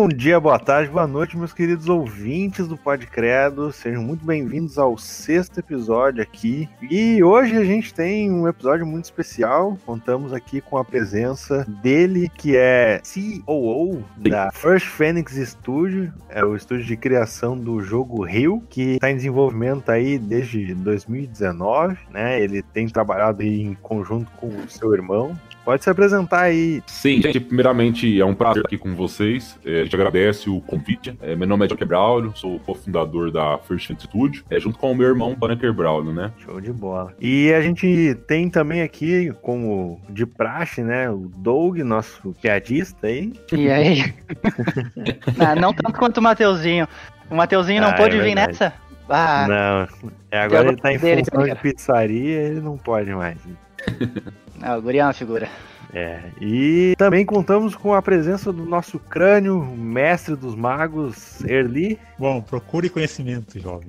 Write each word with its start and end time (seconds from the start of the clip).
Bom 0.00 0.08
dia, 0.08 0.40
boa 0.40 0.58
tarde, 0.58 0.90
boa 0.90 1.06
noite, 1.06 1.36
meus 1.36 1.52
queridos 1.52 1.86
ouvintes 1.86 2.66
do 2.66 2.74
Podcredo. 2.74 3.70
Sejam 3.70 4.02
muito 4.02 4.24
bem-vindos 4.24 4.78
ao 4.78 4.96
sexto 4.96 5.60
episódio 5.60 6.22
aqui. 6.22 6.66
E 6.90 7.22
hoje 7.22 7.54
a 7.54 7.62
gente 7.62 7.92
tem 7.92 8.32
um 8.32 8.48
episódio 8.48 8.86
muito 8.86 9.04
especial. 9.04 9.76
Contamos 9.84 10.32
aqui 10.32 10.62
com 10.62 10.78
a 10.78 10.84
presença 10.86 11.66
dele, 11.82 12.30
que 12.34 12.56
é 12.56 13.02
COO 13.44 14.02
da 14.16 14.50
First 14.52 14.86
Phoenix 14.86 15.34
Studio, 15.34 16.10
é 16.30 16.42
o 16.42 16.56
estúdio 16.56 16.86
de 16.86 16.96
criação 16.96 17.54
do 17.54 17.82
jogo 17.82 18.24
Rio, 18.24 18.62
que 18.70 18.92
está 18.92 19.10
em 19.10 19.16
desenvolvimento 19.16 19.90
aí 19.90 20.18
desde 20.18 20.74
2019, 20.76 21.98
né? 22.10 22.40
Ele 22.40 22.62
tem 22.62 22.88
trabalhado 22.88 23.42
em 23.42 23.74
conjunto 23.82 24.30
com 24.38 24.46
o 24.46 24.66
seu 24.66 24.94
irmão, 24.94 25.38
Pode 25.64 25.84
se 25.84 25.90
apresentar 25.90 26.42
aí. 26.42 26.82
Sim, 26.86 27.20
gente, 27.20 27.38
primeiramente 27.38 28.20
é 28.20 28.24
um 28.24 28.34
prazer 28.34 28.64
aqui 28.64 28.78
com 28.78 28.94
vocês. 28.94 29.58
É, 29.64 29.80
a 29.80 29.84
gente 29.84 29.94
agradece 29.94 30.48
o 30.48 30.60
convite. 30.60 31.16
É, 31.20 31.36
meu 31.36 31.46
nome 31.46 31.66
é 31.66 31.68
Joker 31.68 31.86
Braulio, 31.86 32.32
sou 32.34 32.58
cofundador 32.60 33.30
da 33.30 33.58
First 33.58 33.90
Institute, 33.90 34.44
é, 34.50 34.58
junto 34.58 34.78
com 34.78 34.90
o 34.90 34.94
meu 34.94 35.08
irmão, 35.08 35.34
Banneker 35.34 35.72
Braulio, 35.72 36.12
né? 36.12 36.32
Show 36.38 36.60
de 36.60 36.72
bola. 36.72 37.14
E 37.20 37.52
a 37.52 37.60
gente 37.60 38.16
tem 38.26 38.48
também 38.48 38.82
aqui, 38.82 39.32
como 39.42 40.00
de 40.08 40.24
praxe, 40.24 40.82
né, 40.82 41.10
o 41.10 41.30
Doug, 41.36 41.78
nosso 41.78 42.34
piadista 42.40 43.06
aí. 43.06 43.32
E 43.52 43.70
aí? 43.70 44.14
não, 45.36 45.54
não 45.60 45.74
tanto 45.74 45.98
quanto 45.98 46.18
o 46.18 46.22
Mateuzinho. 46.22 46.88
O 47.30 47.36
Mateuzinho 47.36 47.82
não 47.82 47.90
ah, 47.90 47.94
pôde 47.94 48.16
é 48.16 48.22
vir 48.22 48.34
nessa? 48.34 48.72
Ah, 49.08 49.46
não, 49.48 50.10
é, 50.30 50.40
agora 50.40 50.68
ele 50.68 50.76
tá 50.76 50.92
em 50.92 50.98
função 50.98 51.44
de 51.44 51.54
pizzaria, 51.56 52.42
ele 52.42 52.60
não 52.60 52.78
pode 52.78 53.10
mais. 53.12 53.38
Ah, 54.62 54.76
o 54.76 54.82
Guri 54.82 54.98
é 54.98 55.04
uma 55.04 55.12
figura. 55.12 55.48
É, 55.92 56.20
e 56.40 56.94
também 56.96 57.24
contamos 57.24 57.74
com 57.74 57.92
a 57.94 58.02
presença 58.02 58.52
do 58.52 58.64
nosso 58.64 58.98
crânio, 58.98 59.60
mestre 59.64 60.36
dos 60.36 60.54
magos, 60.54 61.44
Erli. 61.44 61.98
Bom, 62.18 62.40
procure 62.40 62.88
conhecimento, 62.88 63.58
jovem. 63.58 63.88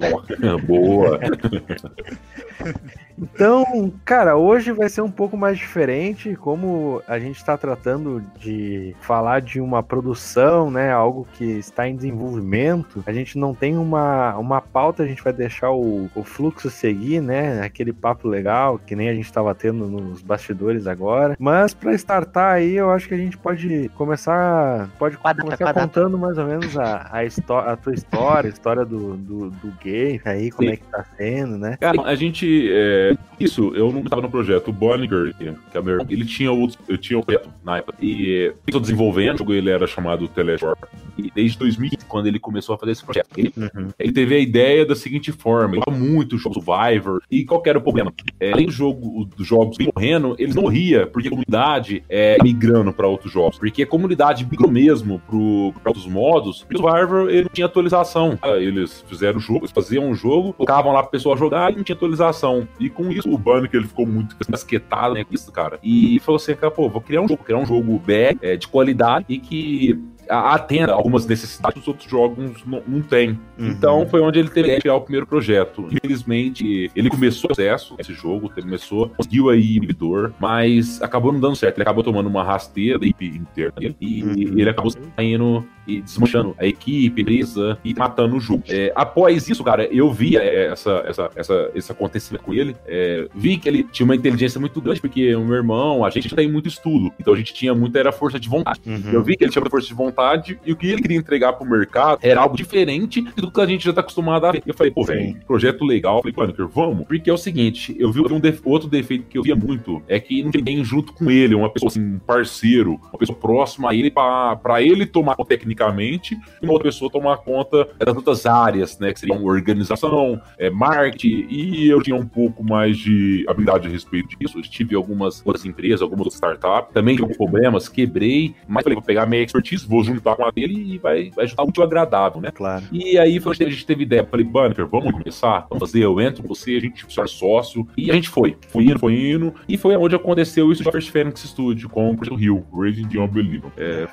Boa! 0.66 1.20
Então, 3.18 3.92
cara, 4.04 4.36
hoje 4.36 4.72
vai 4.72 4.88
ser 4.88 5.00
um 5.00 5.10
pouco 5.10 5.36
mais 5.36 5.58
diferente, 5.58 6.34
como 6.34 7.02
a 7.06 7.18
gente 7.18 7.36
está 7.36 7.56
tratando 7.56 8.22
de 8.38 8.96
falar 9.00 9.40
de 9.40 9.60
uma 9.60 9.82
produção, 9.82 10.70
né, 10.70 10.90
algo 10.90 11.26
que 11.34 11.44
está 11.44 11.86
em 11.86 11.94
desenvolvimento. 11.94 13.02
A 13.06 13.12
gente 13.12 13.38
não 13.38 13.54
tem 13.54 13.76
uma, 13.76 14.36
uma 14.36 14.60
pauta, 14.60 15.02
a 15.02 15.06
gente 15.06 15.22
vai 15.22 15.32
deixar 15.32 15.70
o, 15.70 16.10
o 16.14 16.24
fluxo 16.24 16.70
seguir, 16.70 17.20
né, 17.20 17.60
aquele 17.62 17.92
papo 17.92 18.26
legal 18.28 18.78
que 18.78 18.96
nem 18.96 19.08
a 19.08 19.14
gente 19.14 19.26
estava 19.26 19.54
tendo 19.54 19.86
nos 19.86 20.22
bastidores 20.22 20.86
agora. 20.86 21.36
Mas 21.42 21.74
para 21.74 21.92
startar 21.94 22.54
aí, 22.54 22.76
eu 22.76 22.88
acho 22.88 23.08
que 23.08 23.14
a 23.14 23.18
gente 23.18 23.36
pode 23.36 23.90
começar, 23.96 24.88
pode 24.96 25.16
quadata, 25.16 25.42
começar 25.42 25.64
quadata. 25.64 25.80
contando 25.88 26.16
mais 26.16 26.38
ou 26.38 26.46
menos 26.46 26.78
a, 26.78 27.10
a, 27.10 27.72
a 27.72 27.76
tua 27.76 27.94
história, 27.94 28.48
a 28.48 28.52
história 28.52 28.84
do, 28.84 29.16
do, 29.16 29.50
do 29.50 29.72
game 29.82 30.20
aí, 30.24 30.52
como 30.52 30.68
Sim. 30.68 30.74
é 30.74 30.76
que 30.76 30.84
tá 30.84 31.04
sendo, 31.16 31.58
né? 31.58 31.76
Cara, 31.80 32.00
a 32.02 32.14
gente 32.14 32.70
é 32.70 32.92
é, 33.02 33.16
isso, 33.40 33.72
eu 33.74 33.90
não 33.90 34.00
estava 34.00 34.22
no 34.22 34.30
projeto. 34.30 34.68
O 34.68 34.72
Bonniger, 34.72 35.34
que 35.34 35.48
é 35.48 35.80
o 35.80 35.84
meu 35.84 35.94
irmão, 35.94 36.06
ele 36.10 36.24
tinha 36.24 36.52
outro, 36.52 36.78
eu 36.88 36.98
tinha 36.98 37.18
um 37.18 37.22
projeto 37.22 37.48
na 37.64 37.78
época. 37.78 37.96
E 38.00 38.52
estou 38.66 38.80
desenvolvendo, 38.80 39.36
o 39.36 39.38
jogo 39.38 39.54
ele 39.54 39.70
era 39.70 39.86
chamado 39.86 40.28
Teleshore. 40.28 40.78
E 41.16 41.30
desde 41.34 41.58
2015, 41.58 42.06
quando 42.06 42.26
ele 42.26 42.38
começou 42.38 42.74
a 42.74 42.78
fazer 42.78 42.92
esse 42.92 43.04
projeto, 43.04 43.28
ele, 43.36 43.52
uhum. 43.56 43.88
ele 43.98 44.12
teve 44.12 44.34
a 44.34 44.38
ideia 44.38 44.86
da 44.86 44.94
seguinte 44.94 45.32
forma: 45.32 45.76
ele 45.76 45.96
muito 45.96 46.38
jogo 46.38 46.54
Survivor. 46.54 47.22
E 47.30 47.44
qual 47.44 47.62
era 47.66 47.78
o 47.78 47.82
problema? 47.82 48.12
É, 48.38 48.52
além 48.52 48.66
do 48.66 48.72
jogo, 48.72 49.24
dos 49.36 49.46
jogos 49.46 49.76
morrendo, 49.78 50.36
eles 50.38 50.54
não 50.54 50.66
ria, 50.66 51.06
porque 51.06 51.28
comunidade 51.32 52.04
é 52.08 52.36
migrando 52.42 52.92
para 52.92 53.06
outros 53.06 53.32
jogos. 53.32 53.58
Porque 53.58 53.82
a 53.82 53.86
comunidade 53.86 54.44
migrou 54.44 54.70
mesmo 54.70 55.20
para 55.20 55.90
outros 55.90 56.06
modos. 56.06 56.66
O 56.70 56.78
Survivor 56.78 57.30
ele 57.30 57.44
não 57.44 57.50
tinha 57.50 57.66
atualização. 57.66 58.38
Eles 58.58 59.02
fizeram 59.08 59.38
o 59.38 59.40
jogo, 59.40 59.60
eles 59.60 59.70
faziam 59.70 60.08
um 60.08 60.14
jogo, 60.14 60.52
colocavam 60.52 60.92
lá 60.92 61.02
pra 61.02 61.10
pessoa 61.10 61.36
jogar 61.36 61.72
e 61.72 61.76
não 61.76 61.82
tinha 61.82 61.96
atualização. 61.96 62.68
E 62.78 62.90
com 62.90 63.10
isso, 63.10 63.32
o 63.32 63.38
Bunny, 63.38 63.68
ele 63.72 63.86
ficou 63.86 64.06
muito 64.06 64.36
basquetado 64.48 65.14
né, 65.14 65.24
com 65.24 65.34
isso, 65.34 65.50
cara. 65.50 65.78
E 65.82 66.20
falou 66.20 66.36
assim, 66.36 66.54
pô, 66.54 66.88
vou 66.88 67.00
criar 67.00 67.22
um 67.22 67.28
jogo, 67.28 67.44
criar 67.44 67.58
um 67.58 67.66
jogo 67.66 67.98
BR, 67.98 68.38
é, 68.42 68.56
de 68.56 68.68
qualidade 68.68 69.26
e 69.28 69.38
que 69.38 69.98
atenda 70.28 70.92
algumas 70.92 71.26
necessidades 71.26 71.74
que 71.74 71.80
os 71.80 71.88
outros 71.88 72.10
jogos 72.10 72.64
não, 72.64 72.82
não 72.86 73.02
têm. 73.02 73.38
Uhum. 73.58 73.68
Então 73.68 74.06
foi 74.08 74.20
onde 74.20 74.38
ele 74.38 74.48
teve 74.48 74.74
que 74.74 74.80
criar 74.82 74.94
o 74.94 75.00
primeiro 75.00 75.26
projeto. 75.26 75.88
Infelizmente, 75.90 76.90
ele 76.94 77.08
começou 77.08 77.50
o 77.50 77.54
processo, 77.54 77.94
esse 77.98 78.12
jogo, 78.12 78.50
começou, 78.50 79.08
conseguiu 79.10 79.50
aí 79.50 79.76
inibidor, 79.76 80.32
mas 80.38 81.00
acabou 81.02 81.32
não 81.32 81.40
dando 81.40 81.56
certo. 81.56 81.76
Ele 81.76 81.82
acabou 81.82 82.04
tomando 82.04 82.28
uma 82.28 82.42
rasteira 82.42 82.98
da 82.98 83.06
equipe 83.06 83.36
interna 83.36 83.72
dele, 83.78 83.96
e 84.00 84.22
uhum. 84.22 84.58
ele 84.58 84.70
acabou 84.70 84.92
saindo 85.16 85.66
e 85.86 86.00
desmanchando 86.00 86.54
a 86.58 86.66
equipe, 86.66 87.20
a 87.20 87.22
empresa 87.22 87.78
e 87.84 87.94
matando 87.94 88.36
o 88.36 88.40
jogo. 88.40 88.64
É, 88.68 88.92
após 88.94 89.48
isso, 89.48 89.62
cara, 89.64 89.84
eu 89.86 90.10
vi 90.10 90.36
é, 90.36 90.66
essa, 90.66 91.02
essa, 91.06 91.30
essa, 91.34 91.70
esse 91.74 91.92
acontecimento 91.92 92.44
com 92.44 92.54
ele, 92.54 92.76
é, 92.86 93.28
vi 93.34 93.56
que 93.56 93.68
ele 93.68 93.84
tinha 93.84 94.04
uma 94.04 94.14
inteligência 94.14 94.60
muito 94.60 94.80
grande, 94.80 95.00
porque 95.00 95.34
o 95.34 95.44
meu 95.44 95.56
irmão, 95.56 96.04
a 96.04 96.10
gente 96.10 96.34
tem 96.34 96.50
muito 96.50 96.68
estudo, 96.68 97.12
então 97.18 97.34
a 97.34 97.36
gente 97.36 97.54
tinha 97.54 97.74
muita 97.74 97.98
era 97.98 98.12
força 98.12 98.38
de 98.38 98.48
vontade. 98.48 98.80
Uhum. 98.86 99.12
Eu 99.12 99.22
vi 99.22 99.36
que 99.36 99.44
ele 99.44 99.50
tinha 99.50 99.60
muita 99.60 99.70
força 99.70 99.88
de 99.88 99.94
vontade 99.94 100.58
e 100.64 100.72
o 100.72 100.76
que 100.76 100.88
ele 100.88 101.02
queria 101.02 101.16
entregar 101.16 101.52
pro 101.52 101.68
mercado 101.68 102.18
era 102.22 102.40
algo 102.40 102.56
diferente 102.56 103.22
do 103.36 103.50
que 103.50 103.60
a 103.60 103.66
gente 103.66 103.84
já 103.84 103.92
tá 103.92 104.00
acostumado 104.00 104.46
a 104.46 104.52
ver. 104.52 104.62
Eu 104.66 104.74
falei, 104.74 104.92
pô, 104.92 105.04
velho, 105.04 105.36
projeto 105.46 105.84
legal. 105.84 106.16
Eu 106.16 106.22
falei, 106.22 106.34
Pânico, 106.34 106.68
vamos. 106.68 107.06
Porque 107.06 107.28
é 107.28 107.32
o 107.32 107.38
seguinte, 107.38 107.94
eu 107.98 108.10
vi 108.10 108.20
um 108.20 108.40
def 108.40 108.60
outro 108.64 108.88
defeito 108.88 109.26
que 109.28 109.38
eu 109.38 109.42
via 109.42 109.56
muito, 109.56 110.02
é 110.08 110.18
que 110.18 110.42
não 110.42 110.50
tem 110.50 110.62
ninguém 110.62 110.84
junto 110.84 111.12
com 111.12 111.30
ele, 111.30 111.54
uma 111.54 111.70
pessoa 111.70 111.88
assim, 111.88 112.00
um 112.00 112.18
parceiro, 112.18 113.00
uma 113.10 113.18
pessoa 113.18 113.36
próxima 113.36 113.90
a 113.90 113.94
ele, 113.94 114.10
pra, 114.10 114.56
pra 114.56 114.82
ele 114.82 115.04
tomar 115.06 115.36
técnica 115.36 115.71
tecnicamente, 115.72 116.38
e 116.60 116.64
uma 116.64 116.72
outra 116.72 116.88
pessoa 116.88 117.10
tomar 117.10 117.38
conta 117.38 117.88
das 117.98 118.14
outras 118.14 118.46
áreas, 118.46 118.98
né? 118.98 119.12
Que 119.12 119.20
seriam 119.20 119.44
organização, 119.44 120.40
é, 120.58 120.70
marketing, 120.70 121.46
e 121.48 121.88
eu 121.88 122.02
tinha 122.02 122.16
um 122.16 122.26
pouco 122.26 122.62
mais 122.62 122.96
de 122.98 123.44
habilidade 123.48 123.88
a 123.88 123.90
respeito 123.90 124.36
disso. 124.38 124.58
Eu 124.58 124.62
tive 124.62 124.94
algumas 124.94 125.44
outras 125.44 125.64
empresas, 125.64 126.02
algumas 126.02 126.26
outras 126.26 126.34
startups, 126.34 126.92
também 126.92 127.16
tive 127.16 127.34
problemas, 127.36 127.88
quebrei, 127.88 128.54
mas 128.68 128.82
falei, 128.82 128.96
vou 128.96 129.04
pegar 129.04 129.26
minha 129.26 129.42
expertise, 129.42 129.86
vou 129.86 130.04
juntar 130.04 130.36
com 130.36 130.44
a 130.44 130.50
dele 130.50 130.94
e 130.94 130.98
vai, 130.98 131.30
vai 131.30 131.46
juntar 131.46 131.64
útil 131.64 131.82
agradável, 131.82 132.40
né? 132.40 132.50
Claro. 132.50 132.84
E 132.92 133.18
aí 133.18 133.40
foi, 133.40 133.56
a 133.60 133.70
gente 133.70 133.86
teve 133.86 134.02
ideia, 134.02 134.24
falei, 134.24 134.44
Bunker, 134.44 134.86
vamos 134.86 135.12
começar, 135.12 135.66
vamos 135.68 135.90
fazer, 135.90 136.04
eu 136.04 136.20
entro 136.20 136.46
você, 136.46 136.76
a 136.76 136.80
gente 136.80 137.12
ser 137.12 137.28
sócio, 137.28 137.86
e 137.96 138.10
a 138.10 138.14
gente 138.14 138.28
foi, 138.28 138.56
foi 138.68 138.84
indo, 138.84 138.98
foi 138.98 139.30
indo, 139.30 139.54
e 139.68 139.76
foi 139.76 139.96
onde 139.96 140.14
aconteceu 140.14 140.70
isso 140.70 140.82
no 140.82 140.90
First 140.90 141.10
Phoenix 141.10 141.40
Studio, 141.40 141.88
com 141.88 142.10
o 142.10 142.16
Projeto 142.16 142.36
Rio, 142.36 142.64
Raging 142.72 143.08
the 143.08 143.18
Unbelievable. 143.18 143.72
É, 143.76 144.06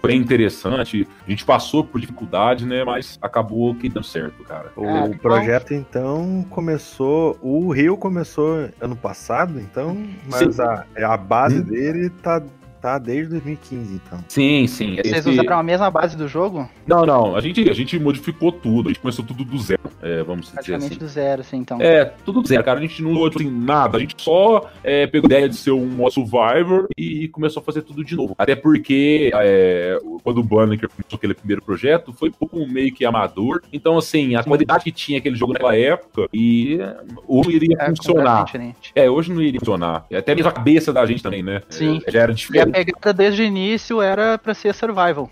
foi 0.00 0.14
interessante, 0.14 1.05
a 1.26 1.30
gente 1.30 1.44
passou 1.44 1.82
por 1.82 2.00
dificuldade, 2.00 2.64
né? 2.64 2.84
Mas 2.84 3.18
acabou 3.20 3.74
que 3.74 3.88
deu 3.88 4.02
certo, 4.02 4.44
cara. 4.44 4.70
O 4.76 4.84
é, 4.84 5.16
projeto, 5.16 5.74
então, 5.74 6.46
começou. 6.50 7.36
O 7.42 7.72
Rio 7.72 7.96
começou 7.96 8.68
ano 8.80 8.94
passado, 8.94 9.58
então, 9.58 9.96
mas 10.30 10.60
a, 10.60 10.86
a 10.96 11.16
base 11.16 11.58
hum. 11.58 11.64
dele 11.64 12.10
tá 12.10 12.40
tá 12.80 12.98
desde 12.98 13.30
2015, 13.30 13.94
então. 13.94 14.24
Sim, 14.28 14.66
sim. 14.66 14.96
Vocês 14.96 15.18
Esse... 15.18 15.30
usaram 15.30 15.58
a 15.58 15.62
mesma 15.62 15.90
base 15.90 16.16
do 16.16 16.28
jogo? 16.28 16.68
Não, 16.86 17.04
não. 17.04 17.36
A 17.36 17.40
gente, 17.40 17.68
a 17.68 17.72
gente 17.72 17.98
modificou 17.98 18.52
tudo. 18.52 18.88
A 18.88 18.92
gente 18.92 19.00
começou 19.00 19.24
tudo 19.24 19.44
do 19.44 19.58
zero. 19.58 19.80
É, 20.02 20.22
vamos 20.22 20.52
dizer 20.52 20.74
assim. 20.74 20.96
do 20.96 21.08
zero, 21.08 21.40
assim, 21.40 21.56
então. 21.58 21.78
É, 21.80 22.04
tudo 22.04 22.42
do 22.42 22.48
zero, 22.48 22.62
cara. 22.62 22.78
A 22.78 22.82
gente 22.82 23.02
não 23.02 23.12
usou 23.12 23.28
assim, 23.28 23.50
nada. 23.50 23.96
A 23.96 24.00
gente 24.00 24.14
só 24.18 24.70
é, 24.84 25.06
pegou 25.06 25.26
a 25.28 25.32
ideia 25.32 25.48
de 25.48 25.56
ser 25.56 25.72
um 25.72 26.08
Survivor 26.10 26.86
e 26.96 27.28
começou 27.28 27.60
a 27.60 27.64
fazer 27.64 27.82
tudo 27.82 28.04
de 28.04 28.14
novo. 28.14 28.34
Até 28.38 28.54
porque 28.54 29.30
é, 29.34 29.98
quando 30.22 30.38
o 30.38 30.42
Banner 30.42 30.78
começou 30.78 31.16
aquele 31.16 31.34
primeiro 31.34 31.62
projeto, 31.62 32.12
foi 32.12 32.28
um 32.28 32.32
pouco 32.32 32.66
meio 32.66 32.94
que 32.94 33.04
amador. 33.04 33.62
Então, 33.72 33.98
assim, 33.98 34.34
a 34.36 34.44
qualidade 34.44 34.84
que 34.84 34.92
tinha 34.92 35.18
aquele 35.18 35.36
jogo 35.36 35.52
naquela 35.52 35.76
época 35.76 36.28
e 36.32 36.78
hoje 37.26 37.56
iria 37.56 37.76
é, 37.80 37.86
funcionar. 37.86 38.46
É, 38.94 39.10
hoje 39.10 39.32
não 39.32 39.42
iria 39.42 39.60
funcionar. 39.60 40.06
Até 40.12 40.34
mesmo 40.34 40.48
a 40.48 40.52
cabeça 40.52 40.92
da 40.92 41.04
gente 41.04 41.22
também, 41.22 41.42
né? 41.42 41.62
Sim. 41.68 42.00
É, 42.06 42.10
já 42.10 42.20
era 42.20 42.34
diferente 42.34 42.65
pegada 42.70 43.12
desde 43.12 43.42
o 43.42 43.44
início 43.44 44.00
era 44.00 44.38
para 44.38 44.54
ser 44.54 44.74
survival. 44.74 45.30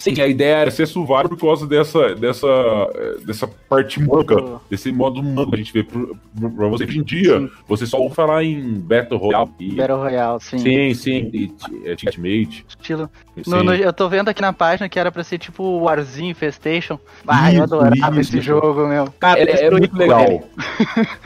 Sim, 0.00 0.18
a 0.18 0.26
ideia 0.26 0.56
era 0.56 0.70
ser 0.70 0.86
survival 0.86 1.28
por 1.28 1.38
causa 1.38 1.66
dessa, 1.66 2.14
dessa, 2.14 2.48
dessa 3.22 3.46
parte 3.68 4.00
manca, 4.00 4.34
desse 4.70 4.90
modo 4.90 5.22
manco 5.22 5.50
que 5.50 5.56
a 5.56 5.58
gente 5.58 5.72
vê 5.74 5.84
pra, 5.84 6.00
pra 6.56 6.68
você. 6.68 6.84
Hoje 6.84 6.98
em 7.00 7.02
dia, 7.02 7.38
sim. 7.38 7.50
você 7.68 7.84
só 7.84 7.98
ouve 7.98 8.14
falar 8.14 8.42
em 8.42 8.80
Battle 8.80 9.20
Royale. 9.20 9.50
E... 9.60 9.74
Battle 9.74 9.98
Royale, 9.98 10.40
sim. 10.40 10.58
Sim, 10.58 10.94
sim, 10.94 11.30
e 11.34 11.52
é, 11.84 11.94
Teammate. 11.96 12.64
Estilo. 12.66 13.10
No, 13.46 13.62
no, 13.62 13.74
eu 13.74 13.92
tô 13.92 14.08
vendo 14.08 14.30
aqui 14.30 14.40
na 14.40 14.54
página 14.54 14.88
que 14.88 14.98
era 14.98 15.12
pra 15.12 15.22
ser 15.22 15.36
tipo 15.36 15.62
Warzinho, 15.80 16.30
Infestation. 16.30 16.98
Ah, 17.28 17.52
eu 17.52 17.64
adorava 17.64 18.18
isso. 18.18 18.34
esse 18.34 18.40
jogo, 18.40 18.86
meu. 18.86 19.12
Cara, 19.20 19.38
é, 19.38 19.66
é 19.66 19.70
muito 19.70 19.94
legal. 19.94 20.42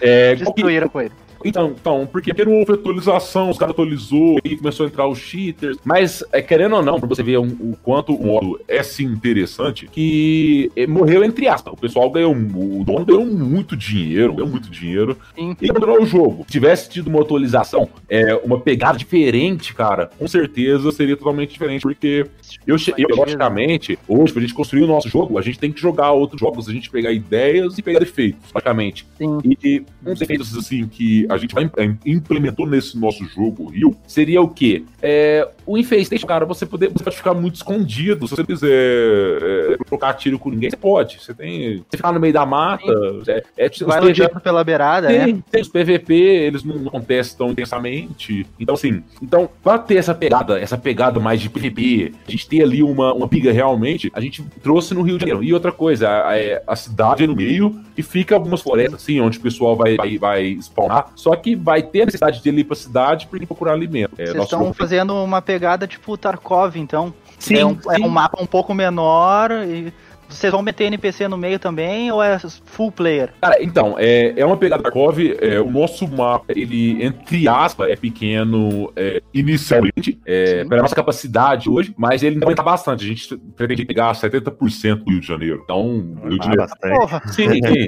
é, 0.02 0.34
Destruíram 0.34 0.88
com 0.88 1.00
ele. 1.00 1.12
Então, 1.44 1.74
então 1.78 2.08
porque 2.10 2.32
não 2.44 2.60
houve 2.60 2.72
atualização, 2.72 3.50
os 3.50 3.58
caras 3.58 3.72
atualizou 3.72 4.38
e 4.44 4.56
começou 4.56 4.86
a 4.86 4.88
entrar 4.88 5.06
os 5.06 5.18
cheaters. 5.18 5.78
Mas, 5.84 6.24
é, 6.32 6.40
querendo 6.40 6.76
ou 6.76 6.82
não, 6.82 6.98
pra 6.98 7.08
você 7.08 7.22
ver 7.22 7.38
um, 7.38 7.48
o 7.48 7.76
quanto 7.82 8.14
o 8.14 8.24
modo 8.24 8.60
é 8.66 8.82
sim 8.82 9.04
interessante, 9.04 9.86
que 9.86 10.70
é, 10.76 10.86
morreu 10.86 11.24
entre 11.24 11.48
aspas. 11.48 11.72
O 11.72 11.76
pessoal 11.76 12.10
ganhou, 12.10 12.32
o 12.32 12.84
dono 12.84 13.04
ganhou 13.04 13.26
muito 13.26 13.76
dinheiro, 13.76 14.34
ganhou 14.34 14.50
muito 14.50 14.70
dinheiro. 14.70 15.16
Sim. 15.34 15.56
E 15.60 15.70
abandonou 15.70 16.02
o 16.02 16.06
jogo. 16.06 16.44
Se 16.46 16.52
tivesse 16.52 16.88
tido 16.88 17.08
uma 17.08 17.20
atualização, 17.20 17.88
é, 18.08 18.34
uma 18.36 18.60
pegada 18.60 18.98
diferente, 18.98 19.74
cara, 19.74 20.10
com 20.18 20.26
certeza 20.26 20.90
seria 20.92 21.16
totalmente 21.16 21.52
diferente, 21.52 21.82
porque 21.82 22.26
eu, 22.66 22.76
eu 22.96 23.16
logicamente, 23.16 23.98
hoje, 24.08 24.32
pra 24.32 24.42
gente 24.42 24.54
construir 24.54 24.82
o 24.82 24.86
nosso 24.86 25.08
jogo, 25.08 25.38
a 25.38 25.42
gente 25.42 25.58
tem 25.58 25.72
que 25.72 25.80
jogar 25.80 26.12
outros 26.12 26.40
jogos, 26.40 26.68
a 26.68 26.72
gente 26.72 26.90
pegar 26.90 27.12
ideias 27.12 27.76
e 27.78 27.82
pegar 27.82 27.98
defeitos, 27.98 28.50
praticamente. 28.52 29.06
Sim. 29.18 29.38
E 29.44 29.82
uns 30.04 30.18
defeitos, 30.18 30.56
assim, 30.56 30.86
que 30.86 31.26
a 31.34 31.38
gente 31.38 31.54
vai, 31.54 31.70
implementou 32.06 32.66
nesse 32.66 32.98
nosso 32.98 33.24
jogo, 33.24 33.66
Rio, 33.66 33.96
seria 34.06 34.40
o 34.40 34.48
quê? 34.48 34.84
É, 35.02 35.48
o 35.66 35.78
Infestation, 35.78 36.26
cara, 36.26 36.44
você, 36.44 36.66
poder, 36.66 36.90
você 36.90 37.04
pode 37.04 37.16
ficar 37.16 37.34
muito 37.34 37.56
escondido. 37.56 38.26
Se 38.28 38.36
você 38.36 38.44
quiser 38.44 38.68
é, 38.70 39.76
trocar 39.86 40.14
tiro 40.14 40.38
com 40.38 40.50
ninguém, 40.50 40.70
você 40.70 40.76
pode. 40.76 41.22
Você 41.22 41.34
tem. 41.34 41.78
Você 41.90 41.96
ficar 41.96 42.12
no 42.12 42.20
meio 42.20 42.32
da 42.32 42.44
mata. 42.44 42.84
É, 43.26 43.42
é, 43.56 43.70
vai 43.84 44.00
PV... 44.00 44.28
pela 44.42 44.64
beirada, 44.64 45.08
tem, 45.08 45.34
né? 45.34 45.42
Tem 45.50 45.62
os 45.62 45.68
PVP, 45.68 46.14
eles 46.14 46.64
não 46.64 46.88
acontecem 46.88 47.36
tão 47.36 47.50
intensamente. 47.50 48.46
Então, 48.58 48.74
assim, 48.74 49.02
então, 49.22 49.48
pra 49.62 49.78
ter 49.78 49.96
essa 49.96 50.14
pegada, 50.14 50.58
essa 50.58 50.76
pegada 50.76 51.18
mais 51.18 51.40
de 51.40 51.48
PVP, 51.48 52.12
a 52.26 52.30
gente 52.30 52.48
ter 52.48 52.62
ali 52.62 52.82
uma, 52.82 53.12
uma 53.12 53.28
piga 53.28 53.52
realmente, 53.52 54.10
a 54.14 54.20
gente 54.20 54.42
trouxe 54.62 54.94
no 54.94 55.02
Rio 55.02 55.16
de 55.16 55.20
Janeiro. 55.20 55.42
E 55.42 55.52
outra 55.52 55.72
coisa, 55.72 56.08
a, 56.08 56.30
a, 56.30 56.38
é, 56.38 56.62
a 56.66 56.76
cidade 56.76 57.24
é 57.24 57.26
no 57.26 57.34
meio 57.34 57.80
e 57.96 58.02
fica 58.02 58.34
algumas 58.34 58.60
florestas, 58.60 59.02
assim, 59.02 59.20
onde 59.20 59.38
o 59.38 59.40
pessoal 59.40 59.76
vai, 59.76 59.96
vai, 59.96 60.18
vai 60.18 60.44
spawnar. 60.60 61.10
Só 61.24 61.34
que 61.34 61.56
vai 61.56 61.82
ter 61.82 62.02
a 62.02 62.04
necessidade 62.04 62.42
de 62.42 62.50
ir 62.50 62.64
pra 62.64 62.76
cidade 62.76 63.26
pra 63.26 63.38
ir 63.38 63.46
procurar 63.46 63.72
alimento. 63.72 64.12
É, 64.18 64.26
Vocês 64.26 64.44
estão 64.44 64.74
fazendo 64.74 65.14
uma 65.24 65.40
pegada 65.40 65.86
tipo 65.86 66.18
Tarkov, 66.18 66.76
então. 66.76 67.14
Sim, 67.38 67.54
é, 67.54 67.64
um, 67.64 67.80
sim. 67.80 68.02
é 68.02 68.06
um 68.06 68.10
mapa 68.10 68.42
um 68.42 68.44
pouco 68.44 68.74
menor 68.74 69.50
e 69.66 69.90
vocês 70.28 70.52
vão 70.52 70.62
meter 70.62 70.84
NPC 70.84 71.28
no 71.28 71.36
meio 71.36 71.58
também 71.58 72.10
ou 72.10 72.22
é 72.22 72.38
full 72.64 72.90
player? 72.90 73.32
Cara, 73.40 73.62
então, 73.62 73.96
é, 73.98 74.34
é 74.36 74.44
uma 74.44 74.56
pegada 74.56 74.82
Tarkov. 74.82 75.18
É, 75.40 75.60
o 75.60 75.70
nosso 75.70 76.06
mapa, 76.08 76.52
ele, 76.54 77.04
entre 77.04 77.48
aspas, 77.48 77.90
é 77.90 77.96
pequeno 77.96 78.92
é, 78.96 79.22
inicialmente, 79.32 80.18
é, 80.26 80.64
pela 80.64 80.82
nossa 80.82 80.94
capacidade 80.94 81.68
hoje, 81.68 81.94
mas 81.96 82.22
ele 82.22 82.38
aumenta 82.42 82.62
bastante. 82.62 83.04
A 83.04 83.08
gente 83.08 83.36
pretende 83.56 83.84
pegar 83.84 84.12
70% 84.12 84.96
do 84.96 85.10
Rio 85.10 85.20
de 85.20 85.26
Janeiro. 85.26 85.60
Então, 85.64 86.16
Rio 86.24 86.38
de 86.38 86.46
Janeiro. 86.46 86.66
Porra. 86.80 87.22
Sim, 87.34 87.48
sim. 87.54 87.86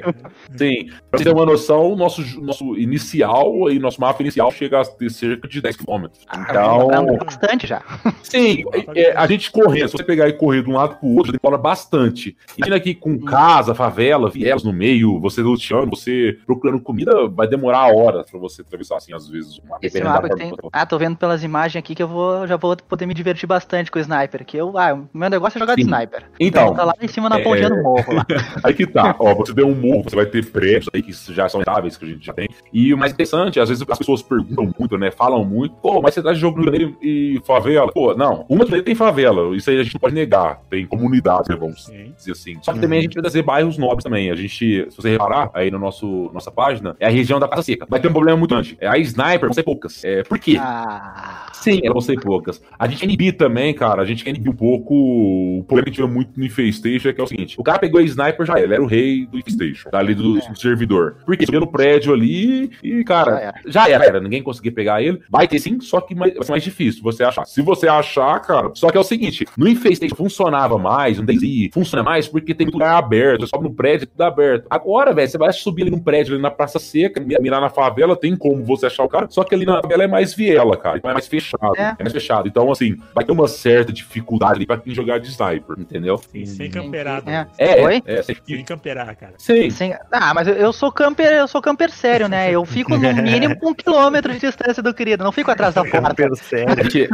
sim. 0.57 0.89
Pra 1.09 1.19
você 1.19 1.23
ter 1.23 1.33
uma 1.33 1.45
noção, 1.45 1.95
nosso, 1.95 2.41
nosso 2.41 2.75
inicial 2.77 3.69
e 3.69 3.79
nosso 3.79 3.99
mapa 4.01 4.21
inicial 4.21 4.51
chega 4.51 4.81
a 4.81 4.85
ter 4.85 5.09
cerca 5.09 5.47
de 5.47 5.61
10 5.61 5.77
km. 5.77 6.05
Ah, 6.27 6.45
então. 6.49 6.89
Ah, 6.91 7.23
bastante 7.23 7.67
já. 7.67 7.81
Sim, 8.23 8.63
é, 8.95 9.13
a 9.15 9.25
gente 9.27 9.51
correndo, 9.51 9.87
se 9.87 9.97
você 9.97 10.03
pegar 10.03 10.27
e 10.27 10.33
correr 10.33 10.63
de 10.63 10.69
um 10.69 10.73
lado 10.73 10.95
pro 10.97 11.07
outro, 11.09 11.31
demora 11.31 11.57
bastante. 11.57 12.36
Imagina 12.57 12.75
aqui 12.75 12.95
com 12.95 13.19
casa, 13.19 13.75
favela, 13.75 14.29
vielas 14.29 14.63
no 14.63 14.73
meio, 14.73 15.19
você 15.19 15.41
luteando, 15.41 15.91
você 15.91 16.37
procurando 16.45 16.79
comida, 16.79 17.27
vai 17.27 17.47
demorar 17.47 17.93
horas 17.93 18.29
pra 18.29 18.39
você 18.39 18.61
atravessar, 18.61 18.97
assim, 18.97 19.13
às 19.13 19.27
vezes. 19.27 19.59
Uma 19.59 19.77
Esse 19.81 20.03
mapa 20.03 20.29
tem... 20.29 20.53
Ah, 20.71 20.85
tô 20.85 20.97
vendo 20.97 21.17
pelas 21.17 21.43
imagens 21.43 21.79
aqui 21.79 21.93
que 21.93 22.01
eu 22.01 22.07
vou, 22.07 22.47
já 22.47 22.57
vou 22.57 22.75
poder 22.75 23.05
me 23.05 23.13
divertir 23.13 23.47
bastante 23.47 23.91
com 23.91 23.99
o 23.99 24.01
sniper, 24.01 24.45
que 24.45 24.57
eu, 24.57 24.77
ah, 24.77 24.93
o 24.93 25.17
meu 25.17 25.29
negócio 25.29 25.57
é 25.57 25.59
jogar 25.59 25.73
Sim. 25.73 25.81
de 25.81 25.93
sniper. 25.93 26.23
Então. 26.39 26.73
Tá 26.73 26.83
lá 26.83 26.93
em 27.01 27.07
cima 27.07 27.29
na 27.29 27.39
é... 27.39 27.43
pontinha 27.43 27.69
do 27.69 27.81
morro 27.81 28.13
lá. 28.13 28.25
aí 28.63 28.73
que 28.73 28.85
tá, 28.85 29.15
ó, 29.19 29.33
você 29.33 29.53
deu 29.53 29.67
um 29.67 29.75
morro, 29.75 30.03
você 30.03 30.15
vai 30.15 30.25
ter 30.25 30.45
prédios 30.45 30.89
aí 30.93 31.01
que 31.01 31.13
já 31.33 31.47
são 31.47 31.61
estáveis, 31.61 31.97
que 31.97 32.05
a 32.05 32.07
gente 32.07 32.25
já 32.25 32.33
tem. 32.33 32.49
E 32.73 32.93
o 32.93 32.97
mais 32.97 33.13
interessante, 33.13 33.59
às 33.59 33.69
vezes 33.69 33.85
as 33.87 33.97
pessoas 33.97 34.21
perguntam 34.21 34.73
muito, 34.77 34.97
né, 34.97 35.11
falam 35.11 35.43
muito, 35.45 35.75
pô, 35.75 36.01
mas 36.01 36.13
você 36.13 36.21
tá 36.21 36.33
de 36.33 36.39
jogo 36.39 36.57
no 36.57 36.65
Janeiro 36.65 36.97
e 37.01 37.39
favela? 37.45 37.91
Pô, 37.91 38.15
não, 38.15 38.45
uma 38.49 38.65
tem 38.65 38.95
favela, 38.95 39.55
isso 39.55 39.69
aí 39.69 39.79
a 39.79 39.83
gente 39.83 39.93
não 39.93 39.99
pode 39.99 40.15
negar, 40.15 40.61
tem 40.69 40.85
comunidades, 40.85 41.49
né, 41.49 41.55
vamos 41.55 41.85
Sim. 41.85 42.13
Dizer 42.17 42.31
assim. 42.31 42.57
Só 42.61 42.73
que 42.73 42.79
também 42.79 42.99
a 42.99 43.01
gente 43.01 43.13
vai 43.13 43.21
trazer 43.21 43.41
bairros 43.43 43.77
nobres 43.77 44.03
também. 44.03 44.31
A 44.31 44.35
gente, 44.35 44.57
se 44.89 44.95
você 44.95 45.11
reparar 45.11 45.49
aí 45.53 45.71
no 45.71 45.79
nosso 45.79 46.29
nossa 46.33 46.51
página, 46.51 46.95
é 46.99 47.07
a 47.07 47.09
região 47.09 47.39
da 47.39 47.47
Casa 47.47 47.63
Seca. 47.63 47.85
Vai 47.89 47.99
ter 47.99 48.07
um 48.07 48.13
problema 48.13 48.37
muito 48.37 48.51
grande. 48.51 48.77
É 48.79 48.87
a 48.87 48.97
sniper 48.97 49.41
vão 49.41 49.53
ser 49.53 49.63
poucas. 49.63 50.03
É, 50.03 50.23
por 50.23 50.39
quê? 50.39 50.57
Ah. 50.59 51.47
Sim, 51.53 51.79
elas 51.83 51.93
vão 51.93 52.01
ser 52.01 52.19
poucas. 52.19 52.61
A 52.77 52.87
gente 52.87 52.99
quer 52.99 53.05
inibir 53.05 53.35
também, 53.35 53.73
cara. 53.73 54.01
A 54.01 54.05
gente 54.05 54.23
quer 54.23 54.29
inibir 54.31 54.51
um 54.51 54.55
pouco 54.55 54.93
o 54.93 55.63
problema 55.63 55.85
que 55.85 55.89
a 55.89 55.93
gente 55.93 56.07
vê 56.07 56.13
muito 56.13 56.39
no 56.39 56.45
Infestation, 56.45 57.09
é 57.09 57.13
que 57.13 57.21
é 57.21 57.23
o 57.23 57.27
seguinte: 57.27 57.59
o 57.59 57.63
cara 57.63 57.79
pegou 57.79 57.99
a 57.99 58.03
sniper, 58.03 58.45
já 58.45 58.59
ele 58.59 58.73
era 58.73 58.83
o 58.83 58.85
rei 58.85 59.25
do 59.25 59.37
Infestation, 59.37 59.89
tá 59.89 59.99
ali 59.99 60.13
do, 60.13 60.37
é. 60.37 60.49
do 60.49 60.59
servidor. 60.59 61.17
Porque 61.25 61.45
subiu 61.45 61.61
no 61.61 61.67
prédio 61.67 62.13
ali 62.13 62.71
e, 62.83 63.03
cara, 63.03 63.53
já 63.65 63.87
era. 63.89 64.03
já 64.03 64.05
era. 64.05 64.19
Ninguém 64.19 64.41
conseguia 64.41 64.71
pegar 64.71 65.01
ele. 65.01 65.21
Vai 65.29 65.47
ter 65.47 65.59
sim, 65.59 65.79
só 65.79 65.99
que 66.01 66.15
vai 66.15 66.31
ser 66.31 66.51
mais 66.51 66.63
difícil 66.63 67.03
você 67.03 67.23
achar. 67.23 67.45
Se 67.45 67.61
você 67.61 67.87
achar, 67.87 68.39
cara, 68.41 68.71
só 68.73 68.89
que 68.89 68.97
é 68.97 68.99
o 68.99 69.03
seguinte: 69.03 69.45
no 69.57 69.67
Infestation 69.67 70.15
funcionava 70.15 70.77
mais, 70.77 71.17
no 71.17 71.25
DayZ 71.25 71.69
funciona 71.73 72.03
mais 72.07 72.25
porque 72.25 72.55
tem 72.55 72.65
muito 72.65 72.75
lugar 72.75 72.95
aberto, 72.95 73.45
sobe 73.47 73.65
no 73.65 73.73
prédio, 73.73 74.07
tudo 74.07 74.21
aberto. 74.21 74.65
Agora, 74.69 75.13
velho, 75.13 75.27
você 75.27 75.37
vai 75.37 75.51
subir 75.51 75.81
ali 75.81 75.91
num 75.91 75.99
prédio 75.99 76.33
ali 76.33 76.41
na 76.41 76.49
Praça 76.49 76.79
Seca, 76.79 77.19
mirar 77.19 77.59
na 77.59 77.69
favela, 77.69 78.15
tem 78.15 78.33
como 78.33 78.63
você 78.63 78.85
achar 78.85 79.03
o 79.03 79.09
cara, 79.09 79.27
só 79.29 79.43
que 79.43 79.53
ali 79.53 79.65
na 79.65 79.81
favela 79.81 80.05
é 80.05 80.07
mais 80.07 80.33
viela, 80.33 80.77
cara, 80.77 80.97
então 80.97 81.11
é 81.11 81.13
mais 81.13 81.27
fechado. 81.27 81.75
É. 81.75 81.95
é 81.99 82.03
mais 82.03 82.13
fechado. 82.13 82.47
Então, 82.47 82.71
assim, 82.71 82.95
vai 83.13 83.25
ter 83.25 83.33
uma 83.33 83.47
certa 83.49 83.91
dificuldade 83.91 84.53
ali 84.53 84.65
pra 84.65 84.77
quem 84.77 84.95
jogar 84.95 85.19
de 85.19 85.27
sniper, 85.27 85.77
entendeu? 85.77 86.17
Sim, 86.17 86.45
sem 86.45 86.71
camperado. 86.71 87.29
É, 87.29 87.45
é, 87.57 87.83
é, 87.83 88.01
é 88.05 88.23
sem... 88.23 88.37
sem 88.45 88.63
camperar, 88.63 89.13
cara. 89.17 89.33
Sim. 89.37 89.69
Sem... 89.69 89.93
Ah, 90.09 90.33
mas 90.33 90.47
eu 90.47 90.71
sou 90.71 90.89
camper, 90.89 91.33
eu 91.33 91.47
sou 91.47 91.61
camper 91.61 91.91
sério, 91.91 92.29
né? 92.29 92.49
Eu 92.49 92.63
fico 92.63 92.97
no 92.97 92.99
mínimo 93.21 93.55
um 93.61 93.73
quilômetro 93.73 94.31
de 94.31 94.39
distância 94.39 94.81
do 94.81 94.93
querido, 94.93 95.25
não 95.25 95.31
fico 95.33 95.51
atrás 95.51 95.75
da 95.75 95.83
porta. 95.83 96.15
Camper 96.15 96.35
sério. 96.39 97.09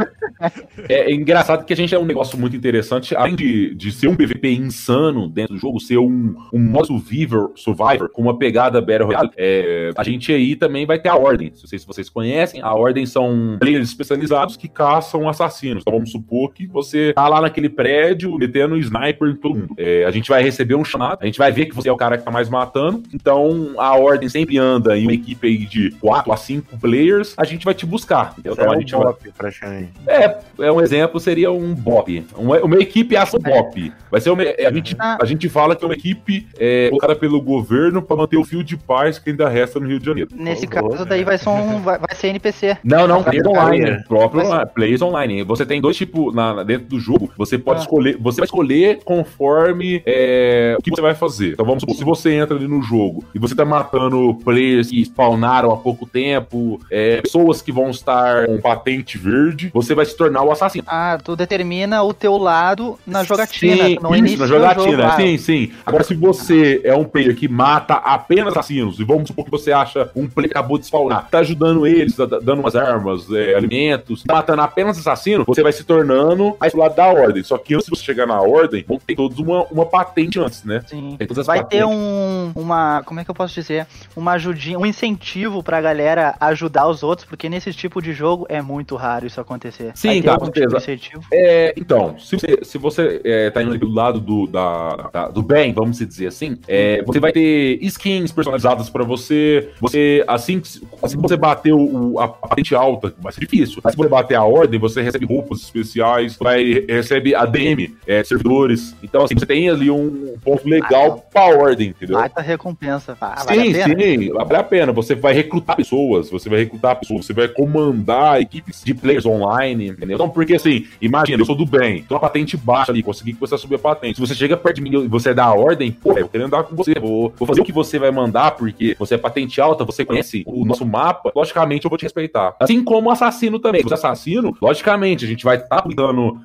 É, 0.88 1.10
é 1.10 1.12
engraçado 1.12 1.64
que 1.64 1.72
a 1.72 1.76
gente 1.76 1.92
é 1.92 1.98
um 1.98 2.04
negócio 2.04 2.38
muito 2.38 2.54
interessante, 2.54 3.14
além 3.16 3.34
de, 3.34 3.74
de 3.74 3.90
ser 3.90 4.06
um 4.06 4.14
PVP 4.14 4.52
insano 4.84 5.28
dentro 5.28 5.54
do 5.54 5.60
jogo, 5.60 5.80
ser 5.80 5.98
um 5.98 6.34
um, 6.52 6.58
modo 6.58 6.86
survivor, 6.86 7.52
survivor 7.54 8.08
com 8.08 8.22
uma 8.22 8.38
pegada 8.38 8.80
Battle 8.80 9.06
Royale, 9.06 9.30
é, 9.36 9.90
a 9.96 10.02
gente 10.02 10.32
aí 10.32 10.56
também 10.56 10.86
vai 10.86 10.98
ter 10.98 11.08
a 11.08 11.16
Ordem. 11.16 11.50
Não 11.50 11.66
sei 11.68 11.78
se 11.78 11.86
vocês 11.86 12.08
conhecem, 12.08 12.60
a 12.62 12.72
Ordem 12.74 13.06
são 13.06 13.56
players 13.58 13.88
especializados 13.88 14.56
que 14.56 14.68
caçam 14.68 15.28
assassinos. 15.28 15.82
Então 15.82 15.92
vamos 15.92 16.10
supor 16.10 16.52
que 16.52 16.66
você 16.66 17.12
tá 17.12 17.28
lá 17.28 17.40
naquele 17.40 17.68
prédio 17.68 18.36
metendo 18.36 18.76
sniper 18.76 19.28
em 19.28 19.36
todo 19.36 19.54
mundo. 19.54 19.74
É, 19.76 20.04
a 20.04 20.10
gente 20.10 20.28
vai 20.28 20.42
receber 20.42 20.74
um 20.74 20.84
chamado, 20.84 21.18
a 21.22 21.26
gente 21.26 21.38
vai 21.38 21.50
ver 21.50 21.66
que 21.66 21.74
você 21.74 21.88
é 21.88 21.92
o 21.92 21.96
cara 21.96 22.18
que 22.18 22.24
tá 22.24 22.30
mais 22.30 22.48
matando. 22.48 23.02
Então 23.12 23.74
a 23.78 23.96
Ordem 23.96 24.28
sempre 24.28 24.58
anda 24.58 24.96
em 24.96 25.04
uma 25.04 25.14
equipe 25.14 25.46
aí 25.46 25.58
de 25.58 25.90
4 25.92 26.32
a 26.32 26.36
5 26.36 26.78
players, 26.78 27.34
a 27.36 27.44
gente 27.44 27.64
vai 27.64 27.74
te 27.74 27.86
buscar. 27.86 28.34
Então 28.38 28.54
é 28.64 28.74
a 28.74 28.78
gente 28.78 28.94
um 28.94 29.00
bop, 29.00 29.32
vai... 29.38 29.88
É, 30.06 30.38
é 30.60 30.72
um 30.72 30.80
exemplo, 30.80 31.18
seria 31.18 31.50
um 31.50 31.74
BOP. 31.74 32.24
Uma, 32.36 32.58
uma 32.60 32.76
equipe 32.76 33.16
ação 33.16 33.40
BOP. 33.40 33.92
Vai 34.10 34.20
ser 34.20 34.30
uma, 34.30 34.42
a, 34.42 34.70
gente, 34.74 34.96
ah. 34.98 35.18
a 35.20 35.24
gente 35.24 35.48
fala 35.48 35.74
que 35.74 35.84
é 35.84 35.88
uma 35.88 35.94
equipe 35.94 36.46
é, 36.58 36.88
colocada 36.88 37.16
pelo 37.16 37.40
governo 37.40 38.02
para 38.02 38.16
manter 38.16 38.36
o 38.36 38.44
fio 38.44 38.62
de 38.62 38.76
paz 38.76 39.18
que 39.18 39.30
ainda 39.30 39.48
resta 39.48 39.80
no 39.80 39.86
Rio 39.86 39.98
de 39.98 40.06
Janeiro. 40.06 40.30
Nesse 40.34 40.66
caso, 40.66 41.04
daí 41.04 41.24
vai 41.24 41.38
ser, 41.38 41.48
um, 41.48 41.80
vai, 41.80 41.98
vai 41.98 42.14
ser 42.14 42.28
NPC. 42.28 42.78
Não, 42.84 43.06
não, 43.06 43.22
players 43.22 43.46
online. 43.46 43.90
É. 43.90 43.98
Próprio 44.02 44.48
Mas... 44.48 44.72
players 44.72 45.02
online. 45.02 45.42
Você 45.44 45.64
tem 45.64 45.80
dois 45.80 45.96
tipos 45.96 46.34
na, 46.34 46.62
dentro 46.62 46.86
do 46.86 46.98
jogo. 46.98 47.30
Você 47.36 47.58
pode 47.58 47.80
ah. 47.80 47.82
escolher. 47.82 48.16
Você 48.20 48.40
vai 48.40 48.46
escolher 48.46 49.00
conforme 49.04 50.02
é, 50.06 50.76
o 50.78 50.82
que 50.82 50.90
você 50.90 51.00
vai 51.00 51.14
fazer. 51.14 51.52
Então 51.52 51.66
vamos 51.66 51.80
supor, 51.80 51.96
se 51.96 52.04
você 52.04 52.34
entra 52.34 52.56
ali 52.56 52.68
no 52.68 52.82
jogo 52.82 53.24
e 53.34 53.38
você 53.38 53.54
tá 53.54 53.64
matando 53.64 54.34
players 54.44 54.90
que 54.90 55.00
spawnaram 55.04 55.72
há 55.72 55.76
pouco 55.76 56.06
tempo, 56.06 56.80
é, 56.90 57.20
pessoas 57.20 57.62
que 57.62 57.72
vão 57.72 57.90
estar 57.90 58.46
com 58.46 58.60
patente 58.60 59.18
verde, 59.18 59.70
você 59.72 59.94
vai 59.94 60.04
se 60.04 60.16
tornar 60.16 60.42
o 60.42 60.50
assassino. 60.50 60.84
Ah, 60.86 61.18
tu 61.22 61.36
determina 61.36 62.02
o 62.02 62.12
teu 62.12 62.36
lado 62.36 62.98
na 63.06 63.22
jogatina, 63.22 63.84
sim, 63.84 63.98
no 64.00 64.14
isso, 64.16 64.38
na 64.38 64.46
jogatina. 64.46 64.63
Jogo, 64.72 65.16
sim, 65.16 65.38
sim. 65.38 65.72
Agora, 65.84 66.04
se 66.04 66.14
você 66.14 66.80
é 66.84 66.94
um 66.94 67.04
player 67.04 67.34
que 67.36 67.48
mata 67.48 67.94
apenas 67.94 68.48
assassinos, 68.48 68.98
e 68.98 69.04
vamos 69.04 69.28
supor 69.28 69.44
que 69.44 69.50
você 69.50 69.72
acha 69.72 70.10
um 70.14 70.26
player 70.26 70.50
que 70.50 70.56
acabou 70.56 70.78
de 70.78 70.86
spawnar, 70.86 71.28
tá 71.30 71.38
ajudando 71.38 71.86
eles, 71.86 72.16
tá 72.16 72.26
dando 72.26 72.60
umas 72.60 72.76
armas, 72.76 73.30
é, 73.30 73.54
alimentos, 73.54 74.22
tá 74.24 74.34
matando 74.34 74.62
apenas 74.62 74.98
assassino, 74.98 75.44
você 75.46 75.62
vai 75.62 75.72
se 75.72 75.84
tornando 75.84 76.56
do 76.60 76.78
lado 76.78 76.94
da 76.94 77.06
ordem. 77.06 77.42
Só 77.42 77.58
que 77.58 77.74
antes 77.74 77.86
de 77.86 77.90
você 77.90 78.04
chegar 78.04 78.26
na 78.26 78.40
ordem, 78.40 78.84
vão 78.86 78.98
ter 78.98 79.14
todos 79.14 79.38
uma, 79.38 79.64
uma 79.64 79.86
patente 79.86 80.38
antes, 80.40 80.64
né? 80.64 80.82
Sim. 80.86 81.16
vai 81.18 81.58
patentes. 81.58 81.78
ter 81.78 81.84
um, 81.84 82.52
uma, 82.54 83.02
como 83.04 83.20
é 83.20 83.24
que 83.24 83.30
eu 83.30 83.34
posso 83.34 83.54
dizer? 83.54 83.86
Uma 84.16 84.32
ajudinha, 84.32 84.78
um 84.78 84.86
incentivo 84.86 85.62
pra 85.62 85.80
galera 85.80 86.34
ajudar 86.40 86.86
os 86.88 87.02
outros, 87.02 87.28
porque 87.28 87.48
nesse 87.48 87.72
tipo 87.72 88.00
de 88.00 88.12
jogo 88.12 88.46
é 88.48 88.60
muito 88.60 88.96
raro 88.96 89.26
isso 89.26 89.40
acontecer. 89.40 89.92
Sim, 89.94 90.22
com 90.22 90.44
certeza. 90.46 90.94
É, 91.32 91.74
então, 91.76 92.18
se 92.18 92.36
você, 92.36 92.58
se 92.62 92.78
você 92.78 93.20
é, 93.24 93.50
tá 93.50 93.62
indo 93.62 93.78
do 93.78 93.92
lado 93.92 94.20
do, 94.20 94.46
da, 94.54 95.10
da, 95.12 95.28
do 95.28 95.42
bem, 95.42 95.72
vamos 95.72 95.98
dizer 95.98 96.28
assim, 96.28 96.56
é, 96.68 97.02
você 97.02 97.18
vai 97.18 97.32
ter 97.32 97.76
skins 97.82 98.30
personalizadas 98.30 98.88
para 98.88 99.02
você. 99.02 99.70
Você, 99.80 100.24
assim, 100.28 100.62
assim 101.02 101.16
que 101.16 101.22
você 101.22 101.36
bater 101.36 101.72
o, 101.72 102.20
a 102.20 102.28
patente 102.28 102.72
alta, 102.72 103.12
vai 103.18 103.32
ser 103.32 103.40
difícil. 103.40 103.80
Mas 103.82 103.94
se 103.94 103.96
você 103.98 104.08
bater 104.08 104.36
a 104.36 104.44
ordem, 104.44 104.78
você 104.78 105.02
recebe 105.02 105.26
roupas 105.26 105.60
especiais, 105.60 106.36
vai, 106.36 106.84
recebe 106.88 107.34
ADM, 107.34 107.96
é, 108.06 108.22
servidores. 108.22 108.94
Então, 109.02 109.24
assim, 109.24 109.34
você 109.34 109.44
tem 109.44 109.68
ali 109.68 109.90
um 109.90 110.36
ponto 110.44 110.68
legal 110.68 111.24
ah, 111.26 111.30
pra 111.32 111.58
ordem, 111.58 111.88
entendeu? 111.88 112.16
Baita 112.16 112.40
recompensa. 112.40 113.16
Ah, 113.20 113.40
sim, 113.40 113.72
vale 113.72 113.82
sim, 113.82 114.32
vale 114.32 114.56
a 114.56 114.62
pena. 114.62 114.92
Você 114.92 115.16
vai 115.16 115.34
recrutar 115.34 115.74
pessoas, 115.74 116.30
você 116.30 116.48
vai 116.48 116.60
recrutar 116.60 116.94
pessoas, 116.96 117.26
você 117.26 117.32
vai 117.32 117.48
comandar 117.48 118.40
equipes 118.40 118.82
de 118.84 118.94
players 118.94 119.26
online, 119.26 119.88
entendeu? 119.88 120.14
Então, 120.14 120.28
porque 120.28 120.54
assim, 120.54 120.86
imagina, 121.00 121.42
eu 121.42 121.46
sou 121.46 121.56
do 121.56 121.66
bem, 121.66 122.04
tô 122.04 122.14
uma 122.14 122.20
patente 122.20 122.56
baixa 122.56 122.92
ali, 122.92 123.02
consegui 123.02 123.32
que 123.32 123.40
você 123.40 123.58
subir 123.58 123.74
a 123.74 123.78
patente. 123.78 124.14
Se 124.14 124.20
você 124.20 124.43
chega 124.44 124.56
perto 124.56 124.76
de 124.76 124.82
mim 124.82 125.04
e 125.04 125.08
você 125.08 125.32
dá 125.32 125.44
a 125.44 125.54
ordem, 125.54 125.90
pô, 125.90 126.12
eu 126.12 126.28
quero 126.28 126.44
andar 126.44 126.64
com 126.64 126.76
você, 126.76 126.94
vou, 127.00 127.32
vou 127.36 127.48
fazer 127.48 127.62
o 127.62 127.64
que 127.64 127.72
você 127.72 127.98
vai 127.98 128.10
mandar, 128.10 128.52
porque 128.52 128.94
você 128.98 129.14
é 129.14 129.18
patente 129.18 129.60
alta, 129.60 129.84
você 129.84 130.04
conhece 130.04 130.42
o 130.46 130.64
nosso 130.64 130.84
mapa, 130.84 131.32
logicamente 131.34 131.84
eu 131.84 131.88
vou 131.88 131.98
te 131.98 132.02
respeitar. 132.02 132.54
Assim 132.60 132.84
como 132.84 133.10
assassino 133.10 133.58
também. 133.58 133.80
Se 133.80 133.88
você 133.88 133.94
é 133.94 133.96
assassino, 133.96 134.56
logicamente, 134.60 135.24
a 135.24 135.28
gente 135.28 135.44
vai 135.44 135.56
estar 135.56 135.82
tá 135.82 135.84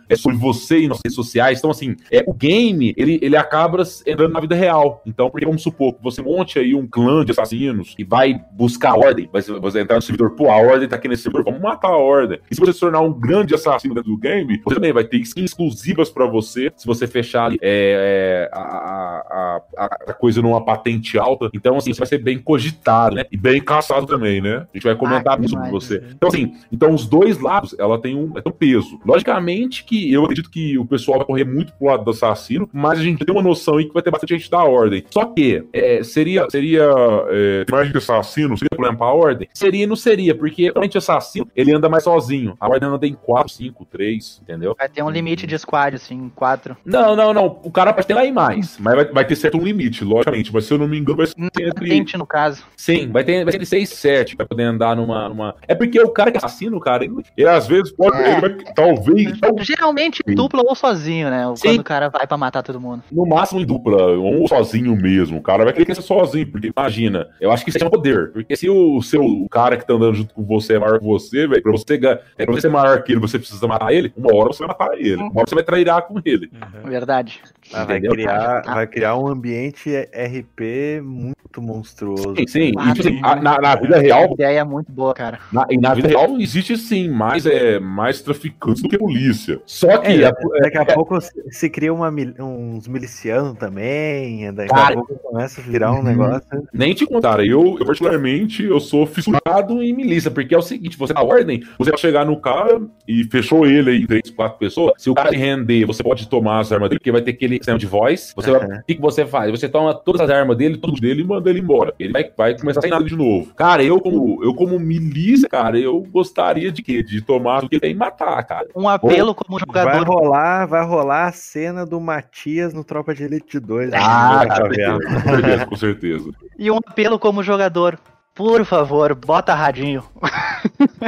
é, 0.08 0.15
sobre 0.15 0.38
você 0.38 0.79
e 0.79 0.88
nas 0.88 1.00
redes 1.03 1.15
sociais. 1.15 1.60
Então, 1.60 1.70
assim, 1.72 1.96
é, 2.12 2.24
o 2.25 2.34
game, 2.34 2.94
ele, 2.98 3.20
ele 3.22 3.36
acaba 3.36 3.84
entrando 4.06 4.34
na 4.34 4.39
vida 4.39 4.56
real. 4.56 5.01
Então, 5.06 5.29
porque 5.29 5.46
vamos 5.46 5.62
supor 5.62 5.94
que 5.94 6.03
você 6.03 6.22
monte 6.22 6.60
aí 6.60 6.74
um 6.74 6.88
clã 6.88 7.25
de 7.25 7.32
assassinos 7.32 7.96
e 7.98 8.03
vai 8.03 8.39
buscar 8.51 8.91
a 8.91 8.98
ordem, 8.98 9.29
vai, 9.32 9.41
você 9.41 9.82
entrar 9.82 9.98
no 9.98 10.01
servidor, 10.01 10.32
pô, 10.32 10.50
a 10.50 10.58
ordem 10.58 10.88
tá 10.88 10.96
aqui 10.96 11.08
nesse 11.08 11.24
servidor, 11.24 11.46
vamos 11.46 11.62
matar 11.62 11.89
a 11.89 11.98
ordem. 11.98 12.39
E 12.50 12.56
se 12.56 12.62
você 12.62 12.74
se 12.74 12.79
tornar 12.79 13.01
um 13.01 13.12
grande 13.12 13.53
assassino 13.53 13.94
dentro 13.94 14.12
do 14.12 14.18
game, 14.18 14.62
você 14.63 14.75
também 14.75 14.94
vai 14.94 15.03
ter 15.03 15.18
skins 15.18 15.50
exclusivas 15.50 16.10
para 16.10 16.25
você, 16.25 16.72
se 16.75 16.86
você 16.86 17.08
fechar 17.08 17.46
ali, 17.46 17.60
é, 17.62 17.88
é, 17.98 18.50
a, 18.53 19.62
a, 19.77 19.86
a, 20.08 20.13
coisa 20.13 20.41
numa 20.41 20.63
patente 20.63 21.17
alta. 21.17 21.50
Então, 21.53 21.77
assim, 21.77 21.93
você 21.93 22.00
vai 22.00 22.08
ser 22.08 22.19
bem 22.19 22.38
cogitado, 22.38 23.15
né? 23.15 23.25
E 23.31 23.38
bem 23.38 23.62
caçado 23.62 24.05
também, 24.05 24.41
né? 24.41 24.67
A 24.74 24.77
gente 24.77 24.84
vai 24.84 24.96
comentar 24.96 25.39
ah, 25.39 25.48
sobre 25.48 25.69
você. 25.69 26.03
Então, 26.15 26.29
assim, 26.29 26.53
então 26.72 26.93
os 26.93 27.05
dois 27.08 27.39
lados, 27.39 27.75
ela 27.79 28.00
tem 28.00 28.15
um, 28.15 28.31
tem 28.31 28.43
um 28.46 28.51
peso. 28.51 29.00
Logicamente 29.05 29.84
que 29.84 30.12
eu 30.12 30.24
acredito 30.24 30.50
que 30.50 30.77
o 30.77 30.86
pessoal 30.86 31.17
vai 31.17 31.27
correr 31.27 31.46
muito 31.46 31.74
pro 31.74 31.88
lado 31.88 32.03
do 32.03 32.12
assassino, 32.12 32.69
mas 32.72 33.00
a 33.00 33.03
gente 33.03 33.25
tem 33.25 33.34
uma 33.34 33.43
noção 33.43 33.77
aí 33.77 33.86
que 33.86 33.93
vai 33.93 34.03
ter 34.03 34.12
bastante 34.12 34.38
gente 34.38 34.50
da 34.50 34.63
ordem. 34.63 35.03
Só 35.10 35.25
que 35.25 35.63
é, 35.74 36.03
seria, 36.03 36.50
seria 36.50 36.89
é, 37.29 37.65
mais 37.72 37.91
de 37.91 37.98
assassino, 37.98 38.58
seria 38.58 38.69
problema 38.69 38.98
pra 38.98 39.08
ordem? 39.08 39.48
Seria 39.53 39.79
e 39.84 39.88
não 39.88 39.96
seria, 39.96 40.36
porque 40.36 40.63
realmente 40.63 40.98
assassino, 40.98 41.48
ele 41.55 41.74
anda 41.74 41.89
mais 41.89 42.03
sozinho. 42.03 42.55
A 42.60 42.67
ordem 42.67 42.89
anda 42.89 43.08
em 43.08 43.13
4, 43.13 43.51
5, 43.51 43.86
3, 43.86 44.41
entendeu? 44.43 44.75
Vai 44.77 44.89
ter 44.89 45.03
um 45.03 45.10
limite 45.10 45.48
de 45.48 45.58
squad, 45.58 45.96
assim, 45.96 46.29
4. 46.36 46.77
Não, 46.86 47.15
não, 47.15 47.34
não. 47.34 47.50
O 47.69 47.71
cara 47.71 47.93
pode 47.93 48.07
ter 48.07 48.15
lá 48.15 48.25
em 48.25 48.31
mais, 48.31 48.79
mas 48.79 48.95
vai, 48.95 49.05
vai 49.05 49.25
ter 49.25 49.35
certo 49.35 49.59
um 49.59 49.63
limite, 49.63 50.03
logicamente. 50.03 50.51
Mas 50.51 50.65
se 50.65 50.73
eu 50.73 50.79
não 50.79 50.88
me 50.88 50.97
engano, 50.97 51.17
vai 51.17 51.27
ser 51.27 51.35
entre... 51.38 52.17
no 52.17 52.25
caso. 52.25 52.63
Sim, 52.75 53.11
vai 53.11 53.23
ter, 53.23 53.43
vai 53.45 53.53
ter 53.53 53.63
6, 53.63 53.89
7, 53.89 54.35
vai 54.35 54.47
poder 54.47 54.63
andar 54.63 54.95
numa, 54.95 55.29
numa... 55.29 55.55
É 55.67 55.75
porque 55.75 55.99
o 55.99 56.09
cara 56.09 56.31
que 56.31 56.38
é 56.38 56.39
assassino, 56.39 56.79
cara, 56.79 57.05
ele, 57.05 57.13
ele 57.38 57.47
às 57.47 57.67
vezes 57.67 57.91
pode... 57.91 58.17
É. 58.17 58.31
Ele 58.31 58.41
vai, 58.41 58.55
talvez... 58.73 59.38
Geralmente 59.59 60.23
em 60.27 60.33
dupla 60.33 60.63
ou 60.65 60.73
sozinho, 60.73 61.29
né? 61.29 61.43
Sim. 61.55 61.69
Quando 61.69 61.79
o 61.81 61.83
cara 61.83 62.09
vai 62.09 62.25
pra 62.25 62.38
matar 62.38 62.63
todo 62.63 62.81
mundo. 62.81 63.03
No 63.11 63.27
máximo 63.27 63.61
em 63.61 63.65
dupla, 63.65 64.17
ou 64.17 64.47
sozinho 64.47 64.95
mesmo. 64.95 65.38
O 65.38 65.43
cara 65.43 65.63
vai 65.63 65.73
querer 65.73 65.93
ser 65.93 66.01
sozinho, 66.01 66.51
porque 66.51 66.71
imagina, 66.75 67.27
eu 67.39 67.51
acho 67.51 67.63
que 67.63 67.69
isso 67.69 67.83
é 67.83 67.85
um 67.85 67.91
poder. 67.91 68.31
Porque 68.31 68.55
se 68.55 68.67
o 68.67 68.99
seu 69.01 69.23
o 69.23 69.47
cara 69.47 69.77
que 69.77 69.85
tá 69.85 69.93
andando 69.93 70.15
junto 70.15 70.33
com 70.33 70.43
você 70.43 70.73
é 70.73 70.79
maior 70.79 70.99
que 70.99 71.05
você, 71.05 71.47
velho, 71.47 71.61
pra 71.61 71.71
você, 71.71 71.93
é, 72.38 72.45
pra 72.45 72.53
você 72.53 72.61
ser 72.61 72.69
maior 72.69 73.03
que 73.03 73.11
ele, 73.11 73.19
você 73.19 73.38
precisa 73.38 73.67
matar 73.67 73.93
ele, 73.93 74.11
uma 74.17 74.35
hora 74.35 74.47
você 74.47 74.65
vai 74.65 74.67
matar 74.67 74.97
ele. 74.97 75.15
Uma 75.15 75.41
hora 75.41 75.45
você 75.47 75.55
vai 75.55 75.63
trairar 75.63 76.03
com 76.03 76.19
ele. 76.23 76.49
Uhum. 76.53 76.89
Verdade. 76.89 77.41
Ah, 77.73 77.85
vai, 77.85 78.01
criar, 78.01 78.61
vai 78.61 78.88
criar 78.88 79.17
um 79.17 79.27
ambiente 79.27 79.89
RP 79.95 81.01
muito 81.01 81.61
monstruoso. 81.61 82.35
Sim, 82.35 82.47
sim. 82.47 82.71
Ah, 82.77 82.93
e, 82.97 83.03
sim. 83.03 83.21
Na, 83.21 83.59
na, 83.59 83.75
vida 83.75 83.99
real. 83.99 84.23
A 84.29 84.33
ideia 84.33 84.59
é 84.59 84.63
muito 84.63 84.91
boa, 84.91 85.13
cara. 85.13 85.39
Na, 85.51 85.65
e 85.69 85.77
na 85.77 85.93
vida 85.93 86.07
real 86.07 86.38
existe 86.39 86.77
sim 86.77 87.09
mais, 87.09 87.45
é, 87.45 87.79
mais 87.79 88.21
traficantes 88.21 88.81
do 88.81 88.89
que 88.89 88.97
polícia. 88.97 89.59
Só 89.65 89.97
que. 89.99 90.23
É, 90.23 90.31
daqui 90.61 90.77
a 90.77 90.81
é, 90.81 90.93
pouco 90.93 91.17
se 91.49 91.69
cria 91.69 91.93
uma, 91.93 92.09
uns 92.39 92.88
milicianos 92.88 93.57
também. 93.57 94.51
Daqui 94.53 94.69
cara, 94.69 94.93
a 94.93 94.93
pouco 94.93 95.15
começa 95.19 95.61
a 95.61 95.63
virar 95.63 95.91
um 95.91 95.97
uhum. 95.97 96.03
negócio. 96.03 96.67
Nem 96.73 96.93
te 96.93 97.05
contar, 97.05 97.39
eu, 97.45 97.77
eu 97.79 97.85
particularmente, 97.85 98.63
eu 98.63 98.79
sou 98.79 99.05
fissurado 99.05 99.81
em 99.81 99.93
milícia, 99.93 100.31
porque 100.31 100.55
é 100.55 100.57
o 100.57 100.61
seguinte: 100.61 100.97
você 100.97 101.13
na 101.13 101.21
ordem, 101.21 101.63
você 101.77 101.91
vai 101.91 101.99
chegar 101.99 102.25
no 102.25 102.39
cara 102.39 102.81
e 103.07 103.23
fechou 103.25 103.65
ele 103.65 103.91
aí, 103.91 104.07
três, 104.07 104.29
quatro 104.29 104.57
pessoas. 104.57 104.93
Se 104.97 105.09
o 105.09 105.13
cara 105.13 105.31
render, 105.31 105.85
você 105.85 106.03
pode 106.03 106.27
tomar 106.27 106.59
as 106.59 106.71
armas 106.71 106.89
dele, 106.89 106.99
porque 106.99 107.11
vai 107.11 107.21
ter 107.21 107.31
aquele 107.31 107.59
sistema 107.60 107.78
de 107.78 107.86
voz. 107.86 108.34
Você 108.36 108.51
uhum. 108.51 108.60
vai, 108.60 108.78
o 108.80 108.84
que, 108.84 108.96
que 108.96 109.01
você 109.01 109.25
faz? 109.25 109.51
Você 109.51 109.70
toma 109.70 109.94
todas 109.94 110.22
as 110.22 110.30
armas 110.30 110.58
dele, 110.58 110.78
tudo 110.78 111.00
dele 111.00 111.22
e 111.22 111.25
manda 111.25 111.50
ele 111.50 111.60
embora. 111.60 111.94
Ele 112.00 112.12
vai, 112.12 112.32
vai 112.36 112.58
começar 112.58 112.82
sem 112.82 112.89
nada 112.89 113.04
de 113.04 113.16
novo. 113.16 113.54
Cara, 113.54 113.84
eu 113.84 114.00
como, 114.00 114.44
eu 114.44 114.54
como 114.54 114.80
milícia, 114.80 115.48
cara, 115.48 115.78
eu 115.78 116.01
gostaria 116.12 116.72
de 116.72 116.82
quê? 116.82 117.04
De 117.04 117.22
tomar 117.22 117.63
o 117.63 117.70
que 117.70 117.80
tem 117.80 117.92
e 117.92 117.96
matar, 117.96 118.44
cara. 118.44 118.68
Um 118.75 118.88
apelo 118.88 119.34
como 119.36 119.60
jogador. 119.60 119.92
Vai 119.92 120.04
rolar, 120.04 120.66
vai 120.66 120.86
rolar 120.86 121.28
a 121.28 121.32
cena 121.32 121.86
do 121.86 122.00
Matias 122.00 122.74
no 122.74 122.84
Tropa 122.84 123.13
de 123.13 123.24
Elite 123.24 123.60
2. 123.60 123.92
Ah, 123.94 124.46
tá 124.48 124.62
com 124.62 124.74
certeza, 124.74 125.66
com 125.66 125.75
certeza. 125.75 126.30
E 126.58 126.72
um 126.72 126.78
apelo 126.78 127.20
como 127.20 127.44
jogador. 127.44 128.00
Por 128.34 128.63
favor, 128.63 129.13
bota 129.16 129.54
radinho. 129.54 130.01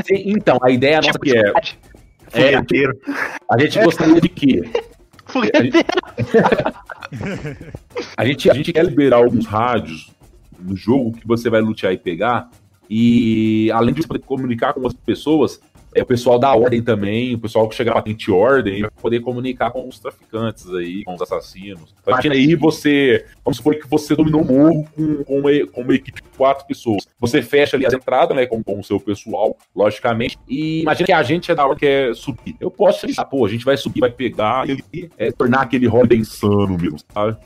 Sim, 0.03 0.23
então, 0.25 0.57
a 0.61 0.69
ideia 0.69 0.97
nossa 0.97 1.11
tipo 1.11 1.25
que 1.25 1.37
é. 1.37 1.53
É, 2.33 2.55
a 3.49 3.59
gente 3.59 3.81
gostaria 3.83 4.21
de 4.21 4.29
quê? 4.29 4.63
A 8.15 8.25
gente, 8.25 8.49
a 8.49 8.53
gente 8.53 8.71
quer 8.71 8.85
liberar 8.85 9.17
alguns 9.17 9.45
rádios 9.45 10.11
no 10.59 10.75
jogo 10.75 11.13
que 11.13 11.27
você 11.27 11.49
vai 11.49 11.61
lutear 11.61 11.93
e 11.93 11.97
pegar. 11.97 12.49
E 12.89 13.71
além 13.71 13.93
de 13.93 14.01
você 14.01 14.07
poder 14.07 14.23
comunicar 14.23 14.73
com 14.73 14.85
as 14.85 14.93
pessoas, 14.93 15.61
é, 15.93 16.01
o 16.01 16.05
pessoal 16.05 16.39
da 16.39 16.53
ordem 16.53 16.81
também, 16.81 17.35
o 17.35 17.39
pessoal 17.39 17.67
que 17.67 17.75
chega 17.75 17.89
na 17.89 17.95
patente 17.95 18.31
ordem, 18.31 18.81
vai 18.81 18.89
poder 18.89 19.19
comunicar 19.19 19.71
com 19.71 19.87
os 19.87 19.99
traficantes 19.99 20.67
aí, 20.73 21.03
com 21.03 21.13
os 21.13 21.21
assassinos. 21.21 21.93
Então, 22.01 22.13
imagina 22.13 22.35
aí 22.35 22.55
você, 22.55 23.25
vamos 23.43 23.57
supor 23.57 23.75
que 23.75 23.87
você 23.87 24.15
dominou 24.15 24.41
o 24.41 24.45
morro 24.45 24.87
com, 24.95 25.23
com, 25.23 25.39
uma, 25.39 25.67
com 25.67 25.81
uma 25.81 25.93
equipe 25.93 26.21
de 26.21 26.29
quatro 26.37 26.65
pessoas. 26.65 27.05
Você 27.19 27.41
fecha 27.41 27.75
ali 27.75 27.85
as 27.85 27.93
entradas, 27.93 28.35
né, 28.35 28.45
com, 28.45 28.63
com 28.63 28.79
o 28.79 28.83
seu 28.83 28.99
pessoal, 28.99 29.57
logicamente, 29.75 30.37
e 30.47 30.81
imagina 30.81 31.05
que 31.05 31.13
a 31.13 31.23
gente 31.23 31.51
é 31.51 31.55
da 31.55 31.63
ordem 31.63 31.79
que 31.79 31.85
quer 31.85 32.15
subir. 32.15 32.55
Eu 32.59 32.71
posso 32.71 33.05
pensar, 33.05 33.25
pô, 33.25 33.45
a 33.45 33.49
gente 33.49 33.65
vai 33.65 33.75
subir, 33.77 33.99
vai 33.99 34.11
pegar 34.11 34.69
e 34.69 35.09
é, 35.17 35.31
tornar 35.31 35.61
aquele 35.61 35.87
roda 35.87 36.15
insano 36.15 36.77
mesmo, 36.77 36.99
sabe? 37.13 37.37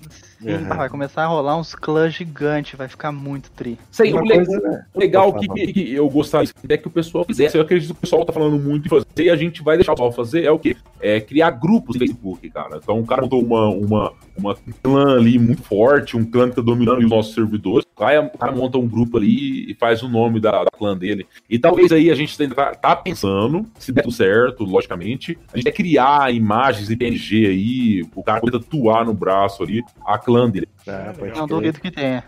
Uhum. 0.42 0.68
Vai 0.68 0.90
começar 0.90 1.24
a 1.24 1.28
rolar 1.28 1.58
uns 1.58 1.74
clãs 1.74 2.14
gigantes, 2.14 2.78
vai 2.78 2.88
ficar 2.88 3.12
muito 3.12 3.50
tri. 3.52 3.78
Sei, 3.92 4.14
o 4.14 4.22
coisa, 4.22 4.60
né? 4.60 4.86
legal 4.96 5.34
que, 5.34 5.48
que, 5.48 5.74
que, 5.74 5.94
eu 5.94 6.10
gostaria 6.10 6.50
é 6.70 6.78
que 6.78 6.88
o 6.88 6.92
pessoal 6.92 7.24
fizesse. 7.24 7.58
Eu 7.58 7.62
acredito 7.62 7.94
que 7.94 7.98
o 7.98 8.02
pessoal 8.02 8.26
tá 8.26 8.34
falando 8.34 8.60
muito 8.60 8.86
em 8.86 8.90
fazer, 8.90 9.06
e 9.18 9.30
a 9.30 9.36
gente 9.36 9.64
vai 9.64 9.78
deixar 9.78 9.94
o 9.94 9.96
pessoal 9.96 10.12
fazer 10.12 10.44
é 10.44 10.52
o 10.52 10.60
quê? 10.60 10.76
É 11.00 11.20
criar 11.20 11.52
grupos 11.52 11.96
no 11.96 12.00
Facebook, 12.00 12.50
cara. 12.50 12.80
Então 12.82 13.00
o 13.00 13.06
cara 13.06 13.22
montou 13.22 13.42
uma, 13.42 13.68
uma, 13.70 14.14
uma 14.38 14.56
clã 14.84 15.18
ali 15.18 15.38
muito 15.40 15.64
forte, 15.64 16.18
um 16.18 16.26
clã 16.26 16.50
que 16.50 16.56
tá 16.56 16.62
dominando 16.62 17.00
os 17.00 17.10
nossos 17.10 17.34
servidores. 17.34 17.86
O 17.86 18.00
cara, 18.00 18.22
o 18.34 18.38
cara 18.38 18.52
monta 18.52 18.78
um 18.78 18.88
grupo 18.88 19.18
ali 19.18 19.72
e 19.72 19.74
faz 19.76 20.04
o 20.04 20.10
nome 20.10 20.40
da, 20.40 20.64
da 20.64 20.72
clã 20.72 20.98
dele. 20.98 21.26
E 21.50 21.58
talvez 21.58 21.92
aí 21.92 22.12
a 22.12 22.16
gente 22.16 22.38
tá, 22.50 22.76
tá 22.76 22.96
pensando, 22.96 23.66
se 23.80 23.92
der 23.92 24.02
tudo 24.02 24.14
certo, 24.14 24.64
logicamente, 24.64 25.38
a 25.54 25.58
gente 25.58 25.68
é 25.68 25.72
criar 25.72 26.34
imagens 26.34 26.90
em 26.90 26.98
PNG 26.98 27.48
aí, 27.48 28.06
o 28.14 28.24
cara 28.24 28.42
pode 28.42 28.52
tatuar 28.52 29.06
no 29.06 29.14
braço 29.14 29.64
ali 29.64 29.84
a 30.06 30.18
clã 30.26 30.50
dele. 30.50 30.68
Ah, 30.88 31.14
não 31.36 31.48
duvido 31.48 31.80
que 31.80 31.92
tenha. 31.92 32.24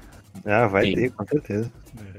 Ah, 0.46 0.68
vai 0.68 0.86
Sim. 0.86 0.96
ter, 0.96 1.12
com 1.12 1.25
certeza. 1.25 1.72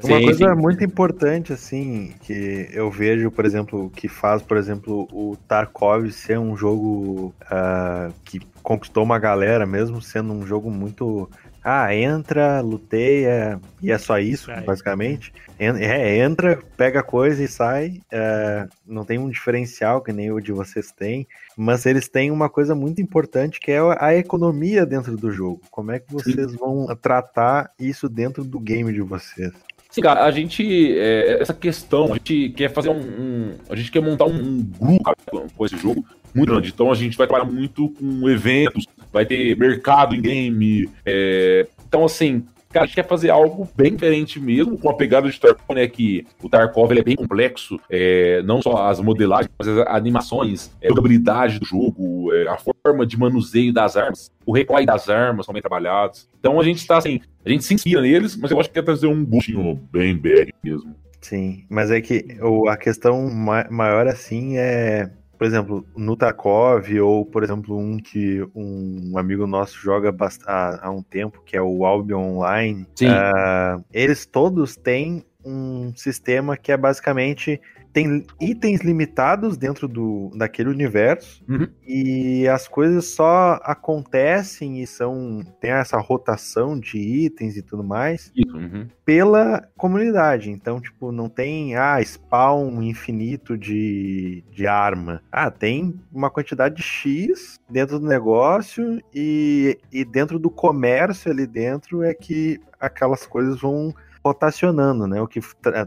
Uma 0.02 0.18
sim, 0.18 0.24
coisa 0.24 0.54
sim. 0.54 0.60
muito 0.60 0.84
importante, 0.84 1.52
assim, 1.52 2.12
que 2.22 2.68
eu 2.72 2.90
vejo, 2.90 3.30
por 3.30 3.44
exemplo, 3.44 3.90
que 3.94 4.08
faz, 4.08 4.42
por 4.42 4.56
exemplo, 4.56 5.08
o 5.12 5.36
Tarkov 5.46 6.10
ser 6.10 6.38
um 6.38 6.56
jogo 6.56 7.32
uh, 7.44 8.12
que 8.24 8.40
conquistou 8.68 9.02
uma 9.02 9.18
galera, 9.18 9.64
mesmo 9.64 10.02
sendo 10.02 10.30
um 10.30 10.46
jogo 10.46 10.70
muito 10.70 11.26
ah, 11.64 11.94
entra, 11.94 12.60
luteia, 12.60 13.58
e 13.82 13.90
é 13.90 13.96
só 13.96 14.18
isso, 14.18 14.44
sai. 14.44 14.60
basicamente. 14.60 15.32
É, 15.58 16.18
entra, 16.18 16.62
pega 16.76 17.02
coisa 17.02 17.42
e 17.42 17.48
sai. 17.48 18.02
É, 18.12 18.68
não 18.86 19.06
tem 19.06 19.18
um 19.18 19.30
diferencial 19.30 20.02
que 20.02 20.12
nem 20.12 20.30
o 20.30 20.38
de 20.38 20.52
vocês 20.52 20.92
têm, 20.92 21.26
mas 21.56 21.86
eles 21.86 22.10
têm 22.10 22.30
uma 22.30 22.50
coisa 22.50 22.74
muito 22.74 23.00
importante 23.00 23.58
que 23.58 23.72
é 23.72 23.78
a 23.98 24.14
economia 24.14 24.84
dentro 24.84 25.16
do 25.16 25.30
jogo. 25.30 25.62
Como 25.70 25.90
é 25.90 25.98
que 25.98 26.12
vocês 26.12 26.50
Sim. 26.50 26.56
vão 26.58 26.94
tratar 26.94 27.70
isso 27.80 28.06
dentro 28.06 28.44
do 28.44 28.60
game 28.60 28.92
de 28.92 29.00
vocês? 29.00 29.52
Sim, 29.88 30.02
cara, 30.02 30.24
a 30.26 30.30
gente. 30.30 30.62
É, 30.98 31.40
essa 31.40 31.54
questão, 31.54 32.12
a 32.12 32.14
gente 32.16 32.50
quer 32.50 32.70
fazer 32.70 32.90
um. 32.90 33.00
um 33.00 33.54
a 33.70 33.74
gente 33.74 33.90
quer 33.90 34.02
montar 34.02 34.26
um, 34.26 34.36
um 34.36 34.62
grupo 34.62 35.04
cara, 35.04 35.16
com 35.56 35.64
esse 35.64 35.78
jogo 35.78 36.04
muito 36.34 36.50
grande. 36.50 36.70
Então 36.70 36.90
a 36.90 36.94
gente 36.94 37.16
vai 37.16 37.26
trabalhar 37.26 37.50
muito 37.50 37.88
com 37.90 38.28
eventos, 38.28 38.86
vai 39.12 39.24
ter 39.24 39.56
mercado 39.56 40.14
em 40.14 40.20
game. 40.20 40.88
É... 41.04 41.66
Então, 41.86 42.04
assim, 42.04 42.44
cara, 42.70 42.84
a 42.84 42.86
gente 42.86 42.94
quer 42.94 43.06
fazer 43.06 43.30
algo 43.30 43.68
bem 43.76 43.92
diferente 43.92 44.38
mesmo, 44.38 44.78
com 44.78 44.90
a 44.90 44.94
pegada 44.94 45.28
de 45.28 45.38
Tarkov, 45.38 45.74
né? 45.74 45.86
Que 45.88 46.26
o 46.42 46.48
Tarkov 46.48 46.92
é 46.92 47.02
bem 47.02 47.16
complexo, 47.16 47.80
é, 47.90 48.42
não 48.42 48.60
só 48.60 48.88
as 48.88 49.00
modelagens, 49.00 49.50
mas 49.58 49.68
as 49.68 49.86
animações, 49.88 50.70
é, 50.80 50.86
a 50.86 50.90
jogabilidade 50.90 51.58
do 51.58 51.66
jogo, 51.66 52.32
é, 52.32 52.48
a 52.48 52.56
forma 52.56 53.06
de 53.06 53.18
manuseio 53.18 53.72
das 53.72 53.96
armas, 53.96 54.30
o 54.44 54.52
recoil 54.52 54.86
das 54.86 55.08
armas 55.08 55.46
são 55.46 55.52
bem 55.52 55.62
trabalhados. 55.62 56.28
Então 56.38 56.60
a 56.60 56.64
gente 56.64 56.78
está 56.78 56.98
assim, 56.98 57.20
a 57.44 57.48
gente 57.48 57.64
se 57.64 57.74
inspira 57.74 58.00
neles, 58.00 58.36
mas 58.36 58.50
eu 58.50 58.60
acho 58.60 58.68
que 58.68 58.74
quer 58.74 58.84
trazer 58.84 59.06
um 59.06 59.24
gostinho 59.24 59.80
bem 59.90 60.16
BR 60.16 60.50
mesmo. 60.62 60.94
Sim, 61.20 61.64
mas 61.68 61.90
é 61.90 62.00
que 62.00 62.38
o, 62.40 62.68
a 62.68 62.76
questão 62.76 63.28
ma 63.28 63.66
maior 63.68 64.06
assim 64.06 64.56
é 64.56 65.10
por 65.38 65.46
exemplo, 65.46 65.86
no 65.96 66.16
Tarkov, 66.16 66.92
ou, 67.00 67.24
por 67.24 67.44
exemplo, 67.44 67.78
um 67.78 67.96
que 67.96 68.44
um 68.54 69.16
amigo 69.16 69.46
nosso 69.46 69.78
joga 69.78 70.14
há, 70.44 70.86
há 70.86 70.90
um 70.90 71.02
tempo, 71.02 71.40
que 71.46 71.56
é 71.56 71.62
o 71.62 71.86
Albion 71.86 72.38
Online, 72.38 72.82
uh, 72.82 73.84
eles 73.92 74.26
todos 74.26 74.76
têm 74.76 75.24
um 75.44 75.92
sistema 75.94 76.56
que 76.56 76.72
é 76.72 76.76
basicamente 76.76 77.60
tem 77.92 78.24
itens 78.40 78.82
limitados 78.82 79.56
dentro 79.56 79.88
do, 79.88 80.30
daquele 80.36 80.68
universo 80.68 81.42
uhum. 81.48 81.68
e 81.86 82.46
as 82.48 82.68
coisas 82.68 83.06
só 83.06 83.58
acontecem 83.62 84.82
e 84.82 84.86
são 84.86 85.42
tem 85.60 85.70
essa 85.70 85.98
rotação 85.98 86.78
de 86.78 86.98
itens 86.98 87.56
e 87.56 87.62
tudo 87.62 87.82
mais 87.82 88.32
uhum. 88.36 88.86
pela 89.04 89.68
comunidade. 89.76 90.50
Então, 90.50 90.80
tipo, 90.80 91.10
não 91.10 91.28
tem 91.28 91.76
ah, 91.76 92.00
spawn 92.02 92.82
infinito 92.82 93.56
de, 93.56 94.44
de 94.50 94.66
arma. 94.66 95.22
Ah, 95.30 95.50
tem 95.50 95.98
uma 96.12 96.30
quantidade 96.30 96.82
X 96.82 97.58
dentro 97.68 97.98
do 97.98 98.06
negócio 98.06 99.02
e, 99.14 99.78
e 99.92 100.04
dentro 100.04 100.38
do 100.38 100.50
comércio 100.50 101.30
ali 101.30 101.46
dentro 101.46 102.02
é 102.02 102.14
que 102.14 102.60
aquelas 102.78 103.26
coisas 103.26 103.60
vão 103.60 103.94
rotacionando, 104.28 105.06
né? 105.06 105.20
O 105.20 105.26
que 105.26 105.40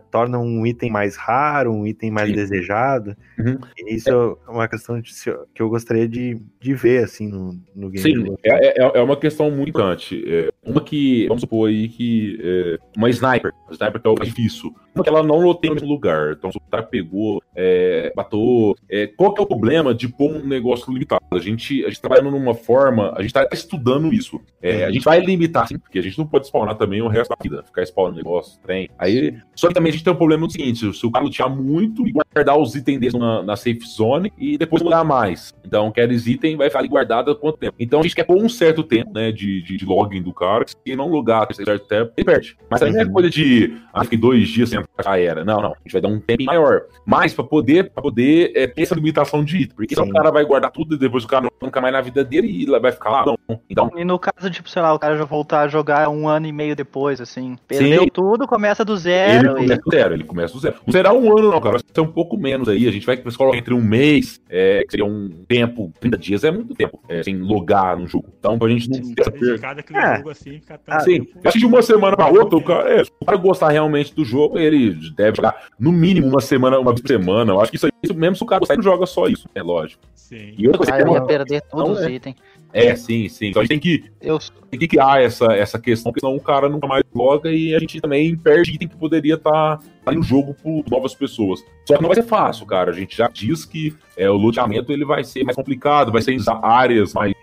torna 0.09 0.39
um 0.39 0.65
item 0.65 0.91
mais 0.91 1.15
raro, 1.15 1.73
um 1.73 1.85
item 1.85 2.11
mais 2.11 2.29
Sim. 2.29 2.35
desejado. 2.35 3.15
Uhum. 3.39 3.59
Isso 3.87 4.09
é. 4.09 4.51
uma 4.51 4.67
questão 4.67 4.99
de, 4.99 5.11
que 5.53 5.61
eu 5.61 5.69
gostaria 5.69 6.07
de, 6.07 6.41
de 6.59 6.73
ver, 6.73 7.03
assim, 7.03 7.27
no, 7.27 7.59
no 7.75 7.89
game. 7.89 7.99
Sim, 7.99 8.35
é, 8.43 8.83
é, 8.83 8.91
é, 8.99 9.01
uma 9.01 9.17
questão 9.17 9.49
muito 9.51 9.69
importante. 9.69 10.23
É, 10.27 10.51
uma 10.63 10.81
que, 10.81 11.27
vamos 11.27 11.41
supor 11.41 11.69
aí 11.69 11.87
que 11.87 12.39
é, 12.41 12.77
uma 12.97 13.09
sniper, 13.09 13.51
a 13.69 13.73
sniper 13.73 14.01
que 14.01 14.07
é 14.07 14.11
o 14.11 14.15
difícil, 14.15 14.73
uma 14.93 15.03
que 15.03 15.09
ela 15.09 15.23
não 15.23 15.39
loteia 15.39 15.69
no 15.69 15.75
mesmo 15.75 15.89
lugar. 15.89 16.33
Então, 16.33 16.51
se 16.51 16.57
o 16.57 16.61
cara 16.69 16.83
pegou, 16.83 17.41
é, 17.55 18.11
matou, 18.15 18.75
é, 18.89 19.07
qual 19.07 19.33
que 19.33 19.41
é 19.41 19.43
o 19.43 19.47
problema 19.47 19.93
de 19.93 20.07
pôr 20.07 20.31
um 20.31 20.45
negócio 20.45 20.91
limitado? 20.91 21.23
A 21.31 21.39
gente, 21.39 21.83
a 21.85 21.89
gente 21.89 22.01
trabalhando 22.01 22.31
numa 22.31 22.53
forma, 22.53 23.13
a 23.15 23.21
gente 23.21 23.33
tá 23.33 23.47
estudando 23.51 24.13
isso. 24.13 24.39
É, 24.61 24.85
a 24.85 24.91
gente 24.91 25.03
vai 25.03 25.19
limitar, 25.19 25.67
sim, 25.67 25.77
porque 25.77 25.99
a 25.99 26.01
gente 26.01 26.17
não 26.17 26.27
pode 26.27 26.47
spawnar 26.47 26.75
também 26.75 27.01
o 27.01 27.07
resto 27.07 27.29
da 27.29 27.37
vida, 27.41 27.63
ficar 27.63 27.83
spawnando 27.83 28.19
negócio, 28.31 28.59
trem. 28.61 28.89
Aí, 28.97 29.37
só 29.55 29.67
que 29.67 29.73
também 29.73 29.89
a 29.89 29.93
gente 29.93 30.03
tem 30.03 30.13
um 30.13 30.17
problema 30.17 30.45
no 30.45 30.49
seguinte, 30.49 30.93
se 30.93 31.05
o 31.05 31.11
cara 31.11 31.25
lutear 31.25 31.49
muito 31.49 32.07
e 32.07 32.11
guardar 32.11 32.57
os 32.57 32.75
itens 32.75 32.99
dele 32.99 33.17
na, 33.17 33.43
na 33.43 33.55
safe 33.55 33.81
zone 33.85 34.31
e 34.37 34.57
depois 34.57 34.81
mudar 34.81 35.03
mais. 35.03 35.53
Então, 35.65 35.87
aqueles 35.87 36.25
itens 36.27 36.57
vai 36.57 36.69
ficar 36.69 36.87
guardado 36.87 37.31
há 37.31 37.35
quanto 37.35 37.57
tempo? 37.57 37.75
Então, 37.79 37.99
a 37.99 38.03
gente 38.03 38.15
quer 38.15 38.23
pôr 38.23 38.37
um 38.37 38.49
certo 38.49 38.83
tempo, 38.83 39.11
né, 39.13 39.31
de, 39.31 39.61
de, 39.61 39.77
de 39.77 39.85
login 39.85 40.21
do 40.21 40.33
cara, 40.33 40.65
se 40.67 40.95
não 40.95 41.07
logar 41.07 41.47
um 41.49 41.53
certo 41.53 41.87
tempo, 41.87 42.11
ele 42.17 42.25
perde. 42.25 42.57
Mas 42.69 42.81
aí 42.81 42.91
não 42.91 43.01
é 43.01 43.05
coisa 43.05 43.29
de, 43.29 43.77
ah, 43.93 44.03
fiquei 44.03 44.17
dois 44.17 44.47
dias 44.47 44.69
sem 44.69 44.81
já 45.03 45.17
era. 45.17 45.43
Não, 45.43 45.61
não. 45.61 45.71
A 45.71 45.77
gente 45.83 45.93
vai 45.93 46.01
dar 46.01 46.07
um 46.07 46.19
tempo 46.19 46.43
maior. 46.43 46.83
Mas 47.05 47.33
pra 47.33 47.43
poder, 47.43 47.91
pra 47.91 48.01
poder 48.01 48.51
é, 48.55 48.67
ter 48.67 48.83
essa 48.83 48.95
limitação 48.95 49.43
de 49.43 49.57
item. 49.57 49.75
Porque 49.75 49.95
Sim. 49.95 50.01
o 50.01 50.09
cara 50.09 50.31
vai 50.31 50.43
guardar 50.45 50.71
tudo 50.71 50.95
e 50.95 50.97
depois 50.97 51.23
o 51.23 51.27
cara 51.27 51.43
não 51.43 51.51
nunca 51.61 51.81
mais 51.81 51.93
na 51.93 52.01
vida 52.01 52.23
dele 52.23 52.47
e 52.47 52.79
vai 52.79 52.91
ficar 52.91 53.09
lá. 53.09 53.25
Não. 53.25 53.59
Então... 53.69 53.91
E 53.95 54.03
no 54.03 54.19
caso, 54.19 54.49
tipo, 54.49 54.69
sei 54.69 54.81
lá, 54.81 54.93
o 54.93 54.99
cara 54.99 55.17
já 55.17 55.25
voltar 55.25 55.61
a 55.61 55.67
jogar 55.67 56.09
um 56.09 56.27
ano 56.27 56.47
e 56.47 56.51
meio 56.51 56.75
depois, 56.75 57.21
assim. 57.21 57.55
Perdeu 57.67 58.03
Sim. 58.03 58.09
Tudo, 58.11 58.47
começa 58.47 58.83
do 58.83 58.95
zero. 58.97 59.57
Ele 59.57 59.65
e... 59.65 59.67
começa 59.67 59.81
do 59.81 59.91
zero, 59.91 60.13
ele 60.13 60.23
começa 60.23 60.53
do 60.53 60.59
zero. 60.59 60.75
Não 60.85 60.91
será 60.91 61.13
um 61.13 61.37
ano, 61.37 61.51
não, 61.51 61.61
cara. 61.61 61.77
Vai 61.77 61.81
ser 61.93 62.01
um 62.01 62.11
pouco 62.11 62.37
menos 62.37 62.67
aí. 62.67 62.87
A 62.87 62.91
gente 62.91 63.05
vai 63.05 63.17
colocar 63.17 63.57
entre 63.57 63.73
um 63.73 63.81
mês, 63.81 64.41
é, 64.49 64.83
que 64.83 64.91
seria 64.91 65.05
um 65.05 65.29
tempo, 65.47 65.91
30 65.99 66.17
dias 66.17 66.43
é 66.43 66.51
muito 66.51 66.73
tempo, 66.73 66.99
é, 67.07 67.23
sem 67.23 67.37
logar 67.37 67.97
no 67.97 68.07
jogo. 68.07 68.27
Então, 68.39 68.57
pra 68.57 68.69
gente 68.69 68.89
não 68.89 69.13
ter 69.13 69.21
essa 69.21 69.31
é. 69.31 70.17
jogo 70.17 70.29
assim, 70.29 70.59
fica 70.59 70.77
tão 70.77 70.99
Sim. 71.01 71.27
Acho 71.43 71.53
que 71.53 71.59
de 71.59 71.65
uma 71.65 71.81
semana 71.81 72.15
pra 72.15 72.27
outra, 72.27 72.57
o 72.57 72.63
cara, 72.63 72.89
é, 72.93 73.03
se 73.03 73.11
o 73.19 73.25
cara 73.25 73.37
gostar 73.37 73.69
realmente 73.69 74.13
do 74.13 74.25
jogo, 74.25 74.59
ele 74.59 74.93
deve 75.15 75.37
jogar 75.37 75.67
no 75.79 75.91
mínimo 75.91 76.27
uma 76.27 76.41
semana, 76.41 76.79
uma 76.79 76.95
semana. 76.97 77.51
Eu 77.51 77.61
acho 77.61 77.71
que 77.71 77.77
isso, 77.77 77.87
isso 78.03 78.13
mesmo 78.13 78.35
se 78.35 78.43
o 78.43 78.45
cara 78.45 78.59
gostar, 78.59 78.73
ele 78.73 78.83
joga 78.83 79.05
só 79.05 79.27
isso. 79.27 79.47
É 79.55 79.61
lógico. 79.61 80.01
Sim. 80.15 80.53
E 80.57 80.67
outra 80.67 80.79
coisa, 80.79 80.95
ah, 80.95 80.99
eu 81.01 81.13
ia 81.13 81.21
perder 81.21 81.61
todos 81.61 81.99
os 81.99 82.05
é. 82.05 82.11
itens. 82.11 82.35
É, 82.73 82.95
sim, 82.95 83.27
sim. 83.29 83.47
Então 83.47 83.61
a 83.61 83.65
gente 83.65 83.69
tem 83.69 83.79
que, 83.79 84.11
eu... 84.21 84.39
tem 84.69 84.79
que 84.79 84.87
criar 84.87 85.21
essa, 85.21 85.45
essa 85.53 85.79
questão, 85.79 86.11
porque 86.11 86.25
senão 86.25 86.35
o 86.35 86.41
cara 86.41 86.69
nunca 86.69 86.87
mais 86.87 87.03
joga 87.13 87.51
e 87.51 87.75
a 87.75 87.79
gente 87.79 87.99
também 87.99 88.35
perde 88.35 88.73
item 88.73 88.87
que 88.87 88.95
poderia 88.95 89.35
estar 89.35 89.77
tá, 89.77 89.79
tá 90.05 90.11
no 90.11 90.23
jogo 90.23 90.53
por 90.53 90.83
novas 90.89 91.13
pessoas. 91.13 91.63
Só 91.85 91.95
que 91.95 92.01
não 92.01 92.09
vai 92.09 92.15
ser 92.15 92.27
fácil, 92.27 92.65
cara. 92.65 92.91
A 92.91 92.93
gente 92.93 93.15
já 93.15 93.27
diz 93.27 93.65
que 93.65 93.95
é, 94.15 94.29
o 94.29 94.35
loteamento 94.35 94.91
ele 94.91 95.05
vai 95.05 95.23
ser 95.23 95.43
mais 95.43 95.55
complicado, 95.55 96.11
vai 96.11 96.21
ser 96.21 96.33
em 96.33 96.39
áreas 96.61 97.13
mais. 97.13 97.33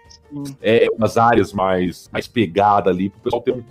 É, 0.60 0.86
umas 0.94 1.16
áreas 1.16 1.54
mais, 1.54 2.08
mais 2.12 2.28
pegadas 2.28 2.92
ali, 2.92 3.08
pro 3.08 3.20
pessoal 3.20 3.42
ter 3.42 3.52
um 3.52 3.62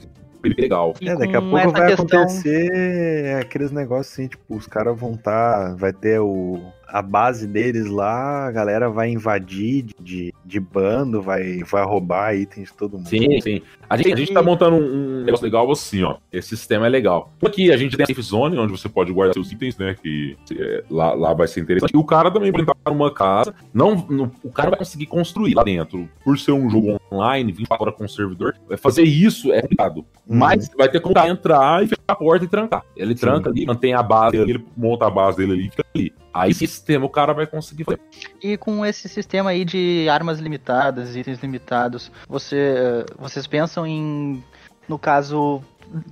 legal. 0.58 0.94
É, 1.02 1.16
daqui 1.16 1.36
a 1.36 1.42
pouco 1.42 1.72
vai 1.72 1.88
questão... 1.88 2.06
acontecer 2.06 3.38
aqueles 3.42 3.72
negócios 3.72 4.14
assim, 4.14 4.28
tipo, 4.28 4.56
os 4.56 4.68
caras 4.68 4.98
vão 4.98 5.14
estar. 5.14 5.70
Tá, 5.70 5.76
vai 5.76 5.94
ter 5.94 6.20
o 6.20 6.62
a 6.88 7.02
base 7.02 7.46
deles 7.46 7.88
lá, 7.88 8.48
a 8.48 8.52
galera 8.52 8.90
vai 8.90 9.10
invadir 9.10 9.86
de, 10.00 10.34
de 10.46 10.60
bando, 10.60 11.22
vai, 11.22 11.60
vai 11.64 11.84
roubar 11.84 12.36
itens 12.36 12.70
de 12.70 12.74
todo 12.74 12.98
mundo. 12.98 13.08
Sim, 13.08 13.40
sim. 13.42 13.62
A 13.90 13.96
gente, 13.98 14.14
a 14.14 14.16
gente 14.16 14.34
tá 14.34 14.42
montando 14.42 14.76
um, 14.76 15.24
negócio 15.24 15.46
legal 15.46 15.70
assim, 15.72 16.04
ó. 16.04 16.18
Esse 16.32 16.50
sistema 16.50 16.86
é 16.86 16.90
legal. 16.90 17.32
Aqui 17.46 17.72
a 17.72 17.78
gente 17.78 17.96
tem 17.96 18.04
a 18.04 18.08
safe 18.08 18.22
zone, 18.22 18.58
onde 18.58 18.72
você 18.72 18.90
pode 18.90 19.12
guardar 19.12 19.34
seus 19.34 19.52
itens, 19.52 19.78
né? 19.78 19.96
Que 20.02 20.38
é, 20.58 20.84
lá, 20.90 21.14
lá 21.14 21.34
vai 21.34 21.48
ser 21.48 21.62
interessante. 21.62 21.94
E 21.94 21.98
o 21.98 22.04
cara 22.04 22.32
também 22.32 22.52
vai 22.52 22.62
entrar 22.62 22.76
numa 22.88 23.14
casa. 23.14 23.54
Não, 23.74 23.96
no, 23.96 24.32
o 24.44 24.52
cara 24.52 24.70
vai 24.70 24.80
conseguir 24.80 25.06
construir 25.06 25.54
lá 25.54 25.64
dentro. 25.64 26.10
Por 26.24 26.38
ser 26.38 26.52
um 26.52 26.70
jogo 26.70 27.00
online, 27.12 27.52
24 27.52 27.86
horas 27.86 27.98
com 27.98 28.06
o 28.06 28.10
servidor, 28.10 28.56
fazer 28.78 29.04
isso 29.04 29.54
é 29.54 29.62
complicado. 29.62 30.06
Uhum. 30.28 30.38
Mas 30.38 30.70
vai 30.78 30.90
ter 30.90 31.00
como 31.00 31.18
entrar 31.18 31.84
e 31.84 31.88
fechar 31.88 32.02
a 32.08 32.16
porta 32.16 32.46
e 32.46 32.48
trancar. 32.48 32.84
Ele 32.96 33.16
tranca 33.16 33.50
ali, 33.50 33.66
mantém 33.66 33.94
a 33.94 34.04
base, 34.04 34.38
ele 34.38 34.64
monta 34.76 35.08
a 35.08 35.10
base 35.10 35.38
dele 35.38 35.54
ali 35.54 35.68
e 35.68 35.70
fica 35.70 35.84
ali. 35.98 36.14
Aí 36.34 36.52
esse 36.52 36.68
sistema 36.68 37.06
o 37.06 37.10
cara 37.10 37.34
vai 37.34 37.48
conseguir 37.48 37.84
fazer. 37.84 38.00
E 38.42 38.58
com 38.58 38.86
esse 38.86 39.10
sistema 39.10 39.50
aí 39.50 39.66
de 39.66 40.08
armas 40.10 40.40
limitadas, 40.40 41.16
itens 41.16 41.40
limitados, 41.40 42.12
você, 42.28 43.06
vocês 43.18 43.48
pensam 43.48 43.86
em, 43.86 44.44
no 44.88 45.00
caso, 45.00 45.62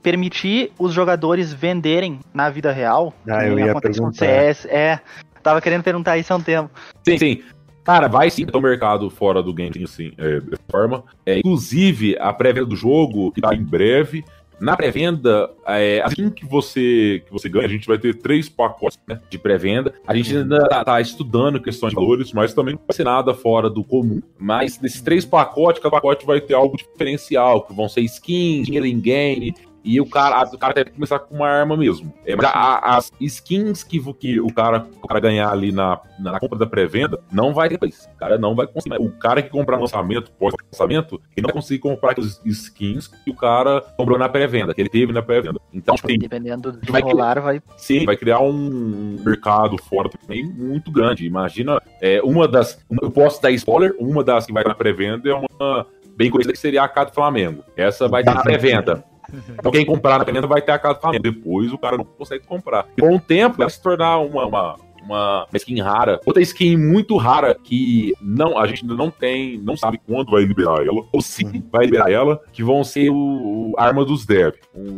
permitir 0.01 0.71
os 0.79 0.93
jogadores 0.93 1.53
venderem 1.53 2.19
na 2.33 2.49
vida 2.49 2.71
real? 2.71 3.13
Ah, 3.27 3.45
eu 3.45 3.59
ia 3.59 3.79
perguntar. 3.79 4.03
Com 4.03 4.13
CS, 4.13 4.65
é, 4.65 4.99
tava 5.43 5.61
querendo 5.61 5.83
perguntar 5.83 6.17
isso 6.17 6.33
há 6.33 6.37
um 6.37 6.41
tempo. 6.41 6.69
Sim, 7.03 7.17
sim. 7.17 7.43
Cara, 7.83 8.07
vai 8.07 8.31
sim 8.31 8.47
ter 8.47 8.57
um 8.57 8.61
mercado 8.61 9.07
fora 9.11 9.43
do 9.43 9.53
game, 9.53 9.83
assim, 9.83 10.11
é, 10.17 10.39
dessa 10.39 10.63
forma. 10.71 11.03
É, 11.23 11.37
inclusive, 11.37 12.17
a 12.19 12.33
prévia 12.33 12.65
do 12.65 12.75
jogo, 12.75 13.31
que 13.31 13.39
tá 13.39 13.53
em 13.53 13.63
breve, 13.63 14.25
na 14.59 14.75
pré-venda, 14.75 15.49
é, 15.65 16.01
assim 16.03 16.29
que 16.29 16.45
você, 16.45 17.23
que 17.25 17.31
você 17.31 17.49
ganha, 17.49 17.65
a 17.65 17.69
gente 17.69 17.87
vai 17.87 17.97
ter 17.97 18.15
três 18.15 18.47
pacotes 18.47 18.99
né, 19.07 19.19
de 19.29 19.37
pré-venda. 19.37 19.93
A 20.07 20.15
gente 20.15 20.35
ainda 20.35 20.57
está 20.57 20.83
tá 20.83 21.01
estudando 21.01 21.61
questões 21.61 21.91
de 21.91 21.95
valores, 21.95 22.31
mas 22.33 22.53
também 22.53 22.75
não 22.75 22.81
vai 22.85 22.95
ser 22.95 23.03
nada 23.03 23.33
fora 23.33 23.69
do 23.69 23.83
comum. 23.83 24.21
Mas 24.37 24.79
nesses 24.79 25.01
três 25.01 25.25
pacotes, 25.25 25.81
cada 25.81 25.91
pacote 25.91 26.25
vai 26.25 26.39
ter 26.41 26.53
algo 26.53 26.77
diferencial, 26.77 27.63
que 27.63 27.73
vão 27.73 27.89
ser 27.89 28.01
skins, 28.01 28.65
dinheiro 28.65 28.85
em 28.85 28.99
game, 28.99 29.53
e 29.85 30.01
o 30.01 30.05
cara, 30.05 30.43
o 30.51 30.57
cara 30.57 30.73
deve 30.73 30.89
começar 30.89 31.19
com 31.19 31.35
uma 31.35 31.47
arma 31.47 31.77
mesmo. 31.77 32.11
É, 32.25 32.35
mas 32.35 32.45
a, 32.45 32.97
as 32.97 33.11
skins 33.21 33.83
que, 33.83 34.01
que 34.15 34.39
o, 34.39 34.51
cara, 34.51 34.87
o 35.01 35.07
cara 35.07 35.19
ganhar 35.19 35.51
ali 35.51 35.71
na, 35.71 35.99
na 36.17 36.39
compra 36.39 36.57
da 36.57 36.65
pré-venda, 36.65 37.21
não 37.31 37.53
vai 37.53 37.69
ter. 37.69 37.75
O 37.75 38.17
cara 38.17 38.37
não 38.39 38.55
vai 38.55 38.65
conseguir. 38.65 38.97
O 38.99 39.11
cara 39.11 39.43
que 39.43 39.49
comprar 39.49 39.75
no 39.77 39.83
lançamento, 39.83 40.31
pós-lançamento, 40.31 41.21
ele 41.37 41.45
não 41.45 41.47
vai 41.47 41.53
conseguir 41.53 41.79
comprar 41.79 42.11
aquelas 42.11 42.41
skins 42.43 43.07
que 43.07 43.29
o 43.29 43.35
cara 43.35 43.79
comprou 43.95 44.17
na 44.17 44.27
pré-venda, 44.27 44.73
que 44.73 44.81
ele 44.81 44.89
teve 44.89 45.13
na 45.13 45.21
pré-venda. 45.21 45.59
Então, 45.71 45.93
tipo, 45.95 46.07
dependendo 46.17 46.71
do 46.71 46.91
vai 46.91 47.01
rolar, 47.01 47.39
vai. 47.39 47.61
Sim, 47.77 48.05
vai 48.05 48.17
criar 48.17 48.39
um 48.39 49.17
mercado 49.23 49.77
fora 49.77 50.09
também 50.09 50.43
muito 50.43 50.91
grande. 50.91 51.27
Imagina, 51.27 51.79
é, 52.01 52.19
uma 52.23 52.47
das. 52.47 52.83
Eu 52.89 53.11
posso 53.11 53.39
dar 53.39 53.51
spoiler, 53.51 53.93
uma 53.99 54.23
das 54.23 54.47
que 54.47 54.53
vai 54.53 54.63
na 54.63 54.73
pré-venda 54.73 55.29
é 55.29 55.33
uma 55.33 55.85
bem 56.15 56.31
conhecida 56.31 56.53
que 56.53 56.59
seria 56.59 56.83
a 56.83 56.87
Casa 56.87 57.11
do 57.11 57.13
Flamengo. 57.13 57.63
Essa 57.75 58.07
vai 58.07 58.21
estar 58.21 58.33
na 58.33 58.41
pré-venda. 58.41 59.03
Então 59.49 59.71
quem 59.71 59.85
comprar 59.85 60.19
na 60.19 60.25
pré-venda 60.25 60.47
vai 60.47 60.61
ter 60.61 60.71
a 60.71 60.79
casa 60.79 60.95
do 60.95 61.01
Flamengo. 61.01 61.23
Depois 61.23 61.71
o 61.71 61.77
cara 61.77 61.97
não 61.97 62.05
consegue 62.05 62.45
comprar. 62.45 62.87
Com 62.99 63.15
o 63.15 63.19
tempo 63.19 63.57
vai 63.57 63.69
se 63.69 63.81
tornar 63.81 64.19
uma, 64.19 64.45
uma 64.45 64.77
uma, 65.05 65.45
uma 65.45 65.57
skin 65.57 65.79
rara. 65.81 66.19
Outra 66.25 66.41
skin 66.41 66.75
muito 66.75 67.15
rara 67.17 67.55
que 67.55 68.13
não, 68.21 68.57
a 68.57 68.67
gente 68.67 68.83
ainda 68.83 68.95
não 68.95 69.09
tem, 69.09 69.57
não 69.59 69.77
sabe 69.77 69.99
quando 70.05 70.31
vai 70.31 70.43
liberar 70.43 70.85
ela, 70.85 71.03
ou 71.11 71.21
se 71.21 71.45
uhum. 71.45 71.63
vai 71.71 71.85
liberar 71.85 72.11
ela, 72.11 72.41
que 72.51 72.63
vão 72.63 72.83
ser 72.83 73.09
o, 73.09 73.15
o 73.15 73.73
arma 73.77 74.03
dos 74.03 74.25
dev. 74.25 74.53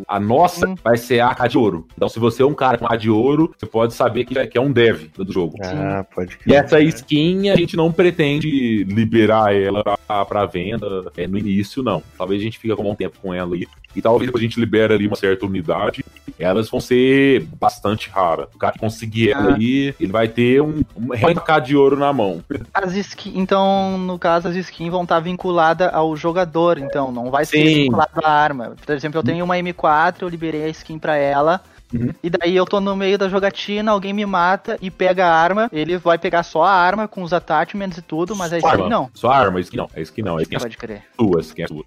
a 0.07 0.19
nossa 0.19 0.67
uhum. 0.67 0.75
vai 0.83 0.97
ser 0.97 1.19
a 1.19 1.29
AK 1.29 1.49
de 1.49 1.57
ouro. 1.57 1.87
Então, 1.95 2.09
se 2.09 2.19
você 2.19 2.41
é 2.41 2.45
um 2.45 2.53
cara 2.53 2.77
com 2.77 2.91
a 2.91 2.95
de 2.95 3.09
ouro, 3.09 3.53
você 3.57 3.65
pode 3.65 3.93
saber 3.93 4.25
que, 4.25 4.47
que 4.47 4.57
é 4.57 4.61
um 4.61 4.71
dev 4.71 5.09
do 5.15 5.31
jogo. 5.31 5.57
Ah, 5.63 6.05
pode 6.13 6.37
crer. 6.37 6.53
E 6.53 6.57
essa 6.57 6.79
skin, 6.81 7.49
a 7.49 7.55
gente 7.55 7.75
não 7.75 7.91
pretende 7.91 8.83
liberar 8.85 9.55
ela 9.55 9.83
pra, 9.83 10.25
pra 10.25 10.45
venda 10.45 11.11
é, 11.15 11.27
no 11.27 11.37
início, 11.37 11.83
não. 11.83 12.01
Talvez 12.17 12.41
a 12.41 12.43
gente 12.43 12.59
fique 12.59 12.75
com 12.75 12.89
um 12.89 12.95
tempo 12.95 13.17
com 13.21 13.33
ela 13.33 13.55
aí. 13.55 13.67
E 13.95 14.01
talvez 14.01 14.31
a 14.33 14.39
gente 14.39 14.59
libere 14.59 14.93
ali 14.93 15.07
uma 15.07 15.15
certa 15.15 15.45
unidade, 15.45 16.05
elas 16.37 16.69
vão 16.69 16.79
ser 16.79 17.47
bastante 17.59 18.09
raras. 18.09 18.47
O 18.53 18.57
cara 18.57 18.73
que 18.73 18.79
conseguir 18.79 19.31
ela 19.31 19.51
ah. 19.51 19.55
aí, 19.55 19.95
ele 19.99 20.11
vai 20.11 20.27
ter 20.27 20.61
um, 20.61 20.83
um 20.95 21.61
de 21.63 21.75
ouro 21.75 21.97
na 21.97 22.13
mão. 22.13 22.43
As 22.73 22.93
skins, 22.95 23.35
então, 23.35 23.97
no 23.97 24.17
caso, 24.19 24.47
as 24.47 24.55
skins 24.55 24.91
vão 24.91 25.03
estar 25.03 25.19
vinculadas 25.19 25.89
ao 25.93 26.15
jogador, 26.15 26.77
então, 26.77 27.11
não 27.11 27.31
vai 27.31 27.45
ser 27.45 27.63
vinculada 27.63 28.21
à 28.23 28.31
arma. 28.31 28.75
Por 28.85 28.95
exemplo, 28.95 29.19
eu 29.19 29.23
tenho 29.23 29.43
uma 29.43 29.55
M4, 29.55 30.21
eu 30.21 30.29
liberei 30.29 30.63
a 30.63 30.69
skin 30.69 30.99
pra 30.99 31.15
ela, 31.15 31.61
Uhum. 31.93 32.13
E 32.21 32.29
daí 32.29 32.55
eu 32.55 32.65
tô 32.65 32.81
no 32.81 32.95
meio 32.95 33.17
da 33.17 33.29
jogatina, 33.29 33.91
alguém 33.91 34.11
me 34.11 34.25
mata 34.25 34.77
e 34.81 34.91
pega 34.91 35.25
a 35.25 35.33
arma. 35.33 35.69
Ele 35.71 35.97
vai 35.97 36.17
pegar 36.17 36.43
só 36.43 36.63
a 36.63 36.71
arma 36.71 37.07
com 37.07 37.23
os 37.23 37.31
attachments 37.31 37.97
e 37.97 38.01
tudo, 38.01 38.35
mas 38.35 38.51
a 38.51 38.57
skin 38.57 38.89
não. 38.89 39.09
Só 39.13 39.29
a 39.31 39.37
arma, 39.37 39.59
a 39.59 39.61
skin 39.61 39.77
não. 39.77 39.89
A 39.95 40.01
skin 40.01 40.21
não. 40.21 40.37
A 40.37 40.41
skin 40.41 40.55
é 40.55 40.59
Pode 40.59 40.77
crer. 40.77 41.03
Sua, 41.15 41.37
a 41.37 41.41
skin 41.41 41.61
é 41.61 41.67
sua. 41.67 41.85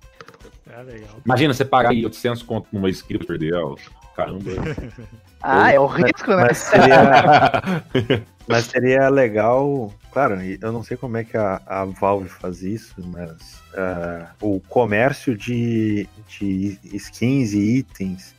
É 0.73 0.83
legal. 0.83 1.11
Imagina 1.25 1.53
você 1.53 1.65
pagar 1.65 1.91
800 1.91 2.43
conto 2.43 2.67
numa 2.73 2.89
skin 2.89 3.15
e 3.15 3.19
perder 3.19 3.53
ela. 3.55 3.75
Caramba. 4.17 4.51
ah, 5.43 5.73
é 5.73 5.81
o 5.81 5.87
risco, 5.87 6.31
né? 6.31 6.45
Mas 6.49 6.59
seria, 6.59 8.23
mas 8.47 8.65
seria 8.67 9.09
legal. 9.09 9.93
Claro, 10.13 10.39
eu 10.43 10.73
não 10.73 10.83
sei 10.83 10.97
como 10.97 11.17
é 11.17 11.25
que 11.25 11.37
a, 11.37 11.61
a 11.67 11.85
Valve 11.85 12.29
faz 12.29 12.63
isso, 12.63 12.95
mas 13.07 13.61
uh, 13.75 14.27
o 14.41 14.61
comércio 14.61 15.37
de, 15.37 16.09
de 16.29 16.79
skins 16.93 17.53
e 17.53 17.79
itens 17.79 18.35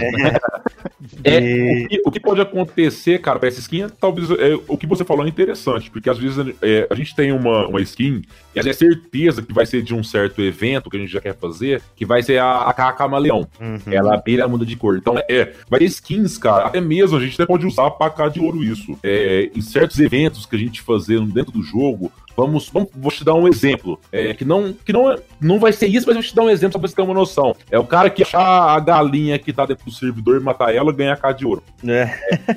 é. 1.23 1.36
é 1.36 1.84
o, 1.84 1.88
que, 1.88 2.01
o, 2.06 2.12
que, 2.12 2.19
pode 2.19 2.41
acontecer, 2.41 3.19
cara, 3.19 3.38
pra 3.38 3.49
essa 3.49 3.60
skin, 3.60 3.84
é, 3.84 3.89
talvez 3.89 4.30
é, 4.32 4.58
o 4.67 4.77
que 4.77 4.88
você 4.88 5.03
falou 5.03 5.25
é 5.25 5.30
interessante, 5.30 5.91
porque 5.91 6.10
às 6.10 6.17
vezes 6.17 6.56
é, 6.62 6.88
a 6.89 6.95
gente 6.95 7.15
tem 7.15 7.32
uma, 7.32 7.67
uma 7.67 7.82
skin 7.82 8.21
e 8.56 8.60
a 8.60 8.63
gente 8.63 8.71
é 8.71 8.73
certeza 8.73 9.41
que 9.41 9.53
vai 9.53 9.65
ser 9.65 9.82
de 9.82 9.93
um 9.93 10.03
certo 10.03 10.41
evento 10.41 10.89
que 10.89 10.97
a 10.97 10.99
gente 10.99 11.12
já 11.12 11.21
quer 11.21 11.36
fazer, 11.36 11.82
que 11.95 12.06
vai 12.06 12.23
ser 12.23 12.38
a, 12.38 12.45
a 12.45 12.69
AK 12.69 12.97
Camaleão. 12.97 13.47
Uhum. 13.60 13.80
Ela 13.91 14.17
beira 14.17 14.47
muda 14.47 14.65
de 14.65 14.75
cor. 14.75 14.97
Então, 14.97 15.17
é, 15.30 15.53
vai 15.69 15.80
ter 15.80 15.86
skins, 15.86 16.38
cara, 16.38 16.65
até 16.65 16.80
mesmo 16.80 17.17
a 17.17 17.21
gente 17.21 17.36
até 17.36 17.45
pode 17.45 17.65
usar 17.65 17.91
pra 17.91 18.08
AK 18.08 18.34
de 18.34 18.39
ouro 18.39 18.63
isso. 18.63 18.97
É, 19.03 19.49
em 19.53 19.62
certos 19.62 19.99
eventos 19.99 20.45
que 20.45 20.56
a 20.56 20.60
gente 20.60 20.82
fazer 20.82 21.19
dentro 21.27 21.51
do 21.51 21.62
jogo, 21.62 22.12
Vamos, 22.38 22.69
vamos, 22.69 22.89
vou 22.95 23.12
te 23.12 23.23
dar 23.23 23.34
um 23.34 23.47
exemplo. 23.47 24.00
É, 24.12 24.32
que 24.32 24.45
não, 24.45 24.71
que 24.71 24.93
não, 24.93 25.12
é, 25.12 25.17
não 25.41 25.60
vai 25.60 25.73
ser 25.73 25.88
isso, 25.88 26.06
mas 26.06 26.15
vou 26.15 26.23
te 26.23 26.36
dar 26.36 26.43
um 26.43 26.50
exemplo 26.52 26.73
só 26.73 26.80
pra 26.80 26.88
você 26.88 26.95
ter 26.95 27.02
uma 27.02 27.13
noção. 27.15 27.56
É 27.71 27.80
o 27.80 27.84
cara 27.84 28.12
que 28.12 28.21
achar 28.21 28.76
a 28.76 28.80
galinha 28.80 29.39
que 29.39 29.52
tá 29.52 29.65
dentro 29.65 29.86
do 29.86 29.91
servidor 29.91 30.39
e 30.39 30.43
matar 30.43 30.73
ela, 30.73 30.93
ganha 30.93 31.17
a 31.19 31.32
de 31.32 31.47
ouro. 31.47 31.63
É. 31.84 32.10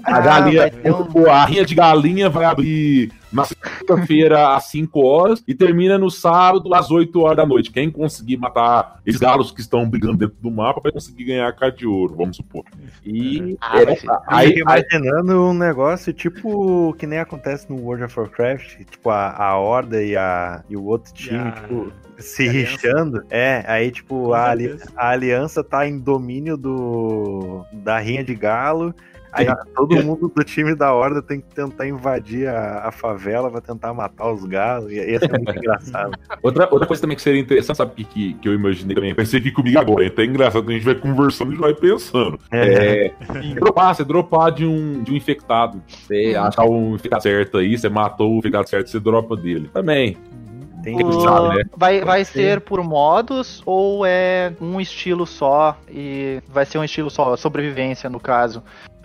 A 0.04 0.20
galinha, 0.20 0.70
ah, 1.28 1.42
a 1.42 1.44
rinha 1.46 1.64
de 1.64 1.74
galinha 1.74 2.28
vai 2.28 2.44
abrir 2.44 3.10
na 3.32 3.44
sexta-feira 3.44 4.54
às 4.54 4.64
5 4.64 5.00
horas 5.00 5.42
e 5.46 5.54
termina 5.54 5.98
no 5.98 6.10
sábado 6.10 6.74
às 6.74 6.90
8 6.90 7.20
horas 7.20 7.36
da 7.36 7.46
noite. 7.46 7.70
Quem 7.70 7.90
conseguir 7.90 8.36
matar 8.36 9.00
esses 9.06 9.20
galos 9.20 9.50
que 9.50 9.60
estão 9.60 9.88
brigando 9.88 10.18
dentro 10.18 10.36
do 10.40 10.50
mapa 10.50 10.80
vai 10.80 10.92
conseguir 10.92 11.24
ganhar 11.24 11.48
a 11.48 11.52
cara 11.52 11.72
de 11.72 11.86
ouro, 11.86 12.14
vamos 12.16 12.36
supor. 12.36 12.64
E 13.04 13.56
ah, 13.60 13.82
é, 13.82 13.96
aí, 14.26 14.58
imaginando 14.58 15.32
aí... 15.32 15.38
um 15.38 15.54
negócio 15.54 16.12
tipo 16.12 16.94
que 16.94 17.06
nem 17.06 17.18
acontece 17.18 17.70
no 17.70 17.80
World 17.80 18.04
of 18.04 18.18
Warcraft, 18.18 18.78
tipo 18.90 19.10
a, 19.10 19.30
a 19.30 19.58
Horda 19.58 20.02
e, 20.02 20.16
a, 20.16 20.62
e 20.68 20.76
o 20.76 20.84
outro 20.84 21.12
time, 21.12 21.38
a... 21.38 21.52
tipo, 21.52 21.92
se 22.18 22.48
rixando. 22.48 23.24
É, 23.30 23.64
aí 23.66 23.90
tipo 23.90 24.32
a, 24.32 24.54
a 24.96 25.08
aliança 25.10 25.62
tá 25.62 25.86
em 25.86 25.98
domínio 25.98 26.56
do 26.56 27.64
da 27.72 27.98
rinha 27.98 28.24
de 28.24 28.34
galo 28.34 28.94
Aí 29.32 29.46
todo 29.74 30.02
mundo 30.02 30.32
do 30.34 30.44
time 30.44 30.74
da 30.74 30.92
Horda 30.92 31.22
tem 31.22 31.40
que 31.40 31.54
tentar 31.54 31.86
invadir 31.86 32.48
a, 32.48 32.88
a 32.88 32.92
favela 32.92 33.50
pra 33.50 33.60
tentar 33.60 33.94
matar 33.94 34.32
os 34.32 34.44
galos. 34.44 34.90
E 34.90 34.96
ia 34.96 35.18
ser 35.18 35.30
muito 35.30 35.50
engraçado. 35.56 36.12
Outra, 36.42 36.68
outra 36.70 36.86
coisa 36.86 37.00
também 37.00 37.16
que 37.16 37.22
seria 37.22 37.40
interessante, 37.40 37.76
sabe 37.76 37.92
que, 37.94 38.04
que, 38.04 38.34
que 38.34 38.48
eu 38.48 38.54
imaginei 38.54 38.94
também? 38.94 39.14
Pensei 39.14 39.40
aqui 39.40 39.50
comigo 39.50 39.78
agora. 39.78 40.04
É 40.04 40.08
até 40.08 40.24
engraçado 40.24 40.64
que 40.64 40.72
a 40.72 40.74
gente 40.74 40.84
vai 40.84 40.94
conversando 40.94 41.52
e 41.52 41.56
vai 41.56 41.74
pensando. 41.74 42.38
É. 42.50 43.06
é 43.06 43.14
dropar, 43.54 43.94
você 43.94 44.04
dropar 44.04 44.52
de 44.52 44.66
um, 44.66 45.02
de 45.02 45.12
um 45.12 45.16
infectado. 45.16 45.82
Você 45.86 46.36
hum. 46.36 46.42
achar 46.42 46.64
um 46.64 46.94
infectado 46.94 47.22
certo 47.22 47.58
aí, 47.58 47.78
você 47.78 47.88
matou 47.88 48.34
o 48.34 48.38
infectado 48.38 48.68
certo, 48.68 48.90
você 48.90 48.98
dropa 48.98 49.36
dele. 49.36 49.70
Também. 49.72 50.16
Tem 50.82 50.96
uh, 51.04 51.20
sabe, 51.20 51.58
né? 51.58 51.64
Vai, 51.76 52.00
vai 52.00 52.24
ser 52.24 52.60
por 52.60 52.82
modos 52.82 53.62
ou 53.66 54.04
é 54.06 54.52
um 54.60 54.80
estilo 54.80 55.26
só 55.26 55.76
e 55.88 56.42
vai 56.48 56.64
ser 56.64 56.78
um 56.78 56.84
estilo 56.84 57.10
só, 57.10 57.36
sobrevivência 57.36 58.08
no 58.08 58.18
caso? 58.18 58.62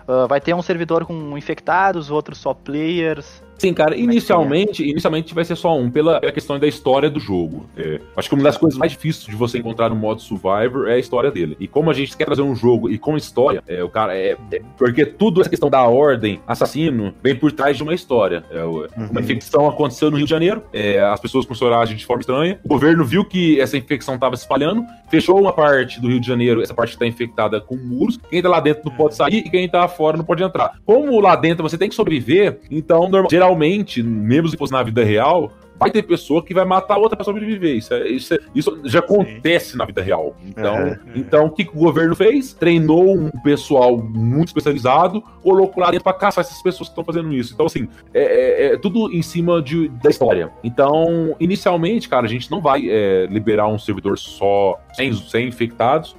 Uh, 0.07 0.27
vai 0.27 0.39
ter 0.39 0.53
um 0.53 0.61
servidor 0.61 1.05
com 1.05 1.37
infectados, 1.37 2.11
outros 2.11 2.37
só 2.37 2.53
players. 2.53 3.43
Sim, 3.57 3.73
cara, 3.73 3.95
é 3.95 3.99
inicialmente, 3.99 4.83
é? 4.83 4.87
inicialmente 4.87 5.33
vai 5.33 5.45
ser 5.45 5.55
só 5.55 5.77
um, 5.77 5.89
pela, 5.89 6.19
questão 6.31 6.59
da 6.59 6.67
história 6.67 7.09
do 7.09 7.19
jogo. 7.19 7.65
É, 7.77 7.99
acho 8.15 8.29
que 8.29 8.35
uma 8.35 8.43
das 8.43 8.57
coisas 8.57 8.77
mais 8.77 8.91
difíceis 8.91 9.25
de 9.25 9.35
você 9.35 9.57
encontrar 9.57 9.89
no 9.89 9.95
modo 9.95 10.21
Survivor 10.21 10.87
é 10.87 10.93
a 10.93 10.99
história 10.99 11.31
dele. 11.31 11.55
E 11.59 11.67
como 11.67 11.89
a 11.89 11.93
gente 11.93 12.15
quer 12.15 12.25
trazer 12.25 12.41
um 12.41 12.55
jogo 12.55 12.89
e 12.89 12.97
com 12.97 13.15
história, 13.15 13.63
é, 13.67 13.83
o 13.83 13.89
cara 13.89 14.15
é, 14.15 14.37
é 14.51 14.61
Porque 14.77 15.05
tudo 15.05 15.41
essa 15.41 15.49
questão 15.49 15.69
da 15.69 15.81
ordem, 15.83 16.39
assassino, 16.47 17.13
vem 17.23 17.35
por 17.35 17.51
trás 17.51 17.77
de 17.77 17.83
uma 17.83 17.93
história. 17.93 18.43
É, 18.51 18.63
uhum. 18.63 18.87
Uma 19.11 19.21
infecção 19.21 19.67
aconteceu 19.67 20.11
no 20.11 20.17
Rio 20.17 20.25
de 20.25 20.31
Janeiro, 20.31 20.63
as 21.11 21.19
pessoas 21.19 21.45
começaram 21.45 21.75
a 21.75 21.79
agir 21.79 21.95
de 21.95 22.05
forma 22.05 22.21
estranha, 22.21 22.59
o 22.63 22.67
governo 22.67 23.05
viu 23.05 23.23
que 23.23 23.59
essa 23.59 23.77
infecção 23.77 24.15
estava 24.15 24.35
se 24.35 24.43
espalhando, 24.43 24.83
fechou 25.09 25.39
uma 25.39 25.53
parte 25.53 25.99
do 26.01 26.07
Rio 26.07 26.19
de 26.19 26.27
Janeiro, 26.27 26.61
essa 26.61 26.73
parte 26.73 26.91
está 26.91 27.05
infectada 27.05 27.61
com 27.61 27.75
muros, 27.75 28.19
quem 28.29 28.41
tá 28.41 28.49
lá 28.49 28.59
dentro 28.59 28.83
não 28.85 28.95
pode 28.95 29.15
sair 29.15 29.37
e 29.37 29.49
quem 29.49 29.67
tá 29.69 29.87
fora 29.87 30.17
não 30.17 30.25
pode 30.25 30.43
entrar. 30.43 30.77
Como 30.85 31.19
lá 31.19 31.35
dentro 31.35 31.63
você 31.63 31.77
tem 31.77 31.89
que 31.89 31.95
sobreviver, 31.95 32.59
então, 32.69 33.07
normal, 33.07 33.29
geralmente, 33.45 34.01
mesmo 34.01 34.49
se 34.49 34.57
fosse 34.57 34.73
na 34.73 34.81
vida 34.81 35.03
real, 35.03 35.51
vai 35.77 35.91
ter 35.91 36.03
pessoa 36.03 36.41
que 36.43 36.53
vai 36.53 36.65
matar 36.65 36.97
outra 36.97 37.17
pessoa 37.17 37.35
para 37.35 37.45
viver. 37.45 37.75
Isso, 37.75 37.93
é, 37.93 38.07
isso, 38.07 38.33
é, 38.33 38.39
isso 38.55 38.79
já 38.85 38.99
acontece 38.99 39.71
Sim. 39.71 39.77
na 39.77 39.85
vida 39.85 40.01
real. 40.01 40.35
Então, 40.43 40.75
é. 40.75 40.99
então 41.15 41.45
o 41.45 41.51
que, 41.51 41.65
que, 41.65 41.71
o 41.75 41.79
governo 41.79 42.15
fez? 42.15 42.53
Treinou 42.53 43.15
um 43.15 43.29
pessoal 43.43 43.97
muito 43.97 44.47
especializado, 44.47 45.21
colocou 45.43 45.83
lá 45.83 45.91
dentro 45.91 46.03
para 46.03 46.13
caçar 46.13 46.43
essas 46.43 46.61
pessoas 46.61 46.89
que 46.89 46.93
estão 46.93 47.03
fazendo 47.03 47.33
isso. 47.33 47.53
Então, 47.53 47.65
assim, 47.65 47.87
é, 48.13 48.21
é, 48.21 48.65
é, 48.73 48.77
tudo 48.77 49.11
em 49.11 49.21
cima 49.21 49.61
de, 49.61 49.89
da 49.89 50.09
história. 50.09 50.49
Então, 50.63 51.35
inicialmente, 51.39 52.07
cara, 52.07 52.25
a 52.25 52.29
gente 52.29 52.49
não 52.49 52.61
vai 52.61 52.89
é, 52.89 53.27
liberar 53.29 53.67
um 53.67 53.77
servidor 53.77 54.17
só 54.17 54.79
sem, 54.93 55.13
sem 55.13 55.47
infectados. 55.47 56.15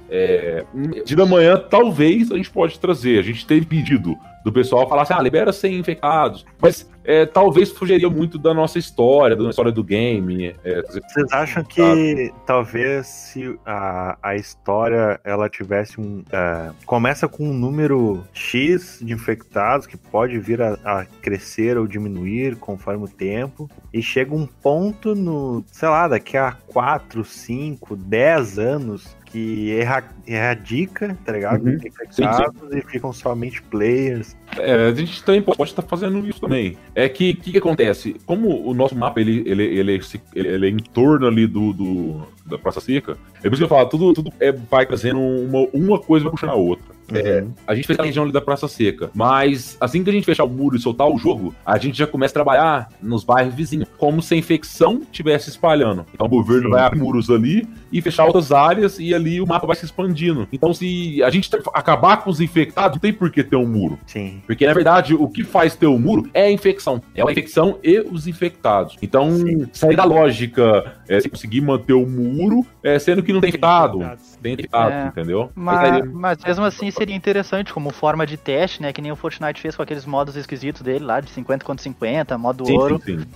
de 1.03 1.15
da 1.15 1.25
manhã, 1.25 1.57
talvez 1.57 2.31
a 2.31 2.37
gente 2.37 2.51
pode 2.51 2.79
trazer. 2.79 3.19
A 3.19 3.23
gente 3.23 3.45
teve 3.45 3.65
pedido 3.65 4.15
do 4.47 4.53
pessoal 4.53 4.87
falar 4.87 5.01
assim, 5.01 5.13
ah, 5.13 5.21
libera 5.21 5.51
sem 5.51 5.77
infectados. 5.77 6.45
Mas 6.61 6.89
é, 7.03 7.25
talvez 7.25 7.69
fugiria 7.69 8.09
muito 8.09 8.37
da 8.37 8.53
nossa 8.53 8.79
história, 8.79 9.35
da 9.35 9.49
história 9.49 9.73
do 9.73 9.83
game. 9.83 10.55
É, 10.63 10.81
Vocês 10.83 11.33
acham 11.33 11.65
que 11.65 12.33
talvez 12.45 13.07
se 13.07 13.59
a, 13.65 14.17
a 14.23 14.35
história 14.37 15.19
ela 15.25 15.49
tivesse 15.49 15.99
um. 15.99 16.23
É, 16.31 16.71
começa 16.85 17.27
com 17.27 17.49
um 17.49 17.53
número 17.53 18.23
X 18.31 18.99
de 19.01 19.13
infectados 19.13 19.85
que 19.85 19.97
pode 19.97 20.39
vir 20.39 20.61
a, 20.61 20.77
a, 20.85 21.05
crescer 21.21 21.77
ou 21.77 21.85
diminuir 21.85 22.55
conforme 22.55 23.03
o 23.03 23.09
tempo, 23.09 23.69
e 23.93 24.01
chega 24.01 24.33
um 24.33 24.45
ponto 24.45 25.13
no, 25.13 25.61
sei 25.69 25.89
lá, 25.89 26.07
daqui 26.07 26.37
a 26.37 26.53
4, 26.67 27.25
5, 27.25 27.97
10 27.97 28.59
anos 28.59 29.17
que 29.31 29.71
erra, 29.73 30.03
erradica, 30.25 31.17
tá 31.25 31.33
ligado? 31.33 31.63
Uhum. 31.63 31.73
Infectados 31.73 32.71
e 32.71 32.81
ficam 32.81 33.11
somente 33.11 33.61
players. 33.61 34.35
É, 34.57 34.87
a 34.87 34.93
gente 34.93 35.23
também 35.23 35.41
pode 35.41 35.61
estar 35.63 35.81
fazendo 35.81 36.25
isso 36.27 36.39
também. 36.39 36.77
É 36.95 37.07
que 37.09 37.31
o 37.31 37.35
que, 37.35 37.51
que, 37.51 37.57
acontece? 37.57 38.15
Como 38.25 38.65
o 38.65 38.73
nosso 38.73 38.95
mapa 38.95 39.19
ele, 39.19 39.43
ele, 39.45 39.63
ele, 39.63 39.91
ele, 39.91 40.01
ele 40.33 40.67
é 40.67 40.69
em 40.69 40.77
torno 40.77 41.27
ali 41.27 41.45
do, 41.45 41.73
do 41.73 42.27
da 42.45 42.57
Praça 42.57 42.79
Seca, 42.79 43.17
é 43.39 43.41
por 43.41 43.53
isso 43.53 43.57
que 43.57 43.63
eu 43.63 43.67
falo, 43.67 43.89
tudo, 43.89 44.13
tudo 44.13 44.31
é, 44.39 44.51
vai 44.51 44.85
trazendo 44.85 45.19
uma, 45.19 45.67
uma 45.73 45.99
coisa 45.99 46.23
vai 46.23 46.31
puxando 46.31 46.51
a 46.51 46.55
outra. 46.55 46.96
É, 47.13 47.43
a 47.65 47.75
gente 47.75 47.87
fez 47.87 47.99
a 47.99 48.03
região 48.03 48.23
ali 48.23 48.31
da 48.31 48.41
Praça 48.41 48.67
Seca. 48.67 49.09
Mas 49.13 49.77
assim 49.79 50.03
que 50.03 50.09
a 50.09 50.13
gente 50.13 50.25
fechar 50.25 50.43
o 50.43 50.49
muro 50.49 50.75
e 50.75 50.79
soltar 50.79 51.07
o 51.07 51.17
jogo, 51.17 51.53
a 51.65 51.77
gente 51.77 51.97
já 51.97 52.07
começa 52.07 52.33
a 52.33 52.35
trabalhar 52.35 52.89
nos 53.01 53.23
bairros 53.23 53.53
vizinhos. 53.53 53.87
Como 53.97 54.21
se 54.21 54.33
a 54.33 54.37
infecção 54.37 55.01
estivesse 55.01 55.49
espalhando. 55.49 56.05
Então 56.13 56.27
o 56.27 56.29
governo 56.29 56.65
Sim. 56.65 56.69
vai 56.71 56.81
abrir 56.81 56.99
muros 56.99 57.29
ali 57.29 57.67
e 57.91 58.01
fechar 58.01 58.25
outras 58.25 58.51
áreas 58.51 58.99
e 58.99 59.13
ali 59.13 59.39
o 59.41 59.47
mapa 59.47 59.65
vai 59.65 59.75
se 59.75 59.85
expandindo. 59.85 60.47
Então, 60.51 60.73
se 60.73 61.21
a 61.23 61.29
gente 61.29 61.49
acabar 61.73 62.17
com 62.17 62.29
os 62.29 62.39
infectados, 62.41 62.95
não 62.95 63.01
tem 63.01 63.13
por 63.13 63.31
que 63.31 63.43
ter 63.43 63.55
um 63.55 63.67
muro. 63.67 63.97
Sim. 64.05 64.41
Porque, 64.45 64.65
na 64.65 64.73
verdade, 64.73 65.13
o 65.13 65.27
que 65.27 65.43
faz 65.43 65.75
ter 65.75 65.87
um 65.87 65.99
muro 65.99 66.29
é 66.33 66.43
a 66.43 66.51
infecção. 66.51 67.01
É 67.15 67.21
a 67.21 67.31
infecção 67.31 67.79
e 67.83 67.99
os 67.99 68.27
infectados. 68.27 68.97
Então, 69.01 69.31
Sim. 69.37 69.67
sair 69.71 69.95
da 69.95 70.03
lógica, 70.03 70.95
é, 71.07 71.19
se 71.19 71.29
conseguir 71.29 71.61
manter 71.61 71.93
o 71.93 72.05
muro, 72.05 72.65
é, 72.83 72.99
sendo 72.99 73.23
que 73.23 73.33
não 73.33 73.41
tem 73.41 73.49
infectado. 73.49 73.99
Tem 74.41 74.53
infectado, 74.53 74.93
é. 74.93 75.07
entendeu? 75.07 75.49
Mas, 75.55 76.05
mas, 76.11 76.43
mesmo 76.43 76.65
assim 76.65 76.91
seria 76.97 77.15
interessante 77.15 77.73
como 77.73 77.91
forma 77.91 78.25
de 78.25 78.37
teste, 78.37 78.81
né? 78.81 78.91
Que 78.91 79.01
nem 79.01 79.11
o 79.11 79.15
Fortnite 79.15 79.61
fez 79.61 79.75
com 79.75 79.81
aqueles 79.81 80.05
modos 80.05 80.35
esquisitos 80.35 80.81
dele 80.81 81.05
lá, 81.05 81.19
de 81.19 81.29
50 81.29 81.63
contra 81.65 81.83
50, 81.83 82.37
modo 82.37 82.65
sim, 82.65 82.77
ouro. 82.77 83.01
Sim, 83.05 83.19
sim. 83.19 83.27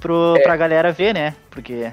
Pro, 0.00 0.34
é. 0.36 0.42
Pra 0.42 0.56
galera 0.56 0.90
ver, 0.90 1.14
né? 1.14 1.34
Porque 1.50 1.92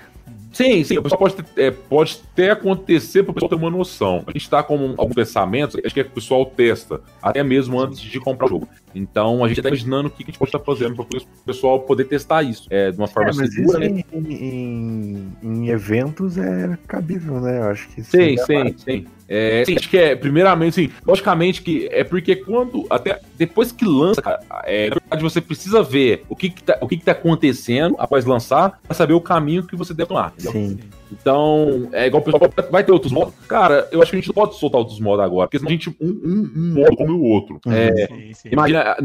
Sim, 0.52 0.84
sim, 0.84 0.98
o 0.98 1.04
pessoal 1.04 1.20
pode, 1.20 1.36
ter, 1.36 1.62
é, 1.62 1.72
pode 1.72 2.22
até 2.34 2.52
acontecer 2.52 3.24
para 3.24 3.32
o 3.32 3.34
pessoal 3.34 3.50
ter 3.50 3.56
uma 3.56 3.70
noção. 3.70 4.24
A 4.26 4.32
gente 4.32 4.42
está 4.42 4.64
com 4.64 4.96
alguns 4.98 5.16
pensamentos, 5.16 5.76
acho 5.84 5.94
que, 5.94 6.00
é 6.00 6.04
que 6.04 6.10
o 6.10 6.14
pessoal 6.14 6.46
testa, 6.46 7.02
até 7.22 7.44
mesmo 7.44 7.80
antes 7.80 8.00
de 8.00 8.20
comprar 8.20 8.48
o 8.48 8.50
jogo. 8.50 8.70
Então 8.94 9.44
a 9.44 9.48
gente 9.48 9.60
está 9.60 9.70
imaginando 9.70 10.08
o 10.08 10.12
que 10.12 10.24
a 10.24 10.26
gente 10.26 10.40
pode 10.40 10.50
estar 10.50 10.60
fazendo 10.60 10.96
para 10.96 11.06
o 11.06 11.46
pessoal 11.46 11.80
poder 11.82 12.06
testar 12.06 12.42
isso 12.42 12.68
é, 12.72 12.92
de 12.92 12.98
uma 12.98 13.08
forma 13.08 13.30
é, 13.30 13.34
segura. 13.34 13.80
Né? 13.80 14.04
Em, 14.12 14.34
em, 14.34 15.38
em, 15.44 15.70
eventos 15.70 16.38
é 16.38 16.78
cabível, 16.88 17.40
né? 17.40 17.60
Eu 17.60 17.64
acho 17.66 17.88
que 17.90 18.04
sim, 18.04 18.36
sim, 18.38 18.76
sim. 18.78 19.06
É, 19.30 19.64
sim, 19.64 19.76
acho 19.78 19.88
que 19.88 19.98
é, 19.98 20.16
primeiramente, 20.16 20.74
sim, 20.74 20.90
logicamente 21.06 21.62
que 21.62 21.88
é 21.92 22.04
porque 22.04 22.36
quando, 22.36 22.88
até 22.90 23.20
depois 23.38 23.72
que 23.72 23.86
lança, 23.86 24.24
cara, 24.24 24.42
é, 24.66 24.90
na 24.90 24.96
verdade 24.96 25.22
você 25.22 25.40
precisa 25.40 25.84
ver 25.84 26.24
o 26.28 26.36
que 26.36 26.50
que 26.50 26.64
tá, 26.64 26.80
o 26.82 26.88
que 26.88 26.98
que 26.98 27.06
tá 27.06 27.12
acontecendo 27.12 27.96
após 28.00 28.26
lançar 28.26 28.80
para 28.82 28.96
saber 28.96 29.14
o 29.14 29.22
caminho 29.22 29.64
que 29.64 29.76
você 29.76 29.94
deve 29.94 30.08
tomar. 30.08 30.34
Entendeu? 30.34 30.52
Sim. 30.52 30.80
Então, 31.12 31.90
é 31.92 32.08
igual 32.08 32.22
o 32.22 32.26
pessoal 32.26 32.52
vai 32.72 32.84
ter 32.84 32.92
outros 32.92 33.12
modos. 33.12 33.34
Cara, 33.48 33.88
eu 33.92 34.02
acho 34.02 34.12
que 34.12 34.18
a 34.18 34.20
gente 34.20 34.28
não 34.28 34.34
pode 34.34 34.56
soltar 34.58 34.80
outros 34.80 35.00
modos 35.00 35.24
agora, 35.24 35.48
porque 35.48 35.58
senão 35.58 35.70
a 35.70 35.74
gente 35.74 35.90
um, 35.90 35.96
um, 36.02 36.52
um 36.56 36.74
modo 36.74 36.96
como 36.96 37.14
o 37.14 37.24
outro. 37.24 37.60
Uhum. 37.66 37.72
É, 37.72 38.08
sim, 38.08 38.34
sim. 38.34 38.50
Imagina, 38.52 38.96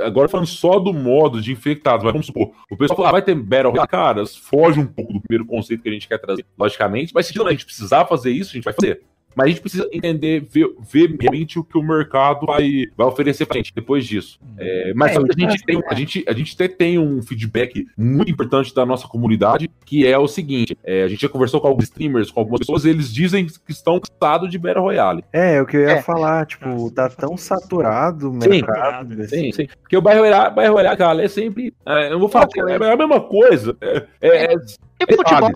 agora 0.00 0.28
falando 0.28 0.46
só 0.46 0.78
do 0.78 0.92
modo 0.92 1.40
de 1.40 1.52
infectados, 1.52 2.04
mas 2.04 2.12
vamos 2.12 2.26
supor, 2.26 2.52
o 2.70 2.76
pessoal 2.76 2.96
fala, 2.96 3.08
ah, 3.08 3.12
vai 3.12 3.22
ter 3.22 3.34
Battle 3.34 3.70
Royale. 3.70 3.88
Cara, 3.88 4.26
foge 4.26 4.80
um 4.80 4.86
pouco 4.86 5.12
do 5.12 5.20
primeiro 5.20 5.44
conceito 5.46 5.82
que 5.82 5.88
a 5.88 5.92
gente 5.92 6.08
quer 6.08 6.18
trazer, 6.18 6.44
logicamente, 6.56 7.12
mas 7.14 7.26
se 7.26 7.40
a 7.40 7.50
gente 7.50 7.64
precisar 7.64 8.06
fazer 8.06 8.30
isso, 8.30 8.50
a 8.50 8.54
gente 8.54 8.64
vai 8.64 8.74
fazer. 8.74 9.02
Mas 9.34 9.46
a 9.46 9.48
gente 9.50 9.60
precisa 9.60 9.88
entender, 9.92 10.46
ver, 10.50 10.68
ver 10.80 11.16
realmente 11.20 11.58
o 11.58 11.64
que 11.64 11.78
o 11.78 11.82
mercado 11.82 12.46
vai, 12.46 12.84
vai 12.96 13.06
oferecer 13.06 13.46
pra 13.46 13.56
gente 13.56 13.72
depois 13.74 14.06
disso. 14.06 14.38
Uhum. 14.42 14.56
É, 14.58 14.92
mas 14.94 15.12
é, 15.12 15.18
a, 15.18 15.50
gente 15.50 15.64
tem, 15.64 15.82
a, 15.86 15.94
gente, 15.94 16.24
a 16.26 16.32
gente 16.32 16.54
até 16.54 16.68
tem 16.68 16.98
um 16.98 17.22
feedback 17.22 17.86
muito 17.96 18.30
importante 18.30 18.74
da 18.74 18.84
nossa 18.84 19.06
comunidade, 19.06 19.70
que 19.84 20.06
é 20.06 20.18
o 20.18 20.26
seguinte: 20.26 20.76
é, 20.82 21.04
a 21.04 21.08
gente 21.08 21.20
já 21.22 21.28
conversou 21.28 21.60
com 21.60 21.68
alguns 21.68 21.84
streamers, 21.84 22.30
com 22.30 22.40
algumas 22.40 22.60
pessoas, 22.60 22.84
eles 22.84 23.12
dizem 23.12 23.46
que 23.46 23.72
estão 23.72 24.00
cansados 24.00 24.50
de 24.50 24.58
Battle 24.58 24.82
Royale. 24.82 25.24
É, 25.32 25.48
é, 25.54 25.62
o 25.62 25.66
que 25.66 25.76
eu 25.76 25.82
ia 25.82 25.92
é. 25.92 26.02
falar, 26.02 26.46
tipo, 26.46 26.90
tá 26.90 27.08
tão 27.08 27.36
saturado 27.36 28.30
o 28.30 28.34
mercado. 28.34 29.14
Sim, 29.28 29.28
sim, 29.28 29.52
sim. 29.52 29.68
Porque 29.80 29.96
o 29.96 30.02
Battle 30.02 30.22
Royale, 30.22 30.54
Battle 30.54 30.74
Royale 30.74 30.96
cara, 30.96 31.24
é 31.24 31.28
sempre. 31.28 31.74
É, 31.86 32.12
eu 32.12 32.18
vou 32.18 32.28
falar, 32.28 32.48
é, 32.56 32.72
é 32.72 32.92
a 32.92 32.96
mesma 32.96 33.20
coisa. 33.20 33.76
É, 34.20 34.54
é, 35.00 35.12
é 35.12 35.16
futebol. 35.16 35.50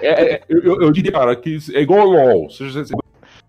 É, 0.00 0.34
é, 0.34 0.42
eu, 0.48 0.82
eu, 0.82 0.92
diria, 0.92 1.12
cara, 1.12 1.36
que 1.36 1.58
é 1.74 1.80
igual 1.80 2.08
o 2.08 2.10
LOL. 2.10 2.50
Você, 2.50 2.70
você 2.70 2.94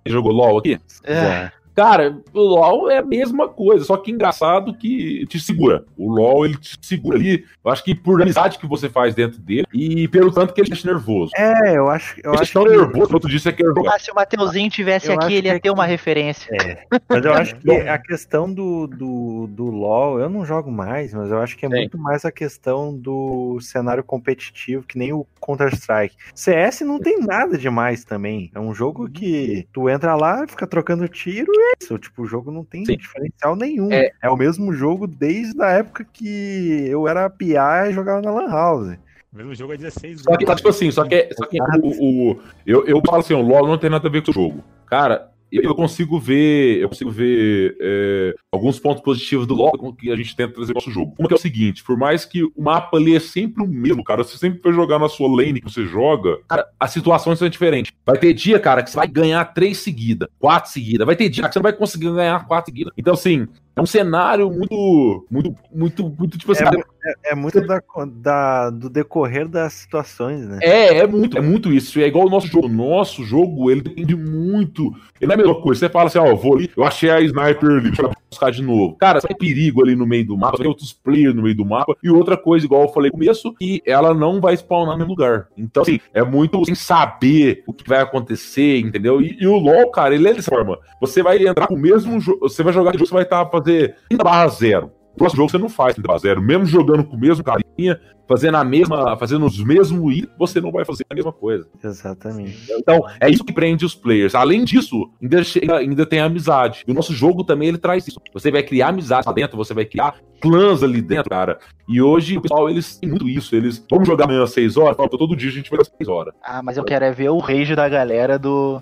jogou 0.05 0.31
LOL 0.31 0.57
aqui? 0.57 0.79
É. 1.03 1.51
Cara, 1.75 2.17
o 2.33 2.39
LoL 2.39 2.89
é 2.89 2.99
a 2.99 3.03
mesma 3.03 3.49
coisa, 3.49 3.83
só 3.83 3.97
que 3.97 4.11
engraçado 4.11 4.73
que 4.75 5.25
te 5.27 5.39
segura. 5.39 5.83
O 5.97 6.11
LoL, 6.11 6.45
ele 6.45 6.57
te 6.57 6.77
segura 6.81 7.17
ali, 7.17 7.45
eu 7.63 7.71
acho 7.71 7.83
que 7.83 7.95
por 7.95 8.21
amizade 8.21 8.59
que 8.59 8.67
você 8.67 8.89
faz 8.89 9.15
dentro 9.15 9.39
dele 9.39 9.65
e 9.73 10.07
pelo 10.07 10.31
tanto 10.31 10.53
que 10.53 10.61
ele 10.61 10.69
deixa 10.69 10.87
nervoso. 10.87 11.31
É, 11.35 11.75
eu 11.75 11.89
acho, 11.89 12.19
eu 12.23 12.33
ele 12.33 12.41
acho 12.41 12.53
tão 12.53 12.63
que... 12.63 12.69
nervoso, 12.69 13.13
outro 13.13 13.29
dia 13.29 13.39
você 13.39 13.51
quer 13.51 13.65
jogar. 13.65 13.95
Ah, 13.95 13.99
se 13.99 14.11
o 14.11 14.15
Mateuzinho 14.15 14.69
tivesse 14.69 15.07
eu 15.07 15.15
aqui, 15.15 15.33
ele 15.35 15.47
ia 15.47 15.59
ter 15.59 15.71
uma 15.71 15.85
referência. 15.85 16.55
É. 16.61 16.85
Mas 17.09 17.25
eu 17.25 17.33
acho 17.33 17.55
que 17.55 17.71
a 17.71 17.97
questão 17.97 18.51
do, 18.51 18.87
do, 18.87 19.47
do 19.47 19.65
LoL, 19.65 20.19
eu 20.19 20.29
não 20.29 20.45
jogo 20.45 20.71
mais, 20.71 21.13
mas 21.13 21.31
eu 21.31 21.39
acho 21.39 21.57
que 21.57 21.65
é 21.65 21.69
Sim. 21.69 21.75
muito 21.75 21.97
mais 21.97 22.23
a 22.23 22.31
questão 22.31 22.95
do 22.95 23.59
cenário 23.61 24.03
competitivo, 24.03 24.83
que 24.83 24.97
nem 24.97 25.11
o 25.11 25.25
Counter-Strike. 25.39 26.15
CS 26.35 26.81
não 26.81 26.99
tem 26.99 27.19
nada 27.19 27.57
demais 27.57 28.03
também. 28.03 28.51
É 28.53 28.59
um 28.59 28.73
jogo 28.73 29.09
que 29.09 29.67
tu 29.73 29.89
entra 29.89 30.15
lá, 30.15 30.45
fica 30.47 30.67
trocando 30.67 31.07
tiro 31.07 31.51
isso. 31.81 31.97
Tipo, 31.97 32.23
o 32.23 32.27
jogo 32.27 32.51
não 32.51 32.63
tem 32.63 32.85
Sim. 32.85 32.97
diferencial 32.97 33.55
nenhum. 33.55 33.91
É. 33.91 34.11
é 34.21 34.29
o 34.29 34.37
mesmo 34.37 34.73
jogo 34.73 35.07
desde 35.07 35.61
a 35.61 35.69
época 35.69 36.05
que 36.11 36.87
eu 36.87 37.07
era 37.07 37.29
PA 37.29 37.89
e 37.89 37.93
jogava 37.93 38.21
na 38.21 38.31
Lan 38.31 38.49
House. 38.49 38.97
O 39.31 39.37
mesmo 39.37 39.55
jogo 39.55 39.73
é 39.73 39.77
16 39.77 40.21
Só 40.21 40.37
que, 40.37 40.45
tá, 40.45 40.55
tipo 40.55 40.69
assim, 40.69 40.91
só 40.91 41.03
que, 41.03 41.29
só 41.33 41.45
que 41.47 41.57
o, 41.81 42.33
o, 42.33 42.39
eu, 42.67 42.85
eu 42.85 43.01
falo 43.03 43.19
assim, 43.19 43.33
o 43.33 43.41
LoL 43.41 43.67
não 43.67 43.79
tem 43.79 43.89
nada 43.89 44.07
a 44.07 44.11
ver 44.11 44.23
com 44.23 44.29
o 44.29 44.33
jogo. 44.33 44.63
Cara, 44.85 45.31
eu 45.61 45.75
consigo 45.75 46.19
ver, 46.19 46.81
eu 46.81 46.89
consigo 46.89 47.11
ver 47.11 47.77
é, 47.79 48.33
alguns 48.51 48.79
pontos 48.79 49.03
positivos 49.03 49.45
do 49.45 49.53
LoL 49.53 49.93
que 49.93 50.11
a 50.11 50.15
gente 50.15 50.35
tenta 50.35 50.53
trazer 50.53 50.73
pro 50.73 50.81
nosso 50.81 50.91
jogo. 50.91 51.13
Uma 51.19 51.27
que 51.27 51.33
é 51.33 51.37
o 51.37 51.39
seguinte, 51.39 51.83
por 51.83 51.97
mais 51.97 52.25
que 52.25 52.43
o 52.43 52.51
mapa 52.57 52.97
ali 52.97 53.15
é 53.15 53.19
sempre 53.19 53.63
o 53.63 53.67
mesmo, 53.67 54.03
cara, 54.03 54.23
você 54.23 54.37
sempre 54.37 54.59
vai 54.61 54.73
jogar 54.73 54.99
na 54.99 55.09
sua 55.09 55.27
lane 55.29 55.61
que 55.61 55.71
você 55.71 55.85
joga, 55.85 56.39
cara, 56.47 56.65
as 56.79 56.91
situações 56.91 57.39
são 57.39 57.47
diferentes. 57.49 57.91
Vai 58.05 58.17
ter 58.17 58.33
dia, 58.33 58.59
cara, 58.59 58.83
que 58.83 58.89
você 58.89 58.97
vai 58.97 59.07
ganhar 59.07 59.45
três 59.45 59.77
seguidas, 59.77 60.27
quatro 60.39 60.71
seguidas. 60.71 61.05
Vai 61.05 61.15
ter 61.15 61.29
dia 61.29 61.47
que 61.47 61.53
você 61.53 61.59
não 61.59 61.63
vai 61.63 61.73
conseguir 61.73 62.11
ganhar 62.11 62.45
quatro 62.45 62.71
seguidas. 62.71 62.93
Então, 62.97 63.13
assim, 63.13 63.47
é 63.75 63.81
um 63.81 63.85
cenário 63.85 64.51
muito, 64.51 65.25
muito, 65.29 65.55
muito, 65.73 66.09
muito 66.09 66.37
tipo 66.37 66.51
assim. 66.51 66.63
É, 66.63 67.09
é, 67.09 67.31
é 67.31 67.35
muito 67.35 67.59
da, 67.65 67.81
da, 68.07 68.69
do 68.69 68.89
decorrer 68.89 69.47
das 69.47 69.73
situações, 69.73 70.47
né? 70.47 70.59
É, 70.61 70.99
é 70.99 71.07
muito, 71.07 71.37
é 71.37 71.41
muito 71.41 71.73
isso. 71.73 71.99
É 71.99 72.07
igual 72.07 72.27
o 72.27 72.29
nosso 72.29 72.47
jogo. 72.47 72.67
Nosso 72.67 73.23
jogo, 73.23 73.71
ele 73.71 73.81
depende 73.81 74.15
muito. 74.15 74.93
Ele 75.19 75.27
não 75.27 75.31
é 75.31 75.33
a 75.33 75.37
mesma 75.37 75.61
coisa. 75.61 75.79
Você 75.79 75.89
fala 75.89 76.05
assim, 76.05 76.19
ó, 76.19 76.35
vou 76.35 76.55
ali, 76.55 76.71
eu 76.77 76.83
achei 76.83 77.09
a 77.09 77.19
sniper 77.21 77.69
ali, 77.69 77.81
deixa 77.81 78.03
eu 78.03 78.11
buscar 78.29 78.51
de 78.51 78.61
novo. 78.61 78.95
Cara, 78.95 79.21
tem 79.21 79.35
perigo 79.35 79.83
ali 79.83 79.95
no 79.95 80.05
meio 80.05 80.25
do 80.25 80.37
mapa, 80.37 80.57
tem 80.57 80.67
outros 80.67 80.93
players 80.93 81.35
no 81.35 81.43
meio 81.43 81.55
do 81.55 81.65
mapa. 81.65 81.95
E 82.03 82.09
outra 82.09 82.37
coisa, 82.37 82.65
igual 82.65 82.83
eu 82.83 82.89
falei 82.89 83.09
no 83.09 83.17
começo, 83.17 83.53
que 83.53 83.81
ela 83.85 84.13
não 84.13 84.39
vai 84.39 84.55
spawnar 84.55 84.93
no 84.93 84.99
mesmo 84.99 85.11
lugar. 85.11 85.47
Então, 85.57 85.83
assim, 85.83 85.99
é 86.13 86.23
muito 86.23 86.63
sem 86.65 86.75
saber 86.75 87.63
o 87.67 87.73
que 87.73 87.87
vai 87.87 88.01
acontecer, 88.01 88.79
entendeu? 88.79 89.21
E, 89.21 89.37
e 89.39 89.47
o 89.47 89.57
LoL, 89.57 89.89
cara, 89.91 90.13
ele 90.13 90.27
é 90.27 90.33
dessa 90.33 90.49
forma. 90.49 90.77
Você 90.99 91.21
vai 91.23 91.45
entrar 91.45 91.67
com 91.67 91.75
o 91.75 91.79
mesmo 91.79 92.19
jogo, 92.19 92.39
você 92.41 92.63
vai 92.63 92.73
jogar 92.73 92.91
de 92.91 92.97
jogo, 92.97 93.07
você 93.07 93.13
vai 93.13 93.23
estar 93.23 93.45
fazer 93.63 93.95
30 94.09 94.23
barra 94.23 94.47
zero. 94.47 94.91
No 95.13 95.17
próximo 95.17 95.37
jogo 95.37 95.51
você 95.51 95.57
não 95.57 95.69
faz 95.69 95.93
30 95.93 96.07
barra 96.07 96.19
zero. 96.19 96.41
Mesmo 96.41 96.65
jogando 96.65 97.03
com 97.03 97.15
o 97.15 97.19
mesmo 97.19 97.43
carinha, 97.43 97.99
fazendo 98.27 98.57
a 98.57 98.63
mesma, 98.63 99.17
fazendo 99.17 99.45
os 99.45 99.63
mesmos 99.63 100.15
itens, 100.15 100.31
você 100.37 100.59
não 100.61 100.71
vai 100.71 100.85
fazer 100.85 101.05
a 101.09 101.13
mesma 101.13 101.31
coisa. 101.31 101.67
Exatamente. 101.83 102.71
Então, 102.71 103.01
é 103.19 103.29
isso 103.29 103.43
que 103.43 103.53
prende 103.53 103.85
os 103.85 103.95
players. 103.95 104.33
Além 104.33 104.63
disso, 104.63 105.11
ainda, 105.21 105.43
chega, 105.43 105.77
ainda 105.77 106.05
tem 106.05 106.19
a 106.19 106.25
amizade. 106.25 106.83
E 106.87 106.91
o 106.91 106.93
nosso 106.93 107.13
jogo 107.13 107.43
também 107.43 107.67
ele 107.67 107.77
traz 107.77 108.07
isso. 108.07 108.19
Você 108.33 108.51
vai 108.51 108.63
criar 108.63 108.89
amizade 108.89 109.27
lá 109.27 109.33
dentro, 109.33 109.57
você 109.57 109.73
vai 109.73 109.85
criar 109.85 110.15
clãs 110.41 110.83
ali 110.83 111.01
dentro, 111.01 111.29
cara. 111.29 111.59
E 111.87 112.01
hoje 112.01 112.37
o 112.37 112.41
pessoal, 112.41 112.69
eles 112.69 112.97
têm 112.97 113.09
muito 113.09 113.27
isso. 113.27 113.55
Eles 113.55 113.83
vamos 113.89 114.07
jogar 114.07 114.25
amanhã 114.25 114.43
às 114.43 114.51
6 114.51 114.77
horas, 114.77 114.97
todo 114.97 115.35
dia 115.35 115.49
a 115.49 115.53
gente 115.53 115.69
vai 115.69 115.79
às 115.81 115.91
6 115.97 116.09
horas. 116.09 116.33
Ah, 116.43 116.61
mas 116.63 116.77
eu 116.77 116.83
quero 116.83 117.05
é 117.05 117.11
ver 117.11 117.29
o 117.29 117.37
rage 117.37 117.75
da 117.75 117.87
galera 117.87 118.39
do, 118.39 118.81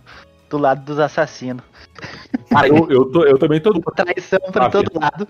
do 0.50 0.58
lado 0.58 0.84
dos 0.86 1.00
assassinos. 1.00 1.64
Ah, 2.54 2.68
eu, 2.68 2.90
eu, 2.90 3.06
tô, 3.06 3.24
eu 3.24 3.38
também 3.38 3.60
tô. 3.60 3.72
Traição 3.80 4.40
pra 4.52 4.70
todo 4.70 4.92
lado. 5.00 5.28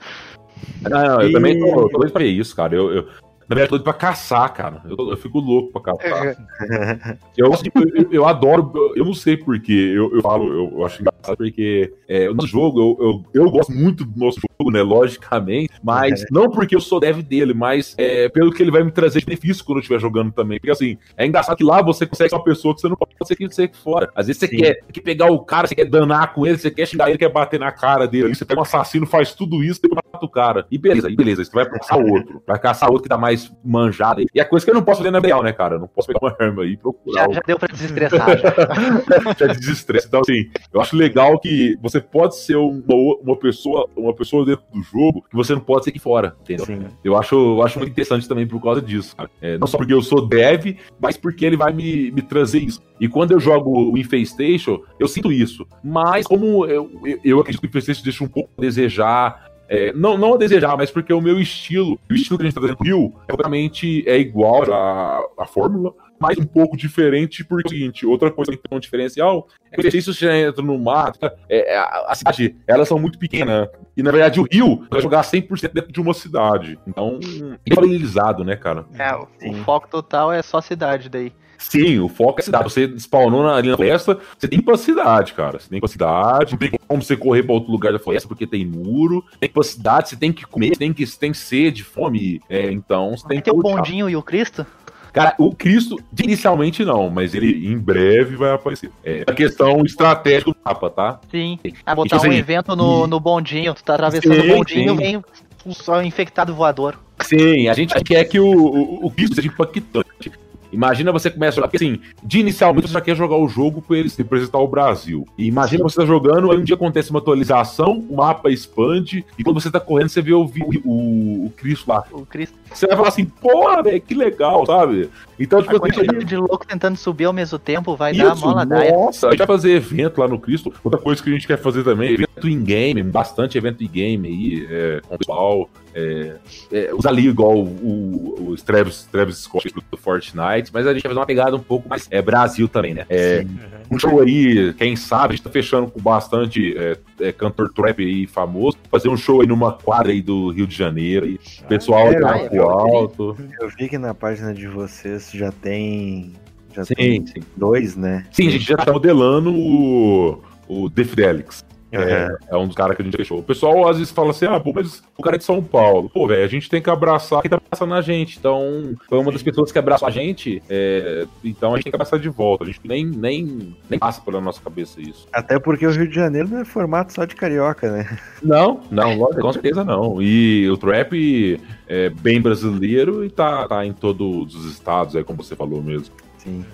Não, 0.81 0.89
não, 0.89 1.21
eu 1.21 1.29
e... 1.29 1.33
também 1.33 1.59
tô, 1.59 1.89
tô 1.89 1.97
doido 1.99 2.13
pra 2.13 2.23
isso, 2.23 2.55
cara. 2.55 2.75
Eu, 2.75 2.91
eu, 2.91 3.07
na 3.51 3.55
verdade, 3.55 3.65
eu 3.65 3.67
tô 3.67 3.75
doido 3.77 3.83
pra 3.83 3.93
caçar, 3.93 4.53
cara. 4.53 4.81
Eu, 4.85 5.09
eu 5.09 5.17
fico 5.17 5.39
louco 5.39 5.71
pra 5.71 5.93
caçar. 5.93 6.37
eu, 7.37 7.51
eu, 7.51 8.11
eu, 8.11 8.25
adoro, 8.25 8.71
eu 8.95 9.05
não 9.05 9.13
sei 9.13 9.37
porquê. 9.37 9.93
Eu, 9.93 10.15
eu 10.15 10.21
falo, 10.21 10.51
eu, 10.53 10.85
acho 10.85 11.01
engraçado 11.01 11.37
porque 11.37 11.93
é, 12.07 12.29
o 12.29 12.33
nosso 12.33 12.47
jogo, 12.47 12.79
eu, 12.79 13.23
eu, 13.33 13.43
eu 13.43 13.51
gosto 13.51 13.71
muito 13.71 14.05
do 14.05 14.17
nosso 14.17 14.39
jogo, 14.39 14.50
né? 14.71 14.81
Logicamente. 14.81 15.73
Mas 15.83 16.23
é. 16.23 16.25
não 16.31 16.49
porque 16.49 16.75
eu 16.75 16.81
sou 16.81 16.99
dev 16.99 17.21
dele, 17.21 17.53
mas 17.53 17.95
é, 17.97 18.29
pelo 18.29 18.51
que 18.51 18.61
ele 18.61 18.71
vai 18.71 18.83
me 18.83 18.91
trazer 18.91 19.19
de 19.19 19.25
benefício 19.25 19.63
quando 19.63 19.77
eu 19.77 19.81
estiver 19.81 19.99
jogando 19.99 20.31
também. 20.31 20.59
Porque 20.59 20.71
assim, 20.71 20.97
é 21.15 21.25
engraçado 21.25 21.57
que 21.57 21.63
lá 21.63 21.81
você 21.81 22.05
consegue 22.05 22.29
ser 22.29 22.35
uma 22.35 22.43
pessoa 22.43 22.73
que 22.75 22.81
você 22.81 22.89
não 22.89 22.95
pode 22.95 23.11
ser 23.25 23.35
que 23.35 23.47
você 23.47 23.69
fora. 23.83 24.11
Às 24.15 24.27
vezes 24.27 24.39
você 24.39 24.47
quer, 24.47 24.79
quer 24.91 25.01
pegar 25.01 25.31
o 25.31 25.39
cara, 25.39 25.67
você 25.67 25.75
quer 25.75 25.85
danar 25.85 26.33
com 26.33 26.45
ele, 26.45 26.57
você 26.57 26.69
quer 26.69 26.85
xingar 26.85 27.09
ele, 27.09 27.17
quer 27.17 27.29
bater 27.29 27.59
na 27.59 27.71
cara 27.71 28.07
dele. 28.07 28.35
Você 28.35 28.45
pega 28.45 28.59
um 28.59 28.63
assassino, 28.63 29.05
faz 29.05 29.33
tudo 29.33 29.63
isso, 29.63 29.81
depois 29.81 30.01
mata 30.11 30.25
o 30.25 30.29
cara. 30.29 30.65
E 30.69 30.77
beleza, 30.77 31.09
e 31.09 31.15
beleza. 31.15 31.43
Você 31.43 31.51
vai 31.51 31.65
caçar 31.65 31.99
outro. 31.99 32.41
Vai 32.45 32.59
caçar 32.59 32.89
outro 32.89 33.03
que 33.03 33.09
dá 33.09 33.17
mais 33.17 33.51
manjada. 33.63 34.21
E 34.33 34.41
a 34.41 34.45
coisa 34.45 34.65
que 34.65 34.69
eu 34.69 34.75
não 34.75 34.83
posso 34.83 34.99
fazer 34.99 35.11
na 35.11 35.19
real, 35.19 35.41
né, 35.41 35.53
cara? 35.53 35.75
Eu 35.75 35.79
não 35.79 35.87
posso 35.87 36.07
pegar 36.07 36.19
uma 36.21 36.35
arma 36.39 36.63
aí 36.63 36.71
e 36.71 36.77
procurar. 36.77 37.25
Já, 37.27 37.33
já 37.33 37.41
deu 37.45 37.57
pra 37.57 37.67
desestressar. 37.67 38.37
Já, 38.37 39.33
já 39.45 39.47
desestressa. 39.47 40.07
Então, 40.07 40.21
assim, 40.21 40.49
eu 40.73 40.81
acho 40.81 40.95
legal 40.95 41.21
legal 41.21 41.39
que 41.39 41.77
você 41.81 42.01
pode 42.01 42.35
ser 42.37 42.55
uma, 42.55 42.83
uma 43.21 43.35
pessoa, 43.35 43.87
uma 43.95 44.13
pessoa 44.13 44.45
dentro 44.55 44.65
do 44.73 44.81
jogo 44.81 45.23
que 45.29 45.35
você 45.35 45.53
não 45.53 45.61
pode 45.61 45.85
ser 45.85 45.89
aqui 45.91 45.99
fora, 45.99 46.35
entendeu? 46.41 46.65
Sim. 46.65 46.85
Eu 47.03 47.17
acho, 47.17 47.35
eu 47.35 47.63
acho 47.63 47.79
muito 47.79 47.91
interessante 47.91 48.27
também 48.27 48.47
por 48.47 48.61
causa 48.61 48.81
disso, 48.81 49.15
é, 49.41 49.57
não 49.57 49.67
só 49.67 49.77
porque 49.77 49.93
eu 49.93 50.01
sou 50.01 50.25
dev, 50.27 50.77
mas 50.99 51.17
porque 51.17 51.45
ele 51.45 51.57
vai 51.57 51.73
me, 51.73 52.11
me 52.11 52.21
trazer 52.21 52.59
isso. 52.59 52.81
E 52.99 53.07
quando 53.07 53.31
eu 53.31 53.39
jogo 53.39 53.91
o 53.91 53.97
Infestation, 53.97 54.81
eu 54.99 55.07
sinto 55.07 55.31
isso. 55.31 55.65
Mas 55.83 56.27
como 56.27 56.65
eu, 56.65 56.89
eu, 57.03 57.19
eu 57.23 57.39
acredito 57.39 57.61
que 57.61 57.67
o 57.67 57.69
Infestation 57.69 58.03
deixa 58.03 58.23
um 58.23 58.27
pouco 58.27 58.49
a 58.57 58.61
desejar, 58.61 59.51
é, 59.67 59.93
não, 59.93 60.17
não 60.17 60.33
a 60.33 60.37
desejar, 60.37 60.75
mas 60.75 60.91
porque 60.91 61.13
o 61.13 61.21
meu 61.21 61.39
estilo, 61.39 61.97
o 62.09 62.13
estilo 62.13 62.37
que 62.37 62.43
a 62.43 62.45
gente 62.45 62.55
tá 62.55 62.61
fazendo 62.61 62.83
Rio, 62.83 63.13
é 63.27 63.33
obviamente 63.33 64.03
é 64.07 64.19
igual 64.19 64.63
à, 64.71 65.21
à 65.39 65.45
fórmula, 65.45 65.93
mas 66.21 66.37
um 66.37 66.45
pouco 66.45 66.77
diferente, 66.77 67.43
porque 67.43 67.67
é 67.67 67.67
o 67.67 67.79
seguinte, 67.79 68.05
outra 68.05 68.29
coisa 68.29 68.51
que 68.51 68.57
tem 68.57 68.77
um 68.77 68.79
diferencial 68.79 69.47
é 69.71 69.81
que 69.81 69.89
se 69.89 70.01
você 70.01 70.29
entra 70.29 70.61
no 70.61 70.77
mato, 70.77 71.25
é, 71.49 71.73
é, 71.73 71.77
a, 71.77 72.05
a, 72.09 72.15
cidade, 72.15 72.55
elas 72.67 72.87
são 72.87 72.99
muito 72.99 73.17
pequenas, 73.17 73.67
e 73.97 74.03
na 74.03 74.11
verdade 74.11 74.39
o 74.39 74.47
Rio 74.49 74.85
vai 74.89 75.01
jogar 75.01 75.23
100% 75.23 75.73
dentro 75.73 75.91
de 75.91 75.99
uma 75.99 76.13
cidade, 76.13 76.77
então, 76.85 77.19
é 77.65 77.73
valorizado, 77.73 78.43
né, 78.43 78.55
cara? 78.55 78.85
É, 78.97 79.15
o, 79.15 79.27
o 79.49 79.53
foco 79.63 79.87
total 79.87 80.31
é 80.31 80.41
só 80.43 80.61
cidade 80.61 81.09
daí. 81.09 81.33
Sim, 81.61 81.99
o 81.99 82.09
foco 82.09 82.39
é 82.39 82.43
cidade. 82.43 82.63
Você 82.63 82.87
spawnou 82.97 83.43
na, 83.43 83.55
ali 83.55 83.69
na 83.69 83.75
floresta, 83.75 84.17
você 84.37 84.47
tem 84.47 84.57
que 84.57 84.63
ir 84.63 84.65
pra 84.65 84.77
cidade, 84.77 85.33
cara. 85.33 85.59
Você 85.59 85.69
tem 85.69 85.79
que 85.79 85.85
ir 85.85 85.87
pra 85.87 85.87
cidade, 85.87 86.51
não 86.53 86.57
tem 86.57 86.71
como 86.87 87.01
você 87.01 87.15
correr 87.15 87.43
pra 87.43 87.53
outro 87.53 87.71
lugar 87.71 87.93
da 87.93 87.99
floresta 87.99 88.27
porque 88.27 88.47
tem 88.47 88.65
muro. 88.65 89.23
Tem 89.39 89.47
que 89.47 89.53
ir 89.53 89.53
pra 89.53 89.63
cidade, 89.63 90.09
você 90.09 90.15
tem 90.15 90.33
que 90.33 90.45
comer, 90.45 90.69
você 90.69 90.79
tem 90.79 90.91
que 90.91 91.05
você 91.05 91.19
tem 91.19 91.33
sede, 91.33 91.83
fome. 91.83 92.41
É, 92.49 92.71
então 92.71 93.11
você 93.11 93.27
tem 93.27 93.37
que. 93.37 93.43
Tem 93.43 93.53
o 93.53 93.61
bondinho 93.61 94.09
e 94.09 94.15
o 94.15 94.23
Cristo? 94.23 94.65
Cara, 95.13 95.35
o 95.37 95.53
Cristo, 95.53 95.97
inicialmente 96.23 96.85
não, 96.85 97.09
mas 97.09 97.33
ele 97.33 97.67
em 97.67 97.77
breve 97.77 98.35
vai 98.35 98.51
aparecer. 98.51 98.91
É 99.03 99.23
a 99.27 99.33
questão 99.33 99.83
estratégica 99.85 100.51
do 100.51 100.57
mapa, 100.63 100.89
tá? 100.89 101.19
Sim. 101.29 101.59
Ah, 101.85 101.93
botar 101.93 102.17
tipo 102.17 102.27
um 102.27 102.31
assim, 102.31 102.39
evento 102.39 102.75
no, 102.75 103.07
no 103.07 103.19
bondinho, 103.19 103.73
tu 103.73 103.83
tá 103.83 103.95
atravessando 103.95 104.33
sim, 104.33 104.51
o 104.51 104.55
bondinho, 104.55 104.91
sim. 104.91 104.97
vem 104.97 105.17
um 105.17 106.01
infectado 106.01 106.55
voador. 106.55 106.97
Sim, 107.21 107.67
a 107.67 107.73
gente 107.73 107.93
quer 108.03 108.23
que 108.25 108.39
o, 108.39 108.47
o, 108.47 109.05
o 109.05 109.11
Cristo 109.11 109.35
seja 109.35 109.47
impactante. 109.47 110.31
Imagina 110.71 111.11
você 111.11 111.29
começa 111.29 111.53
a 111.53 111.55
jogar, 111.55 111.67
porque 111.67 111.83
assim, 111.83 111.99
de 112.23 112.39
inicialmente 112.39 112.87
você 112.87 112.93
já 112.93 113.01
quer 113.01 113.15
jogar 113.15 113.37
o 113.37 113.47
jogo 113.47 113.81
com 113.81 113.93
eles 113.93 114.15
representar 114.15 114.59
o 114.59 114.67
Brasil. 114.67 115.27
E 115.37 115.47
imagina 115.47 115.83
você 115.83 115.97
tá 115.97 116.05
jogando, 116.05 116.51
aí 116.51 116.57
um 116.57 116.63
dia 116.63 116.75
acontece 116.75 117.09
uma 117.09 117.19
atualização, 117.19 118.03
o 118.09 118.15
mapa 118.15 118.49
expande, 118.49 119.25
e 119.37 119.43
quando 119.43 119.59
você 119.59 119.69
tá 119.69 119.79
correndo, 119.79 120.09
você 120.09 120.21
vê 120.21 120.33
o, 120.33 120.49
o, 120.85 121.45
o 121.45 121.53
Cristo 121.57 121.89
lá. 121.89 122.03
O 122.11 122.25
Cristo. 122.25 122.57
Você 122.73 122.87
vai 122.87 122.95
falar 122.95 123.09
assim, 123.09 123.25
porra, 123.25 123.83
velho, 123.83 124.01
que 124.01 124.13
legal, 124.13 124.65
sabe? 124.65 125.09
Então, 125.39 125.61
tipo, 125.61 125.75
a 125.75 125.79
quantidade 125.79 126.19
gente... 126.19 126.25
de 126.25 126.37
louco 126.37 126.65
tentando 126.65 126.95
subir 126.95 127.25
ao 127.25 127.33
mesmo 127.33 127.57
tempo 127.57 127.95
vai 127.95 128.11
Isso, 128.11 128.23
dar 128.23 128.35
mola 128.35 128.65
daia. 128.65 128.91
Nossa, 128.91 129.27
a 129.27 129.31
gente 129.31 129.39
vai 129.39 129.47
fazer 129.47 129.71
evento 129.71 130.21
lá 130.21 130.27
no 130.27 130.39
Cristo. 130.39 130.71
Outra 130.83 130.99
coisa 130.99 131.21
que 131.21 131.29
a 131.29 131.33
gente 131.33 131.47
quer 131.47 131.57
fazer 131.57 131.83
também, 131.83 132.13
evento 132.13 132.47
em 132.47 132.63
game, 132.63 133.01
bastante 133.03 133.57
evento 133.57 133.83
em 133.83 133.87
game 133.87 134.27
aí, 134.27 134.67
é, 134.69 135.01
com 135.01 135.15
o 135.15 135.17
pessoal. 135.17 135.69
É, 135.93 136.35
é, 136.71 136.93
usa 136.93 137.09
ali 137.09 137.27
igual 137.27 137.57
o, 137.57 137.65
o, 137.65 138.51
o 138.51 138.55
Travis, 138.57 139.07
Travis 139.11 139.37
Scott 139.37 139.73
do 139.89 139.97
Fortnite, 139.97 140.71
mas 140.73 140.87
a 140.87 140.93
gente 140.93 141.03
vai 141.03 141.09
fazer 141.09 141.19
uma 141.19 141.25
pegada 141.25 141.55
um 141.55 141.59
pouco 141.59 141.87
mais 141.87 142.07
é, 142.09 142.21
Brasil 142.21 142.67
também, 142.67 142.93
né? 142.93 143.05
É, 143.09 143.45
um 143.89 143.99
show 143.99 144.21
aí, 144.21 144.73
quem 144.73 144.95
sabe, 144.95 145.33
a 145.33 145.35
gente 145.35 145.43
tá 145.43 145.49
fechando 145.49 145.89
com 145.89 146.01
bastante 146.01 146.77
é, 146.77 146.97
é, 147.19 147.31
cantor 147.31 147.73
trap 147.73 148.01
aí 148.01 148.25
famoso, 148.25 148.77
fazer 148.89 149.09
um 149.09 149.17
show 149.17 149.41
aí 149.41 149.47
numa 149.47 149.73
quadra 149.73 150.11
aí 150.11 150.21
do 150.21 150.49
Rio 150.51 150.65
de 150.65 150.75
Janeiro, 150.75 151.25
aí, 151.25 151.39
pessoal 151.67 152.07
é, 152.07 152.19
tá 152.19 152.39
pro 152.39 152.63
alto. 152.63 153.37
Eu 153.59 153.69
vi 153.69 153.89
que 153.89 153.97
na 153.97 154.13
página 154.13 154.53
de 154.53 154.67
vocês 154.67 155.29
já 155.33 155.51
tem. 155.51 156.33
Já 156.73 156.85
sim, 156.85 156.95
tem 156.95 157.27
sim. 157.27 157.41
dois, 157.57 157.97
né? 157.97 158.25
Sim, 158.31 158.47
a 158.47 158.51
gente 158.51 158.65
já 158.65 158.77
tá 158.77 158.93
modelando 158.93 159.53
o, 159.53 160.41
o 160.69 160.89
The 160.89 161.03
Fidelix. 161.03 161.65
É, 161.91 162.37
é, 162.49 162.57
um 162.57 162.67
dos 162.67 162.75
caras 162.75 162.95
que 162.95 163.01
a 163.01 163.05
gente 163.05 163.17
fechou. 163.17 163.39
O 163.39 163.43
pessoal 163.43 163.87
às 163.89 163.97
vezes 163.97 164.13
fala 164.13 164.31
assim: 164.31 164.45
ah, 164.45 164.59
pô, 164.59 164.71
mas 164.73 165.03
o 165.17 165.21
cara 165.21 165.35
é 165.35 165.39
de 165.39 165.43
São 165.43 165.61
Paulo. 165.61 166.09
Pô, 166.09 166.27
velho, 166.27 166.43
a 166.43 166.47
gente 166.47 166.69
tem 166.69 166.81
que 166.81 166.89
abraçar 166.89 167.41
quem 167.41 167.49
tá 167.49 167.57
abraçando 167.57 167.93
a 167.93 168.01
gente. 168.01 168.37
Então, 168.39 168.95
foi 169.09 169.19
uma 169.19 169.31
das 169.31 169.43
pessoas 169.43 169.71
que 169.71 169.79
abraçou 169.79 170.07
a 170.07 170.11
gente. 170.11 170.63
É, 170.69 171.25
então 171.43 171.73
a 171.73 171.75
gente 171.75 171.85
tem 171.85 171.91
que 171.91 171.95
abraçar 171.95 172.19
de 172.19 172.29
volta. 172.29 172.63
A 172.63 172.67
gente 172.67 172.79
nem, 172.83 173.05
nem, 173.05 173.75
nem 173.89 173.99
passa 173.99 174.21
pela 174.21 174.39
nossa 174.39 174.61
cabeça 174.61 175.01
isso. 175.01 175.27
Até 175.33 175.59
porque 175.59 175.85
o 175.85 175.91
Rio 175.91 176.07
de 176.07 176.15
Janeiro 176.15 176.49
não 176.49 176.59
é 176.59 176.65
formato 176.65 177.13
só 177.13 177.25
de 177.25 177.35
carioca, 177.35 177.91
né? 177.91 178.17
Não, 178.41 178.81
não, 178.89 179.17
com 179.17 179.53
certeza 179.53 179.83
não. 179.83 180.21
E 180.21 180.69
o 180.69 180.77
trap 180.77 181.59
é 181.87 182.09
bem 182.09 182.41
brasileiro 182.41 183.25
e 183.25 183.29
tá, 183.29 183.67
tá 183.67 183.85
em 183.85 183.93
todos 183.93 184.55
os 184.55 184.65
estados, 184.71 185.15
é 185.15 185.23
como 185.23 185.43
você 185.43 185.55
falou 185.55 185.81
mesmo. 185.81 186.13
Sim. 186.37 186.65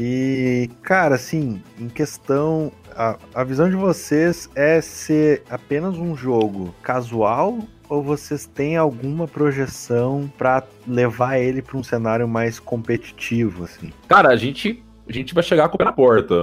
E, 0.00 0.70
cara, 0.80 1.16
assim, 1.16 1.60
em 1.76 1.88
questão 1.88 2.70
a, 2.94 3.18
a 3.34 3.42
visão 3.42 3.68
de 3.68 3.74
vocês 3.74 4.48
é 4.54 4.80
ser 4.80 5.42
apenas 5.50 5.96
um 5.96 6.16
jogo 6.16 6.72
casual 6.80 7.58
ou 7.88 8.00
vocês 8.00 8.46
têm 8.46 8.76
alguma 8.76 9.26
projeção 9.26 10.30
para 10.38 10.62
levar 10.86 11.38
ele 11.38 11.60
para 11.60 11.76
um 11.76 11.82
cenário 11.82 12.28
mais 12.28 12.60
competitivo, 12.60 13.64
assim? 13.64 13.90
Cara, 14.06 14.28
a 14.28 14.36
gente 14.36 14.84
a 15.08 15.12
gente 15.12 15.34
vai 15.34 15.42
chegar 15.42 15.68
com 15.68 15.76
o 15.76 15.78
pé 15.78 15.84
na 15.86 15.92
porta. 15.92 16.34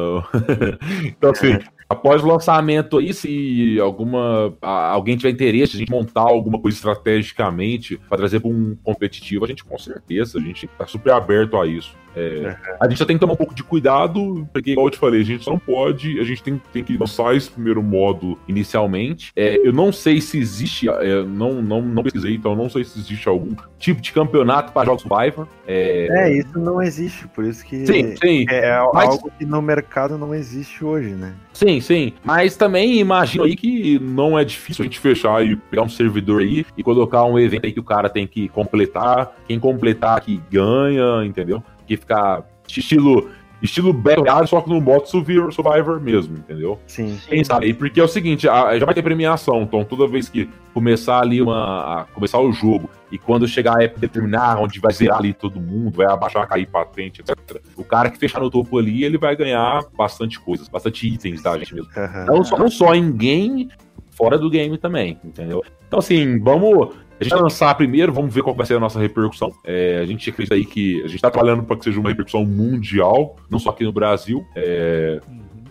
então, 1.05 1.29
assim, 1.29 1.59
após 1.87 2.23
o 2.23 2.27
lançamento 2.27 2.97
aí, 2.97 3.13
se 3.13 3.79
alguma 3.79 4.53
alguém 4.59 5.15
tiver 5.15 5.29
interesse 5.29 5.77
de 5.77 5.89
montar 5.89 6.21
alguma 6.21 6.59
coisa 6.59 6.75
estrategicamente 6.75 7.95
para 8.09 8.17
trazer 8.17 8.39
para 8.39 8.49
um 8.49 8.75
competitivo, 8.83 9.45
a 9.45 9.47
gente 9.47 9.63
com 9.63 9.77
certeza, 9.77 10.39
a 10.39 10.41
gente 10.41 10.65
está 10.65 10.87
super 10.87 11.13
aberto 11.13 11.55
a 11.57 11.65
isso. 11.67 11.95
É, 12.15 12.55
a 12.79 12.87
gente 12.87 12.97
só 12.97 13.05
tem 13.05 13.15
que 13.15 13.19
tomar 13.19 13.33
um 13.33 13.37
pouco 13.37 13.55
de 13.55 13.63
cuidado, 13.63 14.47
porque, 14.51 14.71
igual 14.71 14.87
eu 14.87 14.91
te 14.91 14.97
falei, 14.97 15.21
a 15.21 15.25
gente 15.25 15.47
não 15.47 15.57
pode, 15.57 16.19
a 16.19 16.23
gente 16.23 16.43
tem, 16.43 16.61
tem 16.71 16.83
que 16.83 16.97
lançar 16.97 17.35
esse 17.35 17.49
primeiro 17.49 17.81
modo 17.81 18.37
inicialmente. 18.47 19.31
É, 19.35 19.57
eu 19.65 19.73
não 19.73 19.91
sei 19.91 20.21
se 20.21 20.37
existe, 20.37 20.89
é, 20.89 21.23
não, 21.23 21.61
não, 21.61 21.81
não 21.81 22.03
pesquisei, 22.03 22.35
então 22.35 22.55
não 22.55 22.69
sei 22.69 22.83
se 22.83 22.99
existe 22.99 23.27
algum 23.27 23.55
tipo 23.79 24.01
de 24.01 24.11
campeonato 24.11 24.71
para 24.71 24.85
jogos 24.85 25.05
Survivor. 25.05 25.47
É... 25.67 26.07
é, 26.09 26.37
isso 26.37 26.57
não 26.59 26.81
existe, 26.81 27.27
por 27.27 27.45
isso 27.45 27.63
que 27.65 27.85
sim, 27.85 28.15
sim. 28.15 28.45
é 28.49 28.79
mas... 28.93 29.09
algo 29.09 29.31
que 29.37 29.45
no 29.45 29.61
mercado 29.61 30.17
não 30.17 30.33
existe 30.33 30.83
hoje, 30.83 31.09
né? 31.09 31.33
Sim, 31.53 31.79
sim. 31.79 32.13
Mas 32.23 32.57
também 32.57 32.99
imagino 32.99 33.45
aí 33.45 33.55
que 33.55 33.97
não 33.99 34.37
é 34.37 34.43
difícil 34.43 34.83
a 34.83 34.85
gente 34.85 34.99
fechar 34.99 35.45
e 35.45 35.55
pegar 35.55 35.83
um 35.83 35.89
servidor 35.89 36.41
aí 36.41 36.65
e 36.77 36.83
colocar 36.83 37.23
um 37.23 37.39
evento 37.39 37.65
aí 37.65 37.71
que 37.71 37.79
o 37.79 37.83
cara 37.83 38.09
tem 38.09 38.27
que 38.27 38.49
completar. 38.49 39.35
Quem 39.47 39.59
completar 39.59 40.19
que 40.21 40.41
ganha, 40.51 41.25
entendeu? 41.25 41.63
Que 41.85 41.97
ficar 41.97 42.43
estilo 42.67 43.29
estilo 43.61 43.93
Battle 43.93 44.47
só 44.47 44.61
que 44.61 44.69
no 44.69 44.79
modo 44.79 45.07
Survivor 45.07 45.99
mesmo, 45.99 46.37
entendeu? 46.37 46.79
Sim. 46.87 47.17
Quem 47.27 47.43
sabe? 47.43 47.67
E 47.67 47.73
porque 47.73 47.99
é 47.99 48.03
o 48.03 48.07
seguinte, 48.07 48.43
já 48.43 48.85
vai 48.85 48.93
ter 48.93 49.01
premiação, 49.01 49.63
então 49.63 49.83
toda 49.83 50.07
vez 50.07 50.29
que 50.29 50.49
começar 50.73 51.19
ali 51.19 51.41
uma. 51.41 52.07
Começar 52.13 52.39
o 52.39 52.51
jogo, 52.51 52.89
e 53.11 53.17
quando 53.17 53.47
chegar 53.47 53.79
a 53.79 53.83
época 53.83 54.01
de 54.01 54.07
determinar 54.07 54.59
onde 54.59 54.79
vai 54.79 54.93
zerar 54.93 55.19
ali 55.19 55.33
todo 55.33 55.59
mundo, 55.59 55.97
vai 55.97 56.07
abaixar, 56.07 56.47
cair 56.47 56.67
patente, 56.67 57.21
etc. 57.21 57.61
O 57.75 57.83
cara 57.83 58.09
que 58.09 58.17
fechar 58.17 58.39
no 58.39 58.49
topo 58.49 58.77
ali, 58.77 59.03
ele 59.03 59.17
vai 59.17 59.35
ganhar 59.35 59.83
bastante 59.97 60.39
coisas, 60.39 60.67
bastante 60.67 61.07
itens 61.07 61.41
da 61.41 61.57
gente 61.57 61.73
mesmo. 61.73 61.89
Uhum. 61.95 62.25
Não, 62.25 62.43
só, 62.43 62.57
não 62.57 62.69
só 62.69 62.93
em 62.93 63.11
game, 63.11 63.69
fora 64.11 64.37
do 64.37 64.49
game 64.49 64.77
também, 64.77 65.19
entendeu? 65.23 65.63
Então, 65.87 65.99
assim, 65.99 66.39
vamos. 66.39 66.95
A 67.19 67.23
gente 67.23 67.33
vai 67.33 67.41
lançar 67.41 67.73
primeiro, 67.75 68.11
vamos 68.11 68.33
ver 68.33 68.43
qual 68.43 68.55
vai 68.55 68.65
ser 68.65 68.75
a 68.75 68.79
nossa 68.79 68.99
repercussão. 68.99 69.53
É, 69.63 69.99
a 70.01 70.05
gente 70.05 70.29
acredita 70.29 70.55
aí 70.55 70.65
que 70.65 70.99
a 70.99 71.07
gente 71.07 71.15
está 71.15 71.31
trabalhando 71.31 71.63
para 71.63 71.77
que 71.77 71.85
seja 71.85 71.99
uma 71.99 72.09
repercussão 72.09 72.45
mundial, 72.45 73.37
não 73.49 73.57
só 73.57 73.69
aqui 73.69 73.83
no 73.83 73.91
Brasil. 73.93 74.45
É, 74.55 75.21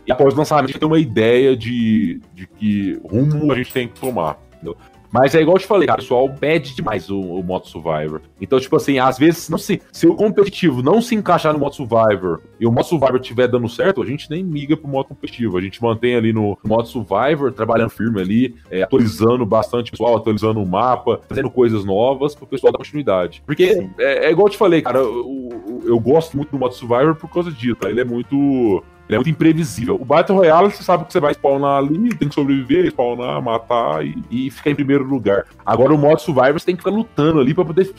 e 0.07 0.13
após 0.13 0.35
o 0.35 0.37
lançamento, 0.37 0.65
a 0.65 0.67
gente 0.69 0.79
tem 0.79 0.89
uma 0.89 0.99
ideia 0.99 1.57
de, 1.57 2.21
de 2.35 2.47
que 2.47 2.99
rumo 3.05 3.53
a 3.53 3.57
gente 3.57 3.73
tem 3.73 3.89
que 3.89 4.01
tomar. 4.01 4.39
Entendeu? 4.55 4.77
Mas 5.15 5.33
é 5.33 5.41
igual 5.41 5.55
eu 5.55 5.61
te 5.61 5.67
falei, 5.69 5.87
cara, 5.87 6.01
o 6.01 6.03
pessoal 6.03 6.29
pede 6.29 6.75
demais 6.75 7.09
o, 7.09 7.21
o 7.21 7.41
modo 7.41 7.69
Survivor. 7.69 8.21
Então, 8.41 8.59
tipo 8.59 8.75
assim, 8.75 8.99
às 8.99 9.17
vezes, 9.17 9.49
não 9.49 9.57
se, 9.57 9.81
se 9.93 10.09
o 10.09 10.17
competitivo 10.17 10.83
não 10.83 11.01
se 11.01 11.15
encaixar 11.15 11.53
no 11.53 11.61
modo 11.61 11.73
Survivor 11.73 12.43
e 12.59 12.67
o 12.67 12.73
modo 12.73 12.85
Survivor 12.85 13.21
estiver 13.21 13.47
dando 13.47 13.69
certo, 13.69 14.03
a 14.03 14.07
gente 14.07 14.29
nem 14.29 14.43
miga 14.43 14.77
pro 14.77 14.89
modo 14.89 15.07
competitivo. 15.07 15.57
A 15.57 15.61
gente 15.61 15.81
mantém 15.81 16.17
ali 16.17 16.33
no, 16.33 16.59
no 16.65 16.69
modo 16.69 16.89
Survivor, 16.89 17.53
trabalhando 17.53 17.91
firme 17.91 18.21
ali, 18.21 18.57
é, 18.69 18.83
atualizando 18.83 19.47
bastante 19.47 19.91
o 19.91 19.91
pessoal, 19.93 20.17
atualizando 20.17 20.61
o 20.61 20.67
mapa, 20.67 21.21
fazendo 21.29 21.49
coisas 21.49 21.85
novas 21.85 22.35
pro 22.35 22.45
pessoal 22.45 22.73
dar 22.73 22.79
continuidade. 22.79 23.41
Porque 23.47 23.89
é, 23.97 24.27
é, 24.27 24.31
igual 24.33 24.49
eu 24.49 24.51
te 24.51 24.59
falei, 24.59 24.83
cara, 24.83 24.99
eu, 24.99 25.63
eu, 25.69 25.83
eu 25.91 26.01
gosto 26.01 26.37
muito 26.37 26.51
do 26.51 26.59
modo 26.59 26.75
Survivor 26.75 27.15
por 27.15 27.31
causa 27.31 27.53
disso, 27.53 27.77
tá? 27.77 27.89
Ele 27.89 28.01
é 28.01 28.05
muito 28.05 28.83
ele 29.09 29.17
é 29.17 29.19
muito 29.19 29.31
imprevisível. 29.31 29.97
O 30.01 30.05
Battle 30.05 30.39
Royale, 30.39 30.71
você 30.71 30.83
sabe 30.83 31.05
que 31.05 31.13
você 31.13 31.21
vai 31.21 31.33
spawnar 31.35 31.79
ali, 31.79 32.15
tem 32.17 32.29
que 32.29 32.35
sobreviver, 32.35 32.87
spawnar, 32.87 33.41
matar 33.43 34.05
e, 34.05 34.17
e 34.31 34.51
ficar 34.51 34.71
em 34.71 34.75
primeiro 34.75 35.05
lugar. 35.05 35.45
Agora, 35.65 35.95
o 35.95 35.99
modo 35.99 36.21
Survivor, 36.21 36.59
você 36.59 36.67
tem 36.67 36.77
que 36.77 36.83
ficar 36.83 36.95
lutando 36.95 37.41
ali 37.41 37.53
pra, 37.53 37.65
poder, 37.65 37.93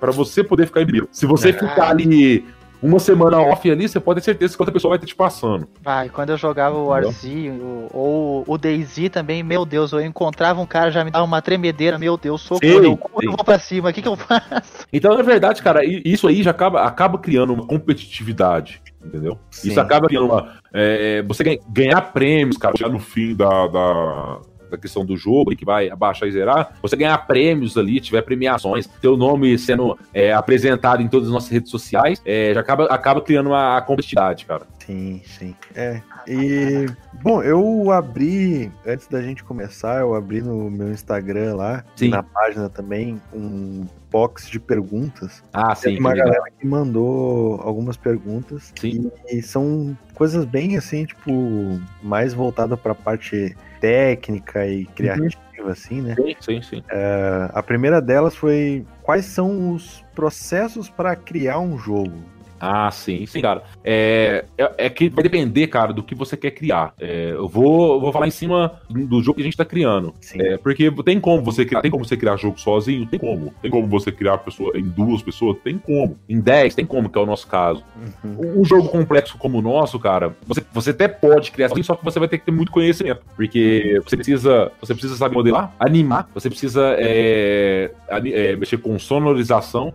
pra 0.00 0.10
você 0.10 0.42
poder 0.42 0.66
ficar 0.66 0.80
em 0.80 0.86
primeiro. 0.86 1.08
Se 1.12 1.26
você 1.26 1.50
é. 1.50 1.52
ficar 1.52 1.90
ali 1.90 2.44
uma 2.82 2.98
semana 2.98 3.40
off 3.40 3.70
ali, 3.70 3.88
você 3.88 3.98
pode 3.98 4.20
ter 4.20 4.24
certeza 4.24 4.54
que 4.54 4.62
outra 4.62 4.72
pessoa 4.72 4.90
vai 4.90 4.98
ter 4.98 5.06
te 5.06 5.14
passando. 5.14 5.68
Vai, 5.82 6.08
quando 6.08 6.30
eu 6.30 6.36
jogava 6.36 6.76
o 6.76 6.86
Warzy 6.86 7.50
ou 7.92 8.44
o 8.46 8.58
DayZ 8.58 9.10
também, 9.10 9.42
meu 9.42 9.64
Deus, 9.64 9.92
eu 9.92 10.00
encontrava 10.00 10.60
um 10.60 10.66
cara, 10.66 10.90
já 10.90 11.04
me 11.04 11.10
dava 11.10 11.24
uma 11.24 11.42
tremedeira, 11.42 11.98
meu 11.98 12.16
Deus, 12.16 12.42
socorro, 12.42 12.84
eu, 12.84 12.98
eu 13.22 13.32
vou 13.32 13.44
pra 13.44 13.58
cima, 13.58 13.90
o 13.90 13.92
que, 13.92 14.02
que 14.02 14.08
eu 14.08 14.16
faço? 14.16 14.86
Então, 14.92 15.16
na 15.16 15.22
verdade, 15.22 15.62
cara, 15.62 15.80
isso 15.84 16.28
aí 16.28 16.42
já 16.42 16.50
acaba, 16.50 16.82
acaba 16.82 17.18
criando 17.18 17.52
uma 17.52 17.66
competitividade 17.66 18.80
entendeu? 19.06 19.38
Sim. 19.50 19.70
Isso 19.70 19.80
acaba 19.80 20.06
criando 20.06 20.26
uma. 20.26 20.58
É, 20.72 21.22
você 21.22 21.58
ganhar 21.68 22.00
prêmios, 22.12 22.56
cara, 22.56 22.74
já 22.78 22.88
no 22.88 22.98
fim 22.98 23.34
da, 23.34 23.66
da 23.68 24.40
da 24.70 24.76
questão 24.76 25.04
do 25.04 25.16
jogo 25.16 25.54
que 25.54 25.64
vai 25.64 25.88
abaixar 25.90 26.28
e 26.28 26.32
zerar, 26.32 26.74
você 26.82 26.96
ganhar 26.96 27.18
prêmios 27.26 27.76
ali, 27.76 28.00
tiver 28.00 28.22
premiações, 28.22 28.86
teu 29.00 29.16
nome 29.16 29.58
sendo 29.58 29.98
é, 30.12 30.32
apresentado 30.32 31.02
em 31.02 31.08
todas 31.08 31.28
as 31.28 31.34
nossas 31.34 31.50
redes 31.50 31.70
sociais, 31.70 32.20
é, 32.24 32.52
já 32.54 32.60
acaba, 32.60 32.84
acaba 32.86 33.20
criando 33.20 33.48
uma 33.48 33.80
competitividade, 33.82 34.44
cara. 34.44 34.66
Sim, 34.86 35.20
sim. 35.24 35.54
É. 35.74 36.00
E, 36.28 36.86
bom, 37.22 37.42
eu 37.42 37.90
abri, 37.90 38.70
antes 38.86 39.08
da 39.08 39.20
gente 39.20 39.42
começar, 39.42 40.00
eu 40.00 40.14
abri 40.14 40.40
no 40.40 40.70
meu 40.70 40.92
Instagram 40.92 41.56
lá, 41.56 41.84
sim. 41.96 42.08
na 42.08 42.22
página 42.22 42.68
também, 42.68 43.20
um 43.32 43.84
box 44.10 44.48
de 44.48 44.60
perguntas. 44.60 45.42
Ah, 45.52 45.74
sim. 45.74 45.90
Tem 45.90 45.98
uma 45.98 46.14
galera 46.14 46.44
que 46.58 46.66
mandou 46.66 47.60
algumas 47.60 47.96
perguntas. 47.96 48.72
Sim. 48.78 49.10
E, 49.28 49.38
e 49.38 49.42
são 49.42 49.96
coisas 50.14 50.44
bem 50.44 50.76
assim, 50.76 51.04
tipo, 51.04 51.80
mais 52.02 52.32
voltada 52.32 52.76
para 52.76 52.92
a 52.92 52.94
parte 52.94 53.56
técnica 53.80 54.66
e 54.66 54.86
criativa, 54.86 55.36
uhum. 55.58 55.68
assim, 55.68 56.02
né? 56.02 56.14
Sim, 56.14 56.36
sim, 56.40 56.62
sim. 56.62 56.78
Uh, 56.78 57.50
a 57.52 57.62
primeira 57.62 58.00
delas 58.00 58.36
foi 58.36 58.86
quais 59.02 59.24
são 59.24 59.72
os 59.72 60.04
processos 60.14 60.88
para 60.88 61.14
criar 61.16 61.58
um 61.58 61.78
jogo? 61.78 62.35
Ah, 62.60 62.90
sim, 62.90 63.26
sim, 63.26 63.40
cara. 63.40 63.62
É, 63.84 64.44
é, 64.56 64.72
é, 64.78 64.90
que 64.90 65.08
vai 65.08 65.22
depender, 65.22 65.66
cara, 65.66 65.92
do 65.92 66.02
que 66.02 66.14
você 66.14 66.36
quer 66.36 66.50
criar. 66.50 66.94
É, 67.00 67.32
eu 67.32 67.48
vou, 67.48 68.00
vou 68.00 68.12
falar 68.12 68.26
em 68.26 68.30
cima 68.30 68.80
do 68.88 69.22
jogo 69.22 69.36
que 69.36 69.42
a 69.42 69.44
gente 69.44 69.56
tá 69.56 69.64
criando. 69.64 70.14
É, 70.34 70.56
porque 70.56 70.90
tem 71.04 71.20
como 71.20 71.42
você 71.42 71.64
criar, 71.64 71.82
tem 71.82 71.90
como 71.90 72.04
você 72.04 72.16
criar 72.16 72.36
jogo 72.36 72.58
sozinho? 72.58 73.06
Tem 73.06 73.18
como. 73.18 73.52
Tem 73.60 73.70
como 73.70 73.86
você 73.86 74.10
criar 74.10 74.38
pessoa 74.38 74.72
em 74.76 74.84
duas 74.84 75.22
pessoas? 75.22 75.58
Tem 75.62 75.78
como. 75.78 76.18
Em 76.28 76.40
dez, 76.40 76.74
tem 76.74 76.86
como, 76.86 77.08
que 77.08 77.18
é 77.18 77.20
o 77.20 77.26
nosso 77.26 77.46
caso. 77.46 77.84
Uhum. 78.24 78.60
Um 78.60 78.64
jogo 78.64 78.88
complexo 78.88 79.36
como 79.38 79.58
o 79.58 79.62
nosso, 79.62 79.98
cara, 79.98 80.34
você, 80.46 80.64
você 80.72 80.90
até 80.90 81.08
pode 81.08 81.50
criar 81.50 81.68
sozinho, 81.68 81.84
só 81.84 81.94
que 81.94 82.04
você 82.04 82.18
vai 82.18 82.28
ter 82.28 82.38
que 82.38 82.46
ter 82.46 82.52
muito 82.52 82.72
conhecimento. 82.72 83.22
Porque 83.34 84.00
você 84.04 84.16
precisa, 84.16 84.72
você 84.80 84.94
precisa 84.94 85.16
saber 85.16 85.34
modelar, 85.34 85.74
animar, 85.78 86.28
você 86.32 86.48
precisa 86.48 86.96
é, 86.98 87.90
é, 88.08 88.56
mexer 88.56 88.78
com 88.78 88.98
sonorização. 88.98 89.92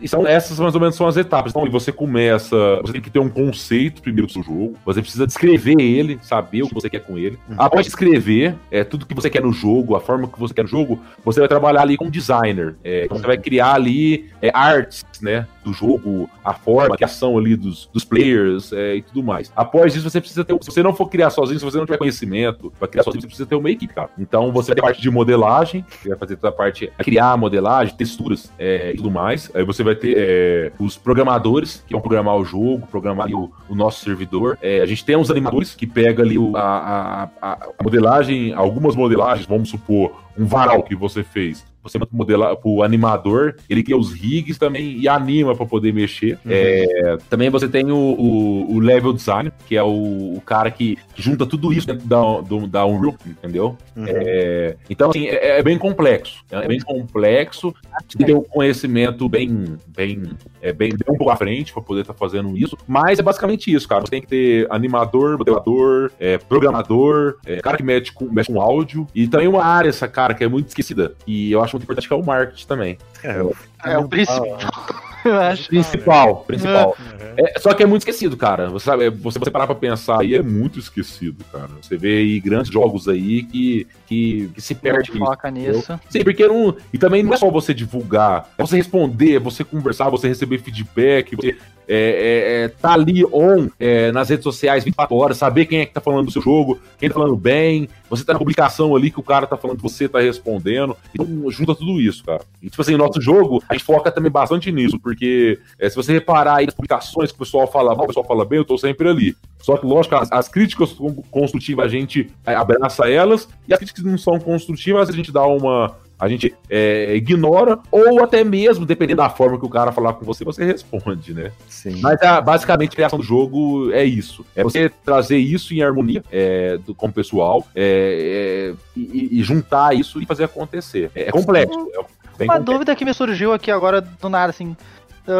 e 0.00 0.08
são 0.08 0.26
essas 0.26 0.58
mais 0.58 0.74
ou 0.74 0.80
menos 0.80 0.94
são 0.94 1.06
as 1.06 1.16
etapas. 1.16 1.50
Então, 1.50 1.63
e 1.66 1.70
você 1.70 1.92
começa. 1.92 2.56
Você 2.82 2.92
tem 2.92 3.00
que 3.00 3.10
ter 3.10 3.18
um 3.18 3.28
conceito 3.28 4.02
primeiro 4.02 4.26
do 4.26 4.32
seu 4.32 4.42
jogo. 4.42 4.76
Você 4.84 5.00
precisa 5.00 5.26
descrever 5.26 5.80
ele, 5.80 6.18
saber 6.22 6.62
o 6.62 6.68
que 6.68 6.74
você 6.74 6.90
quer 6.90 7.00
com 7.00 7.18
ele. 7.18 7.38
Uhum. 7.48 7.56
Após 7.58 7.86
escrever 7.86 8.54
é, 8.70 8.84
tudo 8.84 9.06
que 9.06 9.14
você 9.14 9.30
quer 9.30 9.42
no 9.42 9.52
jogo, 9.52 9.96
a 9.96 10.00
forma 10.00 10.28
que 10.28 10.38
você 10.38 10.54
quer 10.54 10.62
no 10.62 10.68
jogo, 10.68 11.00
você 11.24 11.40
vai 11.40 11.48
trabalhar 11.48 11.82
ali 11.82 11.96
com 11.96 12.10
designer. 12.10 12.76
É, 12.84 13.04
então 13.04 13.18
você 13.18 13.26
vai 13.26 13.38
criar 13.38 13.74
ali 13.74 14.30
é, 14.40 14.50
artes, 14.52 15.04
né? 15.20 15.46
Do 15.64 15.72
jogo, 15.72 16.28
a 16.44 16.52
forma, 16.52 16.94
a 16.94 16.96
criação 16.96 17.38
ali 17.38 17.56
dos, 17.56 17.88
dos 17.92 18.04
players 18.04 18.72
é, 18.72 18.96
e 18.96 19.02
tudo 19.02 19.22
mais. 19.22 19.50
Após 19.56 19.94
isso, 19.94 20.08
você 20.08 20.20
precisa 20.20 20.44
ter. 20.44 20.56
Se 20.60 20.70
você 20.70 20.82
não 20.82 20.94
for 20.94 21.08
criar 21.08 21.30
sozinho, 21.30 21.58
se 21.58 21.64
você 21.64 21.78
não 21.78 21.86
tiver 21.86 21.96
conhecimento 21.96 22.72
para 22.78 22.86
criar 22.86 23.02
sozinho, 23.02 23.22
você 23.22 23.26
precisa 23.26 23.48
ter 23.48 23.54
uma 23.54 23.70
equipe, 23.70 23.94
cara. 23.94 24.10
Então 24.18 24.52
você 24.52 24.68
vai 24.68 24.74
ter 24.76 24.80
a 24.82 24.84
parte 24.84 25.00
de 25.00 25.10
modelagem, 25.10 25.84
você 25.88 26.10
vai 26.10 26.18
fazer 26.18 26.36
toda 26.36 26.48
a 26.48 26.52
parte 26.52 26.92
criar 26.98 27.32
a 27.32 27.36
modelagem, 27.36 27.94
texturas 27.96 28.52
é, 28.58 28.92
e 28.92 28.96
tudo 28.96 29.10
mais. 29.10 29.50
Aí 29.54 29.64
você 29.64 29.82
vai 29.82 29.94
ter 29.94 30.14
é, 30.16 30.72
os 30.78 30.96
programadores 30.96 31.82
que 31.86 31.92
vão 31.92 32.00
programar 32.00 32.36
o 32.36 32.44
jogo, 32.44 32.86
programar 32.86 33.28
o, 33.32 33.52
o, 33.68 33.74
nosso 33.74 34.04
servidor. 34.04 34.58
É, 34.60 34.80
a 34.80 34.86
gente 34.86 35.04
tem 35.04 35.16
uns 35.16 35.30
animadores 35.30 35.74
que 35.74 35.86
pega 35.86 36.22
ali 36.22 36.38
o, 36.38 36.56
a, 36.56 37.30
a, 37.40 37.52
a 37.52 37.82
modelagem, 37.82 38.52
algumas 38.52 38.94
modelagens, 38.94 39.46
vamos 39.46 39.68
supor, 39.68 40.23
um 40.36 40.46
varal 40.46 40.82
que 40.82 40.94
você 40.94 41.22
fez 41.22 41.64
você 41.84 41.98
manda 41.98 42.06
pro, 42.06 42.16
modela, 42.16 42.56
pro 42.56 42.82
animador, 42.82 43.56
ele 43.68 43.82
cria 43.82 43.96
os 43.96 44.12
rigs 44.12 44.56
também 44.56 44.98
e 44.98 45.06
anima 45.06 45.54
para 45.54 45.66
poder 45.66 45.92
mexer. 45.92 46.38
Uhum. 46.44 46.50
É, 46.50 47.18
também 47.28 47.50
você 47.50 47.68
tem 47.68 47.92
o, 47.92 47.96
o, 47.96 48.74
o, 48.74 48.78
level 48.80 49.12
design, 49.12 49.52
que 49.66 49.76
é 49.76 49.82
o, 49.82 50.34
o 50.34 50.42
cara 50.44 50.70
que, 50.70 50.98
junta 51.14 51.44
tudo 51.44 51.72
isso 51.72 51.86
dentro 51.86 52.06
da, 52.06 52.40
do, 52.40 52.66
da 52.66 52.86
Unreal, 52.86 53.14
entendeu? 53.26 53.76
Uhum. 53.94 54.04
É, 54.08 54.76
então, 54.88 55.10
assim, 55.10 55.26
é, 55.26 55.58
é, 55.58 55.62
bem 55.62 55.76
complexo. 55.76 56.42
É 56.50 56.66
bem 56.66 56.80
complexo. 56.80 57.74
Tem 58.08 58.18
que 58.18 58.24
ter 58.24 58.34
um 58.34 58.42
conhecimento 58.42 59.28
bem, 59.28 59.76
bem, 59.88 60.22
é, 60.62 60.72
bem, 60.72 60.90
bem 60.90 61.14
um 61.14 61.18
pouco 61.18 61.30
à 61.30 61.36
frente 61.36 61.72
para 61.72 61.82
poder 61.82 62.00
estar 62.00 62.14
tá 62.14 62.18
fazendo 62.18 62.56
isso. 62.56 62.78
Mas 62.88 63.18
é 63.18 63.22
basicamente 63.22 63.72
isso, 63.72 63.86
cara. 63.86 64.00
Você 64.00 64.10
tem 64.10 64.22
que 64.22 64.28
ter 64.28 64.66
animador, 64.70 65.36
modelador, 65.36 66.10
é, 66.18 66.38
programador, 66.38 67.36
é, 67.44 67.60
cara 67.60 67.76
que 67.76 67.82
mexe 67.82 68.10
com, 68.10 68.24
mexe 68.24 68.50
com 68.50 68.60
áudio. 68.60 69.06
E 69.14 69.28
também 69.28 69.46
uma 69.46 69.64
área, 69.64 69.90
essa 69.90 70.08
cara, 70.08 70.23
que 70.32 70.44
é 70.44 70.48
muito 70.48 70.68
esquecida. 70.68 71.14
E 71.26 71.52
eu 71.52 71.62
acho 71.62 71.74
muito 71.74 71.82
importante 71.84 72.08
que 72.08 72.14
é 72.14 72.16
o 72.16 72.24
marketing 72.24 72.66
também. 72.66 72.98
É, 73.22 73.42
o, 73.42 73.54
é 73.84 73.98
o 73.98 74.08
principal. 74.08 74.58
Eu 75.24 75.40
acho. 75.40 75.68
Principal, 75.68 76.44
principal. 76.46 76.96
É. 77.36 77.54
É, 77.56 77.58
só 77.58 77.72
que 77.72 77.82
é 77.82 77.86
muito 77.86 78.02
esquecido, 78.02 78.36
cara. 78.36 78.68
Você 78.68 78.84
sabe, 78.84 79.08
você, 79.08 79.38
você 79.38 79.50
parar 79.50 79.66
pra 79.66 79.74
pensar 79.74 80.20
aí 80.20 80.34
é 80.34 80.42
muito 80.42 80.78
esquecido, 80.78 81.42
cara. 81.50 81.70
Você 81.80 81.96
vê 81.96 82.18
aí 82.18 82.38
grandes 82.38 82.70
jogos 82.70 83.08
aí 83.08 83.42
que, 83.44 83.86
que, 84.06 84.50
que 84.54 84.60
se 84.60 84.74
perde. 84.74 85.10
Foca 85.12 85.50
nisso. 85.50 85.98
Sim, 86.10 86.22
porque 86.22 86.46
não. 86.46 86.76
E 86.92 86.98
também 86.98 87.22
não 87.22 87.32
é 87.32 87.36
só 87.38 87.50
você 87.50 87.72
divulgar, 87.72 88.50
é 88.58 88.62
você 88.62 88.76
responder, 88.76 89.38
você 89.38 89.64
conversar, 89.64 90.10
você 90.10 90.28
receber 90.28 90.58
feedback, 90.58 91.34
você 91.34 91.56
é, 91.88 91.96
é, 91.96 92.64
é, 92.64 92.68
tá 92.68 92.92
ali 92.92 93.24
on 93.24 93.68
é, 93.78 94.10
nas 94.12 94.28
redes 94.28 94.44
sociais 94.44 94.84
24 94.84 95.16
horas, 95.16 95.36
saber 95.36 95.66
quem 95.66 95.80
é 95.80 95.86
que 95.86 95.92
tá 95.92 96.00
falando 96.00 96.26
do 96.26 96.32
seu 96.32 96.42
jogo, 96.42 96.80
quem 96.98 97.08
tá 97.08 97.14
falando 97.14 97.36
bem, 97.36 97.88
você 98.08 98.24
tá 98.24 98.32
na 98.32 98.38
publicação 98.38 98.94
ali 98.94 99.10
que 99.10 99.20
o 99.20 99.22
cara 99.22 99.46
tá 99.46 99.56
falando, 99.56 99.80
você 99.80 100.08
tá 100.08 100.20
respondendo. 100.20 100.96
Então, 101.14 101.50
junta 101.50 101.74
tudo 101.74 102.00
isso, 102.00 102.24
cara. 102.24 102.42
E, 102.62 102.70
tipo 102.70 102.80
assim, 102.80 102.96
nosso 102.96 103.20
jogo, 103.20 103.62
a 103.68 103.74
gente 103.74 103.84
foca 103.84 104.10
também 104.10 104.30
bastante 104.30 104.70
nisso, 104.70 104.98
porque 104.98 105.58
é, 105.78 105.88
se 105.88 105.96
você 105.96 106.12
reparar 106.12 106.56
aí 106.56 106.66
nas 106.66 106.74
publicações 106.74 107.30
que 107.30 107.36
o 107.36 107.40
pessoal 107.40 107.66
fala 107.66 107.94
mal, 107.94 108.04
o 108.04 108.08
pessoal 108.08 108.26
fala 108.26 108.44
bem, 108.44 108.58
eu 108.58 108.64
tô 108.64 108.78
sempre 108.78 109.08
ali. 109.08 109.36
Só 109.60 109.76
que, 109.76 109.86
lógico, 109.86 110.14
as, 110.16 110.30
as 110.30 110.48
críticas 110.48 110.94
construtivas 111.30 111.86
a 111.86 111.88
gente 111.88 112.30
é, 112.46 112.54
abraça 112.54 113.08
elas, 113.08 113.48
e 113.66 113.72
as 113.72 113.78
críticas 113.78 114.02
que 114.02 114.08
não 114.08 114.18
são 114.18 114.38
construtivas, 114.38 115.08
a 115.08 115.12
gente 115.12 115.32
dá 115.32 115.44
uma, 115.46 115.96
a 116.24 116.28
gente 116.28 116.54
é, 116.70 117.14
ignora, 117.14 117.78
ou 117.90 118.24
até 118.24 118.42
mesmo, 118.42 118.86
dependendo 118.86 119.18
da 119.18 119.28
forma 119.28 119.58
que 119.58 119.66
o 119.66 119.68
cara 119.68 119.92
falar 119.92 120.14
com 120.14 120.24
você, 120.24 120.42
você 120.42 120.64
responde, 120.64 121.34
né? 121.34 121.52
Sim. 121.68 122.00
Mas 122.00 122.20
a, 122.22 122.40
basicamente 122.40 122.92
a 122.92 122.96
criação 122.96 123.18
do 123.18 123.24
jogo 123.24 123.92
é 123.92 124.02
isso. 124.04 124.44
É 124.56 124.62
você 124.62 124.88
trazer 125.04 125.36
isso 125.36 125.74
em 125.74 125.82
harmonia 125.82 126.24
é, 126.32 126.78
do, 126.78 126.94
com 126.94 127.08
o 127.08 127.12
pessoal 127.12 127.66
é, 127.74 128.72
é 128.72 128.74
e, 128.96 129.38
e, 129.38 129.42
juntar 129.42 129.94
isso 129.94 130.22
e 130.22 130.24
fazer 130.24 130.44
acontecer. 130.44 131.10
É, 131.14 131.30
complexo. 131.30 131.78
É 131.78 131.98
Uma 131.98 132.06
complexo. 132.36 132.62
dúvida 132.62 132.96
que 132.96 133.04
me 133.04 133.12
surgiu 133.12 133.52
aqui 133.52 133.70
agora 133.70 134.00
do 134.00 134.28
nada, 134.30 134.50
assim 134.50 134.74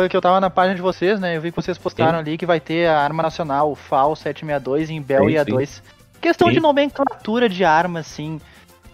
que 0.08 0.16
eu 0.16 0.20
tava 0.20 0.40
na 0.40 0.48
página 0.48 0.74
de 0.74 0.80
vocês, 0.80 1.20
né? 1.20 1.36
Eu 1.36 1.42
vi 1.42 1.50
que 1.50 1.56
vocês 1.56 1.76
postaram 1.76 2.12
sim. 2.12 2.18
ali 2.18 2.38
que 2.38 2.46
vai 2.46 2.58
ter 2.58 2.86
a 2.86 2.98
arma 2.98 3.22
nacional, 3.22 3.70
o 3.70 3.74
FAL 3.74 4.16
762 4.16 4.88
em 4.88 5.02
Bell 5.02 5.26
sim, 5.26 5.32
e 5.32 5.34
A2. 5.34 5.66
Sim. 5.66 5.82
Questão 6.22 6.48
sim. 6.48 6.54
de 6.54 6.60
nomenclatura 6.60 7.50
de 7.50 7.64
arma, 7.64 8.00
assim. 8.00 8.40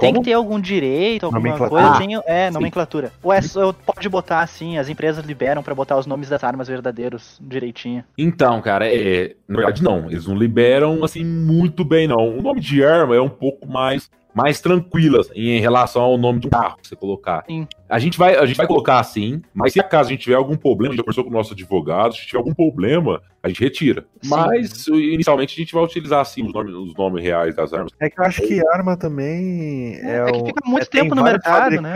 Tem 0.00 0.14
que 0.14 0.22
ter 0.22 0.32
algum 0.32 0.60
direito, 0.60 1.26
alguma 1.26 1.68
coisa. 1.68 1.98
Tem, 1.98 2.20
é, 2.26 2.50
nomenclatura. 2.50 3.12
Ou 3.22 3.32
é, 3.32 3.40
pode 3.84 4.08
botar 4.08 4.40
assim, 4.40 4.78
as 4.78 4.88
empresas 4.88 5.24
liberam 5.24 5.62
para 5.62 5.74
botar 5.74 5.98
os 5.98 6.06
nomes 6.06 6.28
das 6.28 6.42
armas 6.42 6.68
verdadeiros 6.68 7.38
direitinho. 7.40 8.04
Então, 8.16 8.60
cara, 8.60 8.86
é, 8.92 9.34
na 9.46 9.56
verdade 9.56 9.82
não. 9.82 10.10
Eles 10.10 10.26
não 10.26 10.36
liberam 10.36 11.04
assim 11.04 11.24
muito 11.24 11.84
bem, 11.84 12.08
não. 12.08 12.38
O 12.38 12.42
nome 12.42 12.60
de 12.60 12.84
arma 12.84 13.14
é 13.14 13.20
um 13.20 13.28
pouco 13.28 13.66
mais 13.66 14.10
mais 14.34 14.60
tranquilas 14.60 15.30
em 15.34 15.60
relação 15.60 16.02
ao 16.02 16.18
nome 16.18 16.40
de 16.40 16.46
um 16.46 16.50
carro 16.50 16.76
que 16.80 16.88
você 16.88 16.96
colocar. 16.96 17.44
Sim. 17.46 17.66
A 17.88 17.98
gente 17.98 18.16
vai, 18.16 18.36
a 18.36 18.46
gente 18.46 18.56
vai 18.56 18.66
colocar 18.66 19.00
assim, 19.00 19.42
mas 19.52 19.72
se 19.72 19.80
acaso 19.80 20.08
a 20.08 20.12
gente 20.12 20.22
tiver 20.22 20.36
algum 20.36 20.56
problema, 20.56 20.94
a 20.94 20.96
gente 20.96 20.98
já 20.98 21.02
conversou 21.02 21.24
com 21.24 21.30
o 21.30 21.32
nosso 21.32 21.52
advogado, 21.52 22.14
se 22.14 22.26
tiver 22.26 22.38
algum 22.38 22.54
problema, 22.54 23.20
a 23.42 23.48
gente 23.48 23.60
retira. 23.60 24.06
Sim. 24.22 24.30
Mas 24.30 24.86
inicialmente 24.86 25.54
a 25.54 25.56
gente 25.56 25.74
vai 25.74 25.82
utilizar 25.82 26.20
assim 26.20 26.44
os 26.44 26.52
nomes, 26.52 26.74
os 26.74 26.94
nomes 26.94 27.22
reais 27.22 27.56
das 27.56 27.72
armas. 27.72 27.92
É 27.98 28.08
que 28.08 28.20
eu 28.20 28.24
acho 28.24 28.42
que 28.42 28.64
arma 28.68 28.96
também 28.96 29.96
é, 29.96 30.18
é, 30.18 30.28
é 30.28 30.32
que 30.32 30.46
fica 30.46 30.68
muito 30.68 30.82
é, 30.84 30.86
tempo 30.86 31.14
no 31.14 31.24
mercado, 31.24 31.80
né? 31.80 31.94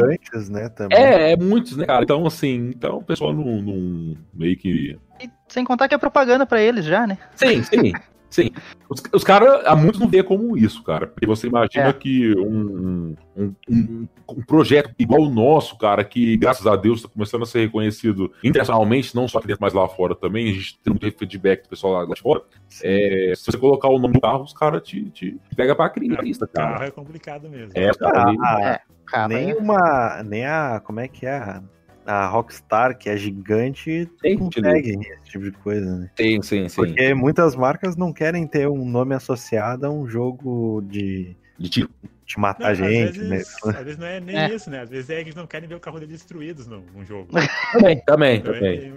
né 0.50 0.68
também. 0.70 0.98
É, 0.98 1.32
é 1.32 1.36
muitos, 1.36 1.76
né, 1.76 1.86
cara? 1.86 2.02
Então 2.02 2.26
assim, 2.26 2.72
então 2.74 2.98
o 2.98 3.04
pessoal 3.04 3.32
não, 3.32 3.62
não 3.62 4.16
meio 4.34 4.56
que 4.56 4.98
e 5.22 5.30
sem 5.48 5.64
contar 5.64 5.88
que 5.88 5.94
é 5.94 5.98
propaganda 5.98 6.44
para 6.44 6.60
eles 6.60 6.84
já, 6.84 7.06
né? 7.06 7.18
Sim, 7.36 7.62
sim. 7.62 7.92
Sim. 8.34 8.50
Os, 8.88 9.00
os 9.12 9.22
caras, 9.22 9.64
há 9.64 9.76
muitos 9.76 10.00
não 10.00 10.08
vê 10.08 10.20
como 10.20 10.58
isso, 10.58 10.82
cara. 10.82 11.06
Porque 11.06 11.24
você 11.24 11.46
imagina 11.46 11.86
é. 11.86 11.92
que 11.92 12.34
um, 12.36 13.14
um, 13.36 13.54
um, 13.70 14.08
um, 14.28 14.42
projeto 14.42 14.92
igual 14.98 15.22
o 15.22 15.30
nosso, 15.30 15.78
cara, 15.78 16.02
que 16.02 16.36
graças 16.36 16.66
a 16.66 16.74
Deus 16.74 16.98
está 16.98 17.08
começando 17.08 17.44
a 17.44 17.46
ser 17.46 17.60
reconhecido 17.60 18.32
internacionalmente, 18.42 19.14
não 19.14 19.28
só 19.28 19.38
aqui 19.38 19.46
dentro, 19.46 19.62
mas 19.62 19.72
lá 19.72 19.88
fora 19.88 20.16
também. 20.16 20.50
A 20.50 20.52
gente 20.52 20.80
tem 20.80 20.92
muito 20.92 21.16
feedback 21.16 21.62
do 21.62 21.68
pessoal 21.68 21.92
lá, 21.92 22.12
de 22.12 22.20
fora. 22.20 22.42
É, 22.82 23.34
se 23.36 23.44
você 23.44 23.56
colocar 23.56 23.88
o 23.88 24.00
nome 24.00 24.14
do 24.14 24.20
carro, 24.20 24.42
os 24.42 24.52
caras 24.52 24.82
te, 24.82 25.10
te, 25.10 25.38
te 25.48 25.54
pega 25.54 25.76
pra 25.76 25.88
crista, 25.88 26.44
cara. 26.48 26.72
Carro 26.72 26.84
é 26.86 26.90
complicado 26.90 27.48
mesmo. 27.48 27.70
É, 27.72 27.92
cara. 27.92 28.34
Ah, 28.42 28.62
é, 28.64 28.80
cara 29.06 29.28
nem 29.28 29.52
é. 29.52 29.54
uma. 29.54 30.22
Nem 30.24 30.44
a. 30.44 30.80
Como 30.84 30.98
é 30.98 31.06
que 31.06 31.24
é? 31.24 31.62
A 32.06 32.26
Rockstar, 32.26 32.96
que 32.96 33.08
é 33.08 33.16
gigante, 33.16 34.08
tem, 34.20 34.38
consegue 34.38 34.90
esse 34.90 35.30
tipo 35.30 35.44
de 35.44 35.52
coisa, 35.52 35.96
né? 35.96 36.10
Sim, 36.16 36.42
sim, 36.42 36.68
sim. 36.68 36.76
Porque 36.76 37.14
muitas 37.14 37.56
marcas 37.56 37.96
não 37.96 38.12
querem 38.12 38.46
ter 38.46 38.68
um 38.68 38.84
nome 38.84 39.14
associado 39.14 39.86
a 39.86 39.90
um 39.90 40.06
jogo 40.06 40.82
de 40.82 41.36
de 41.64 41.70
tiro. 41.70 41.90
De 42.26 42.40
matar 42.40 42.64
Não, 42.64 42.70
às 42.70 42.78
gente, 42.78 43.18
né? 43.18 43.36
vezes, 43.36 43.54
às 43.66 43.84
vezes 43.84 43.98
não 43.98 44.06
é 44.06 44.18
nem 44.18 44.34
É. 44.34 44.54
isso, 44.54 44.70
né? 44.70 44.80
Às 44.80 44.88
vezes 44.88 45.10
é 45.10 45.16
que 45.16 45.20
eles 45.24 45.34
não 45.34 45.46
querem 45.46 45.68
ver 45.68 45.74
o 45.74 45.80
carro 45.80 45.98
deles 46.00 46.14
destruídos 46.14 46.66
num, 46.66 46.82
num 46.94 47.04
jogo. 47.04 47.28
Também, 47.72 48.00
também, 48.06 48.40
Também. 48.40 48.92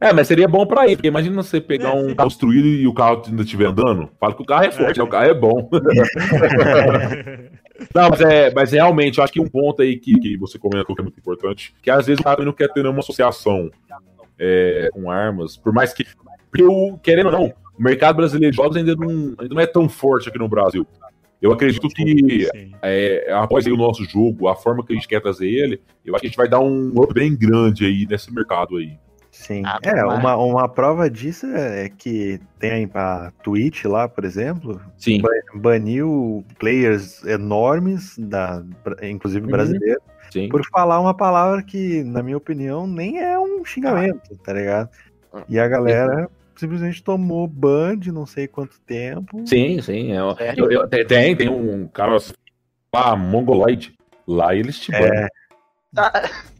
É, 0.00 0.12
mas 0.12 0.26
seria 0.26 0.48
bom 0.48 0.66
pra 0.66 0.88
ir, 0.88 0.96
porque 0.96 1.06
imagina 1.06 1.40
você 1.40 1.60
pegar 1.60 1.90
É, 1.90 1.94
um 1.94 2.08
sim. 2.08 2.16
carro 2.16 2.28
destruído 2.28 2.66
e 2.66 2.84
o 2.88 2.92
carro 2.92 3.22
ainda 3.28 3.42
estiver 3.42 3.66
andando. 3.66 4.10
Fala 4.18 4.34
que 4.34 4.42
o 4.42 4.44
carro 4.44 4.64
é 4.64 4.72
forte, 4.72 4.98
É, 4.98 5.02
né? 5.02 5.08
o 5.08 5.10
carro 5.10 5.26
é 5.26 5.34
bom. 5.34 5.70
Não, 7.94 8.08
mas, 8.10 8.20
é, 8.22 8.52
mas 8.52 8.72
realmente, 8.72 9.18
eu 9.18 9.24
acho 9.24 9.32
que 9.32 9.40
um 9.40 9.48
ponto 9.48 9.82
aí 9.82 9.96
que, 9.96 10.18
que 10.18 10.36
você 10.36 10.58
comentou 10.58 10.94
que 10.96 11.00
é 11.00 11.04
muito 11.04 11.18
importante, 11.18 11.72
que 11.80 11.90
às 11.90 12.06
vezes 12.06 12.20
o 12.20 12.24
cara 12.24 12.44
não 12.44 12.52
quer 12.52 12.72
ter 12.72 12.82
nenhuma 12.82 13.00
associação 13.00 13.70
é, 14.38 14.88
com 14.92 15.10
armas, 15.10 15.56
por 15.56 15.72
mais 15.72 15.92
que. 15.92 16.04
Porque, 16.50 16.64
o, 16.64 16.98
querendo 16.98 17.26
ou 17.26 17.32
não, 17.32 17.44
o 17.78 17.82
mercado 17.82 18.16
brasileiro 18.16 18.50
de 18.50 18.56
jogos 18.56 18.76
ainda 18.76 18.96
não, 18.96 19.34
ainda 19.38 19.54
não 19.54 19.60
é 19.60 19.66
tão 19.66 19.88
forte 19.88 20.28
aqui 20.28 20.38
no 20.38 20.48
Brasil. 20.48 20.86
Eu 21.40 21.52
acredito 21.52 21.88
que 21.88 22.48
é, 22.82 23.32
após 23.32 23.66
aí 23.66 23.72
o 23.72 23.76
nosso 23.76 24.04
jogo, 24.04 24.48
a 24.48 24.56
forma 24.56 24.84
que 24.84 24.92
a 24.92 24.96
gente 24.96 25.06
quer 25.06 25.20
trazer 25.20 25.48
ele, 25.48 25.80
eu 26.04 26.14
acho 26.14 26.22
que 26.22 26.26
a 26.26 26.30
gente 26.30 26.36
vai 26.36 26.48
dar 26.48 26.60
um 26.60 26.88
up 27.00 27.14
bem 27.14 27.36
grande 27.36 27.84
aí 27.86 28.06
nesse 28.08 28.32
mercado 28.34 28.76
aí. 28.76 28.98
Sim. 29.30 29.62
Ah, 29.64 29.78
é, 29.82 30.04
uma, 30.04 30.36
uma 30.36 30.68
prova 30.68 31.08
disso 31.08 31.46
é 31.46 31.88
que 31.96 32.40
tem 32.58 32.90
a 32.92 33.30
Twitch 33.44 33.84
lá, 33.84 34.08
por 34.08 34.24
exemplo, 34.24 34.80
Sim. 34.96 35.20
ba- 35.22 35.30
baniu 35.54 36.44
players 36.58 37.24
enormes, 37.24 38.18
da, 38.18 38.64
inclusive 39.00 39.44
Uhum. 39.46 39.52
brasileiros, 39.52 40.02
Sim. 40.32 40.48
por 40.48 40.60
falar 40.72 40.98
uma 40.98 41.14
palavra 41.14 41.62
que, 41.62 42.02
na 42.02 42.20
minha 42.20 42.36
opinião, 42.36 42.84
nem 42.84 43.20
é 43.20 43.38
um 43.38 43.64
xingamento, 43.64 44.36
tá 44.42 44.52
ligado? 44.52 44.88
E 45.48 45.56
a 45.58 45.68
galera 45.68 46.28
simplesmente 46.58 47.02
tomou 47.02 47.46
ban 47.46 47.96
de 47.96 48.10
não 48.12 48.26
sei 48.26 48.46
quanto 48.48 48.80
tempo. 48.80 49.46
Sim, 49.46 49.80
sim. 49.80 50.12
é- 50.12 50.34
Sério? 50.36 50.64
eu- 50.64 50.72
eu- 50.82 50.88
tem- 50.88 51.36
tem, 51.36 51.48
um 51.48 51.86
cara 51.88 52.16
lá, 52.94 53.16
Mongoloid. 53.16 53.94
Lá 54.26 54.54
eles 54.54 54.78
te 54.78 54.92
banam. 54.92 55.06
É, 55.14 55.28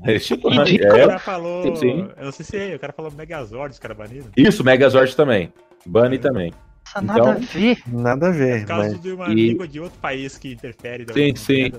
Eles 0.07 0.27
te 0.27 0.37
banam. 0.37 0.65
O 0.65 0.69
É, 0.69 0.79
cara 1.07 1.19
falou. 1.19 1.77
sim. 1.77 2.09
Eu 2.17 2.25
não 2.25 2.33
sei 2.33 2.45
se 2.47 2.57
é, 2.57 2.75
o 2.75 2.79
cara 2.79 2.93
falou 2.95 3.11
Megazord, 3.13 3.73
os 3.73 3.79
caras 3.79 3.97
baniram. 3.97 4.27
isso, 4.37 4.65
Megazord 4.65 5.15
também. 5.15 5.53
Bunny 5.85 6.19
também. 6.19 6.53
Nossa, 6.89 7.03
nada 7.03 7.21
Então- 7.21 7.33
a 7.33 7.35
ver. 7.35 7.79
nada 7.87 8.29
a 8.29 8.31
ver, 8.31 8.61
Por 8.61 8.67
causa 8.69 8.89
mas 8.91 9.01
de 9.03 9.13
uma 9.13 9.29
E- 9.31 9.35
língua 9.35 9.69
de 9.69 9.81
outro 9.81 9.99
país 10.01 10.39
que 10.39 10.53
interfere. 10.53 11.05
da- 11.05 11.13
Sim, 11.15 11.35
sim. 11.37 11.73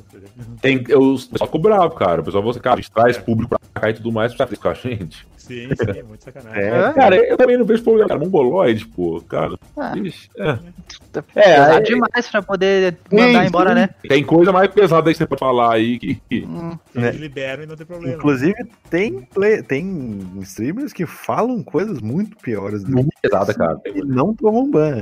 Tem, 0.61 0.83
eu, 0.87 1.01
o 1.01 1.13
pessoal 1.15 1.47
ficou 1.47 1.61
bravo, 1.61 1.95
cara. 1.95 2.21
O 2.21 2.23
pessoal 2.23 2.41
falou 2.43 2.51
assim, 2.51 2.59
cara, 2.59 2.75
a 2.75 2.81
gente 2.81 2.91
traz 2.91 3.17
É. 3.17 3.19
público 3.21 3.49
pra 3.71 3.81
cá 3.81 3.89
e 3.89 3.93
tudo 3.93 4.11
mais 4.11 4.33
pra 4.35 4.45
a 4.45 4.73
gente. 4.73 5.27
Sim, 5.37 5.67
sim, 5.75 5.99
é 5.99 6.03
muito 6.03 6.23
sacanagem. 6.23 6.61
É. 6.63 6.93
Cara, 6.93 7.15
eu 7.15 7.35
também 7.37 7.57
não 7.57 7.65
vejo 7.65 7.83
problema, 7.83 8.07
cara. 8.07 8.19
Mongoloid, 8.19 8.85
pô, 8.87 9.19
cara. 9.27 9.57
Ah, 9.75 9.97
Ixi, 9.97 10.29
é. 10.37 10.49
é, 11.35 11.49
É, 11.49 11.59
aí- 11.59 11.83
demais 11.83 12.29
pra 12.29 12.41
poder 12.41 12.97
mandar 13.11 13.41
Sim, 13.41 13.47
embora, 13.47 13.69
sim. 13.69 13.75
né? 13.75 13.89
Tem 14.07 14.23
coisa 14.23 14.51
mais 14.51 14.69
pesada 14.71 15.09
aí 15.09 15.13
que 15.13 15.17
você 15.17 15.25
pode 15.25 15.39
falar 15.39 15.73
aí 15.73 15.97
que. 15.97 16.21
Hum, 16.45 16.77
Eles 16.93 17.15
liberam 17.15 17.63
e 17.63 17.65
não 17.65 17.75
tem 17.75 17.85
problema. 17.87 18.15
inclusive 18.15 18.53
tem, 18.91 19.21
play, 19.33 19.63
tem 19.63 20.19
streamers 20.41 20.93
que 20.93 21.05
falam 21.07 21.63
coisas 21.63 21.99
muito 21.99 22.37
piores 22.37 22.83
do 22.83 22.91
Muito 22.91 23.09
pesada, 23.21 23.53
cara. 23.53 23.79
e 23.85 24.01
não 24.01 24.33
tomam 24.35 24.69
ban. 24.69 24.98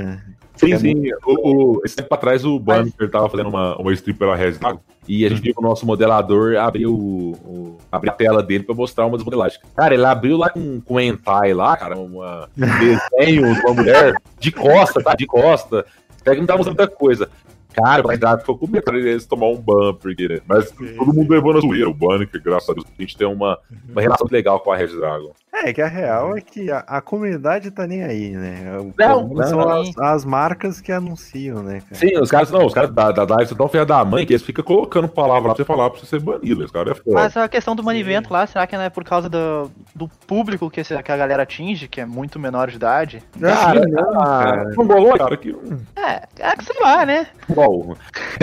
Sim, 0.55 0.73
É 0.73 0.77
sim. 0.79 1.03
O, 1.25 1.75
o- 1.77 1.81
esse 1.85 1.95
tempo 1.95 2.11
atrás 2.13 2.43
o 2.43 2.59
Banner 2.59 2.91
tava 3.11 3.29
fazendo 3.29 3.49
uma, 3.49 3.77
uma 3.77 3.93
stream 3.93 4.17
pela 4.17 4.35
Res 4.35 4.57
Dragon, 4.57 4.79
e 5.07 5.23
a 5.25 5.29
gente 5.29 5.41
viu 5.41 5.53
que 5.53 5.59
o 5.59 5.63
nosso 5.63 5.85
modelador 5.85 6.57
abriu, 6.57 6.93
o, 6.93 7.77
abriu 7.91 8.11
a 8.11 8.15
tela 8.15 8.41
dele 8.41 8.63
pra 8.63 8.73
mostrar 8.73 9.05
umas 9.05 9.23
modelagens. 9.23 9.61
Cara, 9.75 9.93
ele 9.93 10.03
abriu 10.05 10.35
lá 10.35 10.49
com, 10.49 10.81
com 10.81 10.99
hentai 10.99 11.53
lá, 11.53 11.77
cara, 11.77 11.95
uma, 11.97 12.49
um 12.57 12.79
desenho 12.79 13.53
de 13.53 13.59
uma 13.61 13.73
mulher 13.75 14.15
de 14.39 14.51
costa, 14.51 15.01
tá? 15.03 15.13
De 15.13 15.25
costa. 15.27 15.85
Que 16.23 16.35
não 16.35 16.45
tava 16.47 16.57
mostrando 16.57 16.77
muita 16.77 16.93
coisa. 16.93 17.29
Cara, 17.73 18.01
Res 18.09 18.19
Dragon 18.19 18.39
ficou 18.39 18.57
com 18.57 18.65
medo 18.67 18.83
pra 18.83 18.97
eles 18.97 19.25
tomar 19.27 19.47
um 19.49 19.55
ban, 19.61 19.93
porque, 19.93 20.27
né? 20.27 20.39
Mas 20.47 20.69
Sim, 20.69 20.95
todo 20.97 21.13
mundo 21.13 21.29
levou 21.29 21.53
na 21.53 21.59
zoeira. 21.59 21.87
O 21.87 21.93
Banner, 21.93 22.27
que 22.27 22.39
graças 22.39 22.67
a 22.67 22.73
Deus, 22.73 22.85
a 22.97 23.01
gente 23.01 23.15
tem 23.15 23.27
uma, 23.27 23.59
uma 23.87 24.01
relação 24.01 24.25
muito 24.25 24.33
legal 24.33 24.59
com 24.59 24.71
a 24.71 24.75
Red 24.75 24.87
Dragon. 24.87 25.31
É, 25.63 25.73
que 25.73 25.81
a 25.81 25.87
real 25.87 26.37
é 26.37 26.41
que 26.41 26.69
a, 26.71 26.79
a 26.87 27.01
comunidade 27.01 27.71
tá 27.71 27.87
nem 27.87 28.03
aí, 28.03 28.29
né? 28.31 28.77
O 28.79 28.93
Não, 28.97 29.43
são 29.47 29.59
não. 29.59 29.81
as, 29.81 29.97
as 29.97 30.25
marcas 30.25 30.79
que 30.79 30.91
anunciam, 30.91 31.63
né, 31.63 31.81
cara? 31.81 31.95
Sim, 31.95 32.17
os 32.19 32.29
caras, 32.29 32.51
não, 32.51 32.65
os 32.65 32.73
caras 32.73 32.91
da, 32.91 33.11
da 33.11 33.25
Dive 33.25 33.47
são 33.47 33.57
tão 33.57 33.67
filha 33.67 33.85
da 33.85 34.03
mãe 34.05 34.25
que 34.25 34.33
eles 34.33 34.43
ficam 34.43 34.63
colocando 34.63 35.07
palavra 35.07 35.49
lá 35.49 35.55
pra 35.55 35.63
você 35.63 35.65
falar 35.65 35.89
pra 35.89 35.99
você 35.99 36.05
ser 36.05 36.19
banido. 36.19 36.63
Esse 36.63 36.71
cara 36.73 36.91
é 36.91 36.95
foda. 36.95 37.11
Mas 37.11 37.35
a 37.37 37.47
questão 37.47 37.75
do 37.75 37.81
banimento 37.83 38.31
lá, 38.31 38.45
será 38.45 38.67
que 38.67 38.75
não 38.77 38.83
é 38.83 38.89
por 38.89 39.03
causa 39.03 39.27
do, 39.29 39.71
do 39.95 40.07
público 40.27 40.69
que, 40.69 40.81
esse- 40.81 41.01
que 41.01 41.11
a 41.11 41.17
galera 41.17 41.43
atinge, 41.43 41.87
que 41.87 42.01
é 42.01 42.05
muito 42.05 42.39
menor 42.39 42.69
de 42.69 42.75
idade? 42.75 43.23
Cara, 43.39 43.81
não, 43.87 44.13
cara. 44.13 44.73
Não 44.77 44.85
bolou, 44.85 45.17
cara, 45.17 45.37
que. 45.37 45.55
É, 45.95 46.21
é 46.39 46.55
que 46.55 46.65
sei 46.65 46.79
lá, 46.81 47.05
né? 47.05 47.27
Bom, 47.49 47.95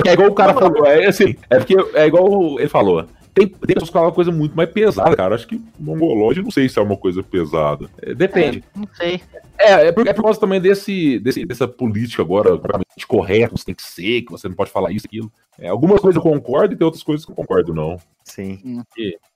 é 0.06 0.12
igual 0.12 0.30
o 0.30 0.34
cara 0.34 0.52
falou, 0.54 0.84
é 0.86 1.06
assim, 1.06 1.36
é 1.48 1.58
porque 1.58 1.76
é 1.94 2.06
igual 2.06 2.58
ele 2.58 2.68
falou. 2.68 3.06
Tem, 3.34 3.48
tem 3.48 3.74
pessoas 3.74 3.90
que 3.90 3.92
falam 3.92 4.08
uma 4.08 4.14
coisa 4.14 4.30
muito 4.30 4.56
mais 4.56 4.70
pesada, 4.70 5.16
cara. 5.16 5.34
Acho 5.34 5.48
que 5.48 5.60
mongolóide, 5.78 6.40
não 6.40 6.52
sei 6.52 6.68
se 6.68 6.78
é 6.78 6.82
uma 6.82 6.96
coisa 6.96 7.22
pesada. 7.22 7.90
É, 8.00 8.14
depende. 8.14 8.58
É, 8.74 8.78
não 8.78 8.88
sei. 8.94 9.20
É, 9.58 9.88
é 9.88 9.92
por, 9.92 10.06
é 10.06 10.12
por 10.12 10.22
causa 10.22 10.40
também 10.40 10.60
desse, 10.60 11.18
desse, 11.20 11.44
dessa 11.44 11.66
política 11.68 12.22
agora, 12.22 12.50
completamente 12.50 13.06
correta, 13.06 13.56
você 13.56 13.64
tem 13.64 13.74
que 13.74 13.82
ser, 13.82 14.22
que 14.22 14.30
você 14.30 14.48
não 14.48 14.56
pode 14.56 14.70
falar 14.70 14.90
isso, 14.90 15.06
aquilo. 15.06 15.32
É, 15.58 15.68
algumas 15.68 16.00
coisas 16.00 16.16
eu 16.16 16.22
concordo 16.22 16.74
e 16.74 16.76
tem 16.76 16.84
outras 16.84 17.02
coisas 17.02 17.24
que 17.24 17.30
eu 17.30 17.36
concordo, 17.36 17.72
não. 17.72 17.96
Sim. 18.24 18.82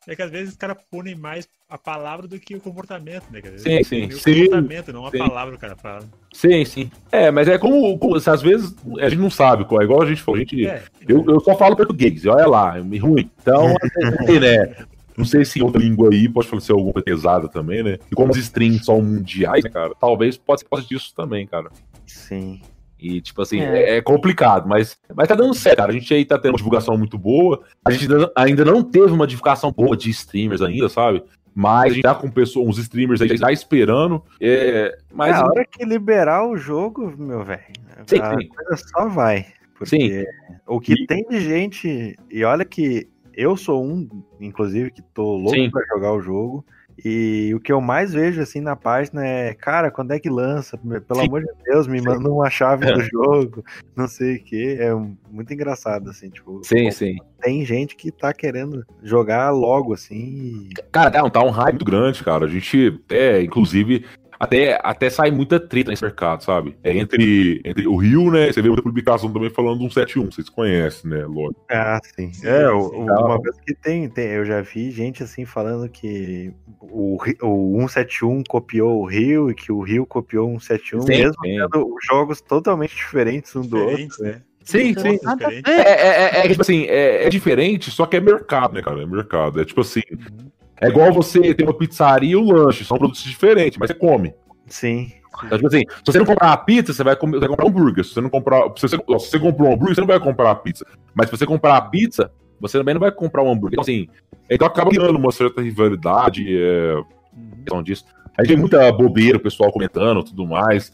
É 0.07 0.17
que 0.17 0.23
às 0.23 0.31
vezes 0.31 0.51
os 0.51 0.57
caras 0.57 0.77
punem 0.91 1.15
mais 1.15 1.49
a 1.69 1.77
palavra 1.77 2.27
do 2.27 2.41
que 2.41 2.57
o 2.57 2.61
comportamento, 2.61 3.25
né? 3.31 3.41
cara? 3.43 3.59
Sim, 3.59 3.83
sim, 3.85 4.07
o 4.07 4.19
sim. 4.19 4.35
comportamento, 4.47 4.93
não 4.93 5.07
a 5.07 5.11
Sim. 5.11 5.19
palavra 5.19 5.51
que 5.53 5.59
o 5.59 5.61
cara 5.61 5.77
fala. 5.77 6.05
Sim, 6.33 6.65
sim. 6.65 6.91
É, 7.13 7.31
mas 7.31 7.47
é 7.47 7.59
como, 7.59 7.97
como 7.99 8.19
se 8.19 8.31
às 8.31 8.43
vezes 8.43 8.75
a 9.01 9.09
gente 9.09 9.21
não 9.21 9.31
sabe, 9.31 9.67
é 9.71 9.85
igual 9.85 10.03
a 10.03 10.07
gente 10.07 10.23
falou, 10.23 10.39
a 10.39 10.41
gente. 10.41 10.67
É, 10.67 10.83
Eu, 11.07 11.25
eu 11.29 11.41
só 11.41 11.55
falo 11.57 11.77
português, 11.77 12.25
e 12.25 12.29
olha 12.29 12.47
lá, 12.47 12.79
é 12.79 12.99
ruim. 12.99 13.31
Então, 13.41 13.75
assim, 14.23 14.41
né? 14.41 14.75
Não 15.19 15.25
sei 15.25 15.45
se 15.45 15.61
outra 15.61 15.81
língua 15.83 16.11
aí 16.13 16.29
pode 16.29 16.49
ser 16.65 16.73
alguma 16.73 16.93
coisa 16.93 17.05
pesada 17.05 17.49
também, 17.49 17.83
né? 17.83 17.99
E 18.11 18.15
como 18.15 18.31
os 18.31 18.39
streams 18.39 18.85
são 18.85 19.03
mundiais, 19.03 19.65
né, 19.65 19.71
cara, 19.71 19.93
talvez 19.99 20.37
pode 20.39 20.61
ser 20.61 20.65
por 20.67 20.77
causa 20.77 20.87
disso 20.89 21.13
também, 21.15 21.47
cara. 21.47 21.69
Sim. 22.07 22.63
E, 23.01 23.21
tipo 23.21 23.43
assim, 23.43 23.61
É. 23.61 23.83
é, 23.83 23.97
é 23.99 24.03
complicado, 24.03 24.69
mas, 24.69 24.97
mas 25.15 25.29
tá 25.29 25.35
dando 25.35 25.55
certo, 25.55 25.77
cara. 25.79 25.91
A 25.91 25.95
gente 25.95 26.13
aí 26.13 26.25
tá 26.25 26.37
tendo 26.39 26.53
uma 26.53 26.57
divulgação 26.59 26.97
muito 26.97 27.17
boa. 27.19 27.63
A 27.85 27.91
gente 27.91 28.09
ainda- 28.37 28.65
não 28.65 28.83
teve 28.83 29.13
uma 29.13 29.27
divulgação 29.27 29.71
boa 29.73 29.97
de 29.97 30.11
streamers 30.11 30.63
ainda, 30.63 30.89
sabe? 30.89 31.23
Mas 31.55 31.93
a 31.93 31.95
gente 31.95 32.03
tá 32.03 32.15
com 32.15 32.31
pessoas, 32.31 32.69
uns 32.69 32.79
streamers 32.79 33.21
aí 33.21 33.37
já 33.37 33.51
esperando. 33.53 34.23
É, 34.41 34.97
mas 35.13 35.35
é, 35.37 35.41
a 35.41 35.45
hora 35.45 35.65
que 35.65 35.85
liberar 35.85 36.47
o 36.49 36.57
jogo, 36.57 37.13
meu 37.19 37.45
velho, 37.45 37.63
Sim, 38.07 38.21
a 38.21 38.37
sim. 38.39 38.49
coisa 38.49 38.77
só 38.77 39.09
vai. 39.09 39.47
Porque 39.77 40.25
o 40.67 40.81
que 40.81 40.93
E- 40.95 41.07
tem 41.07 41.25
de 41.29 41.41
gente, 41.41 42.17
e 42.31 42.45
olha 42.45 42.65
que 42.65 43.09
eu 43.39 43.57
sou 43.57 43.85
um, 43.87 44.09
inclusive, 44.41 44.91
que 44.91 45.01
tô 45.01 45.37
louco 45.37 45.55
Sim. 45.55 45.71
pra 45.71 45.87
jogar 45.95 46.13
o 46.13 46.21
jogo. 46.21 46.67
E 47.05 47.55
o 47.55 47.61
que 47.61 47.71
eu 47.71 47.81
mais 47.81 48.13
vejo 48.13 48.43
assim 48.43 48.61
na 48.61 48.75
página 48.75 49.25
é, 49.25 49.55
cara, 49.55 49.89
quando 49.89 50.11
é 50.11 50.19
que 50.19 50.29
lança? 50.29 50.77
Pelo 50.77 51.21
Sim. 51.21 51.27
amor 51.29 51.43
de 51.43 51.53
Deus, 51.65 51.87
me 51.87 52.01
manda 52.01 52.29
uma 52.29 52.51
chave 52.51 52.93
do 52.93 53.01
jogo, 53.09 53.65
não 53.95 54.09
sei 54.09 54.35
o 54.35 54.43
que. 54.43 54.77
É 54.81 54.93
muito 55.31 55.53
engraçado, 55.55 56.11
assim, 56.11 56.29
tipo, 56.29 56.61
Sim, 56.65 56.91
sim. 56.91 57.17
tem 57.41 57.65
gente 57.65 57.95
que 57.95 58.11
tá 58.11 58.33
querendo 58.33 58.85
jogar 59.01 59.51
logo, 59.53 59.95
assim. 59.95 60.71
e- 60.71 60.75
Cara, 60.91 61.09
tá, 61.09 61.31
tá 61.31 61.45
um 61.45 61.51
hype 61.51 61.75
muito 61.75 61.85
grande, 61.85 62.25
cara. 62.25 62.47
A 62.47 62.49
gente, 62.49 63.01
é, 63.09 63.41
inclusive, 63.41 64.05
até, 64.39 64.79
até 64.83 65.11
sai 65.11 65.31
muita 65.31 65.59
treta 65.59 65.91
nesse 65.91 66.03
mercado, 66.05 66.45
sabe? 66.45 66.77
É 66.85 66.97
entre, 66.97 67.61
entre 67.65 67.87
o 67.89 67.97
Rio, 67.97 68.31
né? 68.31 68.53
Você 68.53 68.63
vê 68.63 68.69
muita 68.69 68.83
publicação 68.83 69.33
também 69.33 69.51
falando 69.51 69.79
do 69.79 69.91
171, 69.91 70.31
vocês 70.31 70.49
conhecem, 70.49 71.11
né? 71.11 71.25
Lógico. 71.27 71.65
Ah, 71.71 71.99
sim. 72.15 72.33
Sim, 72.33 72.47
é, 72.47 72.71
o- 72.71 72.91
sim. 72.91 72.97
uma 72.97 73.39
coisa 73.41 73.59
que 73.67 73.75
tem, 73.75 74.09
tem, 74.09 74.29
eu 74.29 74.45
já 74.45 74.61
vi 74.61 74.91
gente 74.91 75.23
assim 75.23 75.45
falando 75.45 75.89
que 75.89 76.53
o, 76.81 77.17
o 77.43 77.79
171 77.81 78.43
copiou 78.49 79.01
o 79.01 79.07
Rio 79.07 79.51
e 79.51 79.55
que 79.55 79.73
o 79.73 79.81
Rio 79.81 80.07
copiou 80.07 80.55
o 80.55 80.61
171, 80.61 81.01
Sim, 81.03 81.09
mesmo 81.09 81.35
sim. 81.45 81.59
sendo 81.59 81.97
jogos 82.09 82.41
totalmente 82.41 82.95
diferentes 82.95 83.55
um 83.57 83.63
do 83.63 83.77
outro. 83.79 83.97
diferentes, 83.97 84.19
né? 84.21 84.43
Sim, 84.63 84.93
sim. 84.99 85.19
ver. 85.39 85.63
É, 85.67 85.71
é, 85.71 86.41
é, 86.43 86.45
é, 86.45 86.49
tipo 86.49 86.61
assim, 86.61 86.85
é, 86.85 87.25
é 87.25 87.29
diferente, 87.31 87.91
só 87.91 88.05
que 88.05 88.17
é 88.19 88.21
mercado, 88.21 88.75
né, 88.75 88.83
cara? 88.83 89.03
É 89.03 89.07
mercado. 89.07 89.61
É 89.63 89.65
tipo 89.65 89.81
assim, 89.81 90.03
Uhum. 90.13 90.51
É 90.81 90.89
igual 90.89 91.13
você 91.13 91.55
ter 91.55 91.65
uma 91.65 91.75
pizzaria 91.75 92.33
e 92.33 92.37
o 92.37 92.43
lanche, 92.45 92.85
são 92.85 92.99
produtos 92.99 93.23
diferentes, 93.23 93.79
mas 93.79 93.89
você 93.89 93.95
come. 93.95 94.35
Sim. 94.67 95.13
Então, 95.45 95.57
tipo 95.57 95.69
assim, 95.69 95.83
se 95.89 96.03
você 96.13 96.19
não 96.19 96.27
comprar 96.27 96.53
a 96.53 96.57
pizza, 96.57 96.93
você 96.93 97.05
vai, 97.05 97.15
comer, 97.15 97.35
você 97.35 97.41
vai 97.41 97.49
comprar 97.51 97.65
um 97.67 97.69
hambúrguer. 97.69 98.05
Se 98.05 98.13
você 98.13 98.21
não 98.21 98.29
comprar. 98.31 98.63
Se 98.77 98.83
você, 98.89 98.97
se 98.97 99.03
você 99.07 99.39
comprou 99.39 99.69
um 99.69 99.73
hambúrguer, 99.73 99.95
você 99.95 100.01
não 100.01 100.09
vai 100.09 100.19
comprar 100.19 100.51
a 100.51 100.55
pizza. 100.55 100.85
Mas 101.15 101.27
se 101.31 101.37
você 101.37 101.47
comprar 101.47 101.77
a 101.77 101.81
pizza, 101.81 102.33
você 102.61 102.77
também 102.77 102.95
não 102.95 103.01
vai 103.01 103.13
comprar 103.13 103.43
um 103.45 103.51
hambúrguer. 103.53 103.75
Então, 103.75 103.83
assim, 103.83 104.09
então 104.51 104.67
acaba 104.67 104.91
criando 104.91 105.17
uma 105.17 105.31
certa 105.31 105.61
rivalidade, 105.63 106.45
é, 106.49 106.95
Uhum. 107.37 107.51
questão 107.65 107.83
disso. 107.83 108.05
A 108.37 108.43
gente 108.43 108.49
tem 108.49 108.57
muita 108.57 108.91
bobeira, 108.93 109.37
o 109.39 109.41
pessoal 109.41 109.71
comentando 109.73 110.25
tudo 110.25 110.45
mais. 110.45 110.93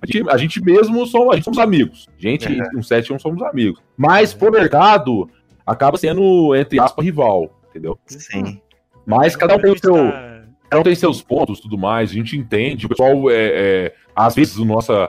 A 0.00 0.06
gente, 0.06 0.30
a 0.30 0.36
gente 0.38 0.62
mesmo 0.64 1.06
somos, 1.06 1.32
a 1.32 1.34
gente 1.36 1.44
somos 1.44 1.58
amigos. 1.58 2.08
Gente, 2.18 2.46
É. 2.48 2.76
um 2.76 2.82
7 2.82 3.14
somos 3.20 3.42
amigos. 3.42 3.80
Mas 3.96 4.32
pro 4.32 4.50
mercado, 4.50 5.28
acaba 5.66 5.98
sendo, 5.98 6.54
entre 6.56 6.80
aspas, 6.80 7.04
rival, 7.04 7.60
entendeu? 7.70 7.98
Sim. 8.06 8.60
Mas 9.06 9.36
cada 9.36 9.56
um 9.56 9.58
tem 9.58 9.72
o 9.72 9.78
seu. 9.78 9.94
Tá- 9.94 10.32
Cada 10.70 10.80
um 10.80 10.84
tem 10.84 10.94
seus 10.94 11.20
pontos 11.20 11.60
tudo 11.60 11.76
mais, 11.76 12.10
a 12.10 12.14
gente 12.14 12.34
entende. 12.34 12.86
O 12.86 12.88
pessoal, 12.88 13.30
é, 13.30 13.34
é, 13.34 13.94
às 14.16 14.34
vezes, 14.34 14.56
o 14.56 14.64
nossa, 14.64 15.04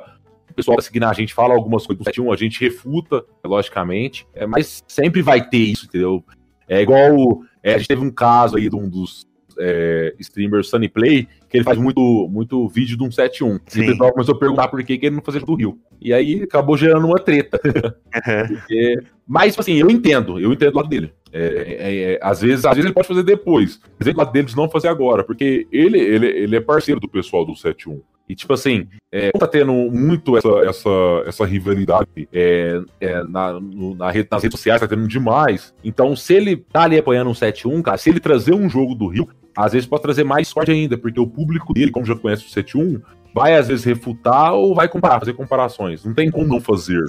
o 0.49 0.53
pessoal 0.53 0.75
vai 0.75 0.83
seguindo 0.83 1.05
a 1.05 1.13
gente, 1.13 1.33
fala 1.33 1.53
algumas 1.53 1.87
coisas 1.87 2.03
do 2.03 2.11
7.1, 2.11 2.33
a 2.33 2.35
gente 2.35 2.59
refuta, 2.59 3.23
logicamente, 3.45 4.27
é, 4.33 4.45
mas 4.45 4.83
sempre 4.85 5.21
vai 5.21 5.47
ter 5.47 5.59
isso, 5.59 5.85
entendeu? 5.85 6.21
É 6.67 6.81
igual, 6.81 7.43
é, 7.63 7.75
a 7.75 7.77
gente 7.77 7.87
teve 7.87 8.01
um 8.03 8.11
caso 8.11 8.57
aí 8.57 8.69
de 8.69 8.75
um 8.75 8.89
dos 8.89 9.25
é, 9.59 10.13
streamers 10.19 10.69
Sunny 10.69 10.89
Play, 10.89 11.27
que 11.49 11.57
ele 11.57 11.63
faz 11.63 11.77
muito, 11.77 12.27
muito 12.31 12.67
vídeo 12.67 12.97
de 12.97 13.03
um 13.03 13.09
7.1. 13.09 13.59
E 13.75 13.81
o 13.81 13.85
pessoal 13.87 14.11
começou 14.11 14.35
a 14.35 14.39
perguntar 14.39 14.67
por 14.67 14.83
que, 14.83 14.97
que 14.97 15.05
ele 15.05 15.15
não 15.15 15.23
fazia 15.23 15.41
do 15.41 15.55
Rio. 15.55 15.79
E 16.01 16.13
aí 16.13 16.43
acabou 16.43 16.77
gerando 16.77 17.07
uma 17.07 17.19
treta. 17.19 17.59
Porque... 18.47 18.99
Mas, 19.27 19.53
tipo 19.53 19.61
assim, 19.61 19.75
eu 19.75 19.89
entendo, 19.89 20.39
eu 20.39 20.51
entendo 20.51 20.75
lado 20.75 20.89
dele. 20.89 21.13
É, 21.31 21.39
é, 21.39 22.13
é, 22.13 22.19
às, 22.21 22.41
vezes, 22.41 22.65
às 22.65 22.71
vezes 22.75 22.85
ele 22.85 22.93
pode 22.93 23.07
fazer 23.07 23.23
depois. 23.23 23.79
Mas 23.97 24.07
ele 24.07 24.17
lado 24.17 24.31
deles 24.31 24.53
não 24.53 24.69
fazer 24.69 24.89
agora, 24.89 25.23
porque 25.23 25.67
ele, 25.71 25.99
ele, 25.99 26.27
ele 26.27 26.55
é 26.55 26.59
parceiro 26.59 26.99
do 26.99 27.07
pessoal 27.07 27.45
do 27.45 27.53
7.1. 27.53 28.01
E, 28.27 28.35
tipo 28.35 28.53
assim, 28.53 28.87
é, 29.11 29.31
tá 29.31 29.45
tendo 29.45 29.73
muito 29.73 30.37
essa, 30.37 30.49
essa, 30.65 30.89
essa 31.25 31.45
rivalidade 31.45 32.27
é, 32.31 32.81
é, 32.99 33.23
na, 33.25 33.59
no, 33.59 33.95
na 33.95 34.09
rede, 34.09 34.29
nas 34.31 34.41
redes 34.41 34.57
sociais, 34.57 34.79
tá 34.79 34.87
tendo 34.87 35.07
demais. 35.07 35.73
Então, 35.83 36.15
se 36.15 36.33
ele 36.33 36.55
tá 36.55 36.83
ali 36.83 36.97
apoiando 36.97 37.29
um 37.29 37.33
7-1, 37.33 37.81
cara, 37.81 37.97
se 37.97 38.09
ele 38.09 38.19
trazer 38.19 38.53
um 38.53 38.69
jogo 38.69 38.95
do 38.95 39.07
Rio, 39.07 39.27
às 39.55 39.73
vezes 39.73 39.87
pode 39.87 40.01
trazer 40.01 40.23
mais 40.23 40.47
sorte 40.47 40.71
ainda, 40.71 40.97
porque 40.97 41.19
o 41.19 41.27
público 41.27 41.73
dele, 41.73 41.91
como 41.91 42.05
já 42.05 42.15
conhece 42.15 42.45
o 42.45 42.63
7-1, 42.63 43.01
vai 43.33 43.55
às 43.55 43.67
vezes 43.67 43.83
refutar 43.83 44.53
ou 44.53 44.75
vai 44.75 44.87
comparar, 44.87 45.19
fazer 45.19 45.33
comparações. 45.33 46.03
Não 46.03 46.13
tem 46.13 46.29
como 46.29 46.47
não 46.47 46.61
fazer. 46.61 47.03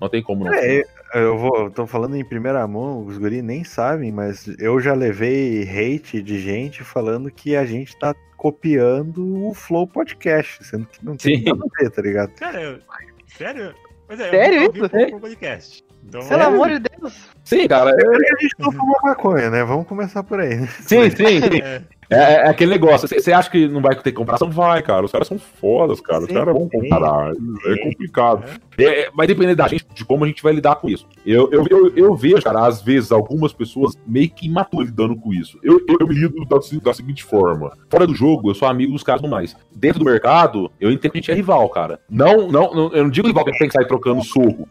Não 0.00 0.08
tem 0.08 0.22
como 0.22 0.44
não. 0.44 0.54
É, 0.54 0.82
eu 1.14 1.36
vou, 1.36 1.70
tô 1.70 1.86
falando 1.86 2.16
em 2.16 2.24
primeira 2.24 2.66
mão, 2.66 3.04
os 3.04 3.18
guri 3.18 3.42
nem 3.42 3.64
sabem, 3.64 4.12
mas 4.12 4.48
eu 4.58 4.80
já 4.80 4.94
levei 4.94 5.62
hate 5.62 6.22
de 6.22 6.38
gente 6.38 6.82
falando 6.82 7.30
que 7.30 7.56
a 7.56 7.66
gente 7.66 7.96
tá 7.96 8.14
copiando 8.36 9.46
o 9.46 9.52
Flow 9.52 9.86
Podcast, 9.86 10.64
sendo 10.64 10.86
que 10.86 11.04
não 11.04 11.16
tem 11.16 11.38
Sim. 11.38 11.44
nada 11.44 11.62
a 11.62 11.82
ver, 11.82 11.90
tá 11.90 12.00
ligado? 12.00 12.30
Cara, 12.36 12.80
sério? 13.26 13.74
Mas 14.08 14.20
é, 14.20 14.30
sério 14.30 14.62
eu 14.62 14.72
isso? 14.72 14.96
É? 14.96 15.10
podcast. 15.10 15.84
Então, 16.10 16.26
Pelo 16.26 16.42
é... 16.42 16.44
amor 16.44 16.68
de 16.68 16.80
Deus. 16.80 17.30
Sim, 17.44 17.68
cara. 17.68 17.90
É, 17.90 17.94
a 17.94 18.42
gente 18.42 18.56
não 18.58 18.72
fuma 18.72 18.98
maconha, 19.04 19.48
né? 19.48 19.64
Vamos 19.64 19.86
começar 19.86 20.24
por 20.24 20.40
aí. 20.40 20.56
Né? 20.56 20.68
Sim, 20.80 21.08
sim. 21.10 21.40
sim. 21.40 21.60
É. 21.62 22.00
É, 22.10 22.16
é, 22.16 22.32
é, 22.32 22.48
aquele 22.48 22.72
negócio. 22.72 23.06
Você 23.06 23.32
acha 23.32 23.48
que 23.48 23.68
não 23.68 23.80
vai 23.80 23.94
ter 23.94 24.10
comparação? 24.10 24.50
Vai, 24.50 24.82
cara. 24.82 25.04
Os 25.06 25.12
caras 25.12 25.28
são 25.28 25.38
fodas, 25.38 26.00
cara. 26.00 26.24
Os 26.24 26.26
caras 26.26 26.52
vão 26.52 26.68
comparar. 26.68 27.30
É 27.66 27.76
complicado. 27.84 28.44
É, 28.76 29.10
vai 29.14 29.28
depender 29.28 29.54
da 29.54 29.68
gente, 29.68 29.86
de 29.94 30.04
como 30.04 30.24
a 30.24 30.26
gente 30.26 30.42
vai 30.42 30.52
lidar 30.52 30.74
com 30.76 30.88
isso. 30.88 31.06
Eu, 31.24 31.48
eu, 31.52 31.64
eu, 31.70 31.96
eu 31.96 32.16
vejo, 32.16 32.42
cara, 32.42 32.66
às 32.66 32.82
vezes, 32.82 33.12
algumas 33.12 33.52
pessoas 33.52 33.96
meio 34.04 34.28
que 34.28 34.46
imaturas 34.46 34.88
lidando 34.88 35.14
com 35.14 35.32
isso. 35.32 35.56
Eu, 35.62 35.80
eu, 35.86 35.98
eu 36.00 36.08
me 36.08 36.14
lido 36.14 36.44
da, 36.46 36.58
da, 36.82 36.94
seguinte 36.94 37.22
forma: 37.22 37.70
fora 37.88 38.08
do 38.08 38.14
jogo, 38.14 38.50
eu 38.50 38.54
sou 38.56 38.66
amigo 38.66 38.92
dos 38.92 39.04
caras 39.04 39.22
do 39.22 39.28
mais. 39.28 39.56
Dentro 39.72 40.00
do 40.00 40.04
mercado, 40.04 40.70
eu 40.80 40.90
entendo 40.90 41.12
que 41.12 41.18
a 41.18 41.20
gente 41.20 41.30
é 41.30 41.34
rival, 41.34 41.68
cara. 41.68 42.00
Não, 42.10 42.48
não, 42.48 42.74
não 42.74 42.92
eu 42.92 43.04
não 43.04 43.10
digo 43.10 43.28
rival 43.28 43.44
que 43.44 43.50
a 43.50 43.52
gente 43.52 43.60
tem 43.60 43.68
que 43.68 43.74
sair 43.74 43.86
trocando 43.86 44.24
soco. 44.24 44.68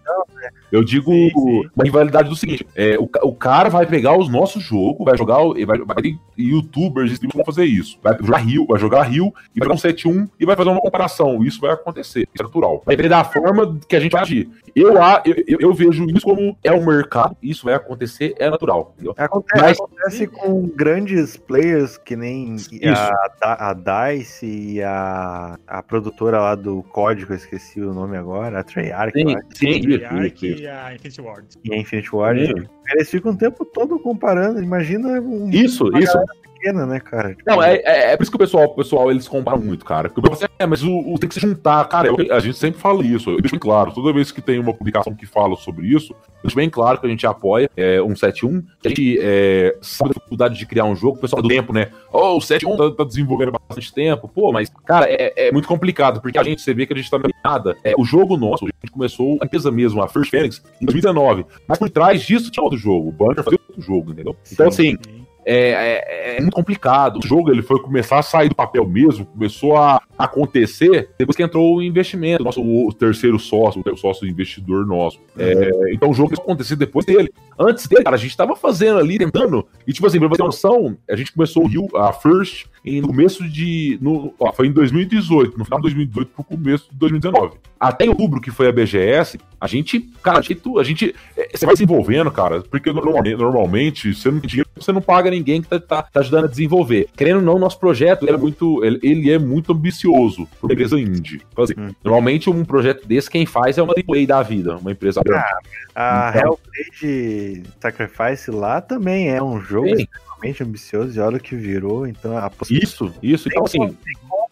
Eu 0.72 0.84
digo 0.84 1.12
sim, 1.12 1.30
sim. 1.30 1.70
uma 1.76 1.84
rivalidade 1.84 2.30
do 2.30 2.36
seguinte: 2.36 2.66
é, 2.76 2.98
o, 2.98 3.10
o 3.24 3.34
cara 3.34 3.70
vai 3.70 3.86
pegar 3.86 4.18
os 4.18 4.30
nossos 4.30 4.64
jogos, 4.64 5.06
vai 5.06 5.18
jogar, 5.18 5.40
vai, 5.66 5.78
vai 5.80 5.96
ter 6.02 6.18
youtubers 6.38 7.20
e 7.22 7.28
vão 7.28 7.44
fazer 7.44 7.66
isso. 7.66 8.00
Vai 8.02 8.18
jogar 8.20 8.38
Rio, 8.38 8.66
vai 8.66 8.80
jogar 8.80 9.04
Rio, 9.04 9.34
e 9.56 9.60
vai 9.60 9.68
jogar 9.68 9.76
um 9.76 9.92
7-1 9.92 10.30
e 10.40 10.46
vai 10.46 10.56
fazer 10.56 10.70
uma 10.70 10.82
comparação. 10.82 11.44
Isso 11.44 11.60
vai 11.60 11.72
acontecer, 11.72 12.22
isso 12.34 12.42
é 12.42 12.44
natural. 12.44 12.82
Vai 12.86 12.96
depender 12.96 13.10
da 13.10 13.24
forma 13.24 13.80
que 13.88 13.96
a 13.96 14.00
gente 14.00 14.12
vai 14.12 14.22
agir. 14.22 14.50
Eu, 14.76 14.94
eu, 14.94 15.36
eu, 15.48 15.58
eu 15.60 15.74
vejo 15.74 16.06
isso 16.06 16.22
como 16.22 16.56
é 16.64 16.72
um 16.72 16.86
mercado, 16.86 17.36
isso 17.42 17.66
vai 17.66 17.74
acontecer, 17.74 18.36
é 18.38 18.50
natural. 18.50 18.96
Acontece, 19.18 19.62
Mas, 19.62 19.80
acontece 19.80 20.28
com 20.28 20.68
grandes 20.68 21.36
players 21.36 21.98
que 21.98 22.16
nem 22.16 22.56
a, 23.42 23.70
a, 23.70 23.74
DICE 23.74 24.46
e 24.46 24.84
a, 24.84 25.58
a 25.68 25.84
produtora 25.84 26.40
lá 26.40 26.56
do 26.56 26.84
código, 26.84 27.34
eu 27.34 27.38
esqueci 27.38 27.82
o 27.82 27.94
nome 27.94 28.18
agora, 28.18 28.60
a 28.60 28.64
Treyarch. 28.64 29.18
Sim, 29.18 29.36
sim, 29.54 29.82
Treyarch 29.82 30.59
e 30.60 30.68
a 30.68 30.94
Infinity 30.94 31.22
Ward. 31.22 31.48
E 31.64 31.74
a 31.74 31.78
Infinity 31.78 32.16
Ward. 32.16 32.70
Eles 32.92 33.10
ficam 33.10 33.32
o 33.32 33.38
tempo 33.38 33.66
todo 33.66 34.00
comparando, 34.00 34.62
imagina 34.62 35.20
um. 35.22 35.50
Isso, 35.50 35.86
isso 35.98 36.18
pequena, 36.60 36.86
né, 36.86 37.00
cara? 37.00 37.30
Tipo... 37.30 37.50
Não, 37.50 37.64
é, 37.64 37.76
é, 37.78 38.12
é, 38.12 38.18
por 38.18 38.24
isso 38.24 38.32
que 38.32 38.36
o 38.36 38.40
pessoal, 38.40 38.66
o 38.66 38.76
pessoal 38.76 39.10
eles 39.10 39.28
comparam 39.28 39.60
muito, 39.60 39.86
cara. 39.86 40.10
Porque 40.10 40.30
você, 40.30 40.46
é, 40.60 40.66
mas 40.66 40.84
o, 40.84 40.92
o, 40.92 41.18
tem 41.18 41.30
que 41.30 41.36
se 41.36 41.42
juntar, 41.42 41.88
cara. 41.88 42.08
Eu, 42.08 42.18
a 42.36 42.40
gente 42.40 42.58
sempre 42.58 42.80
fala 42.80 43.04
isso. 43.06 43.32
Eu 43.32 43.38
deixo 43.38 43.54
bem 43.54 43.60
claro. 43.60 43.92
Toda 43.94 44.14
vez 44.14 44.32
que 44.32 44.42
tem 44.42 44.60
uma 44.60 44.74
publicação 44.74 45.16
que 45.16 45.26
fala 45.26 45.56
sobre 45.56 45.88
isso, 45.88 46.14
eu 46.14 46.44
deixo 46.44 46.56
bem 46.56 46.70
claro 46.70 47.00
que 47.00 47.08
a 47.08 47.10
gente 47.10 47.26
apoia 47.26 47.70
é, 47.76 47.98
171, 47.98 48.62
que 48.82 48.88
a 48.88 48.90
gente 48.90 49.20
é, 49.22 49.78
sabe 49.82 50.12
a 50.12 50.14
dificuldade 50.14 50.58
de 50.58 50.66
criar 50.66 50.86
um 50.86 50.96
jogo. 50.96 51.18
O 51.18 51.22
pessoal 51.22 51.42
do 51.42 51.48
tempo, 51.48 51.74
né? 51.74 51.90
Oh, 52.12 52.38
o 52.38 52.42
71 52.42 52.78
tá, 52.78 52.92
tá 52.98 53.04
desenvolvendo 53.04 53.52
bastante 53.52 53.94
tempo. 53.94 54.28
Pô, 54.28 54.52
mas, 54.52 54.70
cara, 54.86 55.06
é, 55.10 55.48
é, 55.48 55.52
muito 55.52 55.68
complicado, 55.68 56.22
porque 56.22 56.38
a 56.38 56.44
gente, 56.44 56.62
você 56.62 56.74
vê 56.74 56.86
que 56.86 56.94
a 56.94 56.96
gente 56.96 57.10
tá 57.10 57.20
nada. 57.44 57.78
É, 57.84 57.94
o 57.98 58.04
jogo 58.04 58.38
nosso, 58.38 58.66
a 58.66 58.68
gente 58.68 58.92
começou 58.92 59.38
a 59.42 59.46
empresa 59.46 59.72
mesmo, 59.72 60.02
a 60.02 60.08
First 60.08 60.30
Phoenix, 60.30 60.62
em 60.82 60.86
2019. 60.86 61.46
Mas 61.68 61.78
por 61.78 61.90
trás 61.90 62.22
disso 62.22 62.52
tinha 62.52 62.64
outro 62.64 62.78
jogo. 62.78 63.10
O 63.10 63.12
Bunker 63.12 63.44
fazia 63.44 63.60
outro 63.70 63.82
jogo, 63.82 64.12
entendeu? 64.12 64.36
Então, 64.52 64.68
assim. 64.68 64.98
É, 65.52 65.72
é, 65.72 66.38
é, 66.38 66.42
muito 66.42 66.54
complicado. 66.54 67.18
O 67.18 67.28
jogo 67.28 67.52
ele 67.52 67.64
foi 67.64 67.82
começar 67.82 68.20
a 68.20 68.22
sair 68.22 68.50
do 68.50 68.56
papel 68.56 68.88
mesmo, 68.88 69.26
começou 69.26 69.76
a 69.78 70.00
acontecer 70.16 71.10
depois 71.18 71.36
que 71.36 71.42
entrou 71.42 71.78
o 71.78 71.82
investimento, 71.82 72.44
nosso, 72.44 72.62
o 72.62 72.94
terceiro 72.94 73.40
sócio, 73.40 73.82
o 73.84 73.98
sócio 73.98 74.28
investidor 74.28 74.86
nosso. 74.86 75.20
É, 75.36 75.92
então 75.92 76.12
o 76.12 76.14
jogo 76.14 76.36
aconteceu 76.36 76.78
depois 76.78 77.04
dele. 77.04 77.34
Antes 77.60 77.88
dele, 77.88 78.06
cara, 78.06 78.16
a 78.16 78.20
gente 78.20 78.38
tava 78.38 78.56
fazendo 78.56 79.00
ali, 79.00 79.18
tentando. 79.18 79.68
E 79.86 79.92
tipo 79.92 80.08
assim, 80.08 80.18
pra 80.18 80.30
você 80.30 80.38
ter 80.38 80.44
noção, 80.44 80.98
a 81.10 81.16
gente 81.16 81.34
começou 81.34 81.64
o 81.64 81.68
Rio, 81.68 81.88
a 81.94 82.14
First, 82.14 82.68
em, 82.86 83.02
no 83.02 83.08
começo 83.08 83.48
de. 83.50 84.00
No, 84.02 84.34
ó, 84.40 84.54
foi 84.54 84.68
em 84.68 84.72
2018, 84.72 85.58
no 85.58 85.66
final 85.66 85.80
de 85.80 85.84
2018 85.84 86.32
pro 86.32 86.44
começo 86.44 86.90
de 86.90 86.98
2019. 86.98 87.58
Até 87.78 88.06
em 88.06 88.10
outubro, 88.10 88.40
que 88.40 88.52
foi 88.52 88.68
a 88.68 88.72
BGS, 88.72 89.40
a 89.60 89.68
gente, 89.68 90.00
cara, 90.22 90.40
a 90.40 90.42
gente, 90.42 90.62
a 90.78 90.84
gente 90.84 91.16
é, 91.36 91.50
você 91.54 91.66
vai 91.66 91.76
se 91.76 91.84
envolvendo, 91.84 92.32
cara, 92.32 92.62
porque 92.62 92.92
normalmente, 92.92 93.36
normalmente 93.36 94.14
você 94.14 94.32
não 94.32 94.40
tem 94.40 94.50
dinheiro, 94.50 94.70
você 94.76 94.92
não 94.92 95.02
paga 95.02 95.30
ninguém 95.30 95.62
que 95.62 95.68
tá, 95.68 95.80
tá, 95.80 96.04
tá, 96.04 96.20
ajudando 96.22 96.46
a 96.46 96.48
desenvolver. 96.48 97.08
Querendo 97.16 97.38
ou 97.38 97.42
não, 97.42 97.60
nosso 97.60 97.80
projeto 97.80 98.24
ele 98.24 98.36
é 98.36 98.38
muito, 98.38 98.84
ele, 98.84 99.00
ele 99.04 99.32
é 99.32 99.38
muito 99.38 99.74
ambicioso 99.74 100.48
uma 100.62 100.72
empresa 100.72 101.00
indie. 101.00 101.42
Então, 101.52 101.64
assim, 101.64 101.74
hum. 101.78 101.94
Normalmente, 102.04 102.50
um 102.50 102.64
projeto 102.64 103.06
desse, 103.08 103.30
quem 103.30 103.46
faz 103.46 103.78
é 103.78 103.84
uma 103.84 103.94
AAA 103.94 104.26
da 104.26 104.42
vida, 104.42 104.78
uma 104.78 104.92
empresa. 104.92 105.22
Ah, 105.30 105.60
a 105.96 106.34
então, 106.36 106.58
Hellblade 106.76 107.49
Sacrifice 107.80 108.52
lá 108.52 108.82
também 108.82 109.30
é 109.30 109.42
um 109.42 109.62
jogo 109.62 109.88
sim. 109.96 110.04
extremamente 110.04 110.64
ambicioso 110.64 111.18
e 111.18 111.22
olha 111.22 111.38
o 111.38 111.40
que 111.40 111.56
virou, 111.56 112.08
então 112.08 112.38
a 112.38 112.52
Isso, 112.70 113.14
isso, 113.22 113.50
então 113.50 113.64
assim 113.66 113.96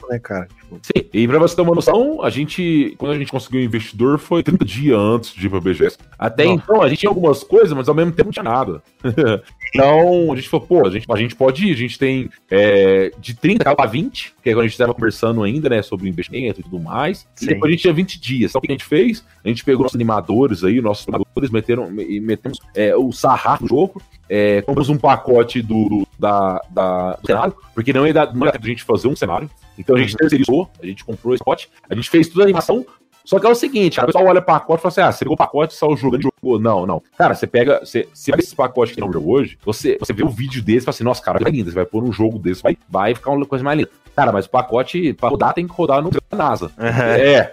né, 0.10 0.20
cara? 0.20 0.48
Tipo... 0.48 0.80
Sim, 0.82 1.10
e 1.14 1.28
pra 1.28 1.40
você 1.40 1.56
ter 1.56 1.62
uma 1.62 1.76
noção, 1.76 2.24
a 2.24 2.30
gente, 2.30 2.96
quando 2.98 3.12
a 3.12 3.18
gente 3.18 3.32
conseguiu 3.32 3.62
o 3.62 3.64
investidor, 3.64 4.18
foi 4.18 4.42
30 4.42 4.66
dias 4.66 4.98
antes 4.98 5.34
de 5.34 5.46
ir 5.46 5.50
pra 5.50 5.60
BGS. 5.60 5.98
Até 6.18 6.46
Nossa. 6.46 6.64
então, 6.64 6.82
a 6.82 6.90
gente 6.90 7.00
tinha 7.00 7.10
algumas 7.10 7.44
coisas, 7.44 7.74
mas 7.74 7.90
ao 7.90 7.96
mesmo 7.96 8.12
tempo 8.12 8.26
não 8.26 8.32
tinha 8.32 8.44
nada. 8.44 8.82
então, 9.74 10.32
a 10.32 10.36
gente 10.36 10.50
falou, 10.50 10.66
pô, 10.66 10.88
a 10.88 10.90
gente, 10.90 11.06
a 11.10 11.18
gente 11.18 11.36
pode 11.36 11.68
ir, 11.68 11.74
a 11.74 11.78
gente 11.78 11.98
tem 11.98 12.30
é, 12.50 13.12
de 13.20 13.34
30 13.36 13.76
para 13.76 13.90
20, 13.90 14.36
que 14.42 14.50
é 14.50 14.54
quando 14.54 14.62
a 14.62 14.64
gente 14.64 14.74
estava 14.74 14.94
conversando 14.94 15.44
ainda, 15.44 15.70
né, 15.70 15.82
sobre 15.82 16.10
investimento 16.10 16.60
e 16.60 16.64
tudo 16.64 16.80
mais. 16.80 17.28
Sim. 17.36 17.46
E 17.46 17.48
depois 17.50 17.70
a 17.70 17.72
gente 17.72 17.82
tinha 17.82 17.94
20 17.94 18.20
dias. 18.20 18.52
Então, 18.52 18.60
o 18.60 18.62
que 18.62 18.72
a 18.72 18.76
gente 18.76 18.86
fez? 18.86 19.24
A 19.44 19.48
gente 19.48 19.64
pegou 19.64 19.84
nossos 19.84 19.96
animadores 19.96 20.64
aí, 20.64 20.82
nossos 20.82 21.08
animadores 21.08 21.50
meteram, 21.50 21.90
metemos 21.92 22.60
é, 22.76 22.96
o 22.96 23.12
sarrafo 23.12 23.64
no 23.64 23.70
jogo, 23.70 24.02
é, 24.30 24.62
compramos 24.62 24.90
um 24.90 24.98
pacote 24.98 25.62
do, 25.62 26.08
da, 26.20 26.62
da, 26.70 27.14
do 27.14 27.26
cenário, 27.26 27.56
porque 27.74 27.94
não 27.94 28.06
ia 28.06 28.14
dar, 28.14 28.34
não 28.34 28.46
ia 28.46 28.52
dar 28.52 28.60
a 28.62 28.68
gente 28.68 28.84
fazer 28.84 29.08
um 29.08 29.16
cenário. 29.16 29.50
Então 29.78 29.96
a 29.96 30.00
gente 30.00 30.16
terceirizou, 30.16 30.70
a 30.82 30.86
gente 30.86 31.06
comprou 31.06 31.34
esse 31.34 31.44
pacote, 31.44 31.70
a 31.90 31.96
gente 31.96 32.10
fez 32.10 32.28
tudo 32.28 32.42
a 32.42 32.44
animação. 32.44 32.86
Só 33.28 33.40
que 33.40 33.46
é 33.46 33.50
o 33.50 33.56
seguinte, 33.56 34.00
a 34.00 34.06
pessoa 34.06 34.24
olha 34.24 34.40
o 34.40 34.42
pacote 34.42 34.80
e 34.80 34.84
fala 34.84 34.90
assim: 34.90 35.02
ah, 35.02 35.12
você 35.12 35.20
pegou 35.20 35.34
o 35.34 35.38
pacote 35.38 35.74
e 35.74 35.78
saiu 35.78 35.98
jogando 35.98 36.22
jogou. 36.22 36.58
Não, 36.58 36.86
não. 36.86 37.04
Cara, 37.18 37.36
você 37.36 37.46
pega. 37.46 37.82
Você, 37.82 38.08
você 38.14 38.32
pega 38.32 38.42
esse 38.42 38.56
pacote 38.56 38.94
que 38.94 39.02
não 39.02 39.12
jogou 39.12 39.34
hoje, 39.34 39.60
você, 39.66 39.98
você 40.00 40.14
vê 40.14 40.24
o 40.24 40.30
vídeo 40.30 40.64
desse 40.64 40.78
e 40.78 40.86
fala 40.86 40.92
assim: 40.92 41.04
nossa, 41.04 41.22
cara, 41.22 41.38
vai 41.38 41.52
lindo. 41.52 41.70
Você 41.70 41.76
vai 41.76 41.86
pôr 41.86 42.06
um 42.06 42.12
jogo 42.14 42.40
desse, 42.40 42.64
vai, 42.64 42.78
vai 42.90 43.14
ficar 43.14 43.32
uma 43.32 43.46
coisa 43.46 43.66
mais 43.66 43.78
linda. 43.78 43.92
Cara, 44.16 44.32
mas 44.32 44.46
o 44.46 44.50
pacote, 44.50 45.12
pra 45.12 45.28
rodar, 45.28 45.54
tem 45.54 45.68
que 45.68 45.74
rodar 45.74 46.02
no 46.02 46.10
NASA. 46.32 46.72
É. 46.80 47.52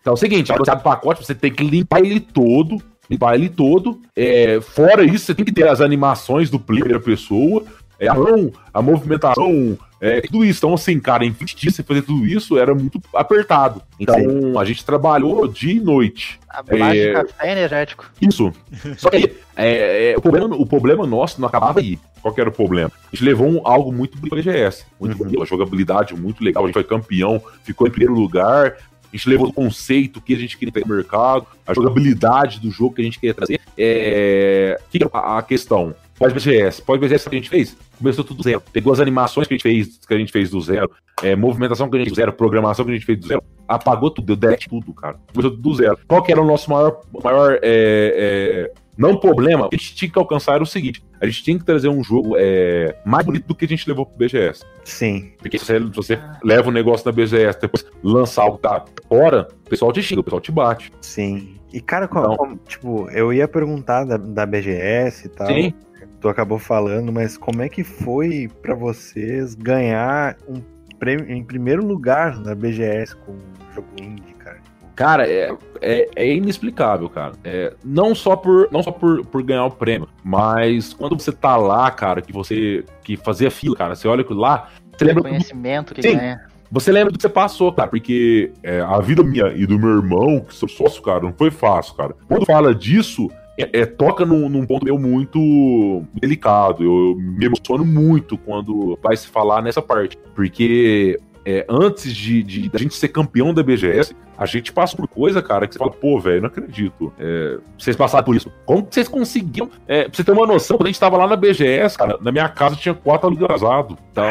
Então 0.00 0.12
é 0.12 0.14
o 0.14 0.16
seguinte, 0.16 0.50
você 0.56 0.70
abre 0.70 0.80
o 0.80 0.84
pacote, 0.84 1.22
você 1.22 1.34
tem 1.34 1.52
que 1.52 1.62
limpar 1.62 2.00
ele 2.00 2.18
todo, 2.18 2.78
limpar 3.10 3.34
ele 3.34 3.50
todo. 3.50 4.00
É, 4.16 4.58
fora 4.60 5.04
isso, 5.04 5.26
você 5.26 5.34
tem 5.34 5.44
que 5.44 5.52
ter 5.52 5.68
as 5.68 5.82
animações 5.82 6.48
do 6.48 6.58
player 6.58 6.84
primeira 6.84 7.04
pessoa, 7.04 7.62
é, 7.98 8.08
a 8.08 8.14
mão, 8.14 8.52
a 8.72 8.80
movimentação, 8.80 9.76
é, 10.00 10.20
tudo 10.20 10.44
isso. 10.44 10.60
Então, 10.60 10.74
assim, 10.74 10.98
cara, 11.00 11.24
em 11.24 11.30
20 11.30 11.56
dias 11.56 11.74
você 11.74 11.82
fazer 11.82 12.02
tudo 12.02 12.24
isso 12.26 12.58
era 12.58 12.74
muito 12.74 13.00
apertado. 13.14 13.82
Então, 13.98 14.14
Sim. 14.16 14.58
a 14.58 14.64
gente 14.64 14.84
trabalhou 14.84 15.48
dia 15.48 15.72
e 15.72 15.80
noite. 15.80 16.38
A 16.48 16.62
é... 16.68 17.12
café 17.12 17.52
energético. 17.52 18.10
Isso. 18.20 18.52
Só 18.96 19.10
que 19.10 19.34
é, 19.56 20.12
é, 20.12 20.14
o, 20.16 20.20
problema, 20.20 20.56
o 20.56 20.66
problema 20.66 21.06
nosso 21.06 21.40
não 21.40 21.48
acabava 21.48 21.80
aí. 21.80 21.98
Qual 22.22 22.32
que 22.32 22.40
era 22.40 22.50
o 22.50 22.52
problema? 22.52 22.90
A 23.12 23.16
gente 23.16 23.24
levou 23.24 23.48
um, 23.48 23.60
algo 23.66 23.92
muito 23.92 24.16
bonito 24.18 24.30
para 24.30 24.68
GS. 24.68 24.86
Muito 25.00 25.22
uhum. 25.22 25.46
jogabilidade 25.46 26.14
muito 26.14 26.42
legal. 26.42 26.64
A 26.64 26.66
gente 26.66 26.74
foi 26.74 26.84
campeão, 26.84 27.42
ficou 27.64 27.86
em 27.86 27.90
primeiro 27.90 28.14
lugar. 28.14 28.76
A 29.12 29.16
gente 29.16 29.28
levou 29.28 29.48
o 29.48 29.52
conceito 29.52 30.20
que 30.20 30.34
a 30.34 30.36
gente 30.36 30.58
queria 30.58 30.72
ter 30.72 30.86
no 30.86 30.94
mercado, 30.94 31.46
a 31.66 31.72
jogabilidade 31.72 32.60
do 32.60 32.70
jogo 32.70 32.94
que 32.94 33.00
a 33.00 33.04
gente 33.04 33.18
queria 33.18 33.34
trazer. 33.34 33.60
É... 33.76 34.78
Que 34.90 35.02
é 35.02 35.08
a 35.12 35.42
questão? 35.42 35.94
Pós-BGS. 36.18 36.82
Pós-BGS 36.82 37.28
que 37.28 37.36
a 37.36 37.38
gente 37.38 37.50
fez? 37.50 37.76
Começou 37.96 38.24
tudo 38.24 38.38
do 38.38 38.42
zero. 38.42 38.60
Pegou 38.72 38.92
as 38.92 39.00
animações 39.00 39.46
que 39.46 39.54
a 39.54 39.56
gente 39.56 39.62
fez, 39.62 39.98
que 40.06 40.14
a 40.14 40.18
gente 40.18 40.32
fez 40.32 40.50
do 40.50 40.60
zero, 40.60 40.90
é, 41.22 41.36
movimentação 41.36 41.88
que 41.88 41.96
a 41.96 41.98
gente 42.00 42.08
fez 42.08 42.14
do 42.16 42.20
zero, 42.20 42.32
programação 42.32 42.84
que 42.84 42.90
a 42.90 42.94
gente 42.94 43.06
fez 43.06 43.18
do 43.18 43.26
zero, 43.28 43.42
apagou 43.66 44.10
tudo, 44.10 44.26
deu 44.26 44.36
delete 44.36 44.68
tudo, 44.68 44.92
cara. 44.92 45.16
Começou 45.32 45.50
tudo 45.52 45.62
do 45.62 45.74
zero. 45.74 45.98
Qual 46.06 46.22
que 46.22 46.32
era 46.32 46.40
o 46.40 46.46
nosso 46.46 46.70
maior, 46.70 47.00
maior 47.22 47.58
é, 47.62 48.68
é, 48.72 48.72
não 48.96 49.16
problema, 49.16 49.68
a 49.72 49.76
gente 49.76 49.94
tinha 49.94 50.10
que 50.10 50.18
alcançar 50.18 50.54
era 50.54 50.62
o 50.62 50.66
seguinte: 50.66 51.04
a 51.20 51.26
gente 51.26 51.42
tinha 51.44 51.56
que 51.58 51.64
trazer 51.64 51.88
um 51.88 52.02
jogo 52.02 52.34
é, 52.36 52.96
mais 53.06 53.24
bonito 53.24 53.46
do 53.46 53.54
que 53.54 53.64
a 53.64 53.68
gente 53.68 53.88
levou 53.88 54.04
pro 54.04 54.16
BGS. 54.18 54.64
Sim. 54.84 55.32
Porque 55.38 55.56
se 55.58 55.64
você, 55.64 55.78
se 55.78 55.94
você 55.94 56.18
leva 56.42 56.68
um 56.68 56.72
negócio 56.72 57.06
na 57.06 57.12
BGS, 57.12 57.60
depois 57.60 57.86
lança 58.02 58.42
algo 58.42 58.56
que 58.56 58.62
tá 58.62 58.84
fora, 59.08 59.46
o 59.66 59.70
pessoal 59.70 59.92
te 59.92 60.02
xinga, 60.02 60.20
o 60.20 60.24
pessoal 60.24 60.40
te 60.40 60.50
bate. 60.50 60.92
Sim. 61.00 61.54
E, 61.72 61.80
cara, 61.80 62.08
como, 62.08 62.24
Então- 62.24 62.36
como- 62.36 62.56
tipo, 62.66 63.10
eu 63.10 63.32
ia 63.32 63.46
perguntar 63.46 64.04
da, 64.04 64.16
da 64.16 64.46
BGS 64.46 65.26
e 65.26 65.28
tal. 65.28 65.46
Sim. 65.46 65.74
Tu 66.20 66.28
acabou 66.28 66.58
falando, 66.58 67.12
mas 67.12 67.36
como 67.36 67.62
é 67.62 67.68
que 67.68 67.84
foi 67.84 68.50
pra 68.60 68.74
vocês 68.74 69.54
ganhar 69.54 70.36
um 70.48 70.60
prêmio 70.98 71.30
em 71.30 71.44
primeiro 71.44 71.84
lugar 71.84 72.38
na 72.40 72.54
BGS 72.54 73.14
com 73.16 73.32
o 73.32 73.74
jogo 73.74 73.88
indie, 74.00 74.34
cara? 74.34 74.58
Cara, 74.96 75.30
é, 75.30 75.56
é, 75.80 76.08
é 76.16 76.34
inexplicável, 76.34 77.08
cara. 77.08 77.34
É, 77.44 77.72
não 77.84 78.16
só, 78.16 78.34
por, 78.34 78.68
não 78.72 78.82
só 78.82 78.90
por, 78.90 79.24
por 79.26 79.42
ganhar 79.44 79.64
o 79.64 79.70
prêmio, 79.70 80.08
mas 80.24 80.92
quando 80.92 81.16
você 81.16 81.30
tá 81.30 81.56
lá, 81.56 81.88
cara, 81.90 82.20
que 82.20 82.32
você 82.32 82.84
que 83.04 83.16
fazia 83.16 83.48
fila, 83.48 83.76
cara, 83.76 83.94
você 83.94 84.08
olha 84.08 84.26
lá, 84.30 84.70
você 84.96 85.04
lembra 85.04 85.22
do 85.22 85.28
Conhecimento 85.28 85.94
que 85.94 86.02
Sim. 86.02 86.16
ganha. 86.16 86.48
Você 86.70 86.92
lembra 86.92 87.12
do 87.12 87.16
que 87.16 87.22
você 87.22 87.28
passou, 87.28 87.72
cara? 87.72 87.88
Porque 87.88 88.52
é, 88.62 88.80
a 88.80 89.00
vida 89.00 89.22
minha 89.22 89.52
e 89.54 89.64
do 89.64 89.78
meu 89.78 89.88
irmão, 89.88 90.40
que 90.40 90.54
sou 90.54 90.68
sócio, 90.68 91.00
cara, 91.00 91.20
não 91.20 91.32
foi 91.32 91.50
fácil, 91.50 91.94
cara. 91.94 92.14
Quando 92.26 92.44
fala 92.44 92.74
disso, 92.74 93.28
é, 93.58 93.80
é, 93.80 93.86
toca 93.86 94.24
num, 94.24 94.48
num 94.48 94.64
ponto 94.64 94.84
meu 94.84 94.98
muito 94.98 96.04
delicado. 96.14 96.84
Eu, 96.84 97.16
me 97.18 97.44
emociono 97.44 97.84
muito 97.84 98.38
quando 98.38 98.96
vai 99.02 99.16
se 99.16 99.26
falar 99.26 99.60
nessa 99.60 99.82
parte. 99.82 100.16
Porque 100.34 101.18
é, 101.44 101.66
antes 101.68 102.14
de, 102.14 102.42
de 102.42 102.68
da 102.68 102.78
gente 102.78 102.94
ser 102.94 103.08
campeão 103.08 103.52
da 103.52 103.62
BGS, 103.62 104.14
a 104.38 104.46
gente 104.46 104.72
passa 104.72 104.96
por 104.96 105.08
coisa, 105.08 105.42
cara, 105.42 105.66
que 105.66 105.74
você 105.74 105.78
fala, 105.78 105.90
pô, 105.90 106.18
velho, 106.20 106.40
não 106.42 106.46
acredito. 106.48 107.12
É, 107.18 107.58
vocês 107.76 107.96
passaram 107.96 108.24
por 108.24 108.36
isso. 108.36 108.50
Como 108.64 108.84
que 108.86 108.94
vocês 108.94 109.08
conseguiam? 109.08 109.68
É, 109.86 110.04
pra 110.04 110.12
você 110.14 110.22
ter 110.24 110.30
uma 110.32 110.46
noção, 110.46 110.76
quando 110.76 110.86
a 110.86 110.90
gente 110.90 111.00
tava 111.00 111.16
lá 111.16 111.26
na 111.26 111.34
BGS, 111.36 111.98
cara, 111.98 112.16
na 112.20 112.30
minha 112.30 112.48
casa 112.48 112.76
tinha 112.76 112.94
quatro 112.94 113.28
luzes 113.28 113.42
atrasadas. 113.44 113.96
Então, 114.12 114.24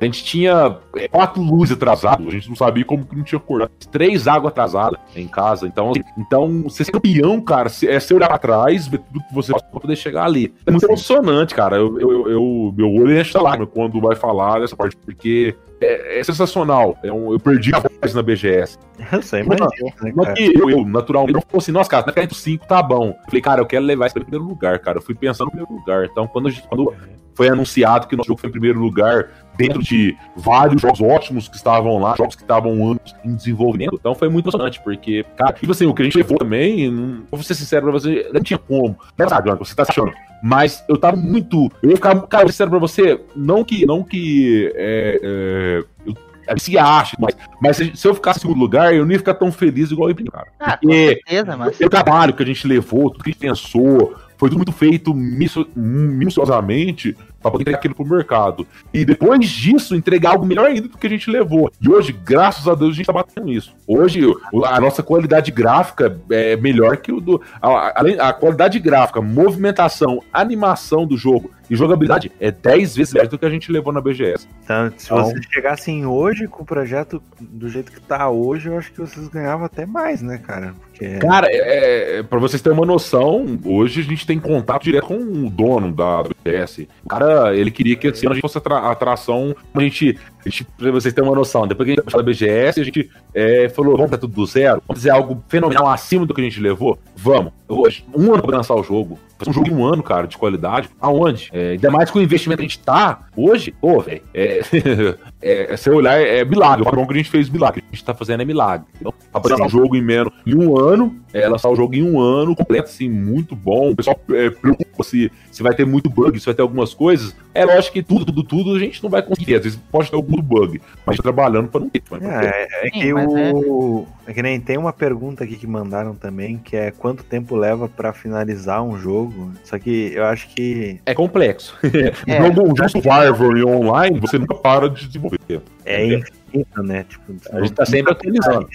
a 0.00 0.04
gente 0.04 0.22
tinha 0.24 0.76
é, 0.96 1.08
quatro 1.08 1.42
luzes 1.42 1.76
atrasadas. 1.76 2.26
A 2.26 2.30
gente 2.30 2.48
não 2.48 2.56
sabia 2.56 2.84
como 2.84 3.04
que 3.06 3.16
não 3.16 3.24
tinha 3.24 3.38
acordado. 3.38 3.70
Três 3.90 4.28
águas 4.28 4.52
atrasadas 4.52 4.98
em 5.16 5.26
casa. 5.26 5.66
Então, 5.66 5.90
assim, 5.92 6.02
então 6.18 6.62
você 6.64 6.84
ser 6.84 6.92
campeão, 6.92 7.40
cara, 7.40 7.68
é 7.84 7.98
você 8.00 8.14
olhar 8.14 8.28
pra 8.28 8.38
trás, 8.38 8.86
ver 8.86 8.98
tudo 8.98 9.20
que 9.26 9.34
você 9.34 9.52
faz 9.52 9.62
pra 9.62 9.80
poder 9.80 9.96
chegar 9.96 10.24
ali. 10.24 10.54
É 10.66 10.70
muito 10.70 10.84
emocionante, 10.86 11.54
cara. 11.54 11.76
Eu, 11.76 11.98
eu, 11.98 12.10
eu- 12.10 12.30
eu- 12.30 12.74
meu 12.76 12.90
olho 12.92 13.18
enche 13.18 13.36
lágrima 13.38 13.66
quando 13.66 14.00
vai 14.00 14.14
falar 14.14 14.60
dessa 14.60 14.76
parte, 14.76 14.96
porque 14.96 15.54
é, 15.80 16.20
é 16.20 16.24
sensacional. 16.24 16.96
É 17.02 17.12
um- 17.12 17.32
eu 17.32 17.40
perdi 17.40 17.74
a 17.74 17.78
voz 17.80 18.14
na 18.14 18.22
BGS. 18.22 18.78
Eu 19.12 19.22
sei, 19.22 19.42
imagina, 19.58 19.90
né, 20.02 20.12
Não 20.14 20.24
cara? 20.24 20.36
que 20.36 20.52
eu, 20.56 20.84
naturalmente, 20.86 21.34
não 21.34 21.40
falei 21.40 21.58
assim, 21.58 21.72
nossa, 21.72 21.90
cara, 21.90 22.02
na 22.06 22.12
ficar 22.12 22.22
entre 22.24 22.36
os 22.36 22.42
cinco 22.42 22.66
tá 22.66 22.82
bom. 22.82 23.08
Eu 23.08 23.24
falei, 23.26 23.40
cara, 23.42 23.60
eu 23.60 23.66
quero 23.66 23.84
levar 23.84 24.06
isso 24.06 24.14
pra 24.14 24.22
primeiro 24.24 24.44
lugar, 24.46 24.78
cara. 24.78 24.98
Eu 24.98 25.02
fui 25.02 25.14
pensando 25.14 25.46
no 25.46 25.50
primeiro 25.52 25.72
lugar. 25.74 26.04
Então, 26.06 26.26
quando, 26.26 26.48
a 26.48 26.50
gente- 26.50 26.66
quando 26.68 26.92
foi 27.34 27.48
anunciado 27.48 28.06
que 28.06 28.14
o 28.14 28.16
nosso 28.18 28.28
jogo 28.28 28.40
foi 28.40 28.48
em 28.48 28.52
primeiro 28.52 28.78
lugar, 28.78 29.28
dentro 29.56 29.82
de 29.82 30.16
vários 30.36 30.80
jogos 30.80 31.00
ótimos 31.00 31.48
que 31.48 31.56
estavam 31.56 31.98
lá, 31.98 32.14
jogos 32.16 32.36
que 32.36 32.42
estavam 32.42 32.72
anos 32.90 33.14
em 33.24 33.34
desenvolvimento, 33.34 33.96
então 33.98 34.14
foi 34.14 34.28
muito 34.28 34.46
emocionante, 34.46 34.80
porque, 34.82 35.24
cara, 35.36 35.52
tipo 35.52 35.72
assim, 35.72 35.86
o 35.86 35.92
que 35.94 36.02
a 36.02 36.04
gente 36.04 36.16
levou 36.16 36.38
também, 36.38 36.90
não, 36.90 37.22
vou 37.30 37.42
ser 37.42 37.54
sincero 37.54 37.82
pra 37.82 37.92
você, 37.92 38.30
não 38.32 38.40
tinha 38.40 38.58
como. 38.58 38.96
É 39.16 39.22
verdade, 39.22 39.46
Jonathan, 39.46 39.64
você 39.64 39.74
tá 39.74 39.82
achando. 39.88 40.12
Mas 40.42 40.84
eu 40.88 40.96
tava 40.98 41.16
muito. 41.16 41.70
Eu 41.82 41.88
ia 41.90 41.96
ficar, 41.96 42.14
cara, 42.26 42.42
vou 42.44 42.48
ser 42.48 42.52
sincero 42.52 42.70
pra 42.70 42.78
você, 42.78 43.20
não 43.34 43.64
que. 43.64 43.86
Não 43.86 44.04
que 44.04 44.70
é, 44.76 45.20
é, 45.22 45.84
eu, 46.06 46.14
se 46.58 46.78
acha, 46.78 47.16
mas, 47.18 47.36
mas 47.60 47.76
se, 47.76 47.92
se 47.96 48.06
eu 48.08 48.14
ficasse 48.14 48.38
em 48.38 48.42
segundo 48.42 48.58
lugar, 48.60 48.94
eu 48.94 49.04
não 49.04 49.12
ia 49.12 49.18
ficar 49.18 49.34
tão 49.34 49.50
feliz 49.52 49.90
igual 49.90 50.08
eu 50.08 50.12
em 50.12 50.14
primeiro, 50.14 50.32
cara. 50.36 50.48
Ah, 50.60 50.76
com 50.76 50.86
Porque- 50.86 51.20
certeza, 51.26 51.56
mas. 51.56 51.80
o 51.80 51.88
trabalho 51.90 52.34
que 52.34 52.42
a 52.42 52.46
gente 52.46 52.66
levou, 52.66 53.10
tudo 53.10 53.24
que 53.24 53.30
a 53.30 53.32
gente 53.32 53.40
pensou, 53.40 54.14
foi 54.36 54.48
tudo 54.48 54.58
muito 54.58 54.72
feito 54.72 55.14
minucio- 55.14 55.66
minuciosamente 55.74 57.16
para 57.44 57.50
poder 57.52 57.62
entregar 57.62 57.78
aquilo 57.78 57.94
pro 57.94 58.06
mercado. 58.06 58.66
E 58.92 59.04
depois 59.04 59.48
disso, 59.48 59.94
entregar 59.94 60.30
algo 60.30 60.46
melhor 60.46 60.66
ainda 60.66 60.88
do 60.88 60.96
que 60.96 61.06
a 61.06 61.10
gente 61.10 61.30
levou. 61.30 61.70
E 61.80 61.88
hoje, 61.88 62.10
graças 62.12 62.66
a 62.66 62.74
Deus, 62.74 62.92
a 62.92 62.94
gente 62.96 63.06
tá 63.06 63.12
batendo 63.12 63.52
isso. 63.52 63.74
Hoje, 63.86 64.20
a 64.64 64.80
nossa 64.80 65.02
qualidade 65.02 65.50
gráfica 65.50 66.18
é 66.30 66.56
melhor 66.56 66.96
que 66.96 67.12
o 67.12 67.20
do. 67.20 67.40
a- 67.60 67.92
Além 68.00 68.18
a 68.18 68.32
qualidade 68.32 68.78
gráfica, 68.78 69.20
movimentação, 69.20 70.22
animação 70.32 71.06
do 71.06 71.16
jogo 71.16 71.50
e 71.68 71.76
jogabilidade 71.76 72.30
é 72.40 72.50
10 72.50 72.96
vezes 72.96 73.12
melhor 73.12 73.28
do 73.28 73.38
que 73.38 73.44
a 73.46 73.50
gente 73.50 73.70
levou 73.72 73.92
na 73.92 74.00
BGS. 74.00 74.46
Então, 74.62 74.92
se 74.96 75.06
Então- 75.06 75.24
vocês 75.24 75.44
chegassem 75.50 76.06
hoje 76.06 76.46
com 76.48 76.62
o 76.62 76.66
projeto 76.66 77.22
do 77.40 77.68
jeito 77.68 77.92
que 77.92 78.00
tá 78.00 78.28
hoje, 78.30 78.68
eu 78.68 78.78
acho 78.78 78.90
que 78.92 79.00
vocês 79.00 79.28
ganhavam 79.28 79.64
até 79.66 79.84
mais, 79.86 80.22
né, 80.22 80.38
cara? 80.38 80.74
Porque. 80.98 81.18
Cara, 81.18 81.48
é, 81.50 82.18
é, 82.18 82.22
pra 82.22 82.38
vocês 82.38 82.62
terem 82.62 82.78
uma 82.78 82.86
noção, 82.86 83.58
hoje 83.64 84.00
a 84.00 84.04
gente 84.04 84.26
tem 84.26 84.38
contato 84.38 84.84
direto 84.84 85.06
com 85.08 85.16
o 85.16 85.50
dono 85.50 85.92
da 85.92 86.22
BGS. 86.22 86.88
O 87.04 87.08
cara, 87.08 87.54
ele 87.56 87.70
queria 87.70 87.96
que 87.96 88.06
esse 88.06 88.24
ano 88.24 88.32
a 88.32 88.34
gente 88.34 88.42
fosse 88.42 88.58
atra- 88.58 88.90
atração. 88.90 89.54
A 89.74 89.80
gente, 89.80 90.16
gente, 90.50 90.64
pra 90.64 90.90
vocês 90.90 91.12
terem 91.14 91.28
uma 91.28 91.36
noção, 91.36 91.66
depois 91.66 91.86
que 91.86 91.92
a 91.92 91.94
gente 91.96 92.04
baixou 92.04 92.22
da 92.22 92.26
BGS, 92.26 92.80
a 92.80 92.84
gente 92.84 93.10
é, 93.34 93.68
falou: 93.68 93.96
vamos 93.96 94.10
fazer 94.10 94.20
tudo 94.20 94.34
do 94.34 94.46
zero, 94.46 94.82
vamos 94.86 95.02
fazer 95.02 95.10
algo 95.10 95.42
fenomenal 95.48 95.88
acima 95.88 96.26
do 96.26 96.34
que 96.34 96.40
a 96.40 96.44
gente 96.44 96.60
levou? 96.60 96.98
Vamos. 97.16 97.52
Hoje, 97.66 98.04
um 98.14 98.32
ano 98.32 98.42
pra 98.42 98.56
lançar 98.58 98.74
o 98.74 98.82
jogo. 98.82 99.18
Fazer 99.38 99.50
um 99.50 99.54
jogo 99.54 99.68
em 99.68 99.74
um 99.74 99.84
ano, 99.84 100.02
cara, 100.02 100.26
de 100.26 100.36
qualidade. 100.36 100.88
Aonde? 101.00 101.50
É, 101.52 101.72
ainda 101.72 101.90
mais 101.90 102.10
com 102.10 102.18
o 102.18 102.22
investimento 102.22 102.58
que 102.58 102.66
a 102.66 102.68
gente 102.68 102.78
tá 102.78 103.26
hoje, 103.36 103.72
pô, 103.72 104.00
velho. 104.00 104.22
É, 105.46 105.74
é, 105.74 105.76
se 105.76 105.90
eu 105.90 105.96
olhar, 105.96 106.18
é, 106.18 106.38
é 106.38 106.44
milagre. 106.44 106.80
O 106.80 106.84
padrão 106.86 107.06
que 107.06 107.12
a 107.12 107.16
gente 107.18 107.28
fez 107.28 107.50
milagre. 107.50 107.80
O 107.80 107.82
que 107.82 107.88
a 107.92 107.94
gente 107.94 108.04
tá 108.04 108.14
fazendo 108.14 108.40
é 108.40 108.46
milagre. 108.46 108.86
Então, 108.98 109.12
pra 109.30 109.42
lançar 109.42 109.66
o 109.66 109.68
jogo 109.68 109.94
em 109.94 110.00
menos 110.00 110.32
em 110.46 110.54
um 110.54 110.78
ano, 110.78 111.14
é, 111.34 111.46
lançar 111.46 111.68
o 111.68 111.76
jogo 111.76 111.94
em 111.94 112.02
um 112.02 112.18
ano, 112.18 112.56
completo, 112.56 112.88
assim, 112.88 113.10
muito 113.10 113.54
bom. 113.54 113.90
O 113.90 113.96
pessoal 113.96 114.18
é, 114.30 114.48
preocupa 114.48 115.04
se, 115.04 115.30
se 115.52 115.62
vai 115.62 115.74
ter 115.74 115.84
muito 115.84 116.08
bug, 116.08 116.40
se 116.40 116.46
vai 116.46 116.54
ter 116.54 116.62
algumas 116.62 116.94
coisas. 116.94 117.36
É 117.52 117.62
lógico 117.62 117.92
que 117.92 118.02
tudo, 118.02 118.24
tudo, 118.24 118.42
tudo 118.42 118.74
a 118.74 118.78
gente 118.78 119.02
não 119.02 119.10
vai 119.10 119.20
conseguir. 119.20 119.56
Às 119.56 119.64
vezes 119.64 119.78
pode 119.92 120.08
ter 120.08 120.16
algum 120.16 120.33
bug, 120.42 120.80
mas 121.04 121.16
trabalhando 121.16 121.68
pra 121.68 121.80
não 121.80 121.88
ter. 121.88 122.02
É, 122.20 122.68
é 122.86 122.90
Sim, 122.90 123.00
que 123.00 123.12
mas 123.12 123.26
o. 123.32 124.06
É 124.26 124.32
que 124.32 124.42
nem 124.42 124.58
tem 124.60 124.78
uma 124.78 124.92
pergunta 124.92 125.44
aqui 125.44 125.56
que 125.56 125.66
mandaram 125.66 126.14
também, 126.14 126.56
que 126.56 126.76
é 126.76 126.90
quanto 126.90 127.22
tempo 127.24 127.54
leva 127.54 127.88
pra 127.88 128.12
finalizar 128.12 128.82
um 128.82 128.98
jogo. 128.98 129.52
Só 129.64 129.78
que 129.78 130.12
eu 130.14 130.24
acho 130.24 130.48
que 130.48 131.00
É 131.06 131.14
complexo. 131.14 131.76
É. 132.26 132.40
O 132.40 132.46
jogo, 132.46 132.72
o 132.72 132.76
jogo 132.76 132.88
Survivor 132.88 133.56
e 133.56 133.64
online, 133.64 134.18
você 134.18 134.38
nunca 134.38 134.54
para 134.54 134.88
de 134.88 135.06
desenvolver. 135.06 135.38
é 135.84 136.06
infinito, 136.06 136.82
né? 136.82 137.04
Tipo, 137.08 137.34
A 137.52 137.60
gente 137.60 137.72
tá 137.72 137.84
sempre 137.84 138.12
atualizando. 138.12 138.68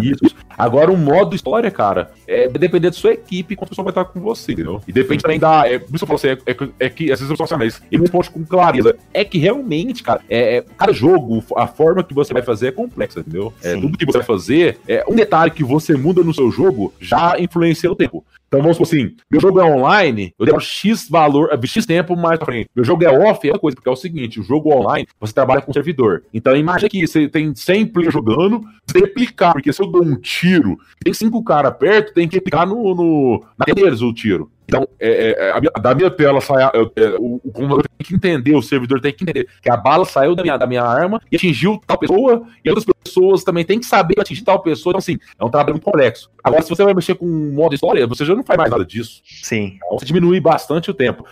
Isso. 0.00 0.34
Agora, 0.56 0.90
o 0.92 0.96
modo 0.96 1.34
história, 1.34 1.70
cara, 1.70 2.10
é 2.26 2.48
depender 2.48 2.88
da 2.90 2.92
sua 2.92 3.12
equipe 3.12 3.56
quanto 3.56 3.68
a 3.68 3.70
pessoa 3.70 3.84
vai 3.84 3.90
estar 3.92 4.04
com 4.04 4.20
você, 4.20 4.52
entendeu? 4.52 4.80
E 4.86 4.92
depende 4.92 5.22
também 5.22 5.38
da. 5.38 5.66
É, 5.66 5.78
por 5.78 5.94
isso 5.96 6.04
que 6.06 6.12
eu 6.12 6.18
falo 6.18 6.18
assim, 6.18 6.28
é, 6.28 6.38
é, 6.46 6.54
que- 6.54 6.70
é 6.78 6.88
que, 6.90 7.12
às 7.12 7.18
vezes 7.20 7.30
eu 7.30 7.36
falo 7.36 7.46
assim, 7.46 7.56
mas 7.56 7.82
ele 7.90 8.02
responde 8.02 8.30
com 8.30 8.44
clareza. 8.44 8.96
É 9.14 9.24
que 9.24 9.38
realmente, 9.38 10.02
cara, 10.02 10.20
é, 10.28 10.56
é- 10.58 10.64
cada 10.76 10.92
jogo, 10.92 11.42
a 11.56 11.66
forma 11.66 12.02
que 12.04 12.14
você 12.14 12.32
vai 12.32 12.42
fazer 12.42 12.68
é 12.68 12.72
complexa, 12.72 13.20
entendeu? 13.20 13.52
É, 13.62 13.74
Sim. 13.74 13.80
tudo 13.80 13.96
que 13.98 14.04
você 14.06 14.18
vai 14.18 14.26
fazer, 14.26 14.78
é, 14.86 15.04
um 15.08 15.14
detalhe 15.14 15.50
que 15.50 15.64
você 15.64 15.94
muda 15.96 16.22
no 16.22 16.34
seu 16.34 16.50
jogo 16.50 16.92
já 17.00 17.38
influencia 17.38 17.90
o 17.90 17.96
tempo. 17.96 18.24
Então 18.50 18.60
vamos 18.60 18.76
supor 18.78 18.88
assim, 18.88 19.14
meu 19.30 19.40
jogo 19.40 19.60
é 19.60 19.64
online, 19.64 20.34
eu 20.36 20.44
demoro 20.44 20.64
X 20.64 21.08
valor, 21.08 21.50
eh, 21.52 21.66
X 21.68 21.86
tempo 21.86 22.16
mais 22.16 22.36
pra 22.36 22.46
frente. 22.46 22.68
Meu 22.74 22.84
jogo 22.84 23.04
é 23.04 23.08
off, 23.08 23.46
é 23.46 23.50
outra 23.50 23.60
coisa, 23.60 23.76
porque 23.76 23.88
é 23.88 23.92
o 23.92 23.96
seguinte, 23.96 24.40
o 24.40 24.42
jogo 24.42 24.74
online, 24.74 25.06
você 25.20 25.32
trabalha 25.32 25.62
com 25.62 25.72
servidor. 25.72 26.24
Então 26.34 26.56
imagina 26.56 26.88
que 26.88 27.06
você 27.06 27.28
tem 27.28 27.54
100 27.54 27.86
players 27.86 28.12
jogando, 28.12 28.60
você 28.84 28.94
tem 28.94 29.02
que 29.02 29.10
aplicar, 29.10 29.52
porque 29.52 29.72
se 29.72 29.80
eu 29.80 29.86
dou 29.86 30.02
um 30.02 30.16
tiro, 30.16 30.76
tem 30.98 31.14
cinco 31.14 31.44
caras 31.44 31.76
perto, 31.78 32.12
tem 32.12 32.26
que 32.26 32.38
aplicar 32.38 32.66
no, 32.66 32.92
no, 32.92 33.44
na 33.56 33.72
deles 33.72 34.02
o 34.02 34.12
tiro. 34.12 34.50
Então, 34.70 34.88
é, 35.00 35.30
é, 35.48 35.50
a 35.52 35.60
minha- 35.60 35.72
da 35.72 35.94
minha 35.94 36.10
tela 36.10 36.40
sai. 36.40 36.62
a- 36.62 36.72
é, 36.74 37.08
o, 37.18 37.40
o 37.44 37.50
computador 37.52 37.84
tem 37.98 38.06
que 38.06 38.14
entender, 38.14 38.54
o 38.54 38.62
servidor 38.62 39.00
tem 39.00 39.12
que 39.12 39.24
entender 39.24 39.48
que 39.60 39.68
a 39.70 39.76
bala 39.76 40.04
saiu 40.04 40.34
da 40.34 40.42
minha, 40.42 40.56
da 40.56 40.66
minha 40.66 40.82
arma 40.82 41.20
e 41.30 41.36
atingiu 41.36 41.80
tal 41.86 41.98
pessoa, 41.98 42.42
e 42.64 42.68
outras 42.70 42.86
pessoas 43.04 43.42
também 43.42 43.64
têm 43.64 43.80
que 43.80 43.86
saber 43.86 44.14
atingir 44.20 44.44
tal 44.44 44.60
pessoa. 44.62 44.92
Então, 44.92 44.98
assim, 44.98 45.18
é 45.38 45.44
um 45.44 45.50
trabalho 45.50 45.74
muito 45.74 45.84
complexo. 45.84 46.30
Agora, 46.42 46.62
se 46.62 46.68
você 46.68 46.84
vai 46.84 46.94
mexer 46.94 47.14
com 47.16 47.26
modo 47.26 47.74
história, 47.74 48.06
você 48.06 48.24
já 48.24 48.34
não 48.34 48.44
faz 48.44 48.56
mais 48.56 48.70
nada 48.70 48.84
disso. 48.84 49.20
Sim. 49.42 49.72
Então, 49.76 49.98
você 49.98 50.04
diminui 50.06 50.40
bastante 50.40 50.90
o 50.90 50.94
tempo. 50.94 51.24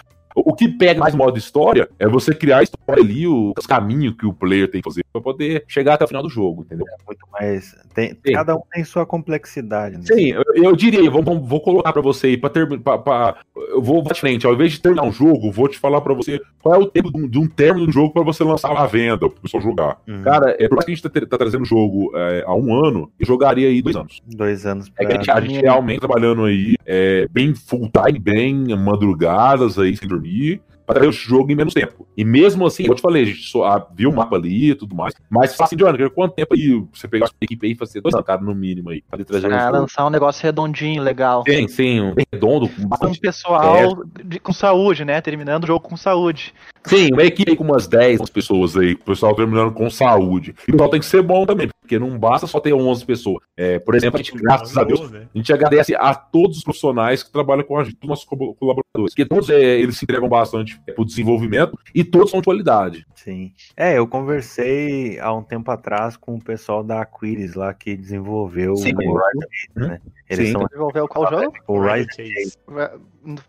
O 0.46 0.54
que 0.54 0.68
pega 0.68 1.00
mais 1.00 1.14
modo 1.14 1.36
história 1.38 1.88
é 1.98 2.06
você 2.08 2.34
criar 2.34 2.58
a 2.58 2.62
história 2.62 3.02
ali, 3.02 3.26
os 3.26 3.66
caminhos 3.66 4.14
que 4.16 4.26
o 4.26 4.32
player 4.32 4.70
tem 4.70 4.80
que 4.80 4.88
fazer 4.88 5.04
pra 5.12 5.20
poder 5.20 5.64
chegar 5.66 5.94
até 5.94 6.04
o 6.04 6.08
final 6.08 6.22
do 6.22 6.28
jogo, 6.30 6.62
entendeu? 6.62 6.86
Muito 7.06 7.26
mais. 7.32 7.74
Tem, 7.94 8.10
Sim. 8.10 8.32
cada 8.32 8.54
um 8.56 8.60
tem 8.72 8.84
sua 8.84 9.04
complexidade. 9.04 9.96
Né? 9.96 10.02
Sim, 10.04 10.30
eu, 10.32 10.42
eu 10.54 10.76
diria, 10.76 11.10
vou, 11.10 11.22
vou- 11.22 11.60
colocar 11.60 11.92
pra 11.92 12.00
você 12.02 12.28
aí, 12.28 12.36
pra 12.36 12.48
ter, 12.50 12.66
pra, 12.80 12.98
pra- 12.98 13.36
eu 13.70 13.82
vou 13.82 14.04
frente, 14.14 14.46
ao 14.46 14.54
invés 14.54 14.72
de 14.72 14.80
terminar 14.80 15.02
um 15.02 15.12
jogo, 15.12 15.50
vou 15.50 15.68
te 15.68 15.78
falar 15.78 16.00
pra 16.00 16.14
você 16.14 16.40
qual 16.62 16.74
é 16.76 16.78
o 16.78 16.86
tempo 16.86 17.10
de 17.12 17.18
um, 17.18 17.28
de 17.28 17.38
um 17.38 17.46
término 17.48 17.86
do 17.86 17.92
jogo 17.92 18.12
pra 18.12 18.22
você 18.22 18.42
lançar 18.44 18.70
à 18.76 18.86
venda, 18.86 19.18
pro 19.28 19.40
pessoal 19.40 19.62
jogar. 19.62 19.98
Hum, 20.08 20.22
Cara, 20.22 20.56
é 20.58 20.68
por 20.68 20.76
mais 20.76 20.84
que 20.86 20.92
a 20.92 20.94
gente 20.94 21.02
tá, 21.08 21.26
tá 21.26 21.36
trazendo 21.38 21.62
o 21.62 21.66
jogo 21.66 22.12
é, 22.14 22.44
há 22.46 22.54
um 22.54 22.72
ano, 22.72 23.10
eu 23.18 23.26
jogaria 23.26 23.68
aí 23.68 23.82
dois 23.82 23.96
anos. 23.96 24.20
dois 24.26 24.64
anos 24.64 24.88
É 24.98 25.04
pra. 25.04 25.06
que 25.06 25.12
a 25.12 25.16
gente, 25.18 25.30
a 25.30 25.40
gente 25.40 25.60
realmente 25.60 25.98
trabalhando 26.00 26.44
aí, 26.44 26.76
é, 26.86 27.26
bem 27.30 27.54
full 27.54 27.90
time, 27.90 28.18
bem 28.18 28.54
madrugadas 28.76 29.78
aí, 29.78 29.96
sem 29.96 30.08
dormir. 30.08 30.27
Ali 30.28 30.60
pra 30.86 30.94
trazer 30.94 31.08
o 31.08 31.12
jogo 31.12 31.52
em 31.52 31.54
menos 31.54 31.74
tempo. 31.74 32.06
E 32.16 32.24
mesmo 32.24 32.66
assim, 32.66 32.84
eu 32.86 32.94
te 32.94 33.02
falei, 33.02 33.22
a 33.22 33.26
gente 33.26 33.42
só 33.42 33.64
ah, 33.64 33.86
viu 33.94 34.08
o 34.08 34.16
mapa 34.16 34.36
ali 34.36 34.70
e 34.70 34.74
tudo 34.74 34.94
mais. 34.96 35.14
Mas 35.28 35.54
fala 35.54 35.66
assim, 35.66 35.76
Johnny, 35.76 36.08
quanto 36.10 36.34
tempo 36.34 36.54
aí 36.54 36.82
você 36.92 37.06
pegar 37.06 37.26
a 37.26 37.30
equipe 37.42 37.66
aí 37.66 37.72
e 37.72 37.76
fazer 37.76 38.00
dois 38.00 38.14
anos, 38.14 38.26
cara, 38.26 38.40
no 38.40 38.54
mínimo 38.54 38.88
aí, 38.88 39.02
Pra 39.02 39.38
jogo? 39.38 39.54
lançar 39.72 40.06
um 40.06 40.10
negócio 40.10 40.42
redondinho, 40.42 41.02
legal. 41.02 41.44
Sim, 41.46 41.68
sim, 41.68 42.00
um 42.00 42.14
redondo, 42.32 42.68
com 42.70 42.88
Com 42.88 43.12
pessoal 43.14 44.02
de- 44.24 44.40
com 44.40 44.52
saúde, 44.52 45.04
né? 45.04 45.20
Terminando 45.20 45.64
o 45.64 45.66
jogo 45.66 45.86
com 45.86 45.96
saúde. 45.96 46.54
Sim, 46.84 47.10
uma 47.12 47.22
equipe 47.24 47.50
aí 47.50 47.56
com 47.56 47.64
umas 47.64 47.86
10 47.86 48.20
11 48.22 48.32
pessoas 48.32 48.76
aí, 48.76 48.92
o 48.94 48.98
pessoal 48.98 49.34
terminando 49.34 49.72
com 49.72 49.90
saúde. 49.90 50.54
E 50.66 50.70
o 50.70 50.72
pessoal 50.72 50.88
tem 50.88 51.00
que 51.00 51.06
ser 51.06 51.20
bom 51.20 51.44
também, 51.44 51.68
porque 51.88 51.98
não 51.98 52.18
basta 52.18 52.46
só 52.46 52.60
ter 52.60 52.74
11 52.74 53.04
pessoas. 53.06 53.42
É, 53.56 53.78
por 53.78 53.94
exemplo, 53.94 54.20
a 54.20 54.22
gente, 54.22 54.36
graças 54.36 54.76
a 54.76 54.84
Deus, 54.84 55.10
Né? 55.10 55.26
A 55.34 55.38
gente 55.38 55.50
agradece 55.52 55.94
a 55.94 56.14
todos 56.14 56.58
os 56.58 56.62
profissionais 56.62 57.22
que 57.22 57.32
trabalham 57.32 57.64
com 57.64 57.78
a 57.78 57.84
gente, 57.84 57.94
todos 57.96 58.04
os 58.04 58.08
nossos 58.10 58.24
co- 58.26 58.54
colaboradores. 58.54 59.14
Porque 59.14 59.24
todos 59.24 59.48
é, 59.48 59.58
eles 59.80 59.96
se 59.96 60.04
entregam 60.04 60.28
bastante 60.28 60.78
para 60.84 61.00
o 61.00 61.04
desenvolvimento 61.04 61.78
e 61.94 62.04
todos 62.04 62.30
são 62.30 62.40
de 62.40 62.44
qualidade. 62.44 63.06
Sim. 63.14 63.52
É, 63.74 63.96
eu 63.96 64.06
conversei 64.06 65.18
há 65.18 65.32
um 65.34 65.42
tempo 65.42 65.70
atrás 65.70 66.16
com 66.16 66.34
o 66.34 66.42
pessoal 66.44 66.84
da 66.84 67.00
Aquiles 67.00 67.54
lá 67.54 67.72
que 67.72 67.96
desenvolveu 67.96 68.76
Sim. 68.76 68.92
o 68.94 69.10
Horizon, 69.10 69.40
né? 69.74 70.00
Eles 70.28 70.46
Sim. 70.48 70.52
são 70.52 70.64
Desenvolveu 70.66 71.08
qual 71.08 71.30
jogo? 71.30 71.52
o 71.66 71.72
Horizon 71.78 72.08
Chase. 72.14 72.58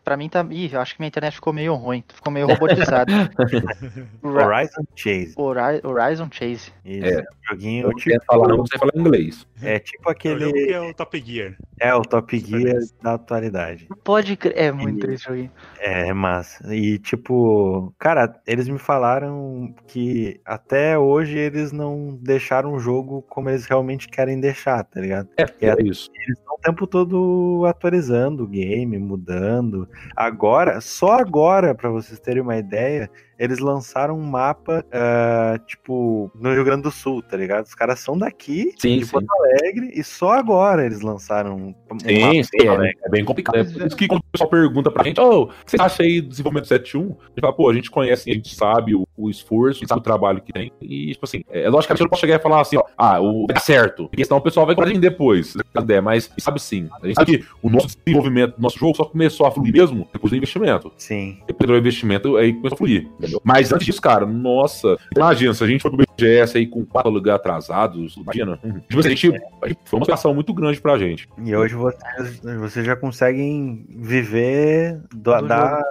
Pra 0.04 0.18
mim 0.18 0.28
tá. 0.30 0.46
Ih, 0.50 0.70
eu 0.74 0.82
acho 0.82 0.96
que 0.96 1.02
minha 1.02 1.08
internet 1.08 1.34
ficou 1.36 1.54
meio 1.54 1.74
ruim. 1.76 2.04
Ficou 2.14 2.32
meio 2.34 2.48
robotizada. 2.48 3.12
Ri- 3.12 3.64
Horizon 4.24 4.84
Chase. 4.96 5.34
Hori- 5.38 5.82
Horizon 5.84 6.28
Chase. 6.32 6.72
Isso, 6.84 7.06
É. 7.06 7.24
joguinho 7.50 7.88
Eu 7.88 7.94
tipo, 7.96 8.24
falar, 8.26 8.48
não 8.50 8.66
sei 8.66 8.78
falar 8.80 8.92
inglês. 8.96 9.48
é 9.62 9.80
tipo 9.80 10.10
aquele 10.10 10.52
que 10.52 10.74
é 10.74 10.80
o 10.82 10.94
Top 10.94 11.20
Gear. 11.20 11.56
É 11.80 11.94
o 11.96 12.02
Top 12.02 12.38
Gear 12.38 12.80
da 13.02 13.14
atualidade. 13.14 13.88
Pode 14.04 14.36
crer. 14.36 14.58
É 14.58 14.72
muito 14.72 14.98
E- 14.98 15.00
triste 15.00 15.26
joguinho. 15.28 15.52
É 15.80 16.14
massa. 16.14 16.74
E 16.76 16.98
tipo, 17.00 17.94
cara, 17.98 18.40
eles 18.46 18.68
me 18.68 18.78
falaram 18.78 19.74
que 19.88 20.40
até 20.46 20.98
hoje 20.98 21.38
eles 21.38 21.72
não 21.72 22.18
deixaram 22.22 22.74
o 22.74 22.80
jogo 22.80 23.22
como 23.30 23.50
eles 23.50 23.66
realmente 23.66 24.08
querem 24.10 24.40
deixar, 24.40 24.84
tá 24.84 25.00
ligado? 25.00 25.30
É, 25.38 25.44
É. 25.44 25.70
é 25.70 25.82
isso. 25.84 26.10
Eles 26.14 26.38
estão 26.38 26.56
o 26.56 26.62
tempo 26.62 26.86
todo 26.86 27.64
atualizando 27.66 28.44
o 28.44 28.48
game, 28.48 28.98
mudando. 28.98 29.88
Agora, 30.16 30.82
só 30.82 31.14
agora, 31.14 31.74
pra 31.74 31.90
vocês 31.90 32.20
terem 32.20 32.42
uma 32.42 32.58
ideia, 32.58 33.10
eles 33.40 33.60
lançaram 33.60 34.18
um 34.20 34.24
mapa, 34.24 34.86
ah, 34.92 35.58
tipo, 35.66 36.30
no 36.36 36.54
Rio 36.54 36.66
Grande 36.66 36.84
do 36.84 36.92
Sul, 36.92 37.24
tá 37.24 37.38
ligado? 37.38 37.66
Os 37.66 37.74
caras 37.74 38.00
são 38.00 38.18
daqui, 38.18 38.74
Sim, 38.78 39.00
de 39.00 39.06
sim. 39.06 39.12
Porto 39.12 39.28
Alegre, 39.32 39.92
e 39.94 40.04
só 40.04 40.34
agora 40.34 40.86
eles 40.86 41.02
lançaram 41.02 41.56
um, 41.56 41.76
Sim, 42.00 42.20
mapa. 42.20 42.34
sim, 42.44 42.68
é, 42.68 42.94
é 43.06 43.10
bem 43.10 43.24
complicado. 43.24 43.56
É 43.56 43.64
por 43.64 43.88
isso 43.88 43.96
que 43.96 44.08
quando 44.08 44.20
o 44.20 44.32
pessoal 44.32 44.50
pergunta 44.50 44.92
pra 44.92 45.04
gente, 45.04 45.22
ô, 45.22 45.44
o 45.44 45.48
que 45.48 45.72
você 45.72 45.78
acha 45.80 46.04
aí 46.04 46.20
do 46.20 46.30
desenvolvimento 46.30 46.68
7.1? 46.68 47.00
A 47.00 47.04
gente 47.04 47.42
fala, 47.42 47.54
pô, 47.54 47.70
a 47.70 47.74
gente 47.74 47.90
conhece, 47.90 48.30
a 48.30 48.34
gente 48.34 48.54
sabe 48.54 48.94
o, 48.94 49.08
o 49.16 49.30
esforço, 49.30 49.78
a 49.78 49.80
gente 49.80 49.90
sabe 49.90 50.02
o 50.02 50.04
trabalho 50.04 50.42
que 50.42 50.52
tem. 50.52 50.72
E, 50.82 51.14
tipo 51.14 51.26
assim, 51.26 51.44
é, 51.50 51.70
logicamente 51.70 52.02
eu 52.02 52.06
não 52.06 52.10
posso 52.10 52.22
chegar 52.22 52.36
e 52.36 52.44
falar 52.44 52.62
assim, 52.62 52.78
ó, 52.78 52.84
ah, 52.98 53.22
o, 53.22 53.48
vai 53.48 53.54
dar 53.54 53.62
certo. 53.62 54.10
Porque 54.10 54.26
senão 54.26 54.40
o 54.40 54.42
pessoal 54.42 54.66
vai 54.66 54.76
mim 54.90 55.00
depois, 55.00 55.54
der, 55.86 56.02
mas 56.02 56.30
sabe 56.40 56.60
sim. 56.60 56.90
A 57.02 57.06
gente 57.06 57.16
sabe 57.16 57.38
que 57.38 57.46
o 57.62 57.70
nosso 57.70 57.98
desenvolvimento 58.06 58.60
nosso 58.60 58.78
jogo 58.78 58.96
só 58.96 59.06
começou 59.06 59.46
a 59.46 59.52
fluir 59.52 59.72
mesmo 59.72 60.08
depois 60.12 60.32
do 60.32 60.38
investimento. 60.38 60.92
Sim. 60.98 61.40
Depois 61.48 61.70
do 61.70 61.78
investimento, 61.78 62.38
aí 62.38 62.54
começou 62.54 62.76
a 62.76 62.78
fluir. 62.78 63.08
Entendeu? 63.30 63.42
Mas 63.44 63.72
antes 63.72 63.86
disso, 63.86 64.02
cara, 64.02 64.26
nossa, 64.26 64.98
imagina, 65.16 65.54
se 65.54 65.64
a 65.64 65.68
gente 65.68 65.82
for 65.82 65.92
pro 65.92 66.06
BGS 66.18 66.58
aí 66.58 66.68
com 66.68 66.86
quatro 66.86 67.12
lugares 67.12 67.40
atrasados, 67.40 68.16
imagina. 68.18 68.58
Tipo 68.88 69.00
assim, 69.00 69.08
a 69.08 69.12
gente, 69.12 69.28
a 69.62 69.68
gente- 69.68 69.80
foi 69.86 70.00
uma 70.00 70.06
situação 70.06 70.34
muito 70.34 70.54
grande 70.54 70.82
pra 70.82 70.98
gente. 70.98 71.28
E 71.44 71.56
hoje 71.56 71.76
vocês, 71.76 72.40
vocês 72.60 72.86
já 72.86 72.96
conseguem 72.96 73.86
viver 73.90 75.00
do- 75.14 75.30
Do 75.40 75.48
da, 75.48 75.82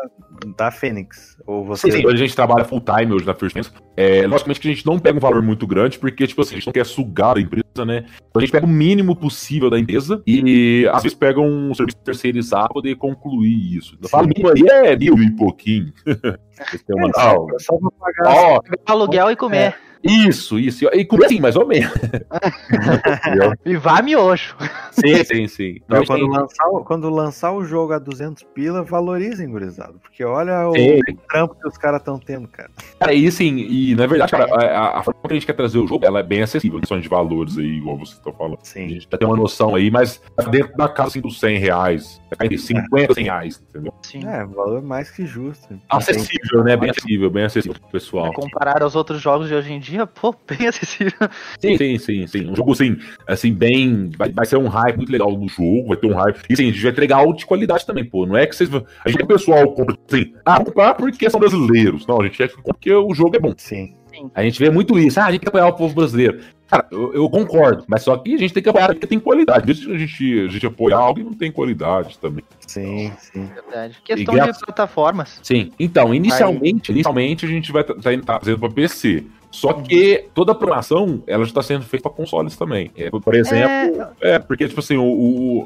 da 0.57 0.71
Fênix. 0.71 1.37
Ou 1.47 1.63
Sim, 1.63 1.91
você. 1.91 1.93
sim, 1.93 2.07
hoje 2.07 2.17
a 2.17 2.27
gente 2.27 2.37
trabalha 2.37 2.65
full 2.65 2.81
time 2.81 3.13
hoje 3.13 3.27
na 3.27 3.35
First 3.35 3.55
Sense. 3.55 3.71
É, 3.97 4.27
logicamente 4.27 4.61
que 4.61 4.69
a 4.69 4.73
gente 4.73 4.87
não 4.87 4.99
pega 4.99 5.17
um 5.17 5.21
valor 5.21 5.43
muito 5.43 5.67
grande, 5.67 5.99
porque, 5.99 6.27
tipo 6.27 6.41
assim, 6.43 6.55
a 6.55 6.59
gente 6.59 6.67
não 6.67 6.73
quer 6.73 6.87
sugar 6.87 7.37
a 7.37 7.41
empresa, 7.41 7.85
né? 7.85 8.05
Então 8.17 8.37
a 8.37 8.41
gente 8.41 8.53
pega 8.53 8.67
o 8.67 8.69
mínimo 8.69 9.17
possível 9.17 9.71
da 9.71 9.79
empresa 9.79 10.23
e 10.27 10.89
às 10.93 11.03
vezes 11.03 11.17
pega 11.17 11.41
um 11.41 11.75
serviço 11.75 11.99
terceirizado 11.99 12.67
pra 12.67 12.75
poder 12.75 12.95
concluir 12.97 13.77
isso. 13.77 13.99
Eu 14.01 14.09
falo 14.09 14.29
mínimo 14.29 14.49
aí 14.49 14.63
é 14.69 14.97
mil 14.97 15.19
e 15.19 15.31
pouquinho. 15.37 15.93
Vocês 16.05 16.83
têm 16.83 16.97
uma 16.97 17.09
É, 17.09 17.59
só 17.59 17.77
pra 17.77 17.91
pagar. 17.99 18.35
Ó, 18.35 18.61
Aluguel 18.87 19.31
e 19.31 19.37
comer. 19.37 19.77
Isso, 20.03 20.59
isso. 20.59 20.87
E 20.93 21.05
com 21.05 21.23
assim, 21.25 21.41
mais 21.41 21.57
ou 21.57 21.67
menos. 21.67 21.93
E 23.65 23.77
vá 23.77 24.01
miojo. 24.03 24.55
sim, 24.93 25.25
sim, 25.25 25.47
sim. 25.49 25.77
Quando, 25.89 26.13
assim, 26.13 26.23
lançar, 26.29 26.69
o- 26.69 26.85
quando 26.85 27.11
lançar 27.11 27.53
o 27.53 27.65
jogo 27.65 27.93
a 27.93 27.99
200 27.99 28.43
pila, 28.55 28.83
valorizem, 28.83 29.49
gurizado. 29.49 29.99
Porque 30.01 30.25
olha 30.25 30.69
o 30.69 30.75
sim. 30.75 31.01
trampo 31.29 31.55
que 31.55 31.67
os 31.67 31.77
caras 31.77 32.01
estão 32.01 32.19
tendo, 32.19 32.49
cara. 32.49 32.71
Cara, 32.99 33.13
e 33.13 33.27
assim, 33.27 33.57
e 33.59 33.95
na 33.95 34.07
verdade, 34.07 34.31
cara, 34.31 34.45
a, 34.55 34.99
a 34.99 35.03
forma 35.03 35.21
que 35.23 35.33
a 35.33 35.35
gente 35.35 35.47
quer 35.47 35.53
trazer 35.55 35.79
o 35.79 35.87
jogo, 35.87 36.05
ela 36.05 36.21
é 36.21 36.23
bem 36.23 36.43
acessível, 36.43 36.79
questão 36.81 37.01
de 37.01 37.09
valores 37.09 37.59
aí, 37.59 37.67
igual 37.79 37.97
você 37.99 38.17
tá 38.23 38.33
falando. 38.33 38.59
A 38.61 38.65
Sim. 38.65 38.89
gente 38.89 39.09
já 39.11 39.19
tem 39.19 39.27
uma 39.29 39.37
noção 39.37 39.75
aí, 39.75 39.91
mas 39.91 40.21
tá 40.37 40.45
dentro 40.45 40.77
da 40.77 40.89
casa 40.89 41.09
assim, 41.11 41.21
dos 41.21 41.39
100 41.41 41.59
reais, 41.59 42.21
vai 42.31 42.39
cair 42.39 42.49
de 42.49 42.59
50, 42.59 43.15
100 43.15 43.25
reais, 43.25 43.63
entendeu? 43.69 43.93
Sim. 44.03 44.27
É, 44.27 44.45
valor 44.45 44.83
mais 44.83 45.11
que 45.11 45.27
justo. 45.27 45.69
Acessível, 45.89 46.65
né? 46.65 46.77
Bem 46.77 46.91
acessível, 46.91 47.31
bem 47.31 47.45
acessível 47.45 47.79
pro 47.81 47.91
pessoal. 47.91 48.33
Comparado 48.33 48.85
aos 48.85 48.95
outros 48.95 49.21
jogos 49.21 49.49
de 49.49 49.55
hoje 49.55 49.73
em 49.73 49.81
dia, 49.81 49.88
pô, 50.07 50.35
bem 50.47 50.69
acessível. 50.69 51.29
Sim, 51.61 51.77
sim, 51.77 51.99
sim, 51.99 52.27
sim. 52.27 52.51
Um 52.51 52.57
jogo 52.57 52.73
assim, 52.73 52.97
assim, 53.27 53.53
bem. 53.53 54.11
Vai, 54.17 54.31
vai 54.31 54.47
ser 54.47 54.57
um 54.57 54.69
hype 54.69 54.97
muito 54.97 55.13
legal 55.13 55.31
no 55.31 55.49
jogo, 55.49 55.89
vai 55.89 55.97
ter 55.97 56.07
um 56.07 56.15
hype. 56.15 56.41
E 56.49 56.53
assim, 56.53 56.69
a 56.69 56.73
gente 56.73 56.83
vai 56.83 56.93
entregar 56.93 57.17
algo 57.19 57.35
de 57.35 57.47
qualidade 57.47 57.87
também, 57.87 58.05
pô. 58.05 58.27
Não 58.27 58.37
é 58.37 58.47
que 58.47 58.55
vocês. 58.55 58.71
A 59.05 59.09
gente, 59.09 59.23
o 59.23 59.27
pessoal 59.27 59.73
compra 59.73 59.97
assim, 60.11 60.33
ah, 60.45 60.63
comprar 60.63 60.95
porque 60.95 61.29
são 61.31 61.41
brasileiros. 61.41 62.07
Não, 62.07 62.21
a 62.21 62.25
gente 62.25 62.37
quer 62.37 62.49
que 62.49 62.57
compre 62.57 62.73
porque 62.73 62.93
o 62.93 63.15
jogo 63.15 63.37
é 63.37 63.41
bom. 63.41 63.53
Sim. 63.57 63.95
A 64.35 64.43
gente 64.43 64.59
vê 64.59 64.71
muito 64.71 64.99
isso. 64.99 65.21
Ah, 65.21 65.27
a 65.27 65.31
gente 65.31 65.41
tem 65.41 65.45
que 65.45 65.49
apoiar 65.49 65.69
o 65.69 65.77
povo 65.77 65.95
brasileiro. 65.95 66.41
Cara, 66.67 66.87
eu, 66.91 67.15
eu 67.15 67.31
concordo, 67.31 67.85
mas 67.89 68.03
só 68.03 68.17
que 68.19 68.35
a 68.35 68.39
gente 68.39 68.53
tem 68.53 68.63
que 68.63 68.69
apoiar 68.69 68.89
porque 68.89 69.07
tem 69.07 69.19
qualidade. 69.19 69.61
Às 69.61 69.79
vezes 69.79 69.95
a 69.95 69.99
gente, 69.99 70.41
a 70.41 70.49
gente 70.49 70.67
apoiar 70.67 70.99
algo 70.99 71.21
e 71.21 71.25
não 71.25 71.33
tem 71.33 71.51
qualidade 71.51 72.19
também. 72.19 72.45
Sim, 72.67 73.11
sim. 73.19 73.47
Verdade. 73.47 73.97
Questão 74.05 74.35
graças- 74.35 74.59
de 74.59 74.65
plataformas. 74.67 75.41
Sim. 75.43 75.73
Então, 75.79 76.15
inicialmente, 76.15 76.93
inicialmente 76.93 77.47
a 77.47 77.49
gente 77.49 77.73
vai 77.73 77.83
estar 77.83 77.95
tá 78.25 78.39
fazendo 78.39 78.59
para 78.59 78.71
PC. 78.71 79.25
Só 79.51 79.73
que 79.73 80.27
toda 80.35 80.53
a 80.53 80.55
programação, 80.55 81.23
ela 81.27 81.43
já 81.45 81.49
está 81.49 81.63
sendo 81.63 81.83
feita 81.85 82.09
para 82.09 82.17
consoles 82.17 82.55
também. 82.57 82.91
É, 82.97 83.09
por 83.11 83.35
exemplo, 83.35 84.07
é... 84.21 84.39
porque, 84.39 84.69
tipo 84.69 84.81
assim, 84.81 84.97
o, 84.99 85.05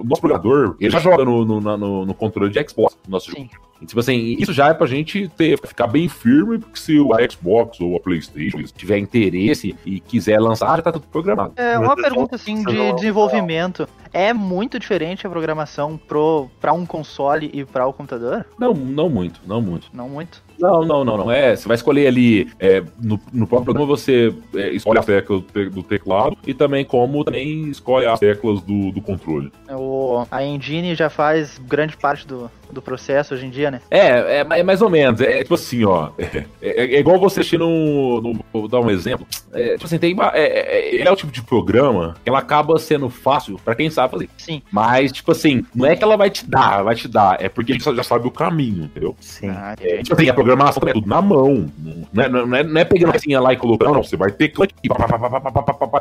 o 0.01 0.05
nosso 0.05 0.20
programador, 0.20 0.76
ele 0.80 0.91
já 0.91 1.01
joga 1.01 1.24
no, 1.24 1.45
no, 1.45 1.61
no- 1.61 2.07
no 2.07 2.14
controle 2.14 2.51
de 2.53 2.68
Xbox, 2.68 2.97
no 3.07 3.11
nosso 3.11 3.33
Sim. 3.33 3.49
jogo. 3.53 3.62
E, 3.80 3.87
tipo 3.87 3.99
assim, 3.99 4.37
isso 4.39 4.53
já 4.53 4.68
é 4.68 4.74
pra 4.74 4.87
gente 4.87 5.28
ter, 5.37 5.59
ficar 5.66 5.89
bem 5.89 6.09
firme, 6.09 6.59
porque 6.59 6.78
se 6.78 6.97
o 7.01 7.09
Xbox 7.28 7.80
ou 7.80 7.97
a 7.97 8.01
Playstation 8.01 8.62
tiver 8.76 8.99
interesse 8.99 9.74
e 9.85 9.99
quiser 9.99 10.39
lançar, 10.41 10.76
já 10.76 10.83
tá 10.83 10.93
tudo 10.93 11.07
programado. 11.11 11.55
É, 11.57 11.76
uma 11.76 11.97
pergunta 11.97 12.37
assim 12.37 12.62
de 12.64 12.93
desenvolvimento. 12.95 13.89
É 14.12 14.32
muito 14.32 14.78
diferente 14.78 15.26
a 15.26 15.30
programação 15.30 15.96
pro 15.96 16.48
para 16.60 16.72
um 16.72 16.84
console 16.84 17.50
e 17.52 17.64
para 17.64 17.86
o 17.86 17.92
computador? 17.92 18.44
Não, 18.58 18.74
não 18.74 19.08
muito, 19.08 19.40
não 19.46 19.60
muito. 19.62 19.88
Não 19.92 20.08
muito. 20.08 20.42
Não, 20.58 20.84
não, 20.84 21.04
não, 21.04 21.16
não. 21.16 21.30
É, 21.30 21.56
você 21.56 21.66
vai 21.66 21.74
escolher 21.74 22.06
ali 22.06 22.50
é, 22.60 22.82
no, 23.00 23.18
no 23.32 23.46
próprio 23.46 23.64
programa 23.64 23.86
você 23.86 24.32
é, 24.54 24.70
escolhe 24.70 24.98
as 24.98 25.06
teclas 25.06 25.40
do 25.40 25.46
te- 25.46 25.70
do 25.70 25.82
teclado 25.82 26.36
e 26.46 26.52
também 26.54 26.84
como 26.84 27.24
também 27.24 27.68
escolhe 27.68 28.06
as 28.06 28.20
teclas 28.20 28.60
do, 28.62 28.92
do 28.92 29.00
controle. 29.00 29.50
O, 29.70 30.24
a 30.30 30.44
engine 30.44 30.94
já 30.94 31.08
faz 31.10 31.58
grande 31.58 31.96
parte 31.96 32.26
do, 32.26 32.50
do 32.72 32.82
processo 32.82 33.34
hoje 33.34 33.46
em 33.46 33.50
dia, 33.50 33.70
né? 33.70 33.80
É, 33.90 34.40
é, 34.40 34.46
é 34.58 34.62
mais 34.62 34.82
ou 34.82 34.90
menos. 34.90 35.20
É, 35.20 35.40
é 35.40 35.42
tipo 35.42 35.54
assim, 35.54 35.84
ó. 35.84 36.10
É, 36.18 36.24
é, 36.36 36.46
é, 36.62 36.94
é 36.96 37.00
igual 37.00 37.18
você 37.18 37.40
assistir 37.40 37.58
no, 37.58 38.42
Vou 38.52 38.68
dar 38.68 38.80
um 38.80 38.90
exemplo. 38.90 39.26
É, 39.52 39.72
tipo 39.72 39.86
assim, 39.86 39.98
tem. 39.98 40.16
ele 40.34 41.08
é 41.08 41.10
o 41.10 41.16
tipo 41.16 41.32
de 41.32 41.42
programa 41.42 42.16
que 42.22 42.28
ela 42.28 42.38
acaba 42.38 42.78
sendo 42.78 43.08
fácil 43.08 43.58
pra 43.64 43.74
quem 43.74 43.90
sabe 43.90 44.12
fazer. 44.12 44.28
Sim. 44.36 44.62
Mas, 44.70 45.12
tipo 45.12 45.32
assim, 45.32 45.64
não 45.74 45.86
é 45.86 45.96
que 45.96 46.02
ela 46.02 46.16
vai 46.16 46.30
te 46.30 46.48
dar, 46.48 46.82
vai 46.82 46.94
te 46.94 47.08
dar. 47.08 47.42
É 47.42 47.48
porque 47.48 47.72
a 47.72 47.74
gente 47.74 47.96
já 47.96 48.02
sabe 48.02 48.26
o 48.26 48.30
caminho, 48.30 48.84
entendeu? 48.84 49.16
Sim. 49.20 49.48
Ah, 49.50 49.74
é, 49.80 50.02
tipo 50.02 50.14
assim, 50.14 50.28
a 50.28 50.34
programação 50.34 50.82
é 50.88 50.92
tudo 50.92 51.08
na 51.08 51.20
mão. 51.20 51.66
Não 52.12 52.24
é, 52.24 52.28
não 52.28 52.56
é, 52.56 52.62
não 52.62 52.80
é 52.80 52.84
pegando 52.84 53.12
a 53.12 53.16
assim, 53.16 53.34
lá 53.36 53.52
e 53.52 53.56
colocando, 53.56 53.94
não. 53.94 54.02
Você 54.02 54.16
vai 54.16 54.30
ter 54.30 54.48
que. 54.48 54.62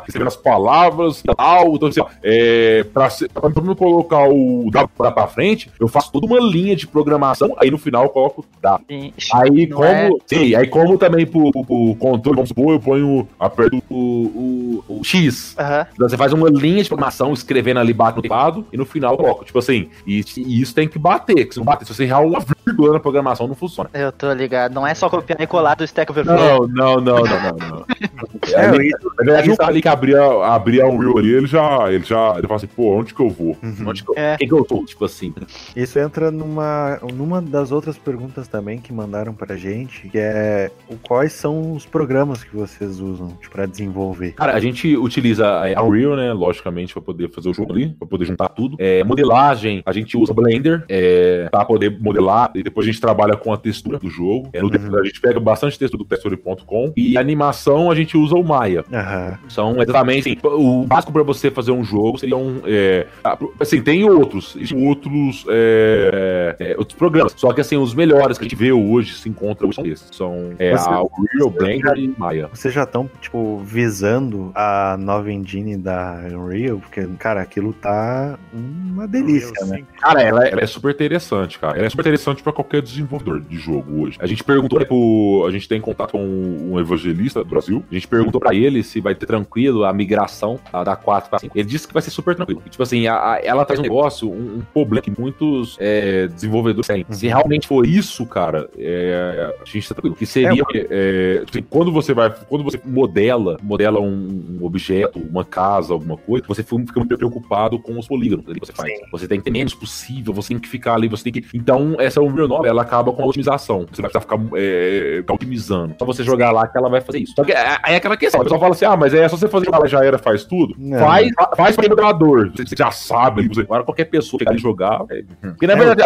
Recebendo 0.04 0.28
as 0.28 0.36
palavras 0.36 1.20
e 1.20 1.34
tal. 1.34 1.74
Então, 1.74 1.88
assim, 1.88 2.00
ó, 2.00 2.06
é, 2.22 2.84
pra, 2.84 3.08
pra, 3.08 3.50
pra, 3.50 3.62
pra 3.62 3.74
colocar 3.74 4.28
o 4.28 4.70
W 4.70 4.88
pra 5.12 5.26
frente, 5.26 5.70
eu 5.78 5.88
faço 5.88 6.10
toda 6.12 6.26
uma 6.26 6.40
linha 6.40 6.61
de 6.76 6.86
programação, 6.86 7.54
aí 7.58 7.70
no 7.70 7.78
final 7.78 8.04
eu 8.04 8.08
coloco 8.08 8.44
dado. 8.60 8.84
sim. 8.88 9.12
Aí 9.34 9.66
Não 9.66 9.76
como. 9.78 9.88
é- 9.88 10.10
Sim, 10.26 10.54
aí 10.54 10.66
como 10.66 10.96
também 10.98 11.26
pro, 11.26 11.50
pro, 11.50 11.64
pro 11.64 11.94
controle, 11.96 12.36
vamos 12.36 12.48
supor, 12.48 12.72
eu 12.74 12.80
ponho. 12.80 13.28
Aperto 13.38 13.82
o, 13.90 14.82
o, 14.88 14.98
o 15.00 15.04
X. 15.04 15.54
Aham. 15.58 15.86
Então 15.92 16.08
você 16.08 16.16
faz 16.16 16.32
uma 16.32 16.48
linha 16.48 16.82
de 16.82 16.88
programação 16.88 17.32
escrevendo 17.32 17.80
ali, 17.80 17.92
bate 17.92 18.16
no 18.16 18.22
teclado, 18.22 18.66
e 18.72 18.76
no 18.76 18.84
final 18.84 19.12
eu 19.14 19.18
coloco. 19.18 19.44
Tipo 19.44 19.58
assim, 19.58 19.88
e, 20.06 20.24
e 20.36 20.60
isso 20.60 20.74
tem 20.74 20.88
que 20.88 20.98
bater. 20.98 21.46
Que 21.46 21.54
se 21.54 21.58
não 21.58 21.64
bater, 21.64 21.84
se 21.86 21.94
você 21.94 22.04
errar 22.04 22.20
uma 22.20 22.40
configurando 22.42 22.96
a 22.96 23.00
programação 23.00 23.46
não 23.48 23.54
funciona. 23.54 23.90
Eu 23.92 24.12
tô 24.12 24.32
ligado. 24.32 24.72
Não 24.74 24.86
é 24.86 24.94
só 24.94 25.08
copiar 25.08 25.40
e 25.40 25.46
colar 25.46 25.74
do 25.74 25.84
Stack 25.84 26.10
Overflow. 26.10 26.36
Não, 26.36 26.66
não, 26.68 26.96
não, 26.96 27.16
não, 27.16 27.24
não, 27.24 27.68
não. 27.68 27.84
É, 28.52 28.66
ali, 28.66 28.88
isso- 28.88 29.12
na 29.18 29.24
verdade, 29.24 29.50
o 29.50 29.56
cara 29.56 29.70
ali 29.70 29.80
que 29.82 29.88
abria, 29.88 30.20
abria 30.46 30.86
um 30.86 30.98
Real 30.98 31.18
ali, 31.18 31.32
ele 31.32 31.46
já, 31.46 31.92
ele 31.92 32.04
já, 32.04 32.32
ele 32.36 32.42
fala 32.46 32.56
assim, 32.56 32.66
pô, 32.66 32.96
onde 32.98 33.14
que 33.14 33.20
eu 33.20 33.28
vou? 33.30 33.56
Uhum. 33.62 33.84
Onde 33.88 34.02
que 34.04 34.10
eu, 34.10 34.14
É. 34.16 34.36
quem 34.36 34.48
que 34.48 34.54
eu 34.54 34.64
tô? 34.64 34.84
Tipo 34.84 35.04
assim. 35.04 35.32
Isso 35.76 35.98
entra 35.98 36.30
numa, 36.52 36.98
numa 37.14 37.42
das 37.42 37.72
outras 37.72 37.96
perguntas 37.96 38.46
também 38.46 38.78
que 38.78 38.92
mandaram 38.92 39.32
pra 39.32 39.56
gente, 39.56 40.08
que 40.08 40.18
é 40.18 40.70
quais 41.02 41.32
são 41.32 41.72
os 41.72 41.86
programas 41.86 42.44
que 42.44 42.54
vocês 42.54 43.00
usam 43.00 43.28
tipo, 43.40 43.52
pra 43.52 43.66
desenvolver. 43.66 44.32
Cara, 44.32 44.54
a 44.54 44.60
gente 44.60 44.96
utiliza 44.96 45.46
a 45.46 45.82
Unreal, 45.82 46.16
né, 46.16 46.32
logicamente, 46.32 46.92
pra 46.92 47.02
poder 47.02 47.30
fazer 47.30 47.48
o 47.48 47.54
jogo 47.54 47.72
ali, 47.72 47.90
pra 47.90 48.06
poder 48.06 48.24
juntar 48.24 48.48
tudo. 48.48 48.76
É, 48.78 49.02
modelagem, 49.04 49.82
a 49.84 49.92
gente 49.92 50.16
usa 50.16 50.34
Blender, 50.34 50.84
é, 50.88 51.48
pra 51.50 51.64
poder 51.64 51.98
modelar, 52.00 52.50
e 52.54 52.62
depois 52.62 52.86
a 52.86 52.90
gente 52.90 53.00
trabalha 53.00 53.36
com 53.36 53.52
a 53.52 53.56
textura 53.56 53.98
do 53.98 54.10
jogo. 54.10 54.50
É, 54.52 54.60
no 54.60 54.72
Uhum. 54.72 54.98
A 54.98 55.04
gente 55.04 55.20
pega 55.20 55.38
bastante 55.38 55.78
textura 55.78 56.02
do 56.02 56.08
texture.com, 56.08 56.92
e 56.96 57.18
animação 57.18 57.90
a 57.90 57.94
gente 57.94 58.16
usa 58.16 58.34
o 58.34 58.42
Maya. 58.42 58.84
Aham. 58.90 59.38
São 59.48 59.82
exatamente 59.82 60.30
assim, 60.30 60.38
o 60.42 60.84
básico 60.84 61.12
pra 61.12 61.22
você 61.22 61.50
fazer 61.50 61.72
um 61.72 61.84
jogo 61.84 62.18
seria 62.18 62.36
um. 62.36 62.62
É, 62.64 63.06
ah, 63.22 63.38
assim, 63.60 63.82
tem 63.82 64.02
outros, 64.04 64.56
outros, 64.74 65.44
é, 65.48 66.41
é, 66.58 66.74
outros 66.78 66.96
programas. 66.96 67.32
Só 67.36 67.52
que 67.52 67.60
assim, 67.60 67.76
os 67.76 67.94
melhores 67.94 68.38
que 68.38 68.44
a 68.44 68.48
gente 68.48 68.56
vê 68.56 68.72
hoje 68.72 69.14
se 69.14 69.28
encontram 69.28 69.68
hoje 69.68 69.76
são 69.76 69.86
esses. 69.86 70.08
São 70.12 70.52
é, 70.58 70.76
Você- 70.76 70.88
a 70.88 71.02
Unreal, 71.02 71.50
Blender 71.50 71.98
e 71.98 72.14
Maya. 72.16 72.48
Vocês 72.52 72.72
já 72.74 72.82
estão, 72.84 73.08
tipo, 73.20 73.58
visando 73.58 74.50
a 74.54 74.96
nova 74.98 75.30
engine 75.32 75.76
da 75.76 76.20
Unreal? 76.32 76.78
Porque, 76.78 77.06
cara, 77.18 77.40
aquilo 77.40 77.72
tá 77.72 78.38
uma 78.52 79.06
delícia, 79.06 79.52
Eu, 79.60 79.66
né? 79.66 79.76
sim. 79.78 79.86
Cara, 80.00 80.22
ela, 80.22 80.46
ela 80.46 80.60
é 80.62 80.66
super 80.66 80.94
interessante, 80.94 81.58
cara. 81.58 81.76
Ela 81.76 81.86
é 81.86 81.90
super 81.90 82.02
interessante 82.02 82.42
pra 82.42 82.52
qualquer 82.52 82.82
desenvolvedor 82.82 83.40
de 83.40 83.56
jogo 83.56 84.02
hoje. 84.02 84.16
A 84.20 84.26
gente 84.26 84.42
perguntou 84.44 84.84
pro. 84.84 85.44
A 85.46 85.50
gente 85.50 85.68
tem 85.68 85.80
contato 85.80 86.12
com 86.12 86.24
um 86.24 86.78
evangelista 86.78 87.40
do 87.44 87.48
Brasil. 87.48 87.84
A 87.90 87.94
gente 87.94 88.08
perguntou 88.08 88.40
pra 88.40 88.54
ele 88.54 88.82
se 88.82 89.00
vai 89.00 89.14
ter 89.14 89.26
tranquilo 89.26 89.84
a 89.84 89.92
migração 89.92 90.58
tá, 90.70 90.82
da 90.84 90.96
4 90.96 91.30
pra 91.30 91.38
5. 91.38 91.56
Ele 91.58 91.68
disse 91.68 91.86
que 91.86 91.92
vai 91.94 92.02
ser 92.02 92.10
super 92.10 92.34
tranquilo. 92.34 92.62
E, 92.66 92.70
tipo 92.70 92.82
assim, 92.82 93.06
a- 93.06 93.32
a- 93.34 93.40
ela 93.42 93.64
traz 93.64 93.78
um 93.80 93.82
negócio, 93.82 94.30
um, 94.30 94.58
um 94.58 94.62
problema 94.72 95.02
que 95.02 95.12
muitos 95.20 95.76
é, 95.80 96.21
desenvolvedores 96.28 96.86
têm. 96.86 97.04
Se 97.10 97.26
Uhum. 97.26 97.32
realmente 97.32 97.66
for 97.66 97.86
isso, 97.86 98.24
cara, 98.26 98.68
é, 98.78 99.54
a 99.60 99.64
gente 99.64 99.88
tá 99.88 99.94
tranquilo. 99.94 100.16
Que 100.16 100.26
seria. 100.26 100.62
é, 100.74 101.38
tipo 101.44 101.50
assim, 101.50 101.66
quando 101.68 101.92
você 101.92 102.12
vai. 102.14 102.30
Quando 102.48 102.64
você 102.64 102.80
modela, 102.84 103.56
modela 103.62 104.00
um, 104.00 104.58
um 104.60 104.64
objeto, 104.64 105.18
uma 105.18 105.44
casa, 105.44 105.92
alguma 105.92 106.16
coisa, 106.16 106.44
você 106.46 106.62
fica 106.62 106.78
muito 106.96 107.16
preocupado 107.16 107.78
com 107.78 107.98
os 107.98 108.06
polígonos 108.06 108.44
que 108.46 108.58
você 108.60 108.72
faz. 108.72 108.90
Sim. 108.98 109.04
Você 109.10 109.26
tem 109.28 109.38
que 109.38 109.44
ter 109.44 109.50
menos 109.50 109.74
possível, 109.74 110.32
você 110.32 110.48
tem 110.50 110.58
que 110.58 110.68
ficar 110.68 110.94
ali, 110.94 111.08
você 111.08 111.24
tem 111.24 111.32
que. 111.32 111.44
Então, 111.54 111.96
essa 111.98 112.20
Unreal 112.20 112.48
9, 112.48 112.68
ela 112.68 112.82
acaba 112.82 113.12
com 113.12 113.22
a 113.22 113.26
otimização. 113.26 113.86
Você 113.90 114.02
vai 114.02 114.10
precisar 114.10 114.20
ficar, 114.20 114.38
é, 114.56 115.16
ficar 115.20 115.34
otimizando. 115.34 115.94
Só 115.98 116.04
você 116.04 116.22
jogar 116.22 116.50
lá 116.52 116.66
que 116.66 116.76
ela 116.76 116.88
vai 116.88 117.00
fazer 117.00 117.18
isso. 117.18 117.34
Só 117.34 117.44
que 117.44 117.52
é- 117.52 117.76
aí 117.82 117.94
é 117.94 117.96
aquela 117.96 118.16
questão. 118.16 118.40
O 118.40 118.44
pessoal 118.44 118.60
fala 118.60 118.72
assim: 118.74 118.84
ah, 118.84 118.96
mas 118.96 119.14
é 119.14 119.28
só 119.28 119.36
você 119.36 119.48
fazer 119.48 119.70
lá, 119.70 119.86
já 119.86 120.04
era, 120.04 120.18
faz 120.18 120.44
tudo. 120.44 120.74
Não. 120.78 120.98
Faz, 120.98 121.30
fa- 121.34 121.50
faz 121.56 121.76
pra 121.76 121.88
moderador. 121.88 122.50
Você, 122.54 122.66
você 122.66 122.76
já 122.76 122.90
sabe. 122.90 123.48
Você, 123.48 123.60
agora 123.62 123.84
qualquer 123.84 124.04
pessoa 124.06 124.38
chegar 124.38 124.54
e 124.54 124.58
jogar. 124.58 125.04
é- 125.10 125.22
Porque 125.48 125.66
na 125.66 125.72
É, 125.74 125.76
verdade, 125.76 126.02